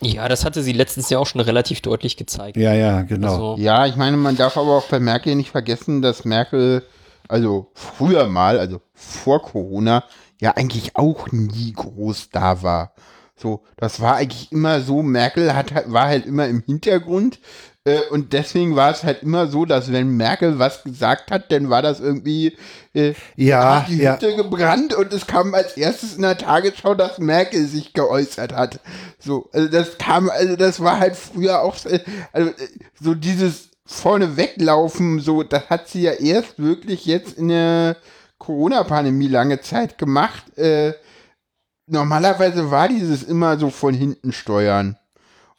Ja, 0.01 0.29
das 0.29 0.45
hatte 0.45 0.63
sie 0.63 0.73
letztens 0.73 1.11
ja 1.11 1.19
auch 1.19 1.27
schon 1.27 1.41
relativ 1.41 1.81
deutlich 1.81 2.17
gezeigt. 2.17 2.57
Ja, 2.57 2.73
ja, 2.73 3.03
genau. 3.03 3.33
Also, 3.33 3.57
Ja, 3.63 3.87
ich 3.87 3.97
meine, 3.97 4.17
man 4.17 4.37
darf 4.37 4.57
aber 4.57 4.77
auch 4.77 4.87
bei 4.87 5.01
Merkel 5.01 5.35
nicht 5.35 5.51
vergessen, 5.51 6.03
dass 6.03 6.25
Merkel, 6.25 6.85
also 7.27 7.73
früher 7.75 8.29
mal, 8.29 8.61
also 8.61 8.81
vor 8.95 9.43
Corona, 9.43 10.05
ja 10.41 10.53
eigentlich 10.57 10.95
auch 10.95 11.33
nie 11.33 11.73
groß 11.73 12.31
da 12.31 12.63
war. 12.63 12.95
So, 13.39 13.63
das 13.77 14.01
war 14.01 14.17
eigentlich 14.17 14.51
immer 14.53 14.81
so, 14.81 15.03
Merkel 15.03 15.55
hat, 15.55 15.73
halt- 15.73 15.93
war 15.93 16.07
halt 16.09 16.27
immer 16.27 16.47
im 16.49 16.63
Hintergrund 16.67 17.39
äh, 17.85 18.01
und 18.11 18.33
deswegen 18.33 18.75
war 18.77 18.91
es 18.91 19.05
halt 19.05 19.23
immer 19.23 19.47
so, 19.47 19.65
dass 19.65 19.93
wenn 19.93 20.09
Merkel 20.17 20.59
was 20.59 20.83
gesagt 20.83 21.31
hat, 21.31 21.51
dann 21.53 21.71
war 21.71 21.81
das 21.81 22.01
irgendwie, 22.01 22.57
äh, 22.95 23.15
Ja, 23.37 23.83
hat 23.83 23.89
die 23.89 23.99
ja. 23.99 24.15
Hütte 24.15 24.35
gebrannt 24.37 24.93
und 24.95 25.13
es 25.13 25.27
kam 25.27 25.55
als 25.55 25.77
erstes 25.77 26.17
in 26.17 26.23
der 26.23 26.37
Tagesschau, 26.37 26.95
dass 26.95 27.19
Merkel 27.19 27.67
sich 27.67 27.93
geäußert 27.93 28.53
hat. 28.53 28.81
So, 29.21 29.49
also 29.53 29.69
das 29.69 29.99
kam, 29.99 30.29
also 30.31 30.57
das 30.57 30.81
war 30.81 30.99
halt 30.99 31.17
früher 31.17 31.63
auch, 31.63 31.77
äh, 31.87 32.01
also 32.33 32.51
äh, 32.51 32.55
so 33.01 33.15
dieses 33.15 33.69
vorne 33.87 34.37
weglaufen, 34.37 35.21
so, 35.21 35.43
das 35.43 35.71
hat 35.71 35.89
sie 35.89 36.03
ja 36.03 36.13
erst 36.13 36.59
wirklich 36.63 37.07
jetzt 37.07 37.39
in 37.39 37.49
der 37.49 37.97
Corona-Pandemie 38.39 39.29
lange 39.29 39.61
Zeit 39.61 39.97
gemacht. 39.99 40.59
Äh, 40.59 40.93
normalerweise 41.89 42.71
war 42.71 42.89
dieses 42.89 43.23
immer 43.23 43.59
so 43.59 43.71
von 43.71 43.95
hinten 43.95 44.33
steuern. 44.33 44.97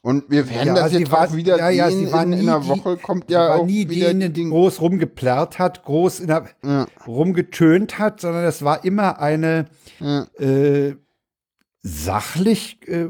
Und 0.01 0.30
wir 0.30 0.49
werden 0.49 0.67
Ja, 0.67 0.73
das 0.75 0.93
jetzt 0.93 1.11
war- 1.11 1.27
auch 1.27 1.36
wieder 1.36 1.57
ja, 1.57 1.69
ja, 1.69 1.89
sehen. 1.91 2.07
in, 2.07 2.34
in 2.34 2.49
einer 2.49 2.61
die- 2.61 2.69
Woche 2.69 2.95
kommt 2.97 3.30
ja 3.30 3.55
auch 3.55 3.65
nie 3.65 3.89
wieder 3.89 4.13
die, 4.13 4.30
die 4.30 4.45
groß 4.49 4.80
rumgeplärrt 4.80 5.59
hat, 5.59 5.84
groß 5.84 6.21
in 6.21 6.27
der, 6.27 6.45
Ja. 6.63 6.88
rumgetönt 7.05 7.99
hat, 7.99 8.21
sondern 8.21 8.45
es 8.45 8.63
war 8.63 8.86
immer 8.86 9.19
eine 9.19 9.65
äh, 10.39 10.93
sachlich 11.82 12.80
äh, 12.88 13.07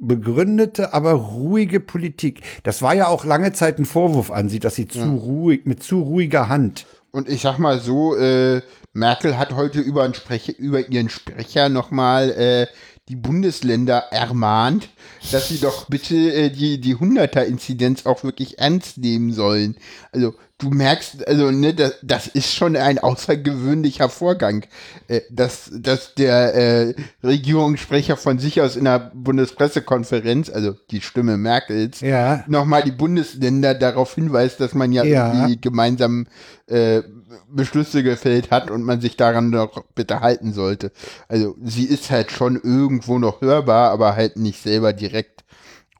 begründete, 0.00 0.92
aber 0.94 1.12
ruhige 1.12 1.80
Politik. 1.80 2.40
Das 2.62 2.82
war 2.82 2.94
ja 2.94 3.08
auch 3.08 3.24
lange 3.24 3.52
Zeit 3.52 3.78
ein 3.78 3.84
Vorwurf 3.86 4.30
an 4.30 4.48
sie, 4.48 4.58
dass 4.58 4.74
sie 4.74 4.88
zu 4.88 5.02
ruhig, 5.04 5.62
mit 5.64 5.82
zu 5.82 6.00
ruhiger 6.02 6.48
Hand. 6.48 6.86
Und 7.10 7.28
ich 7.28 7.42
sag 7.42 7.58
mal 7.58 7.78
so, 7.80 8.16
äh, 8.16 8.60
Merkel 8.94 9.36
hat 9.36 9.52
heute 9.54 9.80
über, 9.80 10.12
Sprecher, 10.14 10.56
über 10.58 10.88
ihren 10.88 11.08
Sprecher 11.10 11.68
nochmal 11.68 12.30
äh, 12.30 12.66
die 13.10 13.16
Bundesländer 13.16 13.96
ermahnt, 14.12 14.88
dass 15.30 15.48
sie 15.48 15.58
doch 15.58 15.86
bitte 15.90 16.14
äh, 16.16 16.48
die, 16.50 16.80
die 16.80 16.96
100er-Inzidenz 16.96 18.06
auch 18.06 18.24
wirklich 18.24 18.58
ernst 18.58 18.96
nehmen 18.96 19.30
sollen. 19.32 19.76
Also 20.12 20.34
du 20.56 20.70
merkst, 20.70 21.26
also 21.28 21.50
ne, 21.50 21.74
das, 21.74 21.96
das 22.02 22.28
ist 22.28 22.54
schon 22.54 22.76
ein 22.76 22.98
außergewöhnlicher 22.98 24.08
Vorgang, 24.08 24.64
äh, 25.08 25.20
dass, 25.30 25.70
dass 25.74 26.14
der 26.14 26.54
äh, 26.54 26.94
Regierungssprecher 27.22 28.16
von 28.16 28.38
sich 28.38 28.62
aus 28.62 28.74
in 28.76 28.84
der 28.84 29.10
Bundespressekonferenz, 29.12 30.48
also 30.48 30.74
die 30.90 31.00
Stimme 31.02 31.36
Merkels, 31.36 32.00
Ja. 32.00 32.44
nochmal 32.46 32.84
die 32.84 32.92
Bundesländer 32.92 33.74
darauf 33.74 34.14
hinweist, 34.14 34.60
dass 34.60 34.72
man 34.72 34.92
ja, 34.92 35.04
Ja. 35.04 35.32
irgendwie 35.34 35.60
gemeinsam 35.60 36.26
äh, 36.68 37.02
Beschlüsse 37.48 38.02
gefällt 38.02 38.50
hat 38.50 38.70
und 38.70 38.82
man 38.82 39.00
sich 39.00 39.16
daran 39.16 39.52
doch 39.52 39.84
bitte 39.94 40.20
halten 40.20 40.52
sollte. 40.52 40.92
Also 41.28 41.56
sie 41.62 41.84
ist 41.84 42.10
halt 42.10 42.30
schon 42.30 42.60
irgendwo 42.60 43.18
noch 43.18 43.40
hörbar, 43.40 43.90
aber 43.90 44.16
halt 44.16 44.36
nicht 44.36 44.62
selber 44.62 44.92
direkt. 44.92 45.44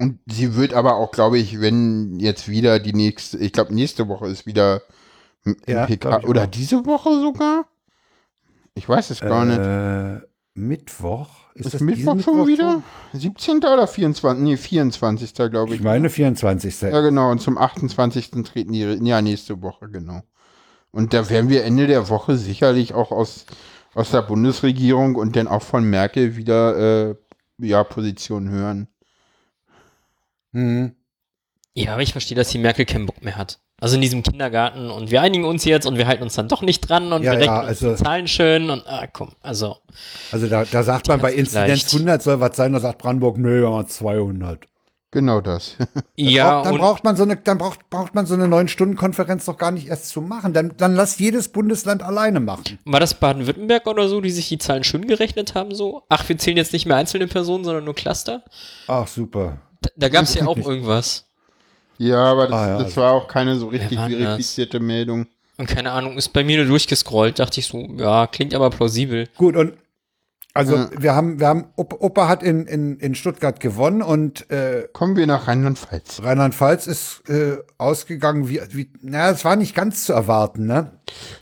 Und 0.00 0.18
sie 0.26 0.56
wird 0.56 0.74
aber 0.74 0.96
auch, 0.96 1.12
glaube 1.12 1.38
ich, 1.38 1.60
wenn 1.60 2.18
jetzt 2.18 2.48
wieder 2.48 2.78
die 2.80 2.92
nächste, 2.92 3.38
ich 3.38 3.52
glaube 3.52 3.74
nächste 3.74 4.08
Woche 4.08 4.26
ist 4.28 4.44
wieder 4.46 4.82
im 5.44 5.56
Ja, 5.66 5.86
PK 5.86 6.24
oder 6.24 6.42
auch. 6.42 6.46
diese 6.46 6.84
Woche 6.84 7.10
sogar? 7.20 7.66
Ich 8.74 8.88
weiß 8.88 9.10
es 9.10 9.20
gar 9.20 9.44
nicht. 9.44 9.58
Äh, 9.58 10.26
Mittwoch? 10.54 11.28
Ist 11.54 11.72
das 11.74 11.80
Mittwoch 11.80 12.18
schon 12.20 12.46
wieder? 12.48 12.82
17. 13.12 13.58
oder 13.58 13.86
24? 13.86 14.42
Nee, 14.42 14.56
24. 14.56 15.32
glaube 15.34 15.70
ich. 15.74 15.76
Ich 15.80 15.84
meine 15.84 16.10
24. 16.10 16.80
Ja, 16.82 17.00
genau. 17.00 17.30
Und 17.30 17.40
zum 17.40 17.56
28. 17.58 18.30
treten 18.44 18.72
die, 18.72 18.80
ja, 18.80 19.22
nächste 19.22 19.62
Woche, 19.62 19.88
genau. 19.88 20.22
Und 20.94 21.12
da 21.12 21.28
werden 21.28 21.50
wir 21.50 21.64
Ende 21.64 21.88
der 21.88 22.08
Woche 22.08 22.36
sicherlich 22.36 22.94
auch 22.94 23.10
aus, 23.10 23.46
aus 23.94 24.12
der 24.12 24.22
Bundesregierung 24.22 25.16
und 25.16 25.34
dann 25.34 25.48
auch 25.48 25.62
von 25.62 25.82
Merkel 25.82 26.36
wieder, 26.36 27.10
äh, 27.10 27.14
ja, 27.58 27.82
Positionen 27.82 28.48
hören. 28.48 28.86
Hm. 30.52 30.94
ja, 31.74 31.94
aber 31.94 32.02
ich 32.02 32.12
verstehe, 32.12 32.36
dass 32.36 32.50
die 32.50 32.58
Merkel 32.58 32.84
keinen 32.84 33.06
Bock 33.06 33.24
mehr 33.24 33.36
hat. 33.36 33.58
Also 33.80 33.96
in 33.96 34.02
diesem 34.02 34.22
Kindergarten 34.22 34.88
und 34.88 35.10
wir 35.10 35.20
einigen 35.20 35.44
uns 35.44 35.64
jetzt 35.64 35.84
und 35.84 35.98
wir 35.98 36.06
halten 36.06 36.22
uns 36.22 36.34
dann 36.34 36.46
doch 36.46 36.62
nicht 36.62 36.88
dran 36.88 37.12
und 37.12 37.24
Ja, 37.24 37.32
wir 37.32 37.40
ja, 37.44 37.58
rechnen 37.58 37.58
uns 37.58 37.82
also- 37.82 37.90
die 37.96 38.02
Zahlen 38.04 38.28
schön 38.28 38.70
und 38.70 38.86
ah, 38.86 39.08
komm, 39.12 39.32
also 39.42 39.78
Also 40.30 40.46
da, 40.46 40.64
da 40.64 40.84
sagt 40.84 41.08
man 41.08 41.20
bei 41.20 41.32
Inzidenz 41.32 41.82
vielleicht. 41.82 41.92
100 41.92 42.22
soll 42.22 42.38
was 42.38 42.56
sein, 42.56 42.72
da 42.72 42.78
sagt 42.78 42.98
Brandenburg, 42.98 43.36
nö, 43.36 43.62
wir 43.62 43.70
machen 43.70 43.88
200. 43.88 44.68
Genau 45.14 45.40
das. 45.40 45.76
ja 46.16 46.50
Braucht- 46.60 46.66
dann 46.66 46.76
braucht 46.78 47.04
man 47.04 47.16
so 47.16 47.22
eine, 47.22 47.36
dann 47.36 47.56
braucht, 47.56 47.88
braucht 47.88 48.14
man 48.14 48.26
so 48.26 48.34
eine 48.34 48.48
neun 48.48 48.68
Stunden 48.68 48.96
Konferenz 48.96 49.46
doch 49.46 49.56
gar 49.56 49.70
nicht 49.70 49.86
erst 49.88 50.08
zu 50.10 50.20
machen. 50.20 50.52
Dann, 50.52 50.74
dann 50.76 50.94
lass 50.94 51.18
jedes 51.18 51.48
Bundesland 51.48 52.02
alleine 52.02 52.40
machen. 52.40 52.78
war 52.84 53.00
das 53.00 53.14
Baden-Württemberg 53.14 53.86
oder 53.86 54.08
so, 54.08 54.20
die 54.20 54.30
sich 54.30 54.48
die 54.48 54.58
Zahlen 54.58 54.84
schön 54.84 55.06
gerechnet 55.06 55.54
haben 55.54 55.74
so? 55.74 56.02
Ach, 56.08 56.28
wir 56.28 56.36
zählen 56.36 56.56
jetzt 56.58 56.72
nicht 56.72 56.84
mehr 56.84 56.96
einzelne 56.96 57.26
Personen, 57.28 57.64
sondern 57.64 57.84
nur 57.84 57.94
Cluster? 57.94 58.42
Ach 58.88 59.06
super. 59.06 59.58
Da, 59.80 59.90
da 59.96 60.08
gab 60.10 60.24
es 60.24 60.34
ja 60.34 60.46
auch 60.46 60.56
nicht. 60.56 60.66
irgendwas. 60.68 61.24
ja, 61.98 62.16
aber 62.24 62.48
das, 62.48 62.52
Ah, 62.58 62.66
ja, 62.68 62.74
das 62.78 62.84
also- 62.86 63.00
war 63.00 63.12
auch 63.12 63.28
keine 63.28 63.56
so 63.56 63.68
richtig 63.68 63.96
verifizierte 63.98 64.80
Meldung. 64.80 65.26
Und 65.56 65.68
keine 65.68 65.92
Ahnung, 65.92 66.16
ist 66.18 66.32
bei 66.32 66.42
mir 66.42 66.56
nur 66.56 66.66
durchgescrollt, 66.66 67.38
dachte 67.38 67.60
ich 67.60 67.66
so, 67.68 67.78
ja, 67.96 68.26
klingt 68.26 68.52
aber 68.54 68.70
plausibel. 68.70 69.28
Gut, 69.36 69.54
und 69.54 69.74
also 70.54 70.76
Ja. 70.76 70.90
wir 70.96 71.14
haben, 71.14 71.40
wir 71.40 71.48
haben, 71.48 71.64
Opa, 71.76 72.28
hat 72.28 72.42
in, 72.44 72.66
in, 72.66 72.96
in 72.98 73.14
Stuttgart 73.16 73.58
gewonnen 73.58 74.02
und 74.02 74.48
äh, 74.50 74.88
Kommen 74.92 75.16
wir 75.16 75.26
nach 75.26 75.48
Rheinland-Pfalz. 75.48 76.22
Rheinland-Pfalz 76.22 76.86
ist 76.86 77.28
äh, 77.28 77.58
ausgegangen 77.76 78.48
wie, 78.48 78.60
wie, 78.70 78.90
naja, 79.02 79.30
es 79.30 79.44
war 79.44 79.56
nicht 79.56 79.74
ganz 79.74 80.04
zu 80.04 80.12
erwarten, 80.12 80.66
ne? 80.66 80.92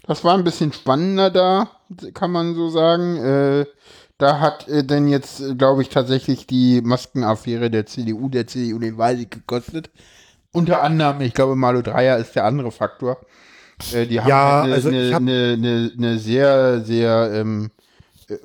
Das 0.07 0.25
war 0.25 0.35
ein 0.37 0.45
bisschen 0.45 0.73
spannender 0.73 1.31
da, 1.31 1.71
kann 2.15 2.31
man 2.33 2.55
so 2.55 2.71
sagen. 2.71 3.17
Äh, 3.19 3.67
da 4.17 4.41
hat 4.41 4.67
äh, 4.69 4.83
denn 4.85 5.09
jetzt, 5.09 5.43
glaube 5.59 5.83
ich, 5.83 5.91
tatsächlich 5.91 6.47
die 6.47 6.81
Maskenaffäre 6.81 7.71
der 7.71 7.87
CDU, 7.87 8.29
der 8.29 8.47
CDU 8.47 8.79
den 8.79 8.97
Wahlsieg 8.97 9.31
gekostet. 9.31 9.91
Unter 10.53 10.83
anderem, 10.83 11.21
ich 11.23 11.35
glaube, 11.35 11.57
Malu 11.57 11.83
Dreyer 11.83 12.19
ist 12.19 12.35
der 12.35 12.45
andere 12.45 12.71
Faktor. 12.73 13.19
Äh, 13.93 14.07
die 14.07 14.21
haben 14.21 14.29
Ja, 14.29 14.63
eine, 14.63 14.75
also 14.75 14.89
eine, 14.89 15.17
eine, 15.17 15.93
eine, 15.97 16.19
sehr, 16.19 16.81
sehr, 16.83 17.31
ähm, 17.35 17.71
äh, 17.77 17.82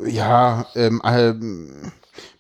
ja, 0.06 0.68
ähm, 0.76 1.02
ähm, 1.04 1.92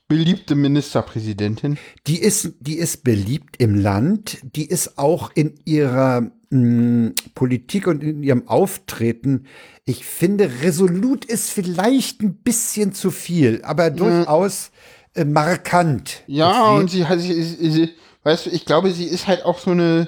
beliebte 0.07 0.55
Ministerpräsidentin. 0.55 1.77
Die 2.07 2.19
ist, 2.19 2.53
die 2.59 2.77
ist 2.77 3.03
beliebt 3.03 3.55
im 3.57 3.75
Land, 3.75 4.39
die 4.55 4.65
ist 4.65 4.97
auch 4.97 5.31
in 5.35 5.55
ihrer 5.65 6.31
mh, 6.49 7.11
Politik 7.35 7.87
und 7.87 8.03
in 8.03 8.23
ihrem 8.23 8.47
Auftreten, 8.47 9.45
ich 9.85 10.05
finde, 10.05 10.49
resolut 10.61 11.25
ist 11.25 11.49
vielleicht 11.49 12.21
ein 12.21 12.35
bisschen 12.35 12.93
zu 12.93 13.11
viel, 13.11 13.61
aber 13.63 13.89
durchaus 13.89 14.71
äh, 15.13 15.25
markant. 15.25 16.23
Ja, 16.27 16.71
und 16.71 16.89
sie 16.89 17.05
hat, 17.05 17.19
sie, 17.19 17.41
sie, 17.41 17.71
sie, 17.71 17.89
weißt 18.23 18.45
du, 18.45 18.49
ich 18.49 18.65
glaube, 18.65 18.91
sie 18.91 19.05
ist 19.05 19.27
halt 19.27 19.43
auch 19.45 19.59
so 19.59 19.71
eine, 19.71 20.07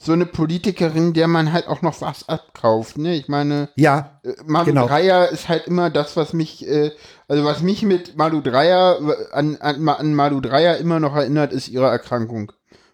so 0.00 0.12
eine 0.12 0.26
Politikerin, 0.26 1.12
der 1.12 1.26
man 1.26 1.52
halt 1.52 1.66
auch 1.66 1.82
noch 1.82 2.00
was 2.00 2.28
abkauft, 2.28 2.98
ne? 2.98 3.16
Ich 3.16 3.28
meine, 3.28 3.68
ja, 3.74 4.20
äh, 4.22 4.34
Malu 4.46 4.66
Genau. 4.66 4.86
Dreyer 4.86 5.28
ist 5.28 5.48
halt 5.48 5.66
immer 5.66 5.90
das, 5.90 6.16
was 6.16 6.32
mich, 6.32 6.66
äh, 6.66 6.92
also 7.26 7.44
was 7.44 7.62
mich 7.62 7.82
mit 7.82 8.16
Malu 8.16 8.40
Dreyer, 8.40 9.00
äh, 9.00 9.34
an, 9.34 9.56
an, 9.56 9.88
an 9.88 10.14
Malu 10.14 10.40
Dreyer 10.40 10.78
immer 10.78 11.00
noch 11.00 11.16
erinnert, 11.16 11.52
ist 11.52 11.68
ihre 11.68 11.88
Erkrankung. 11.88 12.52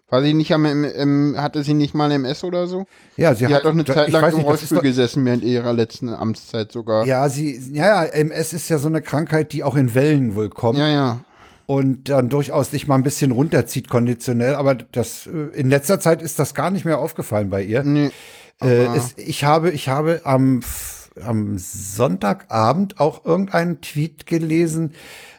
War 0.09 0.21
sie 0.21 0.33
nicht 0.33 0.53
am, 0.53 0.65
im, 0.65 1.35
hatte 1.37 1.63
sie 1.63 1.73
nicht 1.73 1.93
mal 1.93 2.11
MS 2.11 2.43
oder 2.43 2.67
so? 2.67 2.85
ja, 3.17 3.33
sie 3.33 3.47
Sie 3.47 3.53
hat 3.55 3.65
doch 3.65 3.71
eine 3.71 3.85
Zeit 3.85 4.09
lang 4.11 4.33
im 4.33 4.41
Rollstuhl 4.41 4.81
gesessen 4.81 5.25
während 5.25 5.43
ihrer 5.43 5.73
letzten 5.73 6.09
Amtszeit 6.09 6.71
sogar. 6.71 7.05
Ja, 7.05 7.27
sie, 7.29 7.59
ja, 7.71 8.03
ja, 8.03 8.09
MS 8.11 8.53
ist 8.53 8.69
ja 8.69 8.77
so 8.77 8.87
eine 8.87 9.01
Krankheit, 9.01 9.51
die 9.51 9.63
auch 9.63 9.75
in 9.75 9.93
Wellen 9.93 10.35
wohl 10.35 10.49
kommt. 10.49 10.79
ja. 10.79 10.87
ja. 10.87 11.19
Und 11.65 12.09
dann 12.09 12.29
durchaus 12.29 12.71
sich 12.71 12.87
mal 12.87 12.95
ein 12.95 13.03
bisschen 13.03 13.31
runterzieht 13.31 13.89
konditionell. 13.89 14.55
Aber 14.55 14.75
das 14.75 15.27
äh, 15.27 15.47
in 15.53 15.69
letzter 15.69 15.99
Zeit 15.99 16.21
ist 16.21 16.39
das 16.39 16.53
gar 16.53 16.71
nicht 16.71 16.85
mehr 16.85 16.99
aufgefallen 16.99 17.49
bei 17.49 17.63
ihr. 17.63 17.83
Nee. 17.83 18.11
Äh, 18.61 18.85
es, 18.95 19.17
ich 19.17 19.43
habe, 19.43 19.71
ich 19.71 19.89
habe 19.89 20.21
am, 20.23 20.61
am 21.21 21.57
Sonntagabend 21.57 22.99
auch 22.99 23.25
irgendeinen 23.25 23.81
Tweet 23.81 24.25
gelesen, 24.25 24.93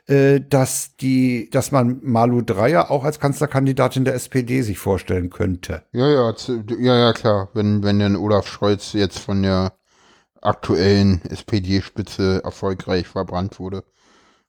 äh, 0.06 0.40
dass 0.40 0.96
die, 0.96 1.48
dass 1.50 1.72
man 1.72 2.00
Malu 2.02 2.42
Dreyer 2.42 2.90
auch 2.90 3.04
als 3.04 3.18
Kanzlerkandidatin 3.18 4.04
der 4.04 4.14
SPD 4.14 4.62
sich 4.62 4.78
vorstellen 4.78 5.30
könnte. 5.30 5.82
Ja, 5.92 6.08
ja, 6.08 6.34
ja, 6.78 6.98
ja, 6.98 7.12
klar. 7.12 7.48
Wenn, 7.54 7.82
wenn 7.82 7.98
dann 7.98 8.16
Olaf 8.16 8.46
Scholz 8.46 8.92
jetzt 8.92 9.18
von 9.18 9.42
der 9.42 9.72
aktuellen 10.40 11.22
SPD-Spitze 11.28 12.40
erfolgreich 12.44 13.08
verbrannt 13.08 13.58
wurde. 13.58 13.84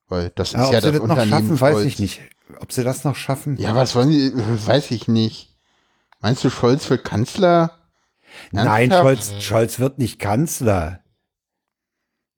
Weil 0.08 0.30
das 0.34 0.48
ist 0.48 0.54
Ja, 0.54 0.66
ob 0.68 0.72
ja 0.72 0.80
sie 0.80 0.86
das 0.86 0.92
das 0.92 1.02
noch 1.02 1.08
Unternehmen 1.16 1.30
schaffen, 1.30 1.60
weiß 1.60 1.84
ich 1.84 1.98
nicht. 1.98 2.20
Ob 2.60 2.72
sie 2.72 2.82
das 2.84 3.04
noch 3.04 3.14
schaffen? 3.16 3.56
Ja, 3.58 3.74
was 3.74 3.94
wollen 3.94 4.10
sie, 4.10 4.32
weiß 4.34 4.90
ich 4.90 5.06
nicht. 5.08 5.54
Meinst 6.20 6.42
du, 6.44 6.50
Scholz 6.50 6.88
wird 6.90 7.04
Kanzler? 7.04 7.72
Nein, 8.52 8.90
Ernsthaft? 8.90 9.02
Scholz, 9.02 9.42
Scholz 9.44 9.78
wird 9.78 9.98
nicht 9.98 10.18
Kanzler. 10.18 11.00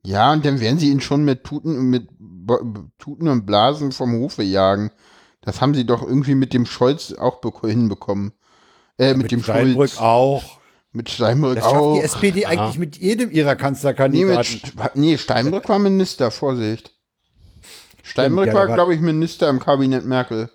Ja, 0.05 0.33
und 0.33 0.45
dann 0.45 0.61
werden 0.61 0.79
sie 0.79 0.91
ihn 0.91 1.01
schon 1.01 1.25
mit 1.25 1.45
Tuten, 1.45 1.91
mit 1.91 2.09
Tuten 2.99 3.29
und 3.29 3.47
Blasen 3.47 3.93
vom 3.93 4.13
Hofe 4.19 4.43
jagen. 4.43 4.91
Das 5.43 5.61
haben 5.61 5.75
sie 5.75 5.87
doch 5.87 6.03
irgendwie 6.03 6.35
mit 6.35 6.53
dem 6.53 6.67
Scholz 6.67 7.13
auch 7.13 7.41
beko- 7.41 7.69
hinbekommen. 7.69 8.33
Äh, 8.99 9.15
mit, 9.15 9.31
dem 9.31 9.43
Steinbrück 9.43 9.91
Scholz. 9.91 10.01
auch. 10.01 10.59
Mit 10.93 11.09
Steinbrück 11.09 11.55
Das 11.57 11.65
schafft 11.65 11.77
auch. 11.77 11.95
die 11.95 12.01
SPD 12.03 12.47
eigentlich 12.47 12.79
mit 12.79 12.97
jedem 12.97 13.31
ihrer 13.31 13.51
Nee, 13.51 13.53
mit, 13.55 13.61
Kanzlerkandidaten. 13.61 15.01
Nee, 15.01 15.19
Steinbrück 15.19 15.69
war 15.69 15.79
Minister, 15.79 16.31
Vorsicht. 16.31 16.93
Steinbrück 18.11 18.47
ja, 18.47 18.55
war, 18.55 18.69
war- 18.69 18.75
glaube 18.75 18.95
ich, 18.95 19.01
Minister 19.01 19.49
im 19.49 19.61
Kabinett 19.61 20.05
Merkel. 20.05 20.51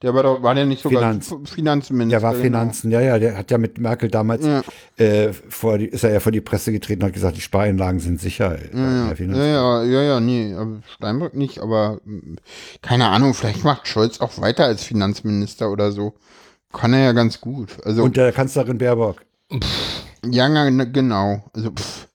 Der 0.00 0.14
war 0.14 0.22
doch, 0.22 0.42
war 0.44 0.54
der 0.54 0.64
nicht 0.64 0.80
sogar 0.82 1.00
Finanz. 1.00 1.34
Finanzminister? 1.52 2.20
Der 2.20 2.22
war 2.22 2.30
genau. 2.34 2.42
Finanzen, 2.44 2.90
ja, 2.92 3.00
ja, 3.00 3.18
der 3.18 3.36
hat 3.36 3.50
ja 3.50 3.58
mit 3.58 3.78
Merkel 3.78 4.08
damals 4.08 4.44
Ja. 4.46 4.62
äh, 4.96 5.32
vor 5.32 5.76
die, 5.78 5.86
ist 5.86 6.04
er 6.04 6.12
ja 6.12 6.20
vor 6.20 6.30
die 6.30 6.40
Presse 6.40 6.70
getreten 6.70 7.02
und 7.02 7.08
hat 7.08 7.14
gesagt, 7.14 7.36
die 7.36 7.40
Spareinlagen 7.40 7.98
sind 7.98 8.20
sicher. 8.20 8.56
äh, 8.56 8.68
Ja, 8.76 9.12
ja, 9.12 9.34
ja, 9.44 9.82
ja, 9.82 10.02
ja, 10.02 10.20
nee, 10.20 10.54
Steinbrück 10.94 11.34
nicht, 11.34 11.58
aber 11.58 11.98
mm, 12.04 12.36
keine 12.80 13.08
Ahnung, 13.08 13.34
vielleicht 13.34 13.64
macht 13.64 13.88
Scholz 13.88 14.20
auch 14.20 14.40
weiter 14.40 14.66
als 14.66 14.84
Finanzminister 14.84 15.68
oder 15.72 15.90
so. 15.90 16.14
Kann 16.72 16.92
er 16.92 17.00
ja 17.00 17.12
ganz 17.12 17.40
gut. 17.40 17.78
Also, 17.84 18.04
Und 18.04 18.16
der 18.16 18.30
Kanzlerin 18.30 18.78
Baerbock. 18.78 19.16
ja, 20.30 20.48
na, 20.48 20.70
na, 20.70 20.84
genau. 20.84 21.42
Also, 21.54 21.70
pff, 21.72 22.06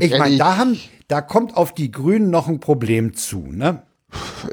Ich 0.00 0.18
meine, 0.18 0.36
da 0.36 0.56
haben, 0.56 0.76
da 1.06 1.20
kommt 1.20 1.56
auf 1.56 1.74
die 1.74 1.92
Grünen 1.92 2.30
noch 2.30 2.48
ein 2.48 2.58
Problem 2.58 3.14
zu, 3.14 3.46
ne? 3.52 3.82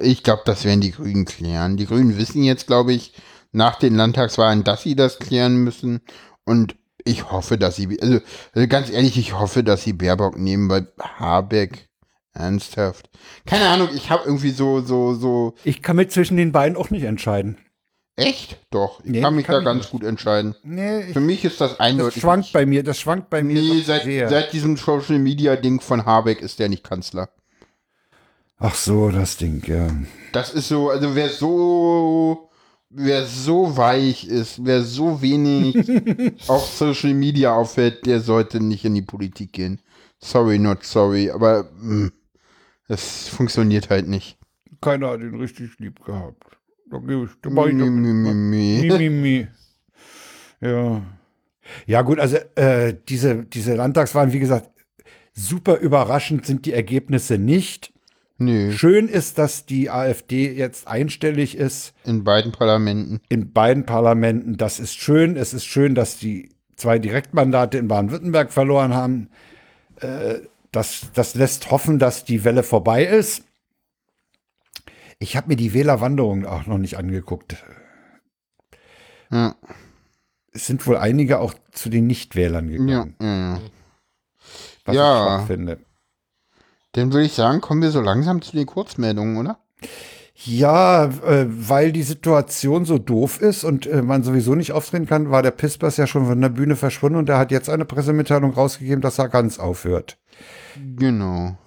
Ich 0.02 0.24
glaube, 0.24 0.42
das 0.46 0.66
werden 0.66 0.82
die 0.82 0.92
Grünen 0.92 1.26
klären. 1.26 1.78
Die 1.78 1.86
Grünen 1.86 2.18
wissen 2.18 2.44
jetzt, 2.44 2.68
glaube 2.68 2.94
ich, 2.94 3.14
nach 3.52 3.76
den 3.78 3.96
Landtagswahlen, 3.96 4.64
dass 4.64 4.84
sie 4.84 4.96
das 4.96 5.20
klären 5.20 5.58
müssen. 5.64 6.02
Und 6.46 6.76
ich 7.06 7.32
hoffe, 7.32 7.58
dass 7.58 7.76
sie, 7.76 7.98
also, 8.02 8.20
also 8.54 8.68
ganz 8.68 8.90
ehrlich, 8.90 9.18
ich 9.18 9.38
hoffe, 9.40 9.64
dass 9.64 9.84
sie 9.84 9.94
Baerbock 9.94 10.38
nehmen, 10.38 10.70
weil 10.70 10.88
Habeck, 11.00 11.88
ernsthaft. 12.34 13.10
Keine 13.46 13.68
Ahnung, 13.70 13.90
ich 13.96 14.10
habe 14.12 14.24
irgendwie 14.26 14.52
so, 14.52 14.82
so, 14.82 15.14
so, 15.16 15.56
Ich 15.64 15.82
kann 15.82 15.96
mich 15.96 16.10
zwischen 16.10 16.38
den 16.38 16.52
beiden 16.52 16.78
auch 16.78 16.90
nicht 16.92 17.04
entscheiden. 17.04 17.58
echt? 18.16 18.60
Doch, 18.70 19.00
ich 19.04 19.12
Nee, 19.12 19.22
kann 19.22 19.36
mich 19.36 19.46
kann 19.48 19.56
da 19.56 19.62
ganz 19.62 19.84
nicht. 19.86 19.92
gut 19.92 20.04
entscheiden. 20.04 20.56
Nee, 20.64 21.00
ich, 21.08 21.14
Für 21.14 21.20
mich 21.20 21.44
ist 21.46 21.60
das 21.62 21.72
das 21.72 21.80
eindeutig. 21.80 22.22
schwankt 22.22 22.52
bei 22.54 22.66
mir, 22.66 22.84
das 22.84 23.00
schwankt 23.00 23.30
bei 23.32 23.42
mir 23.42 23.60
Nee, 23.62 23.82
seit, 23.82 24.04
sehr. 24.04 24.30
seit 24.30 24.54
diesem 24.54 24.78
Social 24.78 25.18
Media 25.18 25.56
Ding 25.56 25.80
von 25.82 26.06
Habeck 26.06 26.42
ist 26.42 26.60
der 26.60 26.70
nicht 26.70 26.84
Kanzler. 26.84 27.30
Ach 28.60 28.76
so, 28.76 29.10
das 29.10 29.38
Ding, 29.38 29.64
ja. 29.68 29.88
Das 30.34 30.54
ist 30.54 30.68
so, 30.70 30.90
also 30.90 31.16
wer 31.16 31.30
so, 31.30 32.50
wer 32.90 33.26
so 33.26 33.78
weich 33.78 34.28
ist, 34.28 34.66
wer 34.66 34.82
so 34.82 35.22
wenig 35.22 35.76
auf 36.48 36.66
Social 36.66 37.14
Media 37.14 37.54
auffällt, 37.54 38.06
der 38.06 38.20
sollte 38.20 38.60
nicht 38.60 38.84
in 38.84 38.96
die 38.96 39.04
Politik 39.04 39.54
gehen. 39.54 39.80
Sorry, 40.20 40.58
not 40.58 40.84
sorry, 40.84 41.30
aber 41.30 41.70
mh, 41.80 42.10
das 42.88 43.28
funktioniert 43.28 43.90
halt 43.92 44.08
nicht. 44.08 44.38
Keiner 44.82 45.10
hat 45.10 45.22
ihn 45.22 45.36
richtig 45.36 45.78
lieb 45.80 46.04
gehabt. 46.04 46.58
Da 46.90 46.98
gebe 47.00 47.26
ich, 47.26 47.32
da 47.42 47.50
mach 47.50 47.68
ich 47.68 47.74
mi, 47.74 47.90
mi, 47.90 48.34
mi. 48.34 48.82
Mi, 48.82 48.98
mi, 48.98 49.10
mi. 49.10 49.48
Ja. 50.62 51.02
Ja, 51.86 52.02
gut, 52.02 52.20
also 52.20 52.38
äh, 52.56 52.96
diese, 53.08 53.44
diese 53.46 53.76
Landtagswahlen, 53.76 54.32
wie 54.34 54.40
gesagt, 54.40 54.72
super 55.34 55.78
überraschend 55.78 56.46
sind 56.46 56.66
die 56.66 56.74
Ergebnisse 56.74 57.38
nicht. 57.38 57.94
Nö, 58.40 58.72
Schön 58.72 59.08
ist, 59.08 59.38
dass 59.40 59.66
die 59.66 59.90
AfD 59.90 60.54
jetzt 60.54 60.88
einstellig 60.88 61.58
ist 61.58 61.94
in 62.04 62.24
beiden 62.24 62.52
Parlamenten. 62.52 63.20
in 63.30 63.52
beiden 63.52 63.86
Parlamenten. 63.86 64.58
Das 64.58 64.80
ist 64.80 64.96
schön. 64.96 65.36
Es 65.38 65.54
ist 65.54 65.66
schön, 65.66 65.96
dass 65.96 66.20
die 66.20 66.50
zwei 66.76 67.00
Direktmandate 67.00 67.78
in 67.80 67.88
Baden-Württemberg 67.88 68.52
verloren 68.54 68.94
haben. 68.94 69.30
Äh, 70.02 70.36
das, 70.72 71.08
das 71.14 71.34
lässt 71.34 71.72
hoffen, 71.72 71.98
dass 71.98 72.26
die 72.26 72.44
Welle 72.44 72.62
vorbei 72.62 73.04
ist. 73.06 73.44
Ich 75.18 75.36
habe 75.36 75.48
mir 75.48 75.56
die 75.56 75.74
Wählerwanderung 75.74 76.46
auch 76.46 76.68
noch 76.68 76.78
nicht 76.78 76.98
angeguckt. 76.98 77.56
Ja, 79.32 79.56
Es 80.52 80.68
sind 80.68 80.86
wohl 80.86 80.98
einige 80.98 81.40
auch 81.40 81.54
zu 81.72 81.90
den 81.90 82.06
Nichtwählern 82.08 82.70
gegangen, 82.70 83.16
ja. 83.20 83.28
ja. 83.28 83.62
was 84.86 84.96
Ja. 84.96 85.40
ich 85.42 85.48
finde. 85.48 85.80
Dann 86.94 87.14
würde 87.14 87.26
ich 87.26 87.34
sagen, 87.34 87.62
kommen 87.62 87.82
wir 87.82 87.92
so 87.92 88.02
langsam 88.02 88.42
zu 88.42 88.56
den 88.56 88.66
Kurzmeldungen, 88.66 89.38
oder? 89.38 89.60
Ja, 90.36 91.06
äh, 91.06 91.46
weil 91.48 91.92
die 91.92 92.04
Situation 92.04 92.86
so 92.86 92.98
doof 93.00 93.42
ist 93.42 93.64
und 93.64 93.88
äh, 93.88 94.02
man 94.04 94.24
sowieso 94.24 94.54
nicht 94.56 94.72
auftreten 94.72 95.08
kann, 95.08 95.32
war 95.32 95.42
der 95.42 95.52
Pispers 95.52 95.98
ja 95.98 96.06
schon 96.08 96.28
von 96.28 96.40
der 96.40 96.50
Bühne 96.50 96.76
verschwunden 96.76 97.18
und 97.18 97.30
er 97.30 97.40
hat 97.40 97.52
jetzt 97.52 97.70
eine 97.70 97.86
Pressemitteilung 97.86 98.54
rausgegeben, 98.54 99.02
dass 99.02 99.18
er 99.20 99.30
ganz 99.30 99.58
aufhört. 99.58 100.18
Genau. 100.96 101.58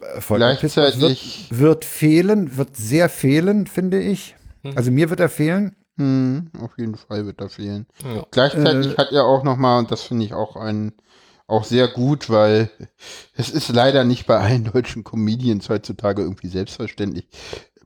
Äh, 0.00 0.20
Volker 0.20 0.54
Pispers 0.56 0.98
Gleichzeitig- 0.98 1.46
wird, 1.50 1.60
wird 1.60 1.84
fehlen, 1.86 2.56
wird 2.56 2.76
sehr 2.76 3.08
fehlen, 3.08 3.66
finde 3.66 4.00
ich. 4.00 4.36
Also 4.76 4.90
mir 4.90 5.10
wird 5.10 5.20
er 5.20 5.28
fehlen. 5.30 5.74
Hm, 5.96 6.50
auf 6.60 6.70
jeden 6.78 6.94
Fall 6.96 7.26
wird 7.26 7.40
da 7.40 7.48
fehlen. 7.48 7.86
Ja. 8.04 8.24
Gleichzeitig 8.30 8.92
Äh, 8.92 8.96
hat 8.96 9.10
er 9.12 9.24
auch 9.24 9.42
noch 9.42 9.56
mal, 9.56 9.78
und 9.78 9.90
das 9.90 10.02
finde 10.02 10.24
ich 10.24 10.34
auch 10.34 10.56
ein, 10.56 10.92
auch 11.52 11.64
sehr 11.64 11.86
gut, 11.88 12.30
weil 12.30 12.70
es 13.36 13.50
ist 13.50 13.68
leider 13.68 14.04
nicht 14.04 14.26
bei 14.26 14.38
allen 14.38 14.64
deutschen 14.64 15.04
Comedians 15.04 15.68
heutzutage 15.68 16.22
irgendwie 16.22 16.48
selbstverständlich. 16.48 17.28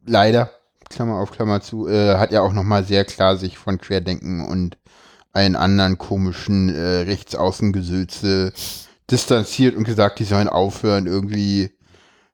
Leider, 0.07 0.51
Klammer 0.89 1.17
auf 1.17 1.33
Klammer 1.33 1.61
zu, 1.61 1.89
äh, 1.89 2.17
hat 2.17 2.33
er 2.33 2.43
auch 2.43 2.53
noch 2.53 2.63
mal 2.63 2.85
sehr 2.85 3.05
klar 3.05 3.37
sich 3.37 3.59
von 3.59 3.79
Querdenken 3.79 4.47
und 4.47 4.79
allen 5.33 5.57
anderen 5.57 5.99
komischen 5.99 6.75
äh, 6.75 7.01
Rechtsaußengesülze 7.01 8.53
distanziert 9.11 9.77
und 9.77 9.85
gesagt, 9.85 10.19
die 10.21 10.25
sollen 10.25 10.49
aufhören, 10.49 11.07
irgendwie 11.07 11.73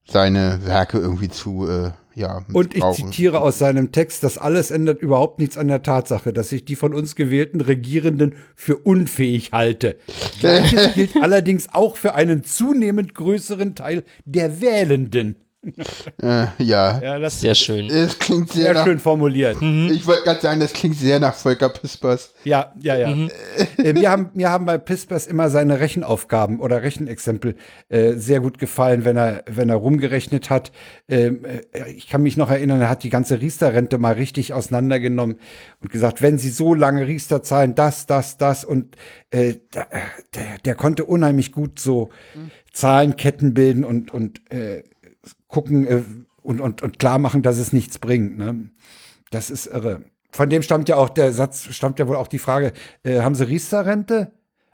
seine 0.05 0.65
Werke 0.65 0.99
irgendwie 0.99 1.29
zu, 1.29 1.69
äh, 1.69 1.91
ja, 2.15 2.45
Und 2.53 2.75
ich 2.75 2.85
zitiere 2.93 3.41
aus 3.41 3.59
seinem 3.59 3.93
Text, 3.93 4.23
das 4.23 4.39
alles 4.39 4.71
ändert 4.71 5.01
überhaupt 5.01 5.39
nichts 5.39 5.57
an 5.57 5.69
der 5.69 5.83
Tatsache, 5.83 6.33
dass 6.33 6.53
ich 6.53 6.65
die 6.65 6.77
von 6.77 6.95
uns 6.95 7.17
gewählten 7.17 7.61
Regierenden 7.61 8.35
für 8.55 8.77
unfähig 8.77 9.53
halte. 9.53 9.97
Gleiches 10.41 10.93
gilt 10.95 11.17
allerdings 11.17 11.69
auch 11.73 11.97
für 11.97 12.15
einen 12.15 12.45
zunehmend 12.45 13.15
größeren 13.15 13.75
Teil 13.75 14.05
der 14.25 14.61
Wählenden. 14.61 15.37
Äh, 16.21 16.47
ja. 16.59 17.01
Ja, 17.01 17.19
das 17.21 17.35
ist 17.35 17.41
Sehr 17.41 17.55
schön. 17.55 17.87
Es 17.89 18.19
klingt 18.19 18.51
sehr, 18.51 18.65
sehr 18.65 18.75
nach, 18.75 18.85
schön 18.85 18.99
formuliert. 18.99 19.63
Ich 19.63 20.07
wollte 20.07 20.25
gerade 20.25 20.41
sagen, 20.41 20.59
das 20.59 20.73
klingt 20.73 20.97
sehr 20.97 21.21
nach 21.21 21.35
Volker 21.35 21.69
Pispers. 21.69 22.35
Ja, 22.43 22.73
ja, 22.81 22.97
ja. 22.97 23.29
Äh, 23.79 23.93
mir, 23.93 24.11
haben, 24.11 24.31
mir 24.35 24.51
haben 24.51 24.67
bei 24.67 24.79
Pispers 24.79 25.27
immer 25.29 25.51
seine 25.51 25.79
Rechenaufgaben 25.79 26.59
oder 26.59 26.83
Rechenexempel 26.83 27.55
äh, 27.89 28.15
sehr 28.15 28.41
gut 28.41 28.59
gefallen, 28.59 29.05
wenn 29.05 29.17
er, 29.17 29.45
wenn 29.47 29.69
er 29.69 29.77
rumgerechnet 29.77 30.51
hat. 30.51 30.73
Ähm, 31.09 31.45
äh, 31.45 31.91
ich 31.93 32.09
kann 32.09 32.23
mich 32.23 32.37
noch 32.37 32.51
erinnern, 32.51 32.81
er 32.81 32.89
hat 32.89 33.05
die 33.05 33.11
ganze 33.11 33.41
Riester-Rente 33.41 33.99
mal 33.99 34.15
richtig 34.15 34.53
auseinandergenommen 34.53 35.39
und 35.81 35.93
gesagt, 35.93 36.23
wenn 36.23 36.39
Sie 36.39 36.51
so 36.51 36.75
lange 36.75 37.07
Riester 37.07 37.43
zahlen, 37.43 37.77
das, 37.77 38.07
das, 38.07 38.37
das 38.37 38.65
und 38.65 38.97
äh, 39.31 39.55
der, 39.75 39.87
der 40.65 40.75
konnte 40.75 41.05
unheimlich 41.05 41.53
gut 41.53 41.79
so 41.79 42.11
Zahlenketten 42.73 43.55
bilden 43.55 43.85
und, 43.85 44.13
und 44.13 44.41
äh, 44.51 44.83
gucken 45.53 45.87
äh, 45.87 46.03
und, 46.43 46.61
und, 46.61 46.83
und 46.83 46.99
klar 46.99 47.21
machen, 47.21 47.43
dass 47.43 47.59
es 47.59 47.73
nichts 47.73 48.01
bringt. 48.01 48.37
Ne? 48.37 48.71
Das 49.31 49.51
ist 49.51 49.67
irre. 49.67 50.03
Von 50.33 50.51
dem 50.51 50.63
stammt 50.63 50.89
ja 50.89 50.97
auch 50.97 51.11
der 51.11 51.33
Satz, 51.33 51.69
stammt 51.71 52.01
ja 52.01 52.09
wohl 52.09 52.17
auch 52.17 52.27
die 52.27 52.41
Frage, 52.41 52.73
äh, 53.05 53.21
haben 53.21 53.37
Sie 53.37 53.47
Riester-Rente? 53.47 54.33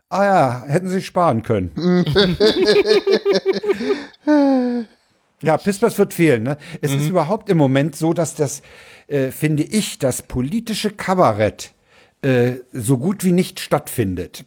Ah 0.08 0.24
ja, 0.24 0.64
hätten 0.66 0.88
Sie 0.88 1.02
sparen 1.02 1.42
können. 1.42 1.70
ja, 5.42 5.58
Pispers 5.58 5.98
wird 5.98 6.14
fehlen. 6.14 6.44
Ne? 6.44 6.56
Es 6.80 6.94
ist 6.94 7.10
überhaupt 7.10 7.50
im 7.50 7.58
Moment 7.58 7.94
so, 7.94 8.14
dass 8.14 8.34
das, 8.34 8.62
äh, 9.08 9.30
finde 9.30 9.64
ich, 9.64 9.98
das 9.98 10.22
politische 10.22 10.92
Kabarett 10.92 11.74
äh, 12.22 12.52
so 12.72 12.96
gut 12.96 13.22
wie 13.22 13.32
nicht 13.32 13.60
stattfindet. 13.60 14.46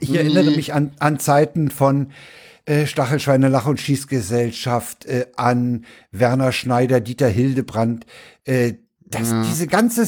Ich 0.00 0.14
erinnere 0.14 0.52
mich 0.52 0.74
an, 0.74 0.92
an 1.00 1.18
Zeiten 1.18 1.70
von 1.70 2.12
äh, 2.68 2.86
Stachelschweine 2.86 3.48
Lach- 3.48 3.66
und 3.66 3.80
Schießgesellschaft, 3.80 5.06
äh, 5.06 5.26
an 5.36 5.86
Werner 6.12 6.52
Schneider, 6.52 7.00
Dieter 7.00 7.28
Hildebrand, 7.28 8.04
äh, 8.44 8.74
das, 9.06 9.34
diese 9.48 9.66
ganze 9.66 10.06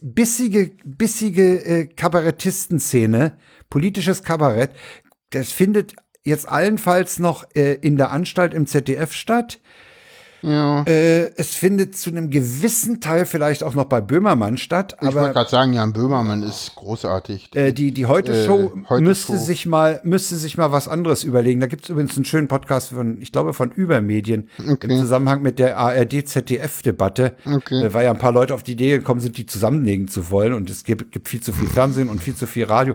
bissige, 0.00 0.70
bissige 0.82 1.62
äh, 1.62 1.86
Kabarettistenszene, 1.86 3.36
politisches 3.68 4.22
Kabarett, 4.22 4.70
das 5.28 5.52
findet 5.52 5.94
jetzt 6.24 6.48
allenfalls 6.48 7.18
noch 7.18 7.44
äh, 7.54 7.74
in 7.74 7.98
der 7.98 8.12
Anstalt 8.12 8.54
im 8.54 8.66
ZDF 8.66 9.12
statt. 9.12 9.60
Ja. 10.42 10.82
Äh, 10.84 11.30
es 11.36 11.54
findet 11.54 11.96
zu 11.96 12.10
einem 12.10 12.30
gewissen 12.30 13.00
Teil 13.00 13.26
vielleicht 13.26 13.62
auch 13.62 13.74
noch 13.74 13.84
bei 13.84 14.00
Böhmermann 14.00 14.56
statt, 14.56 14.96
ich 15.00 15.06
wollte 15.06 15.18
aber 15.20 15.32
gerade 15.32 15.50
sagen, 15.50 15.72
Jan 15.72 15.92
Böhmermann 15.92 16.42
ist 16.42 16.74
großartig. 16.76 17.50
äh, 17.54 17.72
die, 17.72 17.92
die 17.92 18.06
Heute-Show 18.06 18.72
Äh, 18.76 18.88
Heute 18.88 19.04
müsste 19.04 19.32
Show. 19.34 19.38
sich 19.38 19.66
mal, 19.66 20.00
müsste 20.04 20.36
sich 20.36 20.56
mal 20.56 20.72
was 20.72 20.88
anderes 20.88 21.24
überlegen. 21.24 21.60
Da 21.60 21.66
gibt 21.66 21.84
es 21.84 21.90
übrigens 21.90 22.16
einen 22.16 22.24
schönen 22.24 22.48
Podcast 22.48 22.90
von, 22.92 23.20
ich 23.20 23.32
glaube, 23.32 23.52
von 23.52 23.70
Übermedien 23.70 24.48
im 24.58 24.78
Zusammenhang 24.98 25.42
mit 25.42 25.58
der 25.58 25.76
ARD-ZDF-Debatte, 25.78 27.32
Okay. 27.46 27.82
äh, 27.84 27.94
weil 27.94 28.04
ja 28.04 28.10
ein 28.10 28.18
paar 28.18 28.32
Leute 28.32 28.54
auf 28.54 28.62
die 28.62 28.72
Idee 28.72 28.90
gekommen 28.98 29.20
sind, 29.20 29.36
die 29.36 29.46
zusammenlegen 29.46 30.08
zu 30.08 30.30
wollen 30.30 30.52
und 30.54 30.70
es 30.70 30.84
gibt, 30.84 31.12
gibt 31.12 31.28
viel 31.28 31.40
zu 31.40 31.52
viel 31.52 31.68
Fernsehen 31.68 32.08
und 32.08 32.22
viel 32.22 32.34
zu 32.34 32.46
viel 32.46 32.64
Radio. 32.64 32.94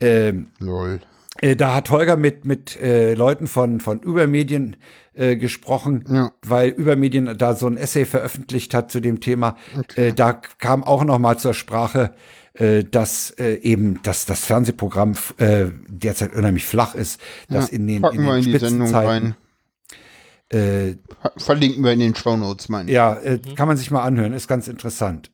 Ähm, 0.00 0.48
Lol. 0.58 1.00
äh, 1.40 1.56
da 1.56 1.74
hat 1.74 1.90
Holger 1.90 2.16
mit, 2.16 2.44
mit 2.44 2.80
äh, 2.80 3.14
Leuten 3.14 3.46
von, 3.46 3.80
von 3.80 4.00
Übermedien 4.00 4.76
äh, 5.18 5.36
gesprochen, 5.36 6.04
Ja. 6.08 6.32
weil 6.46 6.70
Übermedien 6.70 7.36
da 7.36 7.54
so 7.54 7.66
ein 7.66 7.76
Essay 7.76 8.04
veröffentlicht 8.04 8.72
hat 8.74 8.90
zu 8.90 9.00
dem 9.00 9.20
Thema. 9.20 9.56
Äh, 9.96 10.12
da 10.12 10.32
kam 10.32 10.84
auch 10.84 11.04
noch 11.04 11.18
mal 11.18 11.38
zur 11.38 11.54
Sprache, 11.54 12.14
äh, 12.54 12.84
dass 12.84 13.30
äh, 13.38 13.54
eben 13.56 14.00
dass 14.02 14.26
das 14.26 14.44
Fernsehprogramm 14.44 15.14
äh, 15.38 15.66
derzeit 15.88 16.34
unheimlich 16.34 16.64
flach 16.66 16.94
ist, 16.94 17.20
dass 17.48 17.68
in 17.68 17.86
den, 17.86 18.02
Packen 18.02 18.18
in 18.18 18.24
wir 18.24 18.34
den 18.34 18.44
in 18.44 18.52
die 18.52 18.58
Sendung 18.58 18.94
rein. 18.94 19.34
Äh, 20.50 20.94
Verlinken 21.36 21.84
wir 21.84 21.92
in 21.92 22.00
den 22.00 22.14
Shownotes, 22.14 22.68
meine 22.70 22.88
ich. 22.88 22.94
ja, 22.94 23.14
äh, 23.14 23.38
kann 23.54 23.68
man 23.68 23.76
sich 23.76 23.90
mal 23.90 24.02
anhören, 24.02 24.32
ist 24.32 24.48
ganz 24.48 24.66
interessant. 24.66 25.30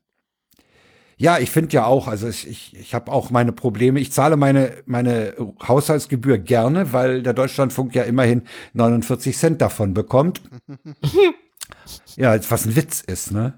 Ja, 1.24 1.38
ich 1.38 1.50
finde 1.50 1.72
ja 1.72 1.86
auch, 1.86 2.06
also 2.06 2.28
ich, 2.28 2.46
ich, 2.46 2.76
ich 2.76 2.94
habe 2.94 3.10
auch 3.10 3.30
meine 3.30 3.52
Probleme. 3.52 3.98
Ich 3.98 4.12
zahle 4.12 4.36
meine, 4.36 4.74
meine 4.84 5.32
Haushaltsgebühr 5.66 6.36
gerne, 6.36 6.92
weil 6.92 7.22
der 7.22 7.32
Deutschlandfunk 7.32 7.94
ja 7.94 8.02
immerhin 8.02 8.42
49 8.74 9.34
Cent 9.34 9.62
davon 9.62 9.94
bekommt. 9.94 10.42
ja, 12.16 12.38
was 12.50 12.66
ein 12.66 12.76
Witz 12.76 13.00
ist, 13.00 13.30
ne? 13.30 13.54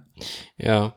Ja. 0.57 0.95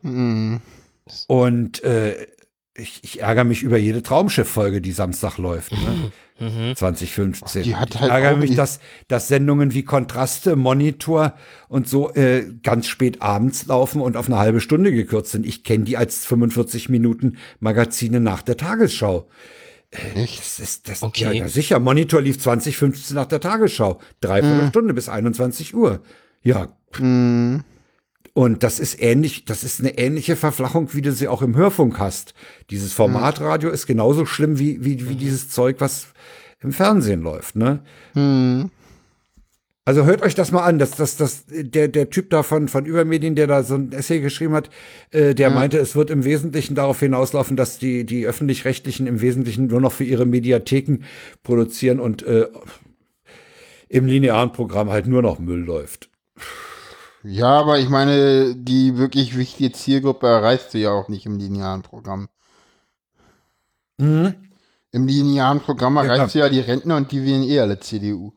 Und 1.25 1.83
äh, 1.83 2.27
ich, 2.75 3.03
ich 3.03 3.21
ärgere 3.21 3.45
mich 3.45 3.63
über 3.63 3.79
jede 3.79 4.03
Traumschiff-Folge, 4.03 4.79
die 4.79 4.91
Samstag 4.91 5.39
läuft. 5.39 5.71
Ne? 5.71 6.11
2015. 6.76 7.64
Die 7.64 7.76
hat 7.76 7.95
ich 7.95 8.02
halt 8.02 8.11
ärgere 8.11 8.34
auch 8.34 8.38
mich, 8.38 8.56
dass, 8.56 8.80
dass 9.07 9.28
Sendungen 9.28 9.74
wie 9.74 9.84
Kontraste, 9.84 10.56
Monitor 10.56 11.34
und 11.68 11.88
so 11.88 12.14
äh, 12.14 12.45
ganz 12.64 12.88
spät 12.88 13.22
abends 13.22 13.66
laufen 13.68 14.02
und 14.02 14.18
auf 14.18 14.28
eine 14.28 14.38
halbe 14.40 14.61
Stunde 14.61 14.91
gekürzt 14.91 15.32
sind. 15.32 15.45
Ich 15.45 15.64
kenne 15.64 15.84
die 15.84 15.98
als 15.98 16.26
45 16.26 16.90
Minuten 16.90 17.38
Magazine 17.60 18.20
nach 18.20 18.41
der 18.41 18.57
Tagesschau. 18.57 19.28
Echt? 19.91 20.40
Das 20.40 20.60
ist 20.60 20.88
das 20.88 21.02
Okay. 21.02 21.24
ja, 21.24 21.32
ja 21.32 21.48
sicher. 21.48 21.80
Monitor 21.80 22.22
lief 22.22 22.40
2015 22.40 23.16
nach 23.16 23.26
der 23.26 23.40
Tagesschau. 23.40 23.99
Dreiviertel 24.22 24.68
Stunde 24.70 24.94
bis 24.94 25.10
21 25.10 25.74
Uhr. 25.76 26.02
Ja, 26.44 26.70
Mhm. 26.98 27.64
Und 28.34 28.64
das 28.64 28.80
ist 28.80 29.01
ähnlich, 29.01 29.45
das 29.45 29.64
ist 29.64 29.80
eine 29.80 29.97
ähnliche 29.97 30.35
Verflachung, 30.35 30.93
wie 30.93 31.01
du 31.01 31.11
sie 31.11 31.27
auch 31.27 31.41
im 31.41 31.56
Hörfunk 31.56 31.99
hast. 31.99 32.34
Dieses 32.69 32.93
Formatradio 32.93 33.69
ist 33.69 33.88
genauso 33.88 34.26
schlimm 34.26 34.60
wie, 34.60 34.84
wie, 34.84 35.10
wie 35.10 35.15
dieses 35.15 35.49
Zeug, 35.49 35.77
was 35.80 36.07
im 36.61 36.72
Fernsehen 36.72 37.22
läuft, 37.22 37.56
ne? 37.56 37.80
Mhm. 38.14 38.72
Also 39.89 40.06
hört 40.06 40.22
euch 40.22 40.35
das 40.35 40.51
mal 40.51 40.64
an, 40.65 40.77
dass 40.77 40.91
das, 40.91 41.18
das, 41.18 41.45
der, 41.47 41.88
der 41.88 42.11
Typ 42.11 42.30
da 42.30 42.43
von, 42.43 42.68
von 42.68 42.85
Übermedien, 42.85 43.34
der 43.34 43.47
da 43.47 43.64
so 43.64 43.73
ein 43.73 43.91
Essay 43.91 44.19
geschrieben 44.19 44.53
hat, 44.53 44.69
äh, 45.10 45.34
der 45.34 45.49
meinte, 45.49 45.80
es 45.80 45.95
wird 45.95 46.11
im 46.11 46.26
Wesentlichen 46.26 46.76
darauf 46.76 46.99
hinauslaufen, 46.99 47.57
dass 47.57 47.80
die, 47.80 48.06
die 48.06 48.27
öffentlich-rechtlichen 48.27 49.07
im 49.07 49.19
Wesentlichen 49.19 49.65
nur 49.65 49.81
noch 49.81 49.91
für 49.91 50.03
ihre 50.03 50.27
Mediatheken 50.27 50.99
produzieren 51.41 51.99
und 51.99 52.22
äh, 52.22 52.45
im 53.88 54.06
linearen 54.06 54.51
Programm 54.51 54.91
halt 54.91 55.07
nur 55.07 55.23
noch 55.23 55.39
Müll 55.39 55.61
läuft. 55.61 56.11
Ja, 57.23 57.59
aber 57.59 57.79
ich 57.79 57.89
meine, 57.89 58.55
die 58.55 58.97
wirklich 58.97 59.37
wichtige 59.37 59.71
Zielgruppe 59.71 60.27
erreichst 60.27 60.73
du 60.73 60.77
ja 60.77 60.91
auch 60.91 61.09
nicht 61.09 61.25
im 61.25 61.37
linearen 61.37 61.81
Programm. 61.81 62.29
Mhm. 63.97 64.35
Im 64.91 65.07
linearen 65.07 65.59
Programm 65.59 65.97
Ja, 65.97 66.03
erreichst 66.03 66.35
du 66.35 66.39
ja 66.39 66.49
die 66.49 66.61
Rentner 66.61 66.95
und 66.95 67.11
die 67.11 67.23
wählen 67.23 67.43
eh 67.43 67.59
alle 67.59 67.79
CDU. 67.79 68.33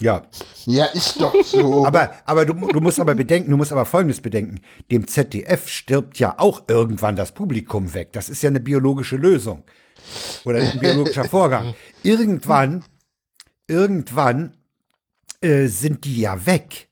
Ja, 0.00 0.22
Ja, 0.66 0.84
ist 0.86 1.20
doch 1.20 1.34
so. 1.44 1.86
Aber, 1.86 2.12
aber 2.24 2.44
du, 2.44 2.54
du 2.54 2.80
musst 2.80 3.00
aber 3.00 3.14
bedenken, 3.14 3.50
du 3.50 3.56
musst 3.56 3.72
aber 3.72 3.84
Folgendes 3.84 4.20
bedenken. 4.20 4.60
Dem 4.90 5.06
ZDF 5.06 5.68
stirbt 5.68 6.18
ja 6.18 6.38
auch 6.38 6.62
irgendwann 6.68 7.16
das 7.16 7.32
Publikum 7.32 7.94
weg. 7.94 8.12
Das 8.12 8.28
ist 8.28 8.42
ja 8.42 8.50
eine 8.50 8.60
biologische 8.60 9.16
Lösung. 9.16 9.64
Oder 10.44 10.58
ein 10.58 10.78
biologischer 10.78 11.24
Vorgang. 11.24 11.74
Irgendwann, 12.02 12.84
irgendwann 13.68 14.56
äh, 15.40 15.66
sind 15.66 16.04
die 16.04 16.20
ja 16.20 16.46
weg. 16.46 16.88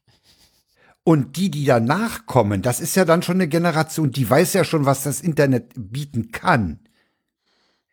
Und 1.02 1.36
die, 1.36 1.50
die 1.50 1.64
danach 1.64 2.26
kommen, 2.26 2.60
das 2.62 2.78
ist 2.80 2.94
ja 2.94 3.04
dann 3.04 3.22
schon 3.22 3.36
eine 3.36 3.48
Generation, 3.48 4.10
die 4.10 4.28
weiß 4.28 4.52
ja 4.52 4.64
schon, 4.64 4.84
was 4.84 5.02
das 5.04 5.20
Internet 5.20 5.72
bieten 5.76 6.30
kann. 6.32 6.80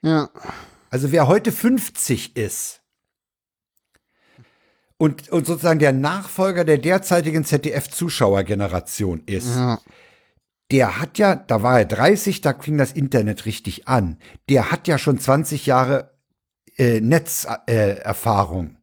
ja. 0.01 0.29
Also 0.89 1.11
wer 1.11 1.27
heute 1.27 1.51
50 1.51 2.37
ist 2.37 2.79
und, 4.97 5.29
und 5.29 5.45
sozusagen 5.45 5.79
der 5.79 5.91
Nachfolger 5.91 6.63
der 6.63 6.77
derzeitigen 6.77 7.43
ZDF-Zuschauergeneration 7.43 9.21
ist, 9.25 9.55
ja. 9.55 9.79
der 10.71 10.99
hat 10.99 11.17
ja, 11.17 11.35
da 11.35 11.61
war 11.61 11.79
er 11.79 11.85
30, 11.85 12.39
da 12.41 12.53
fing 12.53 12.77
das 12.77 12.93
Internet 12.93 13.45
richtig 13.45 13.87
an. 13.87 14.17
Der 14.49 14.71
hat 14.71 14.87
ja 14.87 14.97
schon 14.97 15.19
20 15.19 15.65
Jahre 15.65 16.11
äh, 16.77 17.01
Netzerfahrung. 17.01 18.67
Äh. 18.69 18.77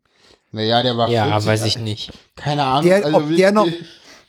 Naja, 0.53 0.83
der 0.83 0.97
war 0.97 1.09
Ja, 1.09 1.25
40, 1.41 1.47
weiß 1.49 1.65
ich 1.65 1.79
nicht. 1.79 2.13
Keine 2.37 2.65
Ahnung. 2.65 2.85
Der- 2.85 3.15
ob 3.15 3.35
der 3.35 3.51
noch- 3.53 3.67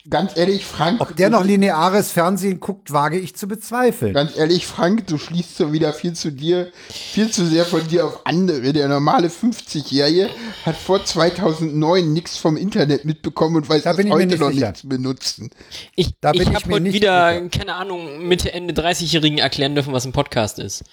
Ganz 0.08 0.38
ehrlich, 0.38 0.66
Frank. 0.66 1.02
Ob 1.02 1.16
der 1.16 1.32
noch 1.32 1.44
lineares 1.44 2.12
Fernsehen 2.12 2.60
guckt, 2.60 2.92
wage 2.94 3.18
ich 3.18 3.36
zu 3.36 3.48
bezweifeln. 3.48 4.14
Ganz 4.14 4.38
ehrlich, 4.38 4.68
Frank, 4.68 5.08
du 5.08 5.18
schließt 5.18 5.58
so 5.58 5.74
wieder 5.74 5.94
viel 5.94 6.14
zu 6.14 6.32
dir, 6.32 6.72
viel 6.90 7.32
zu 7.32 7.44
sehr 7.46 7.66
von 7.66 7.88
dir 7.88 8.06
auf 8.06 8.22
andere. 8.26 8.72
Der 8.72 8.88
normale 8.88 9.30
50-Jährige 9.30 10.30
hat 10.64 10.76
vor 10.78 11.04
2009 11.04 12.14
nichts 12.14 12.38
vom 12.38 12.56
Internet 12.56 13.04
mitbekommen 13.06 13.56
und 13.56 13.68
weiß 13.68 13.82
Da 13.84 13.90
das 13.92 13.98
bin 13.98 14.08
ich 14.08 14.14
mir 14.14 14.18
heute 14.20 14.28
nicht 14.28 14.40
noch 14.40 14.52
sicher. 14.52 14.68
nicht 14.70 14.78
zu 14.82 14.88
benutzen. 14.90 15.50
Ich, 15.96 16.12
Da 16.22 16.32
ich 16.34 16.42
ich 16.42 16.54
habe 16.54 16.70
heute 16.70 16.82
nicht 16.84 16.94
wieder, 16.94 17.34
sicher. 17.34 17.50
keine 17.50 17.74
Ahnung, 17.74 18.28
Mitte, 18.28 18.54
Ende 18.54 18.74
30-Jährigen 18.80 19.40
erklären 19.40 19.74
dürfen, 19.74 19.92
was 19.92 20.06
ein 20.06 20.12
Podcast 20.12 20.60
ist. 20.60 20.84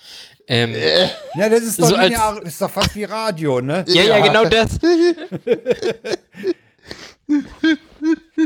Ähm, 0.48 0.74
Ja, 1.36 1.48
das 1.50 1.60
ist 1.62 1.78
doch, 1.80 1.88
So 1.88 1.94
als- 1.96 2.08
linear, 2.08 2.42
ist 2.42 2.60
doch 2.62 2.70
fast 2.70 2.94
wie 2.96 3.04
Radio, 3.04 3.60
ne? 3.60 3.84
ja, 3.88 4.02
ja, 4.04 4.20
genau 4.26 4.44
das. 4.46 4.78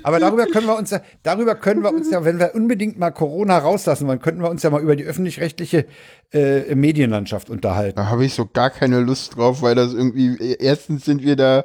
Aber 0.02 0.18
darüber 0.18 0.46
können 0.46 0.66
wir 0.66 0.76
uns 0.76 0.90
ja, 0.90 1.00
darüber 1.22 1.54
können 1.54 1.82
wir 1.82 1.92
uns 1.92 2.10
ja, 2.10 2.24
wenn 2.24 2.38
wir 2.38 2.54
unbedingt 2.54 2.98
mal 2.98 3.10
Corona 3.10 3.58
rauslassen 3.58 4.08
wollen, 4.08 4.20
könnten 4.20 4.42
wir 4.42 4.50
uns 4.50 4.62
ja 4.62 4.70
mal 4.70 4.82
über 4.82 4.96
die 4.96 5.04
öffentlich-rechtliche 5.04 5.86
äh, 6.32 6.74
Medienlandschaft 6.74 7.50
unterhalten. 7.50 7.96
Da 7.96 8.06
habe 8.08 8.24
ich 8.24 8.34
so 8.34 8.46
gar 8.46 8.70
keine 8.70 9.00
Lust 9.00 9.36
drauf, 9.36 9.62
weil 9.62 9.74
das 9.74 9.94
irgendwie, 9.94 10.56
erstens 10.58 11.04
sind 11.04 11.22
wir 11.22 11.36
da, 11.36 11.64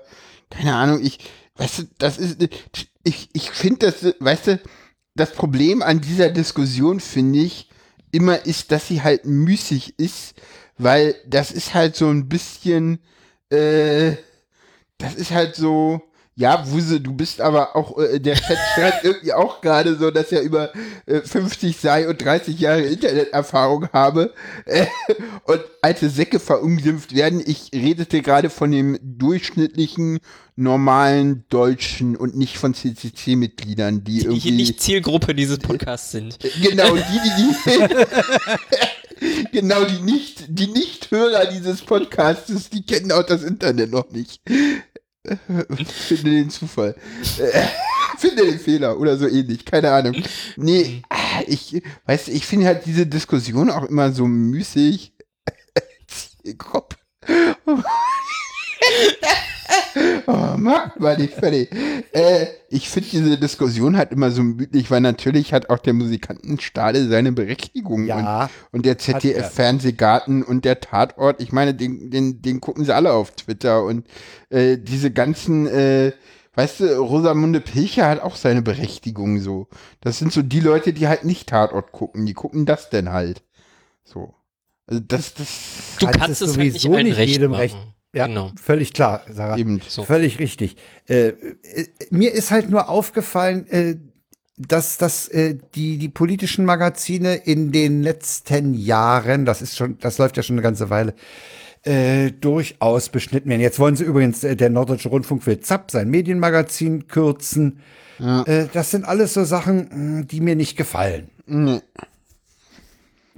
keine 0.50 0.76
Ahnung, 0.76 1.00
ich, 1.02 1.20
weißt 1.58 1.80
du, 1.80 1.84
das 1.98 2.18
ist, 2.18 2.48
ich, 3.04 3.30
ich 3.34 3.52
finde 3.52 3.92
das, 3.92 4.16
weißt 4.20 4.48
du, 4.48 4.60
das 5.16 5.32
Problem 5.34 5.82
an 5.82 6.02
dieser 6.02 6.30
Diskussion, 6.30 7.00
finde 7.00 7.40
ich, 7.40 7.70
immer 8.12 8.46
ist, 8.46 8.72
dass 8.72 8.88
sie 8.88 9.02
halt 9.02 9.26
müßig 9.26 9.98
ist, 9.98 10.36
weil 10.78 11.16
das 11.28 11.52
ist 11.52 11.74
halt 11.74 11.96
so 11.96 12.08
ein 12.08 12.28
bisschen, 12.30 13.00
äh, 13.50 14.14
das 14.98 15.16
ist 15.16 15.32
halt 15.32 15.56
so, 15.56 16.02
ja, 16.36 16.66
Wuse, 16.72 17.02
du 17.02 17.14
bist 17.14 17.42
aber 17.42 17.76
auch, 17.76 17.98
äh, 17.98 18.20
der 18.20 18.36
Chat 18.36 18.58
schreibt 18.76 19.04
irgendwie 19.04 19.34
auch 19.34 19.62
gerade 19.62 19.96
so, 19.98 20.12
dass 20.12 20.32
er 20.32 20.42
über 20.42 20.72
äh, 21.06 21.22
50 21.22 21.78
sei 21.78 22.08
und 22.08 22.24
30 22.24 22.60
Jahre 22.60 22.82
Interneterfahrung 22.82 23.90
habe 23.92 24.34
äh, 24.66 24.86
und 25.46 25.62
alte 25.82 26.10
Säcke 26.10 26.40
verunglimpft 26.40 27.14
werden. 27.14 27.44
Ich 27.46 27.72
redete 27.74 28.22
gerade 28.22 28.50
von 28.50 28.72
dem 28.72 28.98
durchschnittlichen, 29.02 30.20
normalen 30.56 31.46
Deutschen 31.50 32.16
und 32.16 32.38
nicht 32.38 32.58
von 32.58 32.74
CCC-Mitgliedern, 32.74 34.04
die 34.04 34.20
Die 34.20 34.26
irgendwie... 34.26 34.52
nicht 34.52 34.82
Zielgruppe 34.82 35.34
dieses 35.34 35.60
Podcasts 35.60 36.12
sind. 36.12 36.38
Genau, 36.62 36.96
die, 36.96 37.02
die, 37.02 37.32
die 37.38 37.88
genau, 39.52 39.84
die 39.84 40.02
nicht, 40.02 40.46
die 40.50 40.68
Nicht-Hörer 40.68 41.46
dieses 41.48 41.82
Podcastes, 41.82 42.70
die 42.70 42.84
kennen 42.84 43.12
auch 43.12 43.24
das 43.24 43.44
Internet 43.44 43.92
noch 43.92 44.10
nicht. 44.12 44.42
Finde 46.08 46.32
den 46.32 46.50
Zufall. 46.50 46.96
Äh, 47.40 47.68
Finde 48.18 48.46
den 48.46 48.60
Fehler 48.60 49.00
oder 49.00 49.18
so 49.18 49.28
ähnlich, 49.28 49.66
keine 49.66 49.92
Ahnung. 49.92 50.16
Nee, 50.56 51.02
ah, 51.10 51.42
ich, 51.48 51.82
weißt 52.06 52.30
ich 52.30 52.46
finde 52.46 52.68
halt 52.68 52.86
diese 52.86 53.08
Diskussion 53.08 53.70
auch 53.70 53.86
immer 53.86 54.12
so 54.12 54.28
müßig. 54.28 55.14
Zielgruppe. 56.08 56.98
oh, 60.28 60.58
macht 60.58 61.00
mal 61.00 61.18
nicht 61.18 61.34
fertig. 61.34 61.70
Äh, 62.12 62.48
ich 62.70 62.90
finde 62.90 63.10
diese 63.10 63.38
Diskussion 63.38 63.98
halt 63.98 64.12
immer 64.12 64.32
so 64.32 64.44
müdlich, 64.44 64.90
weil 64.92 65.02
natürlich 65.02 65.54
hat 65.54 65.70
auch 65.70 65.80
der 65.80 65.94
Musikantenstadel 65.94 67.10
seine 67.10 67.32
Berechtigung. 67.32 68.06
Ja, 68.06 68.44
Und, 68.46 68.50
und 68.72 68.86
der 68.86 68.94
er. 68.94 68.98
ZDF-Fernsehgarten 69.00 70.44
und 70.44 70.66
der 70.66 70.80
Tatort, 70.80 71.42
ich 71.42 71.52
meine, 71.52 71.74
den, 71.74 72.10
den, 72.12 72.42
den 72.42 72.62
gucken 72.62 72.86
sie 72.86 72.96
alle 72.96 73.14
auf 73.14 73.32
Twitter. 73.32 73.84
Und 73.84 74.08
äh, 74.50 74.78
diese 74.78 75.12
ganzen, 75.12 75.68
äh, 75.68 76.14
weißt 76.56 76.82
du, 76.82 77.00
Rosamunde 77.02 77.62
Pilcher 77.62 78.08
hat 78.10 78.22
auch 78.22 78.36
seine 78.36 78.62
Berechtigung 78.62 79.40
so. 79.40 79.68
Das 80.02 80.18
sind 80.20 80.34
so 80.34 80.42
die 80.42 80.60
Leute, 80.60 80.94
die 80.94 81.08
halt 81.08 81.24
nicht 81.26 81.50
Tatort 81.50 81.92
gucken. 81.92 82.26
Die 82.26 82.34
gucken 82.34 82.66
das 82.66 82.90
denn 82.90 83.10
halt. 83.12 83.44
So. 84.04 84.34
Also 84.88 85.02
das, 85.06 85.34
das 85.36 85.96
Du 86.00 86.08
Kannst 86.08 86.20
kannst 86.20 86.42
es 86.42 86.42
es 86.42 86.58
halt 86.58 86.60
nicht 86.60 86.82
sowieso 86.82 86.98
nicht 87.04 87.18
jedem 87.20 87.52
machen. 87.52 87.62
recht. 87.62 87.78
Ja, 88.14 88.28
Genau. 88.28 88.52
völlig 88.62 88.94
klar, 88.94 89.22
Sarah. 89.32 89.58
eben. 89.58 89.82
So. 89.88 90.04
Völlig 90.04 90.40
richtig. 90.40 90.76
Äh, 91.08 91.30
äh, 91.30 91.36
mir 92.10 92.34
ist 92.34 92.52
halt 92.52 92.70
nur 92.70 92.90
aufgefallen, 92.90 93.68
äh, 93.70 93.96
dass, 94.58 94.98
dass 94.98 95.28
äh, 95.30 95.58
die, 95.76 95.98
die 95.98 96.10
politischen 96.10 96.66
Magazine 96.66 97.36
in 97.36 97.72
den 97.72 98.04
letzten 98.04 98.74
Jahren, 98.74 99.46
das 99.46 99.62
ist 99.62 99.78
schon, 99.78 99.98
das 100.00 100.18
läuft 100.18 100.38
ja 100.38 100.44
schon 100.44 100.56
eine 100.56 100.62
ganze 100.62 100.90
Weile, 100.90 101.14
äh, 101.84 102.32
durchaus 102.32 103.10
beschnitten 103.10 103.50
werden. 103.50 103.62
Jetzt 103.62 103.80
wollen 103.80 103.96
sie 103.96 104.04
übrigens, 104.04 104.44
äh, 104.44 104.56
der 104.56 104.70
Norddeutsche 104.70 105.10
Rundfunk 105.10 105.48
will 105.48 105.60
ZAP, 105.62 105.90
sein 105.90 106.10
Medienmagazin, 106.10 107.08
kürzen. 107.08 107.80
Ja. 108.20 108.44
Äh, 108.44 108.68
das 108.72 108.92
sind 108.92 109.06
alles 109.06 109.34
so 109.34 109.44
Sachen, 109.46 110.28
die 110.28 110.42
mir 110.42 110.56
nicht 110.56 110.78
gefallen. 110.78 111.30
Nee. 111.48 111.80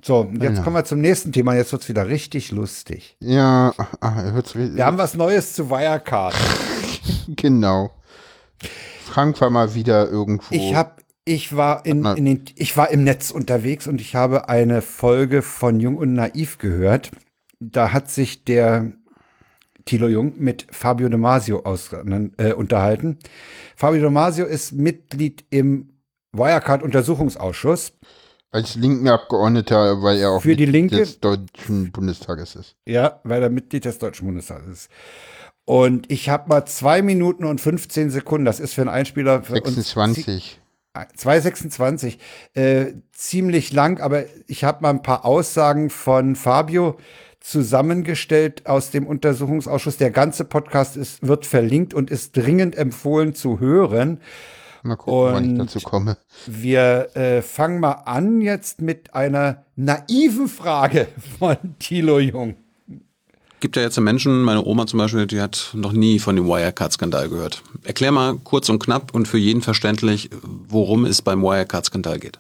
So, 0.04 0.30
jetzt 0.34 0.42
Genau. 0.42 0.62
kommen 0.64 0.76
wir 0.76 0.84
zum 0.84 1.00
nächsten 1.00 1.32
Thema. 1.32 1.56
Jetzt 1.56 1.72
wird's 1.72 1.88
wieder 1.88 2.08
richtig 2.10 2.52
lustig. 2.52 3.16
Ja, 3.22 3.74
ah, 4.02 4.22
hört's 4.34 4.54
Wir 4.54 4.86
haben 4.86 4.98
was 4.98 5.14
Neues 5.16 5.54
zu 5.54 5.70
Wirecard. 5.70 6.36
Genau. 7.28 7.92
Frank 9.06 9.40
war 9.40 9.50
mal 9.50 9.76
wieder 9.76 10.10
irgendwo. 10.10 10.54
Ich 10.54 10.76
habe, 10.76 10.92
ich 11.24 11.56
war 11.56 11.86
in, 11.86 12.04
in 12.06 12.26
den, 12.26 12.46
ich 12.56 12.76
war 12.76 12.92
im 12.92 13.06
Netz 13.06 13.32
unterwegs 13.32 13.88
und 13.88 14.02
ich 14.02 14.14
habe 14.16 14.50
eine 14.50 14.82
Folge 14.82 15.42
von 15.42 15.80
Jung 15.80 15.96
und 15.96 16.14
Naiv 16.14 16.58
gehört. 16.58 17.12
Da 17.62 17.94
hat 17.94 18.12
sich 18.12 18.44
der 18.44 18.92
Thilo 19.86 20.08
Jung 20.10 20.34
mit 20.38 20.68
Fabio 20.72 21.08
De 21.08 21.18
Masio 21.18 21.62
aus, 21.64 21.92
äh, 21.94 22.52
unterhalten. 22.54 23.20
Fabio 23.78 24.02
De 24.02 24.10
Masio 24.10 24.46
ist 24.46 24.74
Mitglied 24.74 25.46
im 25.50 25.94
Wirecard-Untersuchungsausschuss. 26.34 27.94
Als 28.54 28.76
linken 28.76 29.08
Abgeordneter, 29.08 30.02
weil 30.02 30.20
er 30.20 30.30
auch 30.32 30.42
Für 30.42 30.56
die 30.56 30.68
Mitglied 30.68 30.92
Linke? 30.92 30.98
des 30.98 31.20
Deutschen 31.20 31.92
Bundestages 31.92 32.56
ist. 32.56 32.76
Ja, 32.86 33.20
weil 33.24 33.42
er 33.42 33.50
Mitglied 33.50 33.86
des 33.86 33.98
Deutschen 33.98 34.28
Bundestages 34.28 34.68
ist. 34.68 34.90
Und 35.66 36.12
ich 36.12 36.30
habe 36.30 36.50
mal 36.50 36.66
zwei 36.66 37.02
Minuten 37.02 37.46
und 37.46 37.60
15 37.60 38.10
Sekunden, 38.10 38.46
das 38.46 38.60
ist 38.60 38.74
für 38.74 38.82
einen 38.82 38.90
Einspieler 38.90 39.44
für 39.44 39.54
uns 39.54 39.76
26. 39.76 40.60
226, 41.16 42.20
äh, 42.54 42.94
ziemlich 43.12 43.74
lang, 43.74 44.00
aber 44.00 44.26
ich 44.46 44.64
habe 44.64 44.84
mal 44.84 44.92
ein 44.92 45.02
paar 45.02 45.26
Aussagen 45.26 45.90
von 45.90 46.36
Fabio 46.36 46.98
zusammengestellt 47.40 48.68
aus 48.68 48.92
dem 48.92 49.08
Untersuchungsausschuss. 49.08 49.98
Der 49.98 50.12
ganze 50.12 50.46
Podcast 50.46 50.96
ist, 50.96 51.26
wird 51.26 51.48
verlinkt 51.48 51.96
und 51.96 52.12
ist 52.12 52.38
dringend 52.38 52.76
empfohlen 52.76 53.34
zu 53.34 53.60
hören. 53.60 54.22
Mal 54.84 54.96
gucken, 54.98 55.34
wann 55.34 55.44
ich 55.46 55.50
Und- 55.52 55.58
dazu 55.60 55.80
komme. 55.80 56.18
Wir 56.46 57.16
äh, 57.16 57.42
fangen 57.42 57.80
mal 57.80 57.92
an 58.06 58.42
jetzt 58.42 58.82
mit 58.82 59.14
einer 59.14 59.64
naiven 59.76 60.48
Frage 60.48 61.08
von 61.40 61.58
Thilo 61.80 62.20
Jung. 62.20 62.56
Gibt 63.62 63.78
ja 63.78 63.82
jetzt 63.82 63.98
Menschen, 63.98 64.42
meine 64.42 64.66
Oma 64.66 64.86
zum 64.88 65.00
Beispiel, 65.00 65.26
die 65.26 65.40
hat 65.40 65.70
noch 65.74 65.94
nie 65.94 66.20
von 66.20 66.36
dem 66.36 66.48
Wirecard-Skandal 66.48 67.30
gehört. 67.30 67.64
Erklär 67.86 68.12
mal 68.12 68.36
kurz 68.44 68.68
und 68.68 68.80
knapp 68.84 69.16
und 69.16 69.26
für 69.26 69.38
jeden 69.38 69.62
verständlich, 69.62 70.30
worum 70.42 71.06
es 71.06 71.22
beim 71.22 71.42
Wirecard-Skandal 71.42 72.20
geht. 72.20 72.40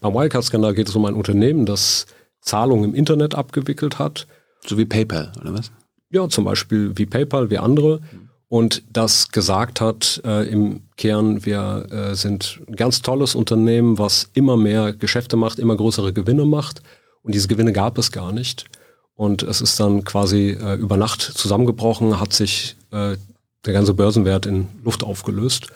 Beim 0.00 0.14
Wirecard-Skandal 0.14 0.74
geht 0.74 0.88
es 0.88 0.96
um 0.96 1.04
ein 1.04 1.14
Unternehmen, 1.14 1.64
das 1.64 2.06
Zahlungen 2.40 2.90
im 2.90 2.94
Internet 2.96 3.36
abgewickelt 3.36 4.00
hat. 4.00 4.26
So 4.66 4.76
wie 4.76 4.84
PayPal, 4.84 5.30
oder 5.40 5.54
was? 5.54 5.70
Ja, 6.10 6.28
zum 6.28 6.44
Beispiel 6.44 6.92
wie 6.96 7.06
PayPal, 7.06 7.50
wie 7.50 7.58
andere. 7.58 8.00
Und 8.48 8.82
das 8.92 9.30
gesagt 9.30 9.80
hat 9.80 10.20
äh, 10.24 10.48
im 10.48 10.82
Kern, 10.96 11.44
wir 11.44 11.86
äh, 11.90 12.14
sind 12.14 12.60
ein 12.68 12.76
ganz 12.76 13.02
tolles 13.02 13.34
Unternehmen, 13.34 13.98
was 13.98 14.30
immer 14.34 14.56
mehr 14.56 14.92
Geschäfte 14.92 15.36
macht, 15.36 15.58
immer 15.58 15.76
größere 15.76 16.12
Gewinne 16.12 16.44
macht. 16.44 16.82
Und 17.22 17.34
diese 17.34 17.48
Gewinne 17.48 17.72
gab 17.72 17.98
es 17.98 18.12
gar 18.12 18.32
nicht. 18.32 18.66
Und 19.14 19.42
es 19.42 19.60
ist 19.60 19.80
dann 19.80 20.04
quasi 20.04 20.50
äh, 20.50 20.74
über 20.74 20.96
Nacht 20.96 21.22
zusammengebrochen, 21.22 22.20
hat 22.20 22.32
sich 22.32 22.76
äh, 22.90 23.16
der 23.64 23.72
ganze 23.72 23.94
Börsenwert 23.94 24.46
in 24.46 24.68
Luft 24.84 25.04
aufgelöst. 25.04 25.68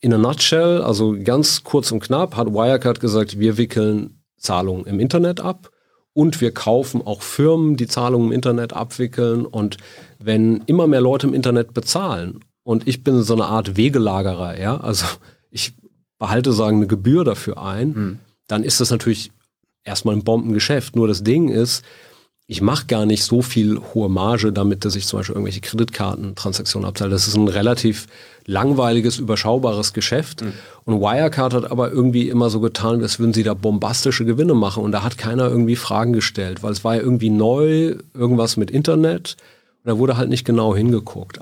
In 0.00 0.14
a 0.14 0.18
nutshell, 0.18 0.82
also 0.82 1.14
ganz 1.22 1.62
kurz 1.62 1.92
und 1.92 2.00
knapp, 2.00 2.36
hat 2.36 2.48
Wirecard 2.48 2.98
gesagt, 2.98 3.38
wir 3.38 3.56
wickeln 3.56 4.22
Zahlungen 4.36 4.86
im 4.86 4.98
Internet 4.98 5.40
ab 5.40 5.70
und 6.14 6.40
wir 6.40 6.52
kaufen 6.52 7.02
auch 7.02 7.22
Firmen, 7.22 7.76
die 7.76 7.86
Zahlungen 7.86 8.28
im 8.28 8.32
Internet 8.32 8.72
abwickeln. 8.72 9.46
Und 9.46 9.78
wenn 10.18 10.62
immer 10.66 10.86
mehr 10.86 11.00
Leute 11.00 11.26
im 11.26 11.34
Internet 11.34 11.74
bezahlen 11.74 12.40
und 12.62 12.86
ich 12.86 13.02
bin 13.02 13.22
so 13.22 13.34
eine 13.34 13.46
Art 13.46 13.76
Wegelagerer, 13.76 14.58
ja, 14.60 14.78
also 14.78 15.06
ich 15.50 15.74
behalte 16.18 16.52
sagen 16.52 16.76
eine 16.78 16.86
Gebühr 16.86 17.24
dafür 17.24 17.62
ein, 17.62 18.20
dann 18.46 18.62
ist 18.62 18.80
das 18.80 18.90
natürlich 18.90 19.32
erstmal 19.84 20.14
ein 20.14 20.24
Bombengeschäft. 20.24 20.94
Nur 20.96 21.08
das 21.08 21.24
Ding 21.24 21.48
ist, 21.48 21.84
ich 22.46 22.60
mache 22.60 22.86
gar 22.86 23.06
nicht 23.06 23.24
so 23.24 23.40
viel 23.40 23.80
hohe 23.94 24.08
Marge 24.08 24.52
damit, 24.52 24.84
dass 24.84 24.96
ich 24.96 25.06
zum 25.06 25.20
Beispiel 25.20 25.34
irgendwelche 25.34 25.60
Kreditkartentransaktionen 25.60 26.88
abzahle. 26.88 27.10
Das 27.10 27.26
ist 27.26 27.36
ein 27.36 27.48
relativ 27.48 28.06
langweiliges, 28.46 29.18
überschaubares 29.18 29.92
Geschäft. 29.92 30.42
Und 30.84 31.00
Wirecard 31.00 31.54
hat 31.54 31.70
aber 31.70 31.90
irgendwie 31.92 32.28
immer 32.28 32.50
so 32.50 32.60
getan, 32.60 33.00
als 33.00 33.18
würden 33.18 33.32
sie 33.32 33.44
da 33.44 33.54
bombastische 33.54 34.24
Gewinne 34.24 34.54
machen. 34.54 34.82
Und 34.82 34.92
da 34.92 35.02
hat 35.02 35.16
keiner 35.18 35.48
irgendwie 35.48 35.76
Fragen 35.76 36.12
gestellt, 36.12 36.62
weil 36.62 36.72
es 36.72 36.84
war 36.84 36.96
ja 36.96 37.02
irgendwie 37.02 37.30
neu, 37.30 37.96
irgendwas 38.12 38.56
mit 38.56 38.70
Internet. 38.70 39.36
Und 39.84 39.90
da 39.90 39.98
wurde 39.98 40.16
halt 40.16 40.28
nicht 40.28 40.44
genau 40.44 40.74
hingeguckt. 40.74 41.38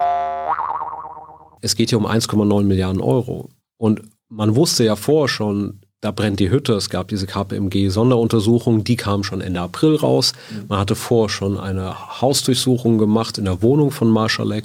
Es 1.63 1.77
geht 1.77 1.89
hier 1.89 1.99
um 1.99 2.07
1,9 2.07 2.65
Milliarden 2.65 3.01
Euro. 3.01 3.49
Und 3.79 4.03
man 4.29 4.55
wusste 4.55 4.85
ja 4.85 4.97
vorher 4.97 5.29
schon, 5.29 5.80
da 6.01 6.11
brennt 6.11 6.41
die 6.41 6.51
Hütte. 6.51 6.75
Es 6.75 6.89
gab 6.89 7.09
diese 7.09 7.27
KPMG-Sonderuntersuchung, 7.27 8.85
die 8.85 8.97
kam 8.97 9.23
schon 9.23 9.41
Ende 9.41 9.61
April 9.61 9.97
raus. 9.97 10.33
Man 10.69 10.79
hatte 10.79 10.95
vorher 10.95 11.29
schon 11.29 11.59
eine 11.59 12.21
Hausdurchsuchung 12.21 12.99
gemacht 12.99 13.39
in 13.39 13.45
der 13.45 13.63
Wohnung 13.63 13.91
von 13.91 14.09
Marschalek, 14.09 14.65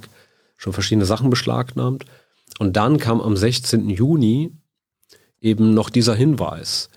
schon 0.58 0.74
verschiedene 0.74 1.06
Sachen 1.06 1.30
beschlagnahmt. 1.30 2.06
Und 2.60 2.78
dann 2.78 2.98
kam 2.98 3.22
am 3.22 3.36
16. 3.36 3.90
Juni 3.90 4.52
eben 5.42 5.74
noch 5.74 5.90
dieser 5.90 6.16
Hinweis. 6.16 6.90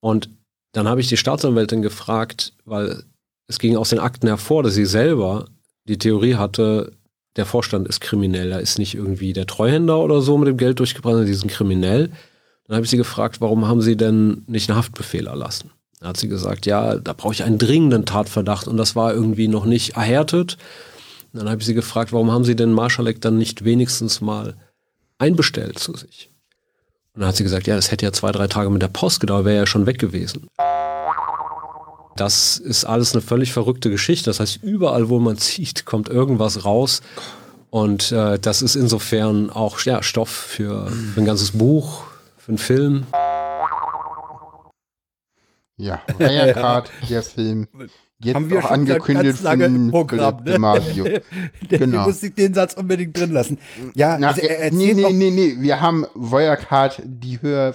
Und 0.00 0.28
dann 0.72 0.88
habe 0.88 1.00
ich 1.00 1.08
die 1.08 1.16
Staatsanwältin 1.16 1.82
gefragt, 1.82 2.52
weil 2.64 3.04
es 3.46 3.58
ging 3.58 3.76
aus 3.76 3.90
den 3.90 4.00
Akten 4.00 4.26
hervor, 4.26 4.62
dass 4.62 4.74
sie 4.74 4.86
selber 4.86 5.46
die 5.88 5.98
Theorie 5.98 6.34
hatte, 6.34 6.92
der 7.36 7.46
Vorstand 7.46 7.86
ist 7.86 8.00
kriminell, 8.00 8.50
da 8.50 8.58
ist 8.58 8.78
nicht 8.78 8.94
irgendwie 8.94 9.32
der 9.32 9.46
Treuhänder 9.46 10.00
oder 10.00 10.20
so 10.20 10.36
mit 10.36 10.48
dem 10.48 10.56
Geld 10.56 10.80
durchgebrannt, 10.80 11.14
sondern 11.14 11.26
die 11.28 11.34
sind 11.34 11.50
kriminell. 11.50 12.10
Dann 12.68 12.76
habe 12.76 12.84
ich 12.84 12.90
sie 12.90 12.96
gefragt, 12.96 13.40
warum 13.40 13.68
haben 13.68 13.80
sie 13.80 13.96
denn 13.96 14.42
nicht 14.46 14.68
einen 14.68 14.78
Haftbefehl 14.78 15.26
erlassen? 15.26 15.70
Dann 16.00 16.10
hat 16.10 16.16
sie 16.16 16.28
gesagt, 16.28 16.66
ja, 16.66 16.96
da 16.96 17.12
brauche 17.12 17.32
ich 17.32 17.44
einen 17.44 17.58
dringenden 17.58 18.04
Tatverdacht 18.04 18.68
und 18.68 18.76
das 18.76 18.96
war 18.96 19.14
irgendwie 19.14 19.48
noch 19.48 19.64
nicht 19.64 19.96
erhärtet. 19.96 20.58
Dann 21.32 21.48
habe 21.48 21.60
ich 21.60 21.66
sie 21.66 21.74
gefragt, 21.74 22.12
warum 22.12 22.30
haben 22.30 22.44
sie 22.44 22.56
denn 22.56 22.72
Marschalek 22.72 23.20
dann 23.20 23.38
nicht 23.38 23.64
wenigstens 23.64 24.20
mal 24.20 24.56
einbestellt 25.18 25.78
zu 25.78 25.94
sich? 25.96 26.30
Und 27.14 27.20
dann 27.20 27.28
hat 27.28 27.36
sie 27.36 27.44
gesagt, 27.44 27.66
ja, 27.66 27.76
das 27.76 27.90
hätte 27.90 28.04
ja 28.04 28.12
zwei, 28.12 28.32
drei 28.32 28.46
Tage 28.46 28.68
mit 28.68 28.82
der 28.82 28.88
Post 28.88 29.20
gedauert, 29.20 29.44
wäre 29.44 29.56
ja 29.56 29.66
schon 29.66 29.86
weg 29.86 29.98
gewesen. 29.98 30.48
Das 32.16 32.56
ist 32.56 32.84
alles 32.84 33.12
eine 33.12 33.22
völlig 33.22 33.52
verrückte 33.52 33.90
Geschichte. 33.90 34.30
Das 34.30 34.40
heißt, 34.40 34.62
überall, 34.62 35.08
wo 35.08 35.18
man 35.18 35.36
zieht, 35.36 35.84
kommt 35.84 36.08
irgendwas 36.08 36.64
raus. 36.64 37.02
Und 37.70 38.12
äh, 38.12 38.38
das 38.38 38.62
ist 38.62 38.74
insofern 38.74 39.50
auch 39.50 39.80
ja, 39.80 40.02
Stoff 40.02 40.30
für, 40.30 40.88
für 40.88 41.20
ein 41.20 41.26
ganzes 41.26 41.52
Buch, 41.52 42.04
für 42.46 42.50
einen 42.50 42.58
Film. 42.58 43.06
Ja, 45.78 46.00
Wirecard, 46.16 46.92
der 47.10 47.22
Film. 47.24 47.66
Jetzt 48.22 48.34
Haben 48.34 48.48
wir 48.48 48.58
auch 48.60 48.62
schon 48.68 48.70
angekündigt 48.72 49.24
ganz 49.26 49.42
lange 49.42 49.66
im 49.66 49.90
Programm, 49.90 50.42
Maggio. 50.58 51.04
Der 51.70 51.78
Genau. 51.78 52.06
muss 52.06 52.20
sich 52.22 52.32
den 52.34 52.54
Satz 52.54 52.72
unbedingt 52.72 53.14
drin 53.18 53.30
lassen. 53.32 53.58
Ja, 53.94 54.16
Na, 54.18 54.28
also 54.28 54.40
er 54.40 54.60
äh, 54.62 54.70
nee, 54.70 54.94
nee, 54.94 55.12
nee, 55.12 55.30
nee, 55.30 55.56
wir 55.58 55.82
haben 55.82 56.06
Wirecard, 56.14 57.02
die 57.04 57.42
Höhe, 57.42 57.74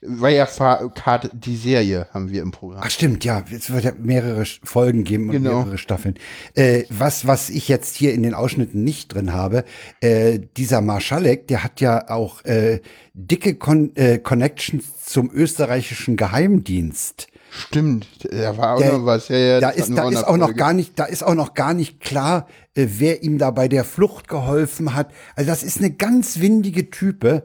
Wirecard, 0.00 1.30
die 1.32 1.56
Serie 1.56 2.06
haben 2.14 2.30
wir 2.30 2.42
im 2.42 2.52
Programm. 2.52 2.82
Ach 2.84 2.90
stimmt, 2.90 3.24
ja, 3.24 3.42
es 3.50 3.72
wird 3.72 3.82
ja 3.82 3.92
mehrere 3.98 4.44
Folgen 4.62 5.02
geben 5.02 5.24
und 5.26 5.32
Genau. 5.32 5.62
mehrere 5.62 5.78
Staffeln. 5.78 6.14
Äh, 6.54 6.84
was, 6.88 7.26
was 7.26 7.50
ich 7.50 7.66
jetzt 7.66 7.96
hier 7.96 8.14
in 8.14 8.22
den 8.22 8.34
Ausschnitten 8.34 8.84
nicht 8.84 9.12
drin 9.12 9.32
habe, 9.32 9.64
äh, 10.00 10.38
dieser 10.56 10.82
Marschalek, 10.82 11.48
der 11.48 11.64
hat 11.64 11.80
ja 11.80 12.08
auch 12.10 12.44
äh, 12.44 12.80
dicke 13.14 13.56
Con 13.56 13.94
äh, 13.96 14.18
Connections 14.18 14.84
zum 15.04 15.30
österreichischen 15.32 16.16
Geheimdienst. 16.16 17.26
Stimmt, 17.50 18.06
da 18.32 18.56
war 18.56 18.74
auch 18.74 18.78
Der- 18.78 18.92
noch 18.92 19.04
was. 19.06 19.28
Ja, 19.28 19.36
ja, 19.36 19.60
Da 19.60 19.70
ist, 19.70 19.90
da 19.96 20.08
ist 20.08 20.24
auch 20.24 20.36
noch 20.36 20.46
Folge. 20.46 20.58
gar 20.58 20.72
nicht, 20.72 20.98
da 20.98 21.04
ist 21.04 21.22
auch 21.24 21.34
noch 21.34 21.54
gar 21.54 21.74
nicht 21.74 21.98
klar, 22.00 22.46
äh, 22.74 22.86
wer 22.98 23.22
ihm 23.24 23.38
da 23.38 23.50
bei 23.50 23.66
der 23.68 23.84
Flucht 23.84 24.28
geholfen 24.28 24.94
hat. 24.94 25.10
Also 25.34 25.50
das 25.50 25.62
ist 25.64 25.78
eine 25.78 25.90
ganz 25.90 26.38
windige 26.40 26.90
Type. 26.90 27.42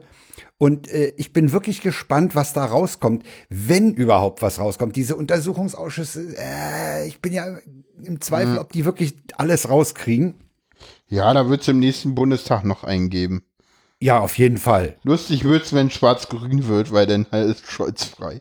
Und 0.58 0.88
äh, 0.88 1.12
ich 1.16 1.32
bin 1.32 1.52
wirklich 1.52 1.82
gespannt, 1.82 2.34
was 2.34 2.52
da 2.54 2.64
rauskommt, 2.64 3.24
wenn 3.50 3.92
überhaupt 3.94 4.40
was 4.42 4.58
rauskommt. 4.58 4.96
Diese 4.96 5.16
Untersuchungsausschüsse, 5.16 6.34
äh, 6.38 7.06
ich 7.08 7.20
bin 7.20 7.32
ja 7.32 7.58
im 8.02 8.20
Zweifel, 8.20 8.58
ob 8.58 8.72
die 8.72 8.84
wirklich 8.84 9.16
alles 9.36 9.68
rauskriegen. 9.68 10.34
Ja, 11.08 11.34
da 11.34 11.48
wird 11.50 11.62
es 11.62 11.68
im 11.68 11.78
nächsten 11.80 12.14
Bundestag 12.14 12.64
noch 12.64 12.84
eingeben. 12.84 13.42
Ja, 14.00 14.20
auf 14.20 14.38
jeden 14.38 14.58
Fall. 14.58 14.96
Lustig 15.04 15.44
wird's, 15.44 15.72
wenn 15.74 15.90
schwarz-grün 15.90 16.68
wird, 16.68 16.92
weil 16.92 17.06
dann 17.06 17.24
ist 17.32 17.66
Scholz 17.70 18.04
frei. 18.04 18.40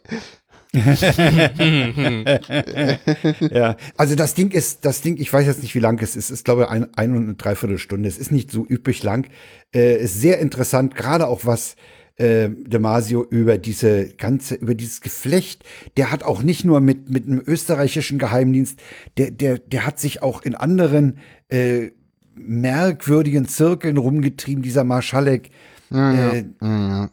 Ja, 3.52 3.78
also 3.98 4.16
das 4.16 4.34
Ding 4.34 4.52
ist, 4.52 4.86
das 4.86 5.02
Ding, 5.02 5.18
ich 5.18 5.32
weiß 5.32 5.46
jetzt 5.46 5.62
nicht, 5.62 5.76
wie 5.76 5.80
lang 5.80 6.02
es 6.02 6.16
ist, 6.16 6.30
ist 6.30 6.46
glaube 6.46 6.64
ich 6.64 6.70
ein, 6.70 6.94
ein 6.96 7.16
und 7.16 7.24
eine 7.24 7.34
Dreiviertelstunde. 7.36 8.08
Es 8.08 8.18
ist 8.18 8.32
nicht 8.32 8.52
so 8.52 8.66
üppig 8.68 9.04
lang. 9.04 9.28
Äh, 9.74 10.02
ist 10.04 10.20
sehr 10.20 10.40
interessant, 10.40 10.96
gerade 10.96 11.28
auch 11.28 11.42
was 11.46 11.76
äh, 12.18 12.50
Damasio 12.68 13.26
über 13.30 13.58
diese 13.58 14.08
ganze, 14.18 14.56
über 14.56 14.74
dieses 14.74 15.02
Geflecht, 15.02 15.64
der 15.98 16.12
hat 16.12 16.24
auch 16.24 16.44
nicht 16.44 16.64
nur 16.64 16.80
mit, 16.80 17.10
mit 17.10 17.28
einem 17.28 17.42
österreichischen 17.46 18.20
Geheimdienst, 18.20 18.80
der, 19.18 19.32
der, 19.32 19.60
der 19.60 19.86
hat 19.86 20.00
sich 20.00 20.24
auch 20.24 20.42
in 20.44 20.56
anderen 20.56 21.18
äh, 21.50 21.92
merkwürdigen 22.36 23.48
Zirkeln 23.48 23.98
rumgetrieben, 23.98 24.64
dieser 24.64 24.84
Marschalek. 24.84 25.50
Äh, 25.92 26.46
Ja. 26.62 27.10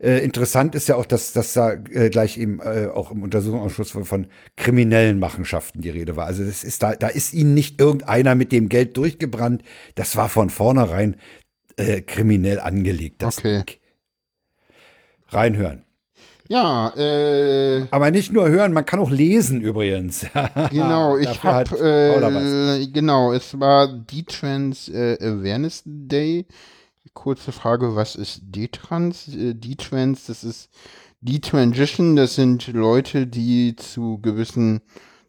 Äh, 0.00 0.18
interessant 0.24 0.74
ist 0.74 0.88
ja 0.88 0.96
auch, 0.96 1.06
dass, 1.06 1.32
dass 1.32 1.52
da 1.52 1.72
äh, 1.72 2.10
gleich 2.10 2.38
eben 2.38 2.60
äh, 2.60 2.88
auch 2.92 3.10
im 3.10 3.22
Untersuchungsausschuss 3.22 3.90
von, 3.90 4.04
von 4.04 4.26
kriminellen 4.56 5.18
Machenschaften 5.18 5.82
die 5.82 5.90
Rede 5.90 6.16
war. 6.16 6.26
Also 6.26 6.44
das 6.44 6.64
ist 6.64 6.82
da, 6.82 6.94
da 6.96 7.08
ist 7.08 7.34
ihnen 7.34 7.54
nicht 7.54 7.80
irgendeiner 7.80 8.34
mit 8.34 8.52
dem 8.52 8.68
Geld 8.68 8.96
durchgebrannt. 8.96 9.62
Das 9.96 10.16
war 10.16 10.28
von 10.28 10.50
vornherein 10.50 11.16
äh, 11.76 12.00
kriminell 12.00 12.60
angelegt. 12.60 13.22
Das 13.22 13.38
Okay. 13.38 13.62
Ding. 13.66 13.76
Reinhören. 15.28 15.84
Ja, 16.48 16.92
äh, 16.96 17.86
Aber 17.92 18.10
nicht 18.10 18.32
nur 18.32 18.48
hören, 18.48 18.72
man 18.72 18.84
kann 18.84 18.98
auch 18.98 19.10
lesen 19.10 19.60
übrigens. 19.60 20.26
genau, 20.70 21.16
ich 21.16 21.26
Dafür 21.26 21.54
hat 21.54 21.70
hab, 21.70 21.78
Paula 21.78 22.34
was. 22.34 22.42
äh, 22.80 22.86
genau, 22.88 23.32
es 23.32 23.58
war 23.60 23.86
D-Trans 23.86 24.88
äh, 24.88 25.16
Awareness 25.20 25.82
Day. 25.86 26.46
Kurze 27.14 27.52
Frage, 27.52 27.96
was 27.96 28.14
ist 28.14 28.40
D-Trans? 28.42 29.28
Äh, 29.28 29.54
D-Trans, 29.54 30.26
das 30.26 30.44
ist 30.44 30.70
D-Transition, 31.20 32.16
das 32.16 32.34
sind 32.34 32.66
Leute, 32.68 33.26
die 33.26 33.76
zu 33.76 34.18
gewissen 34.22 34.80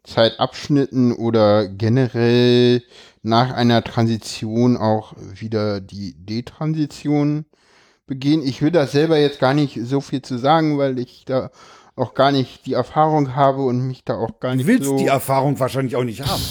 Zeitabschnitten 0.04 1.12
oder 1.12 1.68
generell 1.68 2.82
nach 3.22 3.52
einer 3.52 3.82
Transition 3.84 4.76
auch 4.76 5.14
wieder 5.18 5.80
die 5.80 6.14
D-Transition 6.14 7.44
begehen. 8.06 8.42
Ich 8.42 8.62
will 8.62 8.70
da 8.70 8.86
selber 8.86 9.18
jetzt 9.18 9.38
gar 9.38 9.54
nicht 9.54 9.78
so 9.82 10.00
viel 10.00 10.22
zu 10.22 10.38
sagen, 10.38 10.78
weil 10.78 10.98
ich 10.98 11.24
da 11.24 11.50
auch 11.94 12.14
gar 12.14 12.32
nicht 12.32 12.64
die 12.66 12.72
Erfahrung 12.72 13.36
habe 13.36 13.62
und 13.64 13.86
mich 13.86 14.04
da 14.04 14.16
auch 14.16 14.40
gar 14.40 14.52
Du 14.52 14.58
nicht 14.58 14.66
willst 14.66 14.84
so. 14.86 14.96
die 14.96 15.06
Erfahrung 15.06 15.60
wahrscheinlich 15.60 15.94
auch 15.94 16.04
nicht 16.04 16.22
haben, 16.26 16.42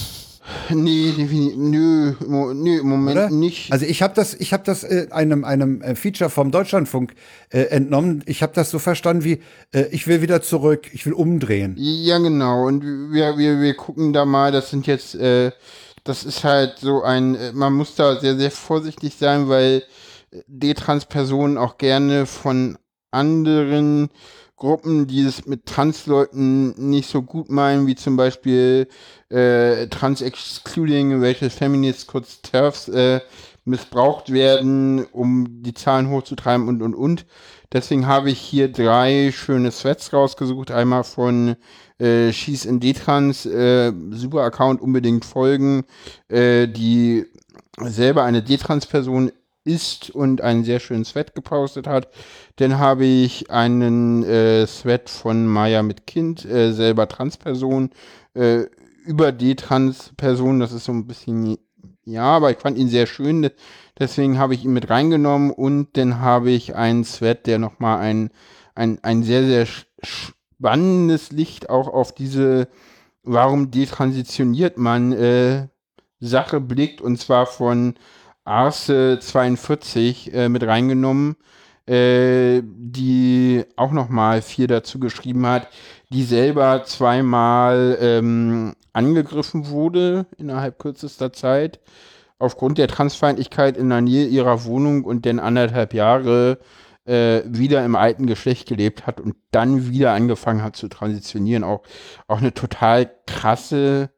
nee, 0.69 1.13
nö, 1.55 2.13
nö, 2.19 2.79
im 2.79 2.87
Moment 2.87 3.17
oder? 3.17 3.29
nicht. 3.29 3.71
Also 3.71 3.85
ich 3.85 4.01
habe 4.01 4.13
das, 4.13 4.33
ich 4.33 4.53
habe 4.53 4.63
das 4.63 4.83
äh, 4.83 5.07
einem 5.11 5.43
einem 5.43 5.81
äh, 5.81 5.95
Feature 5.95 6.29
vom 6.29 6.51
Deutschlandfunk 6.51 7.13
äh, 7.49 7.63
entnommen. 7.63 8.23
Ich 8.25 8.43
habe 8.43 8.53
das 8.53 8.69
so 8.69 8.79
verstanden 8.79 9.23
wie 9.23 9.41
äh, 9.73 9.85
ich 9.91 10.07
will 10.07 10.21
wieder 10.21 10.41
zurück, 10.41 10.89
ich 10.93 11.05
will 11.05 11.13
umdrehen. 11.13 11.75
Ja, 11.77 12.17
genau. 12.17 12.67
Und 12.67 12.83
wir, 12.83 13.37
wir, 13.37 13.59
wir 13.59 13.73
gucken 13.75 14.13
da 14.13 14.25
mal, 14.25 14.51
das 14.51 14.69
sind 14.69 14.87
jetzt, 14.87 15.15
äh, 15.15 15.51
das 16.03 16.23
ist 16.23 16.43
halt 16.43 16.77
so 16.79 17.03
ein, 17.03 17.35
äh, 17.35 17.51
man 17.53 17.73
muss 17.73 17.95
da 17.95 18.19
sehr, 18.19 18.37
sehr 18.37 18.51
vorsichtig 18.51 19.15
sein, 19.17 19.49
weil 19.49 19.83
äh, 20.31 20.41
D-Trans-Personen 20.47 21.57
auch 21.57 21.77
gerne 21.77 22.25
von 22.25 22.77
anderen 23.11 24.09
Gruppen, 24.61 25.07
die 25.07 25.21
es 25.21 25.47
mit 25.47 25.65
Trans-Leuten 25.65 26.75
nicht 26.89 27.09
so 27.09 27.23
gut 27.23 27.49
meinen, 27.49 27.87
wie 27.87 27.95
zum 27.95 28.15
Beispiel 28.15 28.87
äh, 29.29 29.87
Trans-Excluding, 29.87 31.19
Racial 31.19 31.49
Feminists, 31.49 32.05
kurz 32.05 32.43
TERFs, 32.43 32.87
äh, 32.89 33.21
missbraucht 33.65 34.31
werden, 34.31 35.03
um 35.13 35.63
die 35.63 35.73
Zahlen 35.73 36.11
hochzutreiben 36.11 36.67
und, 36.67 36.83
und, 36.83 36.93
und. 36.93 37.25
Deswegen 37.73 38.05
habe 38.05 38.29
ich 38.29 38.39
hier 38.39 38.71
drei 38.71 39.31
schöne 39.33 39.71
Threads 39.71 40.13
rausgesucht. 40.13 40.69
Einmal 40.69 41.05
von 41.05 41.55
äh, 41.97 42.31
She's 42.31 42.65
in 42.65 42.79
D-Trans, 42.79 43.47
äh, 43.47 43.91
super 44.11 44.43
Account, 44.43 44.79
unbedingt 44.79 45.25
folgen, 45.25 45.85
äh, 46.27 46.67
die 46.67 47.25
selber 47.79 48.25
eine 48.25 48.43
D-Trans-Person 48.43 49.31
ist 49.63 50.09
und 50.09 50.41
einen 50.41 50.63
sehr 50.63 50.79
schönen 50.79 51.03
Thread 51.03 51.35
gepostet 51.35 51.87
hat. 51.87 52.09
Dann 52.57 52.79
habe 52.79 53.05
ich 53.05 53.51
einen 53.51 54.23
äh, 54.23 54.65
Thread 54.65 55.09
von 55.09 55.45
Maya 55.47 55.83
mit 55.83 56.07
Kind, 56.07 56.45
äh, 56.45 56.71
selber 56.71 57.07
Transperson, 57.07 57.91
äh, 58.33 58.63
über 59.05 59.31
D-Trans-Personen. 59.31 60.59
Das 60.59 60.71
ist 60.71 60.85
so 60.85 60.91
ein 60.91 61.07
bisschen, 61.07 61.57
ja, 62.03 62.23
aber 62.23 62.51
ich 62.51 62.57
fand 62.57 62.77
ihn 62.77 62.89
sehr 62.89 63.05
schön. 63.05 63.49
Deswegen 63.99 64.39
habe 64.39 64.53
ich 64.53 64.65
ihn 64.65 64.73
mit 64.73 64.89
reingenommen 64.89 65.51
und 65.51 65.95
dann 65.97 66.19
habe 66.19 66.51
ich 66.51 66.75
einen 66.75 67.03
Thread, 67.03 67.45
der 67.45 67.59
nochmal 67.59 67.99
ein, 67.99 68.31
ein, 68.73 68.99
ein 69.03 69.23
sehr, 69.23 69.45
sehr 69.45 69.67
spannendes 70.01 71.31
Licht 71.31 71.69
auch 71.69 71.87
auf 71.87 72.13
diese, 72.13 72.67
warum 73.23 73.69
detransitioniert 73.69 74.77
man, 74.77 75.11
äh, 75.11 75.67
Sache 76.19 76.61
blickt 76.61 77.01
und 77.01 77.17
zwar 77.17 77.47
von 77.47 77.95
Arce 78.51 79.19
42 79.19 80.33
äh, 80.33 80.49
mit 80.49 80.63
reingenommen, 80.63 81.37
äh, 81.87 82.61
die 82.63 83.63
auch 83.77 83.91
nochmal 83.91 84.41
viel 84.41 84.67
dazu 84.67 84.99
geschrieben 84.99 85.45
hat, 85.47 85.67
die 86.09 86.23
selber 86.23 86.83
zweimal 86.83 87.97
ähm, 88.01 88.73
angegriffen 88.93 89.69
wurde 89.69 90.25
innerhalb 90.37 90.79
kürzester 90.79 91.31
Zeit 91.31 91.79
aufgrund 92.39 92.77
der 92.77 92.87
Transfeindlichkeit 92.87 93.77
in 93.77 93.89
der 93.89 94.01
Nähe 94.01 94.25
ihrer 94.25 94.65
Wohnung 94.65 95.05
und 95.05 95.25
dann 95.25 95.39
anderthalb 95.39 95.93
Jahre 95.93 96.57
äh, 97.05 97.41
wieder 97.45 97.85
im 97.85 97.95
alten 97.95 98.27
Geschlecht 98.27 98.67
gelebt 98.67 99.07
hat 99.07 99.21
und 99.21 99.35
dann 99.51 99.89
wieder 99.89 100.11
angefangen 100.13 100.63
hat 100.63 100.75
zu 100.75 100.87
transitionieren. 100.87 101.63
Auch, 101.63 101.83
auch 102.27 102.39
eine 102.39 102.53
total 102.53 103.11
krasse, 103.27 104.09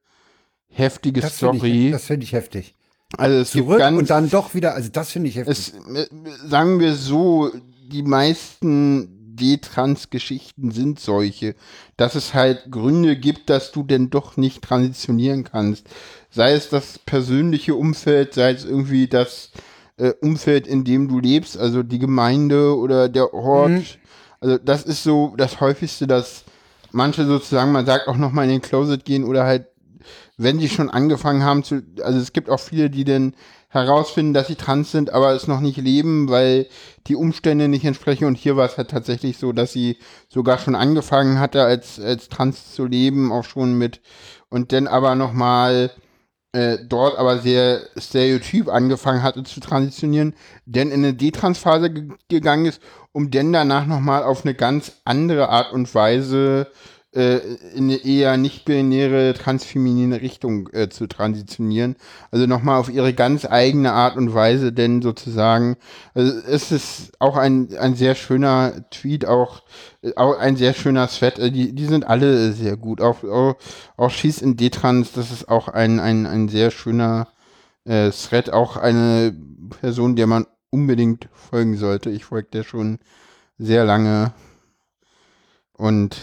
heftige 0.67 1.21
Das 1.21 1.37
Story. 1.37 1.87
ich, 1.87 1.91
das 1.91 2.05
finde 2.05 2.23
ich 2.23 2.33
heftig. 2.33 2.75
Also 3.17 3.37
es 3.37 3.51
gibt 3.51 3.65
Zurück 3.65 3.79
ganz, 3.79 3.97
und 3.97 4.09
dann 4.09 4.29
doch 4.29 4.53
wieder, 4.53 4.75
also 4.75 4.89
das 4.91 5.11
finde 5.11 5.29
ich 5.29 5.35
heftig. 5.35 5.73
es, 5.87 5.95
äh, 5.95 6.07
sagen 6.47 6.79
wir 6.79 6.95
so, 6.95 7.51
die 7.91 8.03
meisten 8.03 9.35
D-Trans-Geschichten 9.35 10.71
sind 10.71 10.99
solche, 10.99 11.55
dass 11.97 12.15
es 12.15 12.33
halt 12.33 12.71
Gründe 12.71 13.15
gibt, 13.15 13.49
dass 13.49 13.71
du 13.71 13.83
denn 13.83 14.09
doch 14.09 14.37
nicht 14.37 14.61
transitionieren 14.61 15.43
kannst. 15.43 15.87
Sei 16.29 16.53
es 16.53 16.69
das 16.69 16.99
persönliche 16.99 17.75
Umfeld, 17.75 18.33
sei 18.33 18.51
es 18.51 18.65
irgendwie 18.65 19.07
das 19.07 19.51
äh, 19.97 20.13
Umfeld, 20.21 20.67
in 20.67 20.83
dem 20.83 21.07
du 21.07 21.19
lebst, 21.19 21.57
also 21.57 21.83
die 21.83 21.99
Gemeinde 21.99 22.77
oder 22.77 23.09
der 23.09 23.33
Ort. 23.33 23.71
Mhm. 23.71 23.85
Also 24.39 24.57
das 24.57 24.83
ist 24.83 25.03
so 25.03 25.33
das 25.37 25.61
häufigste, 25.61 26.07
dass 26.07 26.43
manche 26.91 27.25
sozusagen, 27.25 27.71
man 27.71 27.85
sagt 27.85 28.07
auch 28.07 28.17
nochmal 28.17 28.45
in 28.45 28.51
den 28.51 28.61
Closet 28.61 29.05
gehen 29.05 29.23
oder 29.23 29.45
halt, 29.45 29.67
wenn 30.43 30.59
sie 30.59 30.69
schon 30.69 30.89
angefangen 30.89 31.43
haben 31.43 31.63
zu, 31.63 31.81
also 32.01 32.19
es 32.19 32.33
gibt 32.33 32.49
auch 32.49 32.59
viele, 32.59 32.89
die 32.89 33.03
dann 33.03 33.35
herausfinden, 33.69 34.33
dass 34.33 34.47
sie 34.47 34.55
trans 34.55 34.91
sind, 34.91 35.11
aber 35.11 35.33
es 35.33 35.47
noch 35.47 35.59
nicht 35.59 35.77
leben, 35.77 36.29
weil 36.29 36.67
die 37.07 37.15
Umstände 37.15 37.67
nicht 37.67 37.85
entsprechen. 37.85 38.25
Und 38.25 38.37
hier 38.37 38.55
war 38.55 38.67
es 38.67 38.77
halt 38.77 38.91
tatsächlich 38.91 39.37
so, 39.37 39.51
dass 39.51 39.73
sie 39.73 39.97
sogar 40.29 40.59
schon 40.59 40.75
angefangen 40.75 41.39
hatte, 41.39 41.63
als, 41.63 41.99
als 41.99 42.29
trans 42.29 42.73
zu 42.73 42.85
leben, 42.85 43.31
auch 43.31 43.43
schon 43.43 43.77
mit, 43.77 44.01
und 44.49 44.71
dann 44.71 44.87
aber 44.87 45.15
nochmal 45.15 45.91
äh, 46.51 46.77
dort 46.87 47.17
aber 47.17 47.39
sehr 47.39 47.81
stereotyp 47.97 48.69
angefangen 48.69 49.23
hatte 49.23 49.43
zu 49.43 49.59
transitionieren, 49.59 50.35
dann 50.67 50.91
in 50.91 51.03
eine 51.03 51.15
Detransphase 51.15 51.89
ge 51.89 52.09
gegangen 52.29 52.65
ist, 52.65 52.79
um 53.11 53.31
dann 53.31 53.51
danach 53.51 53.87
nochmal 53.87 54.23
auf 54.23 54.45
eine 54.45 54.53
ganz 54.53 55.01
andere 55.03 55.49
Art 55.49 55.73
und 55.73 55.93
Weise 55.95 56.67
äh, 56.69 56.92
in 57.13 57.83
eine 57.83 57.97
eher 57.97 58.37
nicht-binäre, 58.37 59.35
transfeminine 59.35 60.21
Richtung 60.21 60.69
äh, 60.73 60.89
zu 60.89 61.05
transitionieren. 61.05 61.95
Also 62.31 62.47
nochmal 62.47 62.79
auf 62.79 62.89
ihre 62.89 63.13
ganz 63.13 63.45
eigene 63.45 63.91
Art 63.91 64.17
und 64.17 64.33
Weise, 64.33 64.73
denn 64.73 65.03
sozusagen, 65.03 65.77
also 66.15 66.33
es 66.47 66.71
ist 66.71 67.11
auch 67.19 67.37
ein, 67.37 67.69
ein 67.77 67.95
sehr 67.95 68.15
schöner 68.15 68.89
Tweet, 68.89 69.25
auch, 69.27 69.61
äh, 70.01 70.13
auch 70.15 70.37
ein 70.39 70.55
sehr 70.55 70.73
schöner 70.73 71.07
Thread. 71.07 71.37
Äh, 71.37 71.51
Die, 71.51 71.73
die 71.73 71.85
sind 71.85 72.07
alle 72.07 72.51
sehr 72.53 72.77
gut. 72.77 72.99
Auch, 72.99 73.23
auch, 73.23 73.57
auch 73.95 74.09
Schieß 74.09 74.41
in 74.41 74.57
D-Trans, 74.57 75.11
das 75.11 75.31
ist 75.31 75.49
auch 75.49 75.67
ein, 75.67 75.99
ein, 75.99 76.25
ein 76.25 76.49
sehr 76.49 76.71
schöner 76.71 77.27
äh, 77.85 78.09
Thread, 78.09 78.51
auch 78.51 78.75
eine 78.75 79.35
Person, 79.81 80.15
der 80.15 80.25
man 80.25 80.47
unbedingt 80.71 81.29
folgen 81.31 81.77
sollte. 81.77 82.09
Ich 82.09 82.25
folge 82.25 82.49
der 82.51 82.63
schon 82.63 82.97
sehr 83.59 83.85
lange. 83.85 84.33
Und 85.73 86.17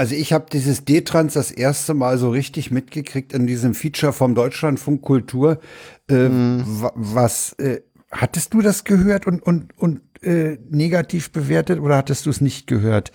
Also 0.00 0.14
ich 0.14 0.32
habe 0.32 0.46
dieses 0.50 0.86
D-Trans 0.86 1.34
das 1.34 1.50
erste 1.50 1.92
Mal 1.92 2.16
so 2.16 2.30
richtig 2.30 2.70
mitgekriegt 2.70 3.34
in 3.34 3.46
diesem 3.46 3.74
Feature 3.74 4.14
vom 4.14 4.34
Deutschlandfunk 4.34 5.02
Kultur. 5.02 5.60
Äh, 6.08 6.30
Mhm. 6.30 6.64
wa- 6.80 6.92
Was 6.94 7.52
äh, 7.58 7.82
hattest 8.10 8.54
du 8.54 8.62
das 8.62 8.84
gehört 8.84 9.26
und 9.26 9.42
und 9.42 9.76
und 9.76 10.00
äh, 10.22 10.56
negativ 10.70 11.32
bewertet 11.32 11.80
oder 11.80 11.98
hattest 11.98 12.24
du 12.24 12.30
es 12.30 12.40
nicht 12.40 12.66
gehört? 12.66 13.12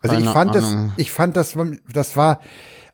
Also 0.00 0.16
ich 0.16 0.22
Keine 0.22 0.32
fand 0.32 0.54
das, 0.54 0.64
Ahnung. 0.64 0.92
ich 0.96 1.10
fand 1.12 1.36
das, 1.36 1.54
das 1.92 2.16
war 2.16 2.40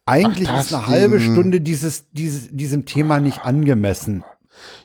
eigentlich 0.05 0.49
Ach, 0.49 0.59
ist 0.61 0.73
das 0.73 0.79
eine 0.81 0.87
halbe. 0.89 1.21
Stunde 1.21 1.61
dieses, 1.61 2.11
dieses 2.11 2.49
diesem 2.51 2.87
Thema 2.87 3.21
nicht 3.21 3.45
angemessen. 3.45 4.25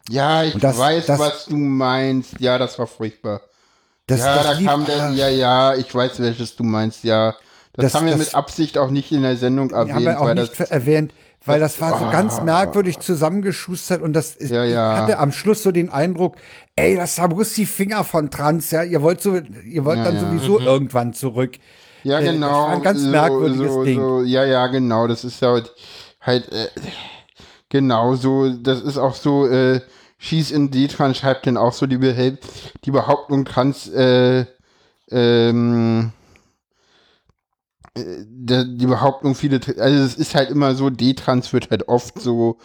Ja, 0.10 0.44
ich 0.44 0.54
das- 0.60 0.78
weiß, 0.78 1.08
das- 1.08 1.20
was 1.20 1.46
du 1.48 1.58
meinst. 1.58 2.40
Ja, 2.40 2.60
das 2.60 2.78
war 2.78 2.86
furchtbar. 2.86 3.42
Das, 4.06 4.20
ja, 4.20 4.44
das 4.44 4.60
da 4.60 4.64
kam 4.64 4.86
der, 4.86 5.10
ja, 5.10 5.28
ja, 5.28 5.74
ich 5.76 5.96
weiß, 5.96 6.20
welches 6.20 6.56
du 6.56 6.64
meinst, 6.64 7.04
ja. 7.04 7.34
Das, 7.74 7.84
Das- 7.86 7.94
haben 7.96 8.06
wir 8.06 8.12
das- 8.18 8.26
mit 8.28 8.36
Absicht 8.36 8.78
auch 8.78 8.90
nicht 8.90 9.12
in 9.12 9.22
der 9.22 9.38
Sendung 9.38 9.70
erwähnt, 9.72 9.94
haben 9.96 10.06
wir 10.06 10.20
auch 10.22 10.26
weil 10.26 10.36
nicht 10.36 10.60
das, 10.60 10.72
erwähnt, 10.72 11.14
weil 11.46 11.60
das 11.60 11.80
war 11.82 11.98
so 11.98 12.06
Ah. 12.06 12.12
ganz 12.12 12.42
merkwürdig 12.42 13.00
zusammengeschustert 13.00 14.02
und 14.02 14.14
das 14.14 14.36
ist, 14.36 14.52
Ja, 14.52 14.64
ja. 14.64 14.94
ich 14.94 15.00
hatte 15.02 15.20
am 15.20 15.32
Schluss 15.32 15.64
so 15.64 15.72
den 15.72 15.90
Eindruck, 15.90 16.36
ey, 16.76 16.96
das 16.96 17.18
haben 17.20 17.34
bloß 17.36 17.54
die 17.54 17.66
Finger 17.66 18.04
von 18.04 18.30
Trans, 18.30 18.72
ja, 18.72 18.84
ihr 18.84 19.02
wollt 19.02 19.22
so, 19.22 19.36
ihr 19.66 19.86
wollt 19.86 20.00
Ja, 20.00 20.04
dann 20.12 20.20
sowieso 20.20 20.60
irgendwann 20.60 21.14
zurück. 21.14 21.54
ja, 22.04 22.20
äh, 22.20 22.26
das 22.26 22.34
genau. 22.34 22.52
war 22.52 22.70
ein 22.72 22.82
ganz 22.84 23.00
so, 23.02 23.10
merkwürdiges 23.10 23.72
so, 23.74 23.84
Ding. 23.86 24.00
So, 24.00 24.22
ja, 24.24 24.44
ja, 24.46 24.68
genau, 24.68 25.08
das 25.08 25.24
ist 25.24 25.42
ja 25.42 25.52
halt, 25.54 25.72
halt 26.20 26.52
äh, 26.52 26.68
genau 27.70 28.16
so, 28.16 28.50
das 28.50 28.82
ist 28.82 28.98
auch 28.98 29.16
so, 29.16 29.48
äh, 29.48 29.80
Schieß 30.20 30.52
in 30.52 30.70
D-Trans 30.70 31.18
schreibt 31.18 31.48
dann 31.48 31.58
auch 31.58 31.74
so 31.74 31.88
die, 31.88 31.98
Behält 31.98 32.40
die 32.86 32.92
Behauptung 32.92 33.44
Trans, 33.46 33.88
äh, 33.90 34.46
ähm, 35.10 36.12
äh, 36.12 36.21
die 37.98 38.86
Behauptung 38.86 39.36
viele, 39.36 39.60
also 39.78 40.04
es 40.04 40.16
ist 40.16 40.34
halt 40.36 40.50
immer 40.50 40.76
so, 40.76 40.90
D-Trans 40.90 41.52
wird 41.52 41.70
halt 41.72 41.88
oft 41.90 42.20
so 42.22 42.58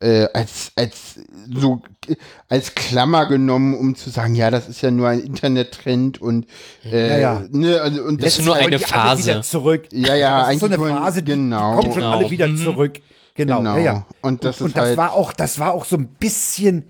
äh, 0.00 0.26
als, 0.34 0.72
als 0.76 1.20
so 1.50 1.80
äh, 2.06 2.16
als 2.50 2.74
Klammer 2.74 3.26
genommen, 3.26 3.74
um 3.74 3.94
zu 3.94 4.10
sagen, 4.10 4.34
ja, 4.34 4.50
das 4.50 4.68
ist 4.68 4.82
ja 4.82 4.90
nur 4.90 5.08
ein 5.08 5.20
Internettrend 5.20 6.20
und 6.20 6.46
äh, 6.84 7.08
Ja, 7.08 7.18
ja. 7.18 7.42
Ne, 7.50 7.80
also, 7.80 8.02
und 8.02 8.22
Das 8.22 8.38
ist 8.38 8.44
nur 8.44 8.56
eine 8.56 8.78
Phase. 8.78 9.22
Wieder 9.22 9.42
zurück. 9.42 9.84
Ja, 9.92 10.14
ja, 10.16 10.40
das 10.46 10.54
ist 10.54 10.60
so 10.60 10.66
eigentlich 10.66 10.80
eine 10.90 10.98
Phase, 11.00 11.22
die, 11.22 11.32
genau. 11.32 11.70
die 11.70 11.76
kommen 11.80 11.92
schon 11.94 12.02
Genau. 12.02 12.16
alle 12.18 12.30
wieder 12.30 12.48
Mhm. 12.48 12.56
zurück. 12.58 13.00
Genau, 13.36 13.58
Genau. 13.58 13.76
Ja, 13.76 13.82
ja. 13.82 14.06
Und 14.20 14.44
das 14.44 14.56
ist 14.56 14.62
und 14.62 14.76
das 14.76 14.84
halt- 14.88 14.96
war 14.98 15.12
auch, 15.14 15.32
das 15.32 15.58
war 15.58 15.72
auch 15.72 15.84
so 15.86 15.96
ein 15.96 16.08
bisschen 16.08 16.84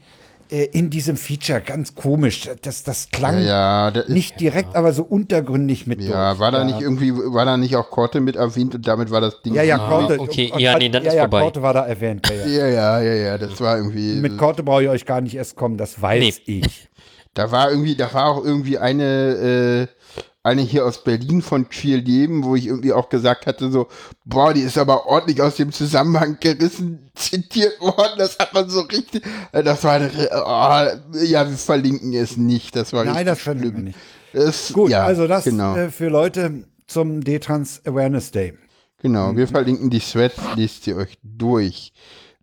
äh, 0.55 0.64
in 0.72 0.89
diesem 0.90 1.16
Feature 1.16 1.60
ganz 1.60 1.94
komisch. 1.94 2.48
Das, 2.62 2.82
das 2.85 3.09
klang 3.10 3.43
ja, 3.44 3.90
da 3.90 4.01
ist, 4.01 4.09
nicht 4.09 4.39
direkt, 4.40 4.76
aber 4.76 4.93
so 4.93 5.02
untergründig 5.02 5.86
mit 5.86 6.01
ja, 6.01 6.31
durch. 6.31 6.40
war 6.40 6.52
da 6.52 6.64
nicht 6.64 6.81
irgendwie, 6.81 7.12
war 7.12 7.44
da 7.44 7.56
nicht 7.56 7.74
auch 7.76 7.90
Korte 7.90 8.20
mit 8.20 8.36
erwähnt 8.36 8.74
und 8.74 8.86
damit 8.86 9.10
war 9.10 9.20
das 9.20 9.43
Ding. 9.43 9.55
Ja, 9.55 9.62
ja, 9.62 9.76
Ah, 9.78 9.89
Korte. 9.89 10.20
okay. 10.20 10.51
und- 10.52 10.60
Ja, 10.60 10.78
nee, 10.78 10.89
dann 10.89 11.02
ja, 11.02 11.09
ist 11.10 11.14
ja, 11.16 11.22
vorbei. 11.22 11.40
Korte 11.40 11.62
war 11.62 11.74
da 11.74 11.85
erwähnt. 11.86 12.26
Ja, 12.31 12.35
ja. 12.36 12.47
Ja, 12.47 12.68
ja, 12.68 13.01
ja, 13.02 13.14
ja, 13.14 13.39
das 13.39 13.60
war 13.60 13.76
irgendwie. 13.76 14.14
Mit 14.14 14.39
Korte 14.39 14.62
brauche 14.62 14.82
ich 14.85 14.89
euch 14.89 15.05
gar 15.05 15.20
nicht 15.20 15.35
erst 15.35 15.56
kommen, 15.56 15.76
das 15.76 16.01
weiß 16.01 16.20
Nee. 16.47 16.60
ich. 16.64 16.89
Da 17.36 17.51
war 17.51 17.68
irgendwie, 17.68 17.97
da 17.97 18.14
war 18.14 18.26
auch 18.26 18.44
irgendwie 18.44 18.78
eine, 18.78 19.89
äh, 19.90 20.22
eine 20.45 20.62
hier 20.62 20.85
aus 20.87 21.03
Berlin 21.03 21.43
von 21.43 21.69
Queer 21.69 21.97
Leben, 21.99 22.45
wo 22.45 22.55
ich 22.55 22.66
irgendwie 22.66 22.93
auch 22.93 23.09
gesagt 23.09 23.47
hatte, 23.47 23.73
so, 23.73 23.89
boah, 24.25 24.53
die 24.55 24.61
ist 24.61 24.77
aber 24.79 25.07
ordentlich 25.07 25.41
aus 25.41 25.57
dem 25.57 25.73
Zusammenhang 25.73 26.37
gerissen, 26.39 27.11
zitiert 27.15 27.81
worden, 27.81 28.12
das 28.19 28.39
hat 28.39 28.53
man 28.55 28.69
so 28.69 28.83
richtig, 28.83 29.25
äh, 29.53 29.62
das 29.62 29.83
war, 29.85 29.93
eine, 29.95 30.11
oh, 30.12 31.16
ja, 31.25 31.49
wir 31.49 31.57
verlinken 31.57 32.12
es 32.12 32.37
nicht, 32.37 32.77
das 32.77 32.93
war 32.93 33.05
Nein, 33.05 33.25
das 33.27 33.41
finden 33.41 33.75
wir 33.75 33.83
nicht. 33.83 33.99
Es- 34.33 34.73
Gut, 34.73 34.91
ja, 34.91 35.05
also 35.05 35.27
das 35.27 35.45
genau, 35.45 35.75
äh, 35.77 35.91
für 35.91 36.09
Leute 36.09 36.65
zum 36.87 37.25
D-Trans 37.25 37.81
Awareness 37.87 38.31
Day. 38.31 38.53
genau, 39.01 39.35
wir 39.35 39.49
verlinken 39.49 39.89
die 39.91 40.01
Threads, 40.01 40.37
lest 40.57 40.87
ihr 40.87 40.97
euch 40.97 41.16
durch. 41.23 41.93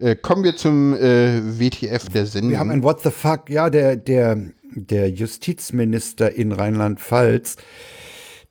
Äh, 0.01 0.15
kommen 0.15 0.43
wir 0.43 0.55
zum 0.55 0.95
äh, 0.95 1.59
WTF 1.59 2.09
der 2.09 2.25
Sendung. 2.25 2.51
Wir 2.51 2.59
haben 2.59 2.71
ein 2.71 2.81
What 2.81 3.03
the 3.03 3.11
fuck, 3.11 3.49
ja, 3.51 3.69
der, 3.69 3.95
der, 3.95 4.35
der 4.73 5.11
Justizminister 5.11 6.33
in 6.33 6.51
Rheinland-Pfalz, 6.51 7.57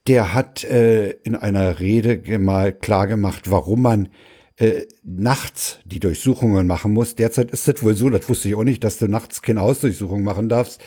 der 0.06 0.32
hat 0.32 0.62
äh, 0.62 1.10
in 1.24 1.34
einer 1.34 1.80
Rede 1.80 2.38
mal 2.38 2.72
klargemacht, 2.72 3.50
warum 3.50 3.82
man 3.82 4.08
äh, 4.58 4.82
nachts 5.02 5.80
die 5.84 5.98
Durchsuchungen 5.98 6.68
machen 6.68 6.92
muss. 6.92 7.16
Derzeit 7.16 7.50
ist 7.50 7.66
es 7.66 7.82
wohl 7.82 7.96
so, 7.96 8.10
das 8.10 8.28
wusste 8.28 8.48
ich 8.48 8.54
auch 8.54 8.62
nicht, 8.62 8.84
dass 8.84 8.98
du 8.98 9.08
nachts 9.08 9.42
keine 9.42 9.62
Hausdurchsuchung 9.62 10.22
machen 10.22 10.48
darfst. 10.48 10.80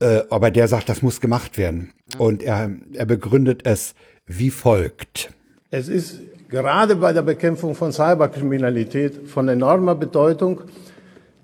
Äh, 0.00 0.22
aber 0.30 0.50
der 0.50 0.66
sagt, 0.66 0.88
das 0.88 1.02
muss 1.02 1.20
gemacht 1.20 1.58
werden. 1.58 1.92
Und 2.18 2.42
er, 2.42 2.72
er 2.92 3.06
begründet 3.06 3.66
es 3.66 3.94
wie 4.26 4.50
folgt. 4.50 5.32
Es 5.70 5.88
ist 5.88 6.20
gerade 6.52 6.96
bei 6.96 7.14
der 7.14 7.22
Bekämpfung 7.22 7.74
von 7.74 7.92
Cyberkriminalität 7.92 9.26
von 9.26 9.48
enormer 9.48 9.94
Bedeutung, 9.94 10.60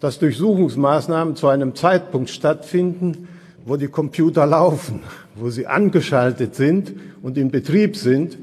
dass 0.00 0.18
Durchsuchungsmaßnahmen 0.18 1.34
zu 1.34 1.48
einem 1.48 1.74
Zeitpunkt 1.74 2.28
stattfinden, 2.28 3.26
wo 3.64 3.76
die 3.76 3.88
Computer 3.88 4.44
laufen, 4.44 5.00
wo 5.34 5.48
sie 5.48 5.66
angeschaltet 5.66 6.54
sind 6.54 6.92
und 7.22 7.38
in 7.38 7.50
Betrieb 7.50 7.96
sind 7.96 8.36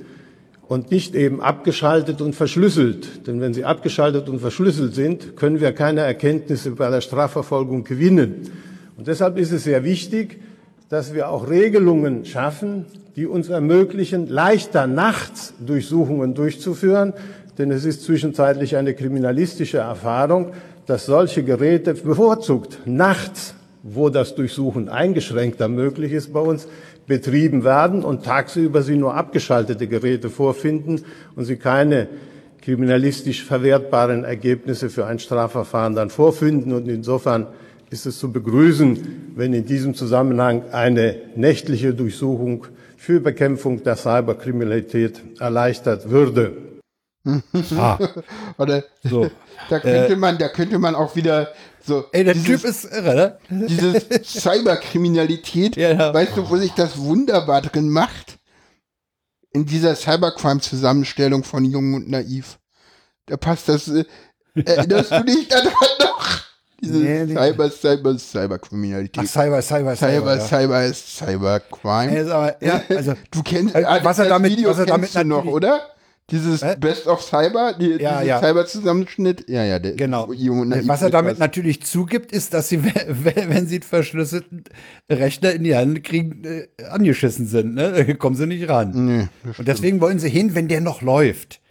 und 0.68 0.90
nicht 0.90 1.14
eben 1.14 1.40
abgeschaltet 1.40 2.20
und 2.20 2.34
verschlüsselt. 2.34 3.28
Denn 3.28 3.40
wenn 3.42 3.54
sie 3.54 3.64
abgeschaltet 3.64 4.28
und 4.28 4.40
verschlüsselt 4.40 4.96
sind, 4.96 5.38
können 5.38 5.62
wir 5.62 5.72
keine 5.72 6.02
Erkenntnisse 6.02 6.72
bei 6.72 6.90
der 6.90 7.02
Strafverfolgung 7.02 7.84
gewinnen. 7.84 8.50
Und 8.98 9.08
deshalb 9.08 9.38
ist 9.38 9.52
es 9.52 9.66
sehr 9.66 9.84
wichtig, 9.84 10.40
dass 10.90 11.14
wir 11.14 11.30
auch 11.30 11.48
Regelungen 11.48 12.26
schaffen, 12.26 12.86
die 13.16 13.28
uns 13.28 13.50
ermöglichen, 13.50 14.28
leichter 14.28 14.88
nachts 14.88 15.54
Durchsuchungen 15.66 16.34
durchzuführen. 16.34 17.14
Denn 17.58 17.72
es 17.72 17.86
ist 17.86 18.04
zwischenzeitlich 18.04 18.76
eine 18.76 18.94
kriminalistische 18.94 19.78
Erfahrung, 19.78 20.52
dass 20.86 21.06
solche 21.06 21.44
Geräte 21.44 21.94
bevorzugt 21.94 22.80
nachts, 22.86 23.56
wo 23.84 24.10
das 24.10 24.36
Durchsuchen 24.36 24.90
eingeschränkter 24.90 25.70
möglich 25.70 26.12
ist 26.12 26.34
bei 26.34 26.42
uns, 26.42 26.68
betrieben 27.08 27.64
werden 27.64 28.04
und 28.04 28.26
tagsüber 28.26 28.82
Sie 28.82 28.96
nur 28.96 29.14
abgeschaltete 29.14 29.88
Geräte 29.88 30.30
vorfinden 30.30 31.06
und 31.36 31.46
Sie 31.46 31.56
keine 31.56 32.08
kriminalistisch 32.62 33.44
verwertbaren 33.44 34.24
Ergebnisse 34.24 34.90
für 34.90 35.06
ein 35.06 35.20
Strafverfahren 35.20 35.96
dann 35.96 36.10
vorfinden. 36.10 36.74
Und 36.74 36.88
insofern 36.88 37.48
ist 37.92 38.08
es 38.08 38.18
zu 38.18 38.32
begrüßen, 38.32 39.34
wenn 39.36 39.54
in 39.54 39.66
diesem 39.66 39.94
Zusammenhang 39.94 40.64
eine 40.72 41.16
nächtliche 41.36 41.94
Durchsuchung 41.94 42.66
für 43.06 43.20
Bekämpfung 43.20 43.84
der 43.84 43.96
Cyberkriminalität 43.98 45.22
erleichtert 45.40 46.10
würde. 46.10 46.58
Ah, 47.76 47.98
Oder, 48.60 48.84
so. 49.02 49.32
da 49.70 49.80
könnte 49.80 50.16
man, 50.16 50.38
da 50.38 50.48
könnte 50.48 50.78
man 50.78 50.94
auch 50.94 51.16
wieder 51.16 51.54
so. 51.84 52.06
Ey, 52.12 52.24
der 52.24 52.36
dieses- 52.36 52.62
Typ 52.62 52.70
ist 52.70 52.84
irre, 52.86 53.40
ne? 53.50 53.66
diese 53.68 54.00
Cyberkriminalität, 54.24 55.76
ja. 55.76 56.14
weißt 56.14 56.38
du, 56.38 56.48
wo 56.52 56.58
sich 56.58 56.74
das 56.74 57.00
wunderbar 57.00 57.64
drin 57.64 57.90
macht? 57.90 58.38
In 59.52 59.66
dieser 59.66 59.96
Cybercrime-Zusammenstellung 59.96 61.44
von 61.44 61.66
Jung 61.66 61.96
und 61.96 62.10
Naiv. 62.12 62.60
Da 63.26 63.38
passt 63.38 63.70
das. 63.70 63.88
Äh, 63.88 64.06
erinnerst 64.54 65.12
du 65.12 65.24
dich 65.24 65.48
daran 65.48 65.74
noch? 66.00 66.45
Diese 66.82 66.98
Nee. 66.98 67.34
Cyber, 67.34 67.72
Cyber, 67.72 68.18
Cyberkriminalität. 68.18 69.24
Ach, 69.26 69.30
Cyber, 69.32 69.62
Cyber, 69.62 69.96
Cyber, 69.96 70.36
ja. 70.36 70.40
Cyber 70.42 70.86
ist 70.86 71.18
Cybercrime. 71.18 72.18
Ist 72.18 72.30
aber, 72.30 72.56
ja, 72.64 72.82
also, 72.90 73.14
Du 73.32 73.44
kennst 73.44 73.76
ah, 73.76 74.00
was 74.04 74.20
er 74.20 74.28
damit- 74.30 74.52
Video 74.52 74.70
was 74.72 74.80
er 74.80 74.86
damit 74.86 75.16
du 75.16 75.24
noch, 75.24 75.46
oder? 75.46 75.82
Dieses 76.32 76.64
Hä? 76.64 76.76
Best 76.80 77.06
of 77.06 77.22
Cyber, 77.22 77.74
die, 77.80 78.02
Ja, 78.02 78.24
ja. 78.24 78.40
Cyber-Zusammenschnitt. 78.40 79.48
Ja, 79.48 79.64
ja, 79.64 79.78
der 79.78 79.92
Genau. 79.94 80.28
Was 80.28 81.04
er 81.04 81.12
damit 81.12 81.34
etwas. 81.34 81.40
natürlich 81.40 81.84
zugibt, 81.84 82.32
ist, 82.32 82.54
dass 82.56 82.68
sie, 82.68 82.84
wenn 83.08 83.68
sie 83.68 83.76
einen 83.76 83.84
verschlüsselten 83.84 84.64
Rechner 85.10 85.52
in 85.52 85.64
die 85.64 85.76
Hand 85.76 86.04
kriegen, 86.04 86.44
äh, 86.44 86.68
angeschissen 86.90 87.46
sind. 87.46 87.76
Ne? 87.76 87.92
Da 88.08 88.14
kommen 88.16 88.36
sie 88.36 88.48
nicht 88.48 88.68
ran. 88.68 88.92
Nee, 89.06 89.28
Und 89.58 89.68
deswegen 89.68 90.02
wollen 90.02 90.18
sie 90.18 90.30
hin, 90.30 90.56
wenn 90.56 90.68
der 90.68 90.82
noch 90.82 91.04
läuft. 91.04 91.62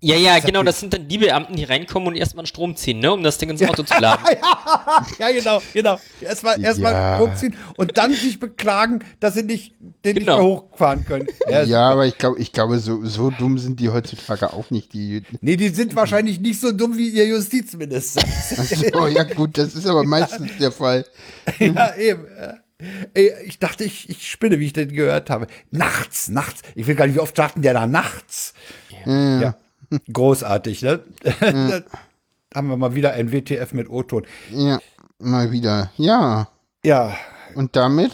Ja, 0.00 0.16
ja, 0.16 0.38
genau, 0.38 0.62
das 0.62 0.80
sind 0.80 0.92
dann 0.92 1.08
die 1.08 1.18
Beamten, 1.18 1.56
die 1.56 1.64
reinkommen 1.64 2.08
und 2.08 2.16
erstmal 2.16 2.42
einen 2.42 2.46
Strom 2.46 2.76
ziehen, 2.76 2.98
ne, 3.00 3.12
um 3.12 3.22
das 3.22 3.38
Ding 3.38 3.50
ins 3.50 3.62
Auto 3.62 3.82
zu 3.82 3.98
laden. 3.98 4.24
Ja, 5.18 5.30
genau, 5.30 5.62
genau. 5.72 5.98
Erstmal 6.20 6.60
erstmal 6.62 6.92
Ja. 6.92 7.18
hochziehen 7.18 7.56
und 7.76 7.96
dann 7.96 8.12
sich 8.14 8.38
beklagen, 8.38 9.00
dass 9.20 9.34
sie 9.34 9.42
nicht, 9.42 9.74
den 10.04 10.14
nicht 10.14 10.26
Genau. 10.26 10.36
mehr 10.38 10.44
hochfahren 10.46 11.04
können. 11.04 11.26
Ja, 11.50 11.62
Ja, 11.62 11.90
aber 11.90 12.06
ich 12.06 12.18
glaube, 12.18 12.38
ich 12.38 12.52
glaube, 12.52 12.78
so, 12.78 13.04
so 13.04 13.30
dumm 13.30 13.58
sind 13.58 13.80
die 13.80 13.88
heutzutage 13.90 14.52
auch 14.52 14.70
nicht. 14.70 14.92
Die, 14.92 15.22
Nee, 15.40 15.56
die 15.56 15.68
sind 15.70 15.94
wahrscheinlich 15.96 16.40
nicht 16.40 16.60
so 16.60 16.72
dumm 16.72 16.96
wie 16.96 17.08
ihr 17.08 17.26
Justizminister. 17.26 18.22
oh 18.94 19.06
ja, 19.06 19.24
gut, 19.24 19.56
das 19.58 19.74
ist 19.74 19.86
aber 19.86 20.04
meistens 20.04 20.50
der 20.58 20.72
Fall. 20.72 21.04
ja, 21.58 21.94
eben. 21.96 22.26
Ich 23.44 23.58
dachte, 23.58 23.84
ich, 23.84 24.08
ich 24.10 24.30
spinne, 24.30 24.58
wie 24.58 24.66
ich 24.66 24.72
den 24.72 24.92
gehört 24.92 25.30
habe. 25.30 25.46
Nachts, 25.70 26.28
nachts. 26.28 26.62
Ich 26.74 26.86
will 26.86 26.94
gar 26.94 27.06
nicht, 27.06 27.16
wie 27.16 27.20
oft 27.20 27.36
sagten 27.36 27.62
der 27.62 27.74
da 27.74 27.86
nachts. 27.86 28.54
Ja. 29.06 29.56
Großartig, 30.12 30.82
ne? 30.82 31.00
da 31.40 31.82
haben 32.54 32.68
wir 32.68 32.76
mal 32.76 32.94
wieder 32.94 33.12
ein 33.12 33.32
WTF 33.32 33.72
mit 33.72 33.88
O-Ton. 33.90 34.24
Ja, 34.50 34.78
mal 35.18 35.50
wieder. 35.52 35.90
Ja, 35.96 36.48
Ja, 36.84 37.16
und 37.54 37.76
damit 37.76 38.12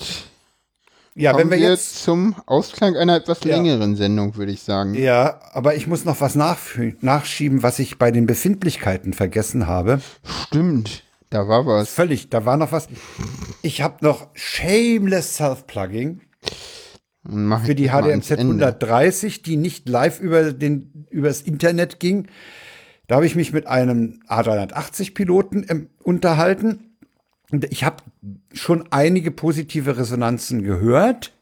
Ja, 1.15 1.33
Kommen 1.33 1.51
wenn 1.51 1.61
wir 1.61 1.69
jetzt. 1.71 2.03
zum 2.03 2.35
Ausklang 2.47 2.97
einer 2.97 3.17
etwas 3.17 3.43
Ja. 3.45 3.57
längeren 3.57 3.97
Sendung, 3.97 4.37
würde 4.37 4.53
ich 4.53 4.63
sagen. 4.63 4.95
Ja, 4.95 5.41
aber 5.53 5.75
ich 5.75 5.87
muss 5.87 6.05
noch 6.05 6.21
was 6.21 6.35
nachschieben, 6.35 7.63
was 7.63 7.79
ich 7.79 7.99
bei 7.99 8.11
den 8.11 8.27
Befindlichkeiten 8.27 9.13
vergessen 9.13 9.67
habe. 9.67 10.01
Stimmt, 10.47 11.03
da 11.31 11.49
war 11.49 11.65
was. 11.65 11.89
Völlig, 11.89 12.29
da 12.29 12.45
war 12.45 12.57
noch 12.57 12.73
was. 12.73 12.89
Ich 13.63 13.83
habe 13.83 14.05
noch 14.05 14.29
Shameless 14.35 15.37
Self-Plugging 15.37 16.21
für 17.25 17.75
die 17.75 17.89
HDMZ 17.89 18.31
Ende. 18.33 18.67
130, 18.67 19.43
die 19.43 19.57
nicht 19.57 19.89
live 19.89 20.21
über 20.21 20.53
den 20.53 21.07
übers 21.11 21.43
Internet 21.43 22.01
ging. 22.01 22.29
Da 23.07 23.17
habe 23.17 23.27
ich 23.27 23.37
mich 23.37 23.53
mit 23.53 23.67
einem 23.67 24.21
A380-Piloten 24.29 25.67
ähm, 25.69 25.91
unterhalten. 26.03 26.97
Und 27.51 27.65
ich 27.73 27.85
habe 27.85 27.97
schon 28.53 28.85
einige 28.91 29.31
positive 29.31 29.97
Resonanzen 29.99 30.63
gehört. 30.63 31.33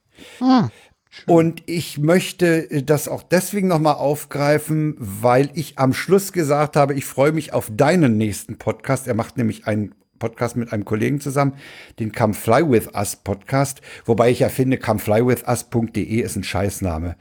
Und 1.27 1.62
ich 1.66 1.99
möchte 1.99 2.70
äh, 2.70 2.82
das 2.82 3.09
auch 3.09 3.23
deswegen 3.23 3.69
nochmal 3.69 3.95
aufgreifen, 3.95 4.97
weil 4.99 5.51
ich 5.55 5.78
am 5.78 5.93
Schluss 5.93 6.32
gesagt 6.32 6.77
habe, 6.77 6.95
ich 6.95 7.05
freue 7.05 7.32
mich 7.32 7.53
auf 7.53 7.70
deinen 7.73 8.16
nächsten 8.16 8.59
Podcast. 8.59 9.07
Er 9.07 9.15
macht 9.15 9.36
nämlich 9.36 9.66
einen 9.66 9.95
Podcast 10.19 10.57
mit 10.57 10.73
einem 10.73 10.85
Kollegen 10.85 11.20
zusammen, 11.20 11.55
den 11.99 12.12
Come 12.12 12.35
Fly 12.35 12.69
With 12.69 12.89
Us 12.95 13.16
Podcast. 13.16 13.81
Wobei 14.05 14.31
ich 14.31 14.40
ja 14.40 14.49
finde, 14.49 14.78
comeflywithus.de 14.78 16.20
ist 16.20 16.36
ein 16.36 16.45
Scheißname. 16.45 17.16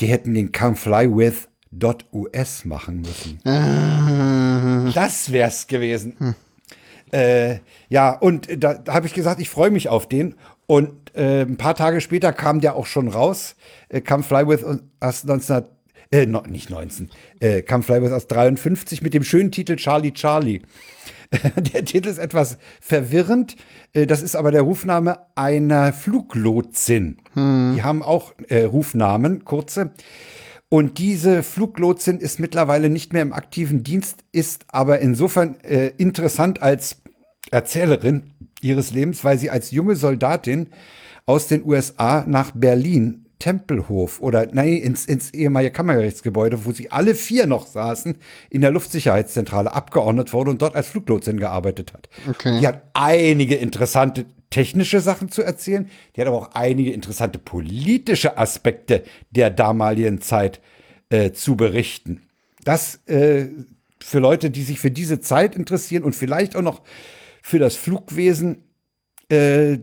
Die 0.00 0.06
hätten 0.06 0.34
den 0.34 0.52
comeflywith.us 0.52 2.64
machen 2.64 3.02
müssen. 3.02 3.40
Das 4.94 5.32
wär's 5.32 5.66
gewesen. 5.66 6.36
Äh, 7.12 7.58
ja, 7.88 8.10
und 8.10 8.48
da, 8.62 8.74
da 8.74 8.94
habe 8.94 9.06
ich 9.06 9.14
gesagt, 9.14 9.40
ich 9.40 9.48
freue 9.48 9.70
mich 9.70 9.88
auf 9.88 10.08
den. 10.08 10.34
Und 10.66 11.14
äh, 11.14 11.42
ein 11.42 11.56
paar 11.56 11.74
Tage 11.74 12.00
später 12.00 12.32
kam 12.32 12.60
der 12.60 12.76
auch 12.76 12.86
schon 12.86 13.08
raus. 13.08 13.56
Äh, 13.88 14.00
Come 14.00 14.22
Fly 14.22 14.48
With 14.48 14.64
Us 15.00 15.24
19, 15.24 15.62
äh, 16.10 16.26
no, 16.26 16.42
nicht 16.48 16.70
19, 16.70 17.10
äh, 17.40 17.62
Come 17.62 17.82
Fly 17.82 18.02
With 18.02 18.10
Us 18.12 18.26
53 18.26 19.02
mit 19.02 19.14
dem 19.14 19.22
schönen 19.22 19.52
Titel 19.52 19.76
Charlie 19.76 20.12
Charlie. 20.12 20.62
Der 21.74 21.84
Titel 21.84 22.08
ist 22.08 22.18
etwas 22.18 22.58
verwirrend. 22.80 23.56
Äh, 23.92 24.06
Das 24.06 24.22
ist 24.22 24.36
aber 24.36 24.50
der 24.52 24.62
Rufname 24.62 25.18
einer 25.34 25.92
Fluglotsin. 25.92 27.18
Die 27.34 27.82
haben 27.82 28.02
auch 28.02 28.32
äh, 28.48 28.62
Rufnamen, 28.64 29.44
kurze. 29.44 29.90
Und 30.68 30.98
diese 30.98 31.42
Fluglotsin 31.42 32.18
ist 32.18 32.40
mittlerweile 32.40 32.90
nicht 32.90 33.12
mehr 33.12 33.22
im 33.22 33.32
aktiven 33.32 33.84
Dienst, 33.84 34.24
ist 34.32 34.64
aber 34.68 34.98
insofern 34.98 35.60
äh, 35.60 35.92
interessant 35.96 36.60
als 36.62 37.02
Erzählerin 37.52 38.32
ihres 38.60 38.92
Lebens, 38.92 39.24
weil 39.24 39.38
sie 39.38 39.50
als 39.50 39.70
junge 39.70 39.96
Soldatin 39.96 40.68
aus 41.26 41.48
den 41.48 41.64
USA 41.64 42.24
nach 42.26 42.52
Berlin 42.54 43.26
Tempelhof 43.38 44.20
oder 44.20 44.48
nein, 44.52 44.78
ins, 44.78 45.04
ins 45.04 45.30
ehemalige 45.34 45.72
Kammergerichtsgebäude, 45.72 46.64
wo 46.64 46.72
sie 46.72 46.90
alle 46.90 47.14
vier 47.14 47.46
noch 47.46 47.66
saßen, 47.66 48.16
in 48.48 48.60
der 48.62 48.70
Luftsicherheitszentrale 48.70 49.72
abgeordnet 49.72 50.32
wurde 50.32 50.50
und 50.50 50.62
dort 50.62 50.74
als 50.74 50.88
Fluglotsin 50.88 51.38
gearbeitet 51.38 51.92
hat. 51.92 52.08
Okay. 52.28 52.60
Die 52.60 52.66
hat 52.66 52.82
einige 52.94 53.56
interessante 53.56 54.24
technische 54.48 55.00
Sachen 55.00 55.30
zu 55.30 55.42
erzählen, 55.42 55.90
die 56.14 56.20
hat 56.20 56.28
aber 56.28 56.38
auch 56.38 56.54
einige 56.54 56.92
interessante 56.92 57.38
politische 57.38 58.38
Aspekte 58.38 59.02
der 59.30 59.50
damaligen 59.50 60.22
Zeit 60.22 60.60
äh, 61.10 61.32
zu 61.32 61.56
berichten. 61.56 62.22
Das 62.64 63.00
äh, 63.06 63.48
für 64.00 64.18
Leute, 64.18 64.50
die 64.50 64.62
sich 64.62 64.80
für 64.80 64.90
diese 64.90 65.20
Zeit 65.20 65.56
interessieren 65.56 66.04
und 66.04 66.14
vielleicht 66.14 66.56
auch 66.56 66.62
noch 66.62 66.80
für 67.46 67.60
das 67.60 67.76
Flugwesen, 67.76 68.64
äh, 69.28 69.78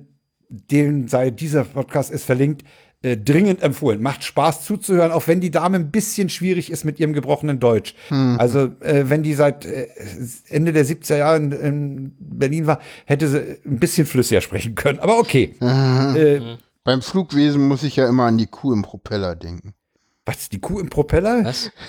dem 0.50 1.08
sei 1.08 1.30
dieser 1.30 1.64
Podcast 1.64 2.12
ist 2.12 2.26
verlinkt, 2.26 2.66
äh, 3.02 3.16
dringend 3.16 3.62
empfohlen. 3.64 4.02
Macht 4.02 4.26
Spaß 4.26 4.66
zuzuhören, 4.66 5.14
auch 5.14 5.30
wenn 5.30 5.40
die 5.40 5.50
Dame 5.50 5.78
ein 5.78 5.90
bisschen 5.90 6.28
schwierig 6.28 6.70
ist 6.70 6.84
mit 6.84 7.00
ihrem 7.00 7.14
gebrochenen 7.14 7.62
Deutsch. 7.62 7.96
Also, 8.38 8.66
äh, 8.82 9.06
wenn 9.06 9.24
die 9.24 9.34
seit 9.34 9.64
äh, 9.66 9.88
Ende 10.50 10.74
der 10.74 10.86
70er 10.86 11.16
Jahre 11.16 11.38
in, 11.38 11.52
in 11.54 12.16
Berlin 12.20 12.68
war, 12.68 12.82
hätte 13.06 13.30
sie 13.30 13.40
ein 13.66 13.80
bisschen 13.80 14.06
flüssiger 14.06 14.42
sprechen 14.42 14.76
können. 14.76 15.00
Aber 15.00 15.18
okay. 15.18 15.56
äh, 15.62 16.58
Beim 16.84 17.02
Flugwesen 17.02 17.66
muss 17.66 17.84
ich 17.84 17.96
ja 17.96 18.10
immer 18.10 18.26
an 18.26 18.38
die 18.38 18.48
Kuh 18.48 18.74
im 18.74 18.82
Propeller 18.82 19.38
denken. 19.38 19.74
Was, 20.26 20.50
die 20.50 20.60
Kuh 20.60 20.80
im 20.80 20.90
Propeller? 20.90 21.44
Was? 21.46 21.72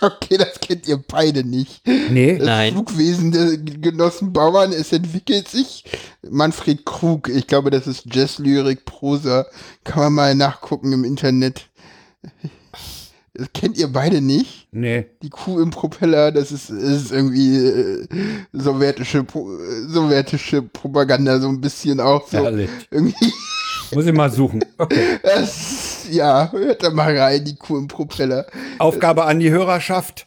Okay, 0.00 0.36
das 0.36 0.60
kennt 0.60 0.86
ihr 0.86 0.96
beide 0.96 1.42
nicht. 1.42 1.82
Nee. 1.84 2.38
Das 2.38 2.46
Nein. 2.46 2.72
Flugwesen 2.72 3.32
der 3.32 3.58
Genossen 3.58 4.32
Bauern, 4.32 4.72
es 4.72 4.92
entwickelt 4.92 5.48
sich. 5.48 5.84
Manfred 6.22 6.86
Krug, 6.86 7.28
ich 7.28 7.48
glaube, 7.48 7.70
das 7.70 7.88
ist 7.88 8.04
Jazzlyrik, 8.14 8.84
Prosa. 8.84 9.44
Kann 9.82 10.04
man 10.04 10.12
mal 10.12 10.34
nachgucken 10.36 10.92
im 10.92 11.02
Internet. 11.02 11.68
Das 13.34 13.48
kennt 13.54 13.76
ihr 13.76 13.88
beide 13.88 14.20
nicht? 14.20 14.68
Nee. 14.70 15.06
Die 15.22 15.30
Kuh 15.30 15.60
im 15.60 15.70
Propeller, 15.70 16.30
das 16.30 16.52
ist, 16.52 16.70
ist 16.70 17.10
irgendwie 17.10 17.56
äh, 17.56 18.06
sowjetische, 18.52 19.26
sowjetische 19.88 20.62
Propaganda, 20.62 21.40
so 21.40 21.48
ein 21.48 21.60
bisschen 21.60 21.98
auch 21.98 22.28
so. 22.28 22.38
Herrlich. 22.38 22.70
Irgendwie, 22.90 23.32
Muss 23.94 24.06
ich 24.06 24.12
mal 24.12 24.30
suchen. 24.30 24.64
Okay. 24.78 25.18
das, 25.22 25.91
ja, 26.12 26.50
hört 26.52 26.82
da 26.82 26.90
mal 26.90 27.16
rein, 27.16 27.44
die 27.44 27.56
Kuh 27.56 27.78
im 27.78 27.88
Propeller. 27.88 28.46
Aufgabe 28.78 29.24
an 29.24 29.40
die 29.40 29.50
Hörerschaft. 29.50 30.26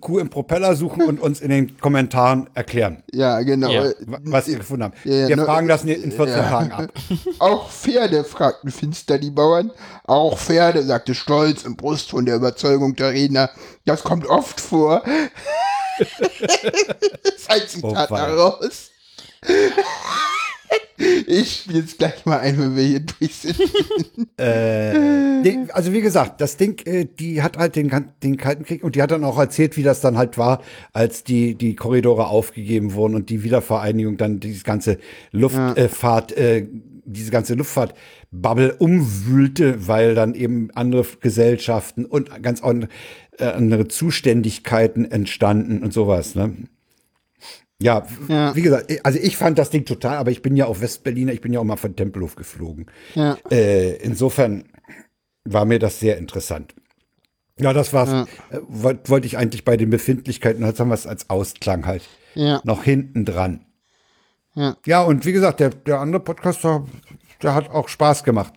Kuh 0.00 0.20
im 0.20 0.30
Propeller 0.30 0.76
suchen 0.76 1.02
und 1.02 1.20
uns 1.20 1.40
in 1.40 1.50
den 1.50 1.76
Kommentaren 1.78 2.48
erklären, 2.54 3.02
Ja, 3.12 3.40
genau. 3.42 3.70
Ja. 3.70 3.90
wa- 4.06 4.18
was 4.22 4.46
ihr 4.46 4.58
gefunden 4.58 4.84
habt. 4.84 5.04
Ja, 5.04 5.26
ja, 5.26 5.28
Wir 5.36 5.38
fragen 5.44 5.66
das 5.66 5.82
in 5.82 6.12
14 6.12 6.28
ja. 6.28 6.48
Tagen 6.48 6.70
ab. 6.70 6.92
Auch 7.40 7.68
Pferde, 7.68 8.22
fragten 8.22 8.70
finster 8.70 9.18
die 9.18 9.32
Bauern. 9.32 9.72
Auch 10.04 10.38
Pferde, 10.38 10.84
sagte 10.84 11.16
Stolz 11.16 11.64
im 11.64 11.74
Brustton 11.76 12.24
der 12.24 12.36
Überzeugung 12.36 12.94
der 12.94 13.10
Redner. 13.10 13.50
Das 13.84 14.04
kommt 14.04 14.26
oft 14.26 14.60
vor. 14.60 15.02
das 15.98 17.34
ist 17.36 17.50
ein 17.50 17.60
Zitat 17.66 18.10
Oh, 18.12 18.14
daraus. 18.16 18.90
Ich 21.30 21.68
es 21.72 21.96
gleich 21.96 22.26
mal 22.26 22.40
ein, 22.40 22.58
wenn 22.58 22.76
wir 22.76 22.82
hier 22.82 23.00
durch 23.00 23.34
sind. 23.34 23.56
Äh, 24.38 25.40
nee, 25.42 25.58
also 25.72 25.92
wie 25.92 26.00
gesagt, 26.00 26.40
das 26.40 26.56
Ding, 26.56 26.78
äh, 26.86 27.04
die 27.04 27.42
hat 27.42 27.58
halt 27.58 27.76
den, 27.76 27.90
den 28.22 28.38
Kalten 28.38 28.64
Krieg 28.64 28.82
und 28.82 28.96
die 28.96 29.02
hat 29.02 29.10
dann 29.10 29.22
auch 29.22 29.38
erzählt, 29.38 29.76
wie 29.76 29.82
das 29.82 30.00
dann 30.00 30.16
halt 30.16 30.38
war, 30.38 30.62
als 30.94 31.24
die, 31.24 31.54
die 31.54 31.76
Korridore 31.76 32.28
aufgegeben 32.28 32.94
wurden 32.94 33.14
und 33.14 33.28
die 33.28 33.44
Wiedervereinigung 33.44 34.16
dann 34.16 34.40
dieses 34.40 34.64
ganze 34.64 34.98
Luftfahrt, 35.30 36.32
äh, 36.32 36.66
diese 37.04 37.30
ganze 37.30 37.54
Luftfahrtbubble 37.54 38.76
umwühlte, 38.76 39.86
weil 39.86 40.14
dann 40.14 40.34
eben 40.34 40.70
andere 40.74 41.04
Gesellschaften 41.20 42.06
und 42.06 42.42
ganz 42.42 42.62
andere, 42.62 42.88
äh, 43.38 43.44
andere 43.44 43.88
Zuständigkeiten 43.88 45.10
entstanden 45.10 45.82
und 45.82 45.92
sowas, 45.92 46.34
ne? 46.34 46.54
Ja, 47.82 48.06
Ja. 48.28 48.54
wie 48.54 48.62
gesagt, 48.62 48.92
also 49.04 49.18
ich 49.18 49.36
fand 49.36 49.58
das 49.58 49.70
Ding 49.70 49.84
total, 49.86 50.18
aber 50.18 50.30
ich 50.30 50.42
bin 50.42 50.54
ja 50.56 50.66
auch 50.66 50.80
Westberliner, 50.80 51.32
ich 51.32 51.40
bin 51.40 51.52
ja 51.52 51.60
auch 51.60 51.64
mal 51.64 51.76
von 51.76 51.96
Tempelhof 51.96 52.36
geflogen. 52.36 52.86
Ja. 53.14 53.38
Äh, 53.50 53.96
insofern 53.96 54.64
war 55.44 55.64
mir 55.64 55.78
das 55.78 55.98
sehr 55.98 56.18
interessant. 56.18 56.74
Ja, 57.58 57.72
das 57.72 57.92
war's. 57.92 58.28
Äh, 58.50 58.58
wollt- 58.68 59.08
Wollte 59.08 59.26
ich 59.26 59.38
eigentlich 59.38 59.64
bei 59.64 59.76
den 59.76 59.90
Befindlichkeiten, 59.90 60.64
jetzt 60.64 60.78
haben 60.80 60.88
wir 60.88 60.94
es 60.94 61.06
als 61.06 61.30
Ausklang 61.30 61.86
halt 61.86 62.02
Ja. 62.34 62.60
noch 62.64 62.84
hinten 62.84 63.24
dran. 63.24 63.64
Ja. 64.54 64.76
Ja, 64.84 65.02
und 65.02 65.24
wie 65.24 65.32
gesagt, 65.32 65.60
der, 65.60 65.70
der 65.70 66.00
andere 66.00 66.22
Podcast, 66.22 66.60
der, 67.42 67.54
hat 67.54 67.70
auch 67.70 67.88
Spaß 67.88 68.24
gemacht. 68.24 68.52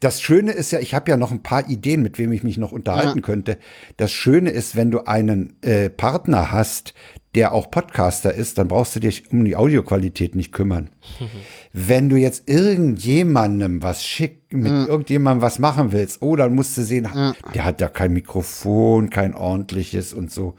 Das 0.00 0.20
Schöne 0.20 0.52
ist 0.52 0.70
ja, 0.72 0.78
ich 0.78 0.94
habe 0.94 1.10
ja 1.10 1.16
noch 1.16 1.30
ein 1.30 1.42
paar 1.42 1.68
Ideen, 1.68 2.02
mit 2.02 2.18
wem 2.18 2.32
ich 2.32 2.42
mich 2.42 2.58
noch 2.58 2.72
unterhalten 2.72 3.22
könnte. 3.22 3.58
Das 3.96 4.12
Schöne 4.12 4.50
ist, 4.50 4.76
wenn 4.76 4.90
du 4.90 5.06
einen 5.06 5.56
äh, 5.62 5.90
Partner 5.90 6.52
hast, 6.52 6.94
der 7.34 7.52
auch 7.52 7.70
Podcaster 7.70 8.32
ist, 8.32 8.58
dann 8.58 8.68
brauchst 8.68 8.94
du 8.94 9.00
dich 9.00 9.32
um 9.32 9.44
die 9.44 9.56
Audioqualität 9.56 10.36
nicht 10.36 10.52
kümmern. 10.52 10.90
Wenn 11.72 12.08
du 12.08 12.16
jetzt 12.16 12.48
irgendjemandem 12.48 13.82
was 13.82 14.04
schick, 14.04 14.52
mit 14.52 14.70
irgendjemandem 14.70 15.42
was 15.42 15.58
machen 15.58 15.90
willst, 15.90 16.22
oh, 16.22 16.36
dann 16.36 16.54
musst 16.54 16.78
du 16.78 16.82
sehen, 16.82 17.08
der 17.54 17.64
hat 17.64 17.80
da 17.80 17.88
kein 17.88 18.12
Mikrofon, 18.12 19.10
kein 19.10 19.34
ordentliches 19.34 20.12
und 20.12 20.30
so. 20.30 20.54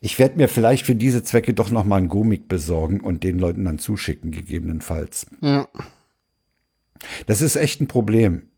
Ich 0.00 0.18
werde 0.18 0.36
mir 0.36 0.48
vielleicht 0.48 0.86
für 0.86 0.94
diese 0.94 1.22
Zwecke 1.22 1.54
doch 1.54 1.70
noch 1.70 1.84
mal 1.84 1.96
einen 1.96 2.08
Gomik 2.08 2.48
besorgen 2.48 3.00
und 3.00 3.22
den 3.22 3.38
Leuten 3.38 3.64
dann 3.64 3.78
zuschicken, 3.78 4.30
gegebenenfalls. 4.30 5.26
Ja. 5.40 5.68
Das 7.26 7.40
ist 7.42 7.56
echt 7.56 7.80
ein 7.80 7.88
Problem. 7.88 8.48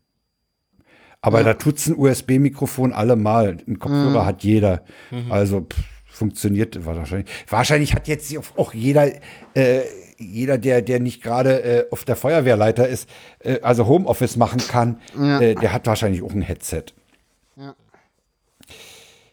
Aber 1.21 1.43
da 1.43 1.53
tut's 1.55 1.87
ein 1.87 1.95
USB-Mikrofon 1.97 2.93
allemal. 2.93 3.57
Ein 3.67 3.79
Kopfhörer 3.79 4.25
hat 4.25 4.43
jeder. 4.43 4.83
Also 5.29 5.61
pff, 5.61 5.77
funktioniert 6.05 6.85
wahrscheinlich. 6.85 7.29
Wahrscheinlich 7.49 7.93
hat 7.95 8.07
jetzt 8.07 8.35
auch 8.57 8.73
jeder, 8.73 9.11
äh, 9.55 9.81
jeder, 10.17 10.57
der, 10.59 10.81
der 10.81 10.99
nicht 10.99 11.23
gerade 11.23 11.63
äh, 11.63 11.85
auf 11.91 12.05
der 12.05 12.15
Feuerwehrleiter 12.15 12.87
ist, 12.87 13.09
äh, 13.39 13.59
also 13.61 13.87
Homeoffice 13.87 14.37
machen 14.37 14.61
kann, 14.67 14.99
äh, 15.41 15.55
der 15.55 15.73
hat 15.73 15.87
wahrscheinlich 15.87 16.21
auch 16.21 16.31
ein 16.31 16.41
Headset. 16.41 16.85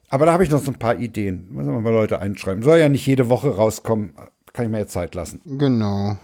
Aber 0.08 0.26
da 0.26 0.32
habe 0.32 0.44
ich 0.44 0.50
noch 0.50 0.60
so 0.60 0.70
ein 0.70 0.78
paar 0.78 0.98
Ideen. 0.98 1.46
Müssen 1.50 1.72
wir 1.72 1.80
mal 1.80 1.92
Leute 1.92 2.18
einschreiben. 2.20 2.62
Soll 2.62 2.78
ja 2.78 2.88
nicht 2.88 3.06
jede 3.06 3.28
Woche 3.30 3.54
rauskommen. 3.56 4.12
Kann 4.52 4.66
ich 4.66 4.70
mir 4.70 4.78
jetzt 4.78 4.92
Zeit 4.92 5.14
lassen. 5.14 5.40
Genau. 5.58 6.18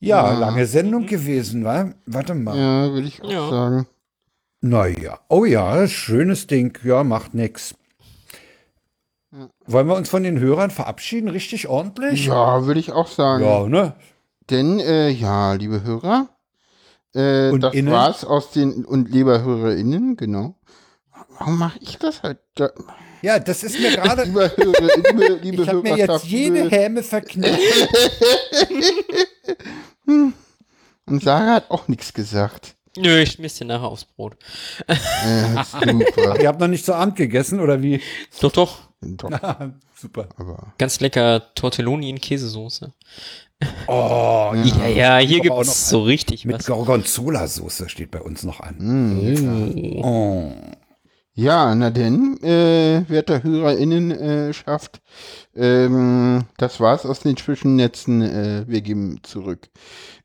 Ja, 0.00 0.32
Ja. 0.32 0.38
lange 0.38 0.66
Sendung 0.66 1.06
gewesen, 1.06 1.64
wa? 1.64 1.90
Warte 2.06 2.34
mal. 2.34 2.56
Ja, 2.58 2.92
würde 2.92 3.08
ich 3.08 3.22
auch 3.22 3.30
Ja. 3.30 3.48
sagen. 3.50 3.86
Naja. 4.60 5.20
Oh 5.28 5.44
ja, 5.44 5.86
schönes 5.86 6.46
Ding. 6.46 6.78
Ja, 6.82 7.04
macht 7.04 7.34
nix. 7.34 7.74
Wollen 9.66 9.88
wir 9.88 9.94
uns 9.96 10.08
von 10.08 10.22
den 10.22 10.38
Hörern 10.38 10.70
verabschieden? 10.70 11.28
Richtig 11.28 11.68
ordentlich? 11.68 12.26
Ja, 12.26 12.64
würde 12.66 12.80
ich 12.80 12.92
auch 12.92 13.08
sagen. 13.08 13.44
Ja, 13.44 13.66
ne? 13.68 13.94
Denn, 14.50 14.78
äh, 14.78 15.10
ja, 15.10 15.52
liebe 15.54 15.82
Hörer, 15.82 16.28
äh, 17.14 17.50
Und 17.50 17.60
das 17.62 17.74
innen? 17.74 17.92
war's 17.92 18.24
aus 18.24 18.52
den, 18.52 18.84
und 18.84 19.10
liebe 19.10 19.42
HörerInnen, 19.42 20.16
genau. 20.16 20.54
Warum 21.38 21.58
mache 21.58 21.78
ich 21.80 21.98
das 21.98 22.22
halt? 22.22 22.38
Da, 22.54 22.70
Ja, 23.22 23.38
das 23.38 23.62
ist 23.62 23.78
mir 23.78 23.92
gerade. 23.92 24.24
liebe 24.24 24.52
liebe, 24.56 25.38
liebe 25.42 25.62
Ich 25.62 25.68
habe 25.68 25.82
mir 25.82 25.96
jetzt 25.96 26.24
jede 26.24 26.70
Häme 26.70 27.02
verknüpft. 27.02 27.88
Und 31.06 31.22
Sarah 31.22 31.54
hat 31.54 31.70
auch 31.70 31.88
nichts 31.88 32.12
gesagt. 32.12 32.74
Nö, 32.96 33.20
ich 33.20 33.32
schmiss 33.32 33.54
dir 33.56 33.66
nachher 33.66 33.88
aufs 33.88 34.04
Brot. 34.04 34.36
Äh, 34.86 34.94
super. 35.70 36.40
Ihr 36.40 36.48
habt 36.48 36.60
noch 36.60 36.68
nicht 36.68 36.84
zu 36.84 36.94
Abend 36.94 37.16
gegessen, 37.16 37.60
oder 37.60 37.82
wie? 37.82 38.00
Doch, 38.40 38.52
doch. 38.52 38.78
Doch, 39.02 39.30
Super. 39.94 40.28
aber. 40.36 40.72
Ganz 40.78 41.00
lecker 41.00 41.54
Tortelloni 41.54 42.08
in 42.08 42.20
Käsesoße. 42.20 42.92
Oh, 43.86 44.52
Ja, 44.54 44.86
ja, 44.86 45.18
hier 45.18 45.40
Aber 45.40 45.54
auch 45.54 45.62
gibt's 45.62 45.68
noch 45.68 45.74
so 45.74 46.02
richtig 46.02 46.44
mit 46.44 46.58
was. 46.58 46.66
Gorgonzola-Soße 46.66 47.88
steht 47.88 48.10
bei 48.10 48.20
uns 48.20 48.42
noch 48.42 48.60
an. 48.60 48.76
Mm. 48.78 50.02
Oh. 50.02 50.52
Ja, 51.38 51.74
na 51.74 51.90
denn, 51.90 52.42
äh, 52.42 53.04
werter 53.08 53.42
HörerInnen 53.42 54.10
äh, 54.10 54.52
schafft, 54.54 55.02
ähm, 55.54 56.44
das 56.56 56.80
war's 56.80 57.04
aus 57.04 57.20
den 57.20 57.36
Zwischennetzen. 57.36 58.22
Äh, 58.22 58.64
wir 58.66 58.80
gehen 58.80 59.20
zurück 59.22 59.68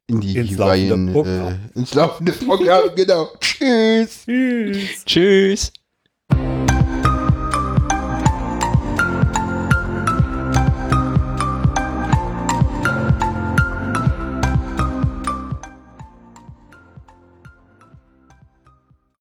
in 0.08 0.22
die 0.22 0.38
Ins 0.38 0.52
laufende 0.52 0.54
jeweiligen, 0.54 1.12
Programm. 1.12 1.60
äh, 1.76 1.78
ins 1.80 1.94
laufende 1.94 2.32
Programm, 2.32 2.96
genau. 2.96 3.28
Tschüss. 3.42 4.24
Tschüss. 4.26 5.06
Tschüss. 5.06 5.74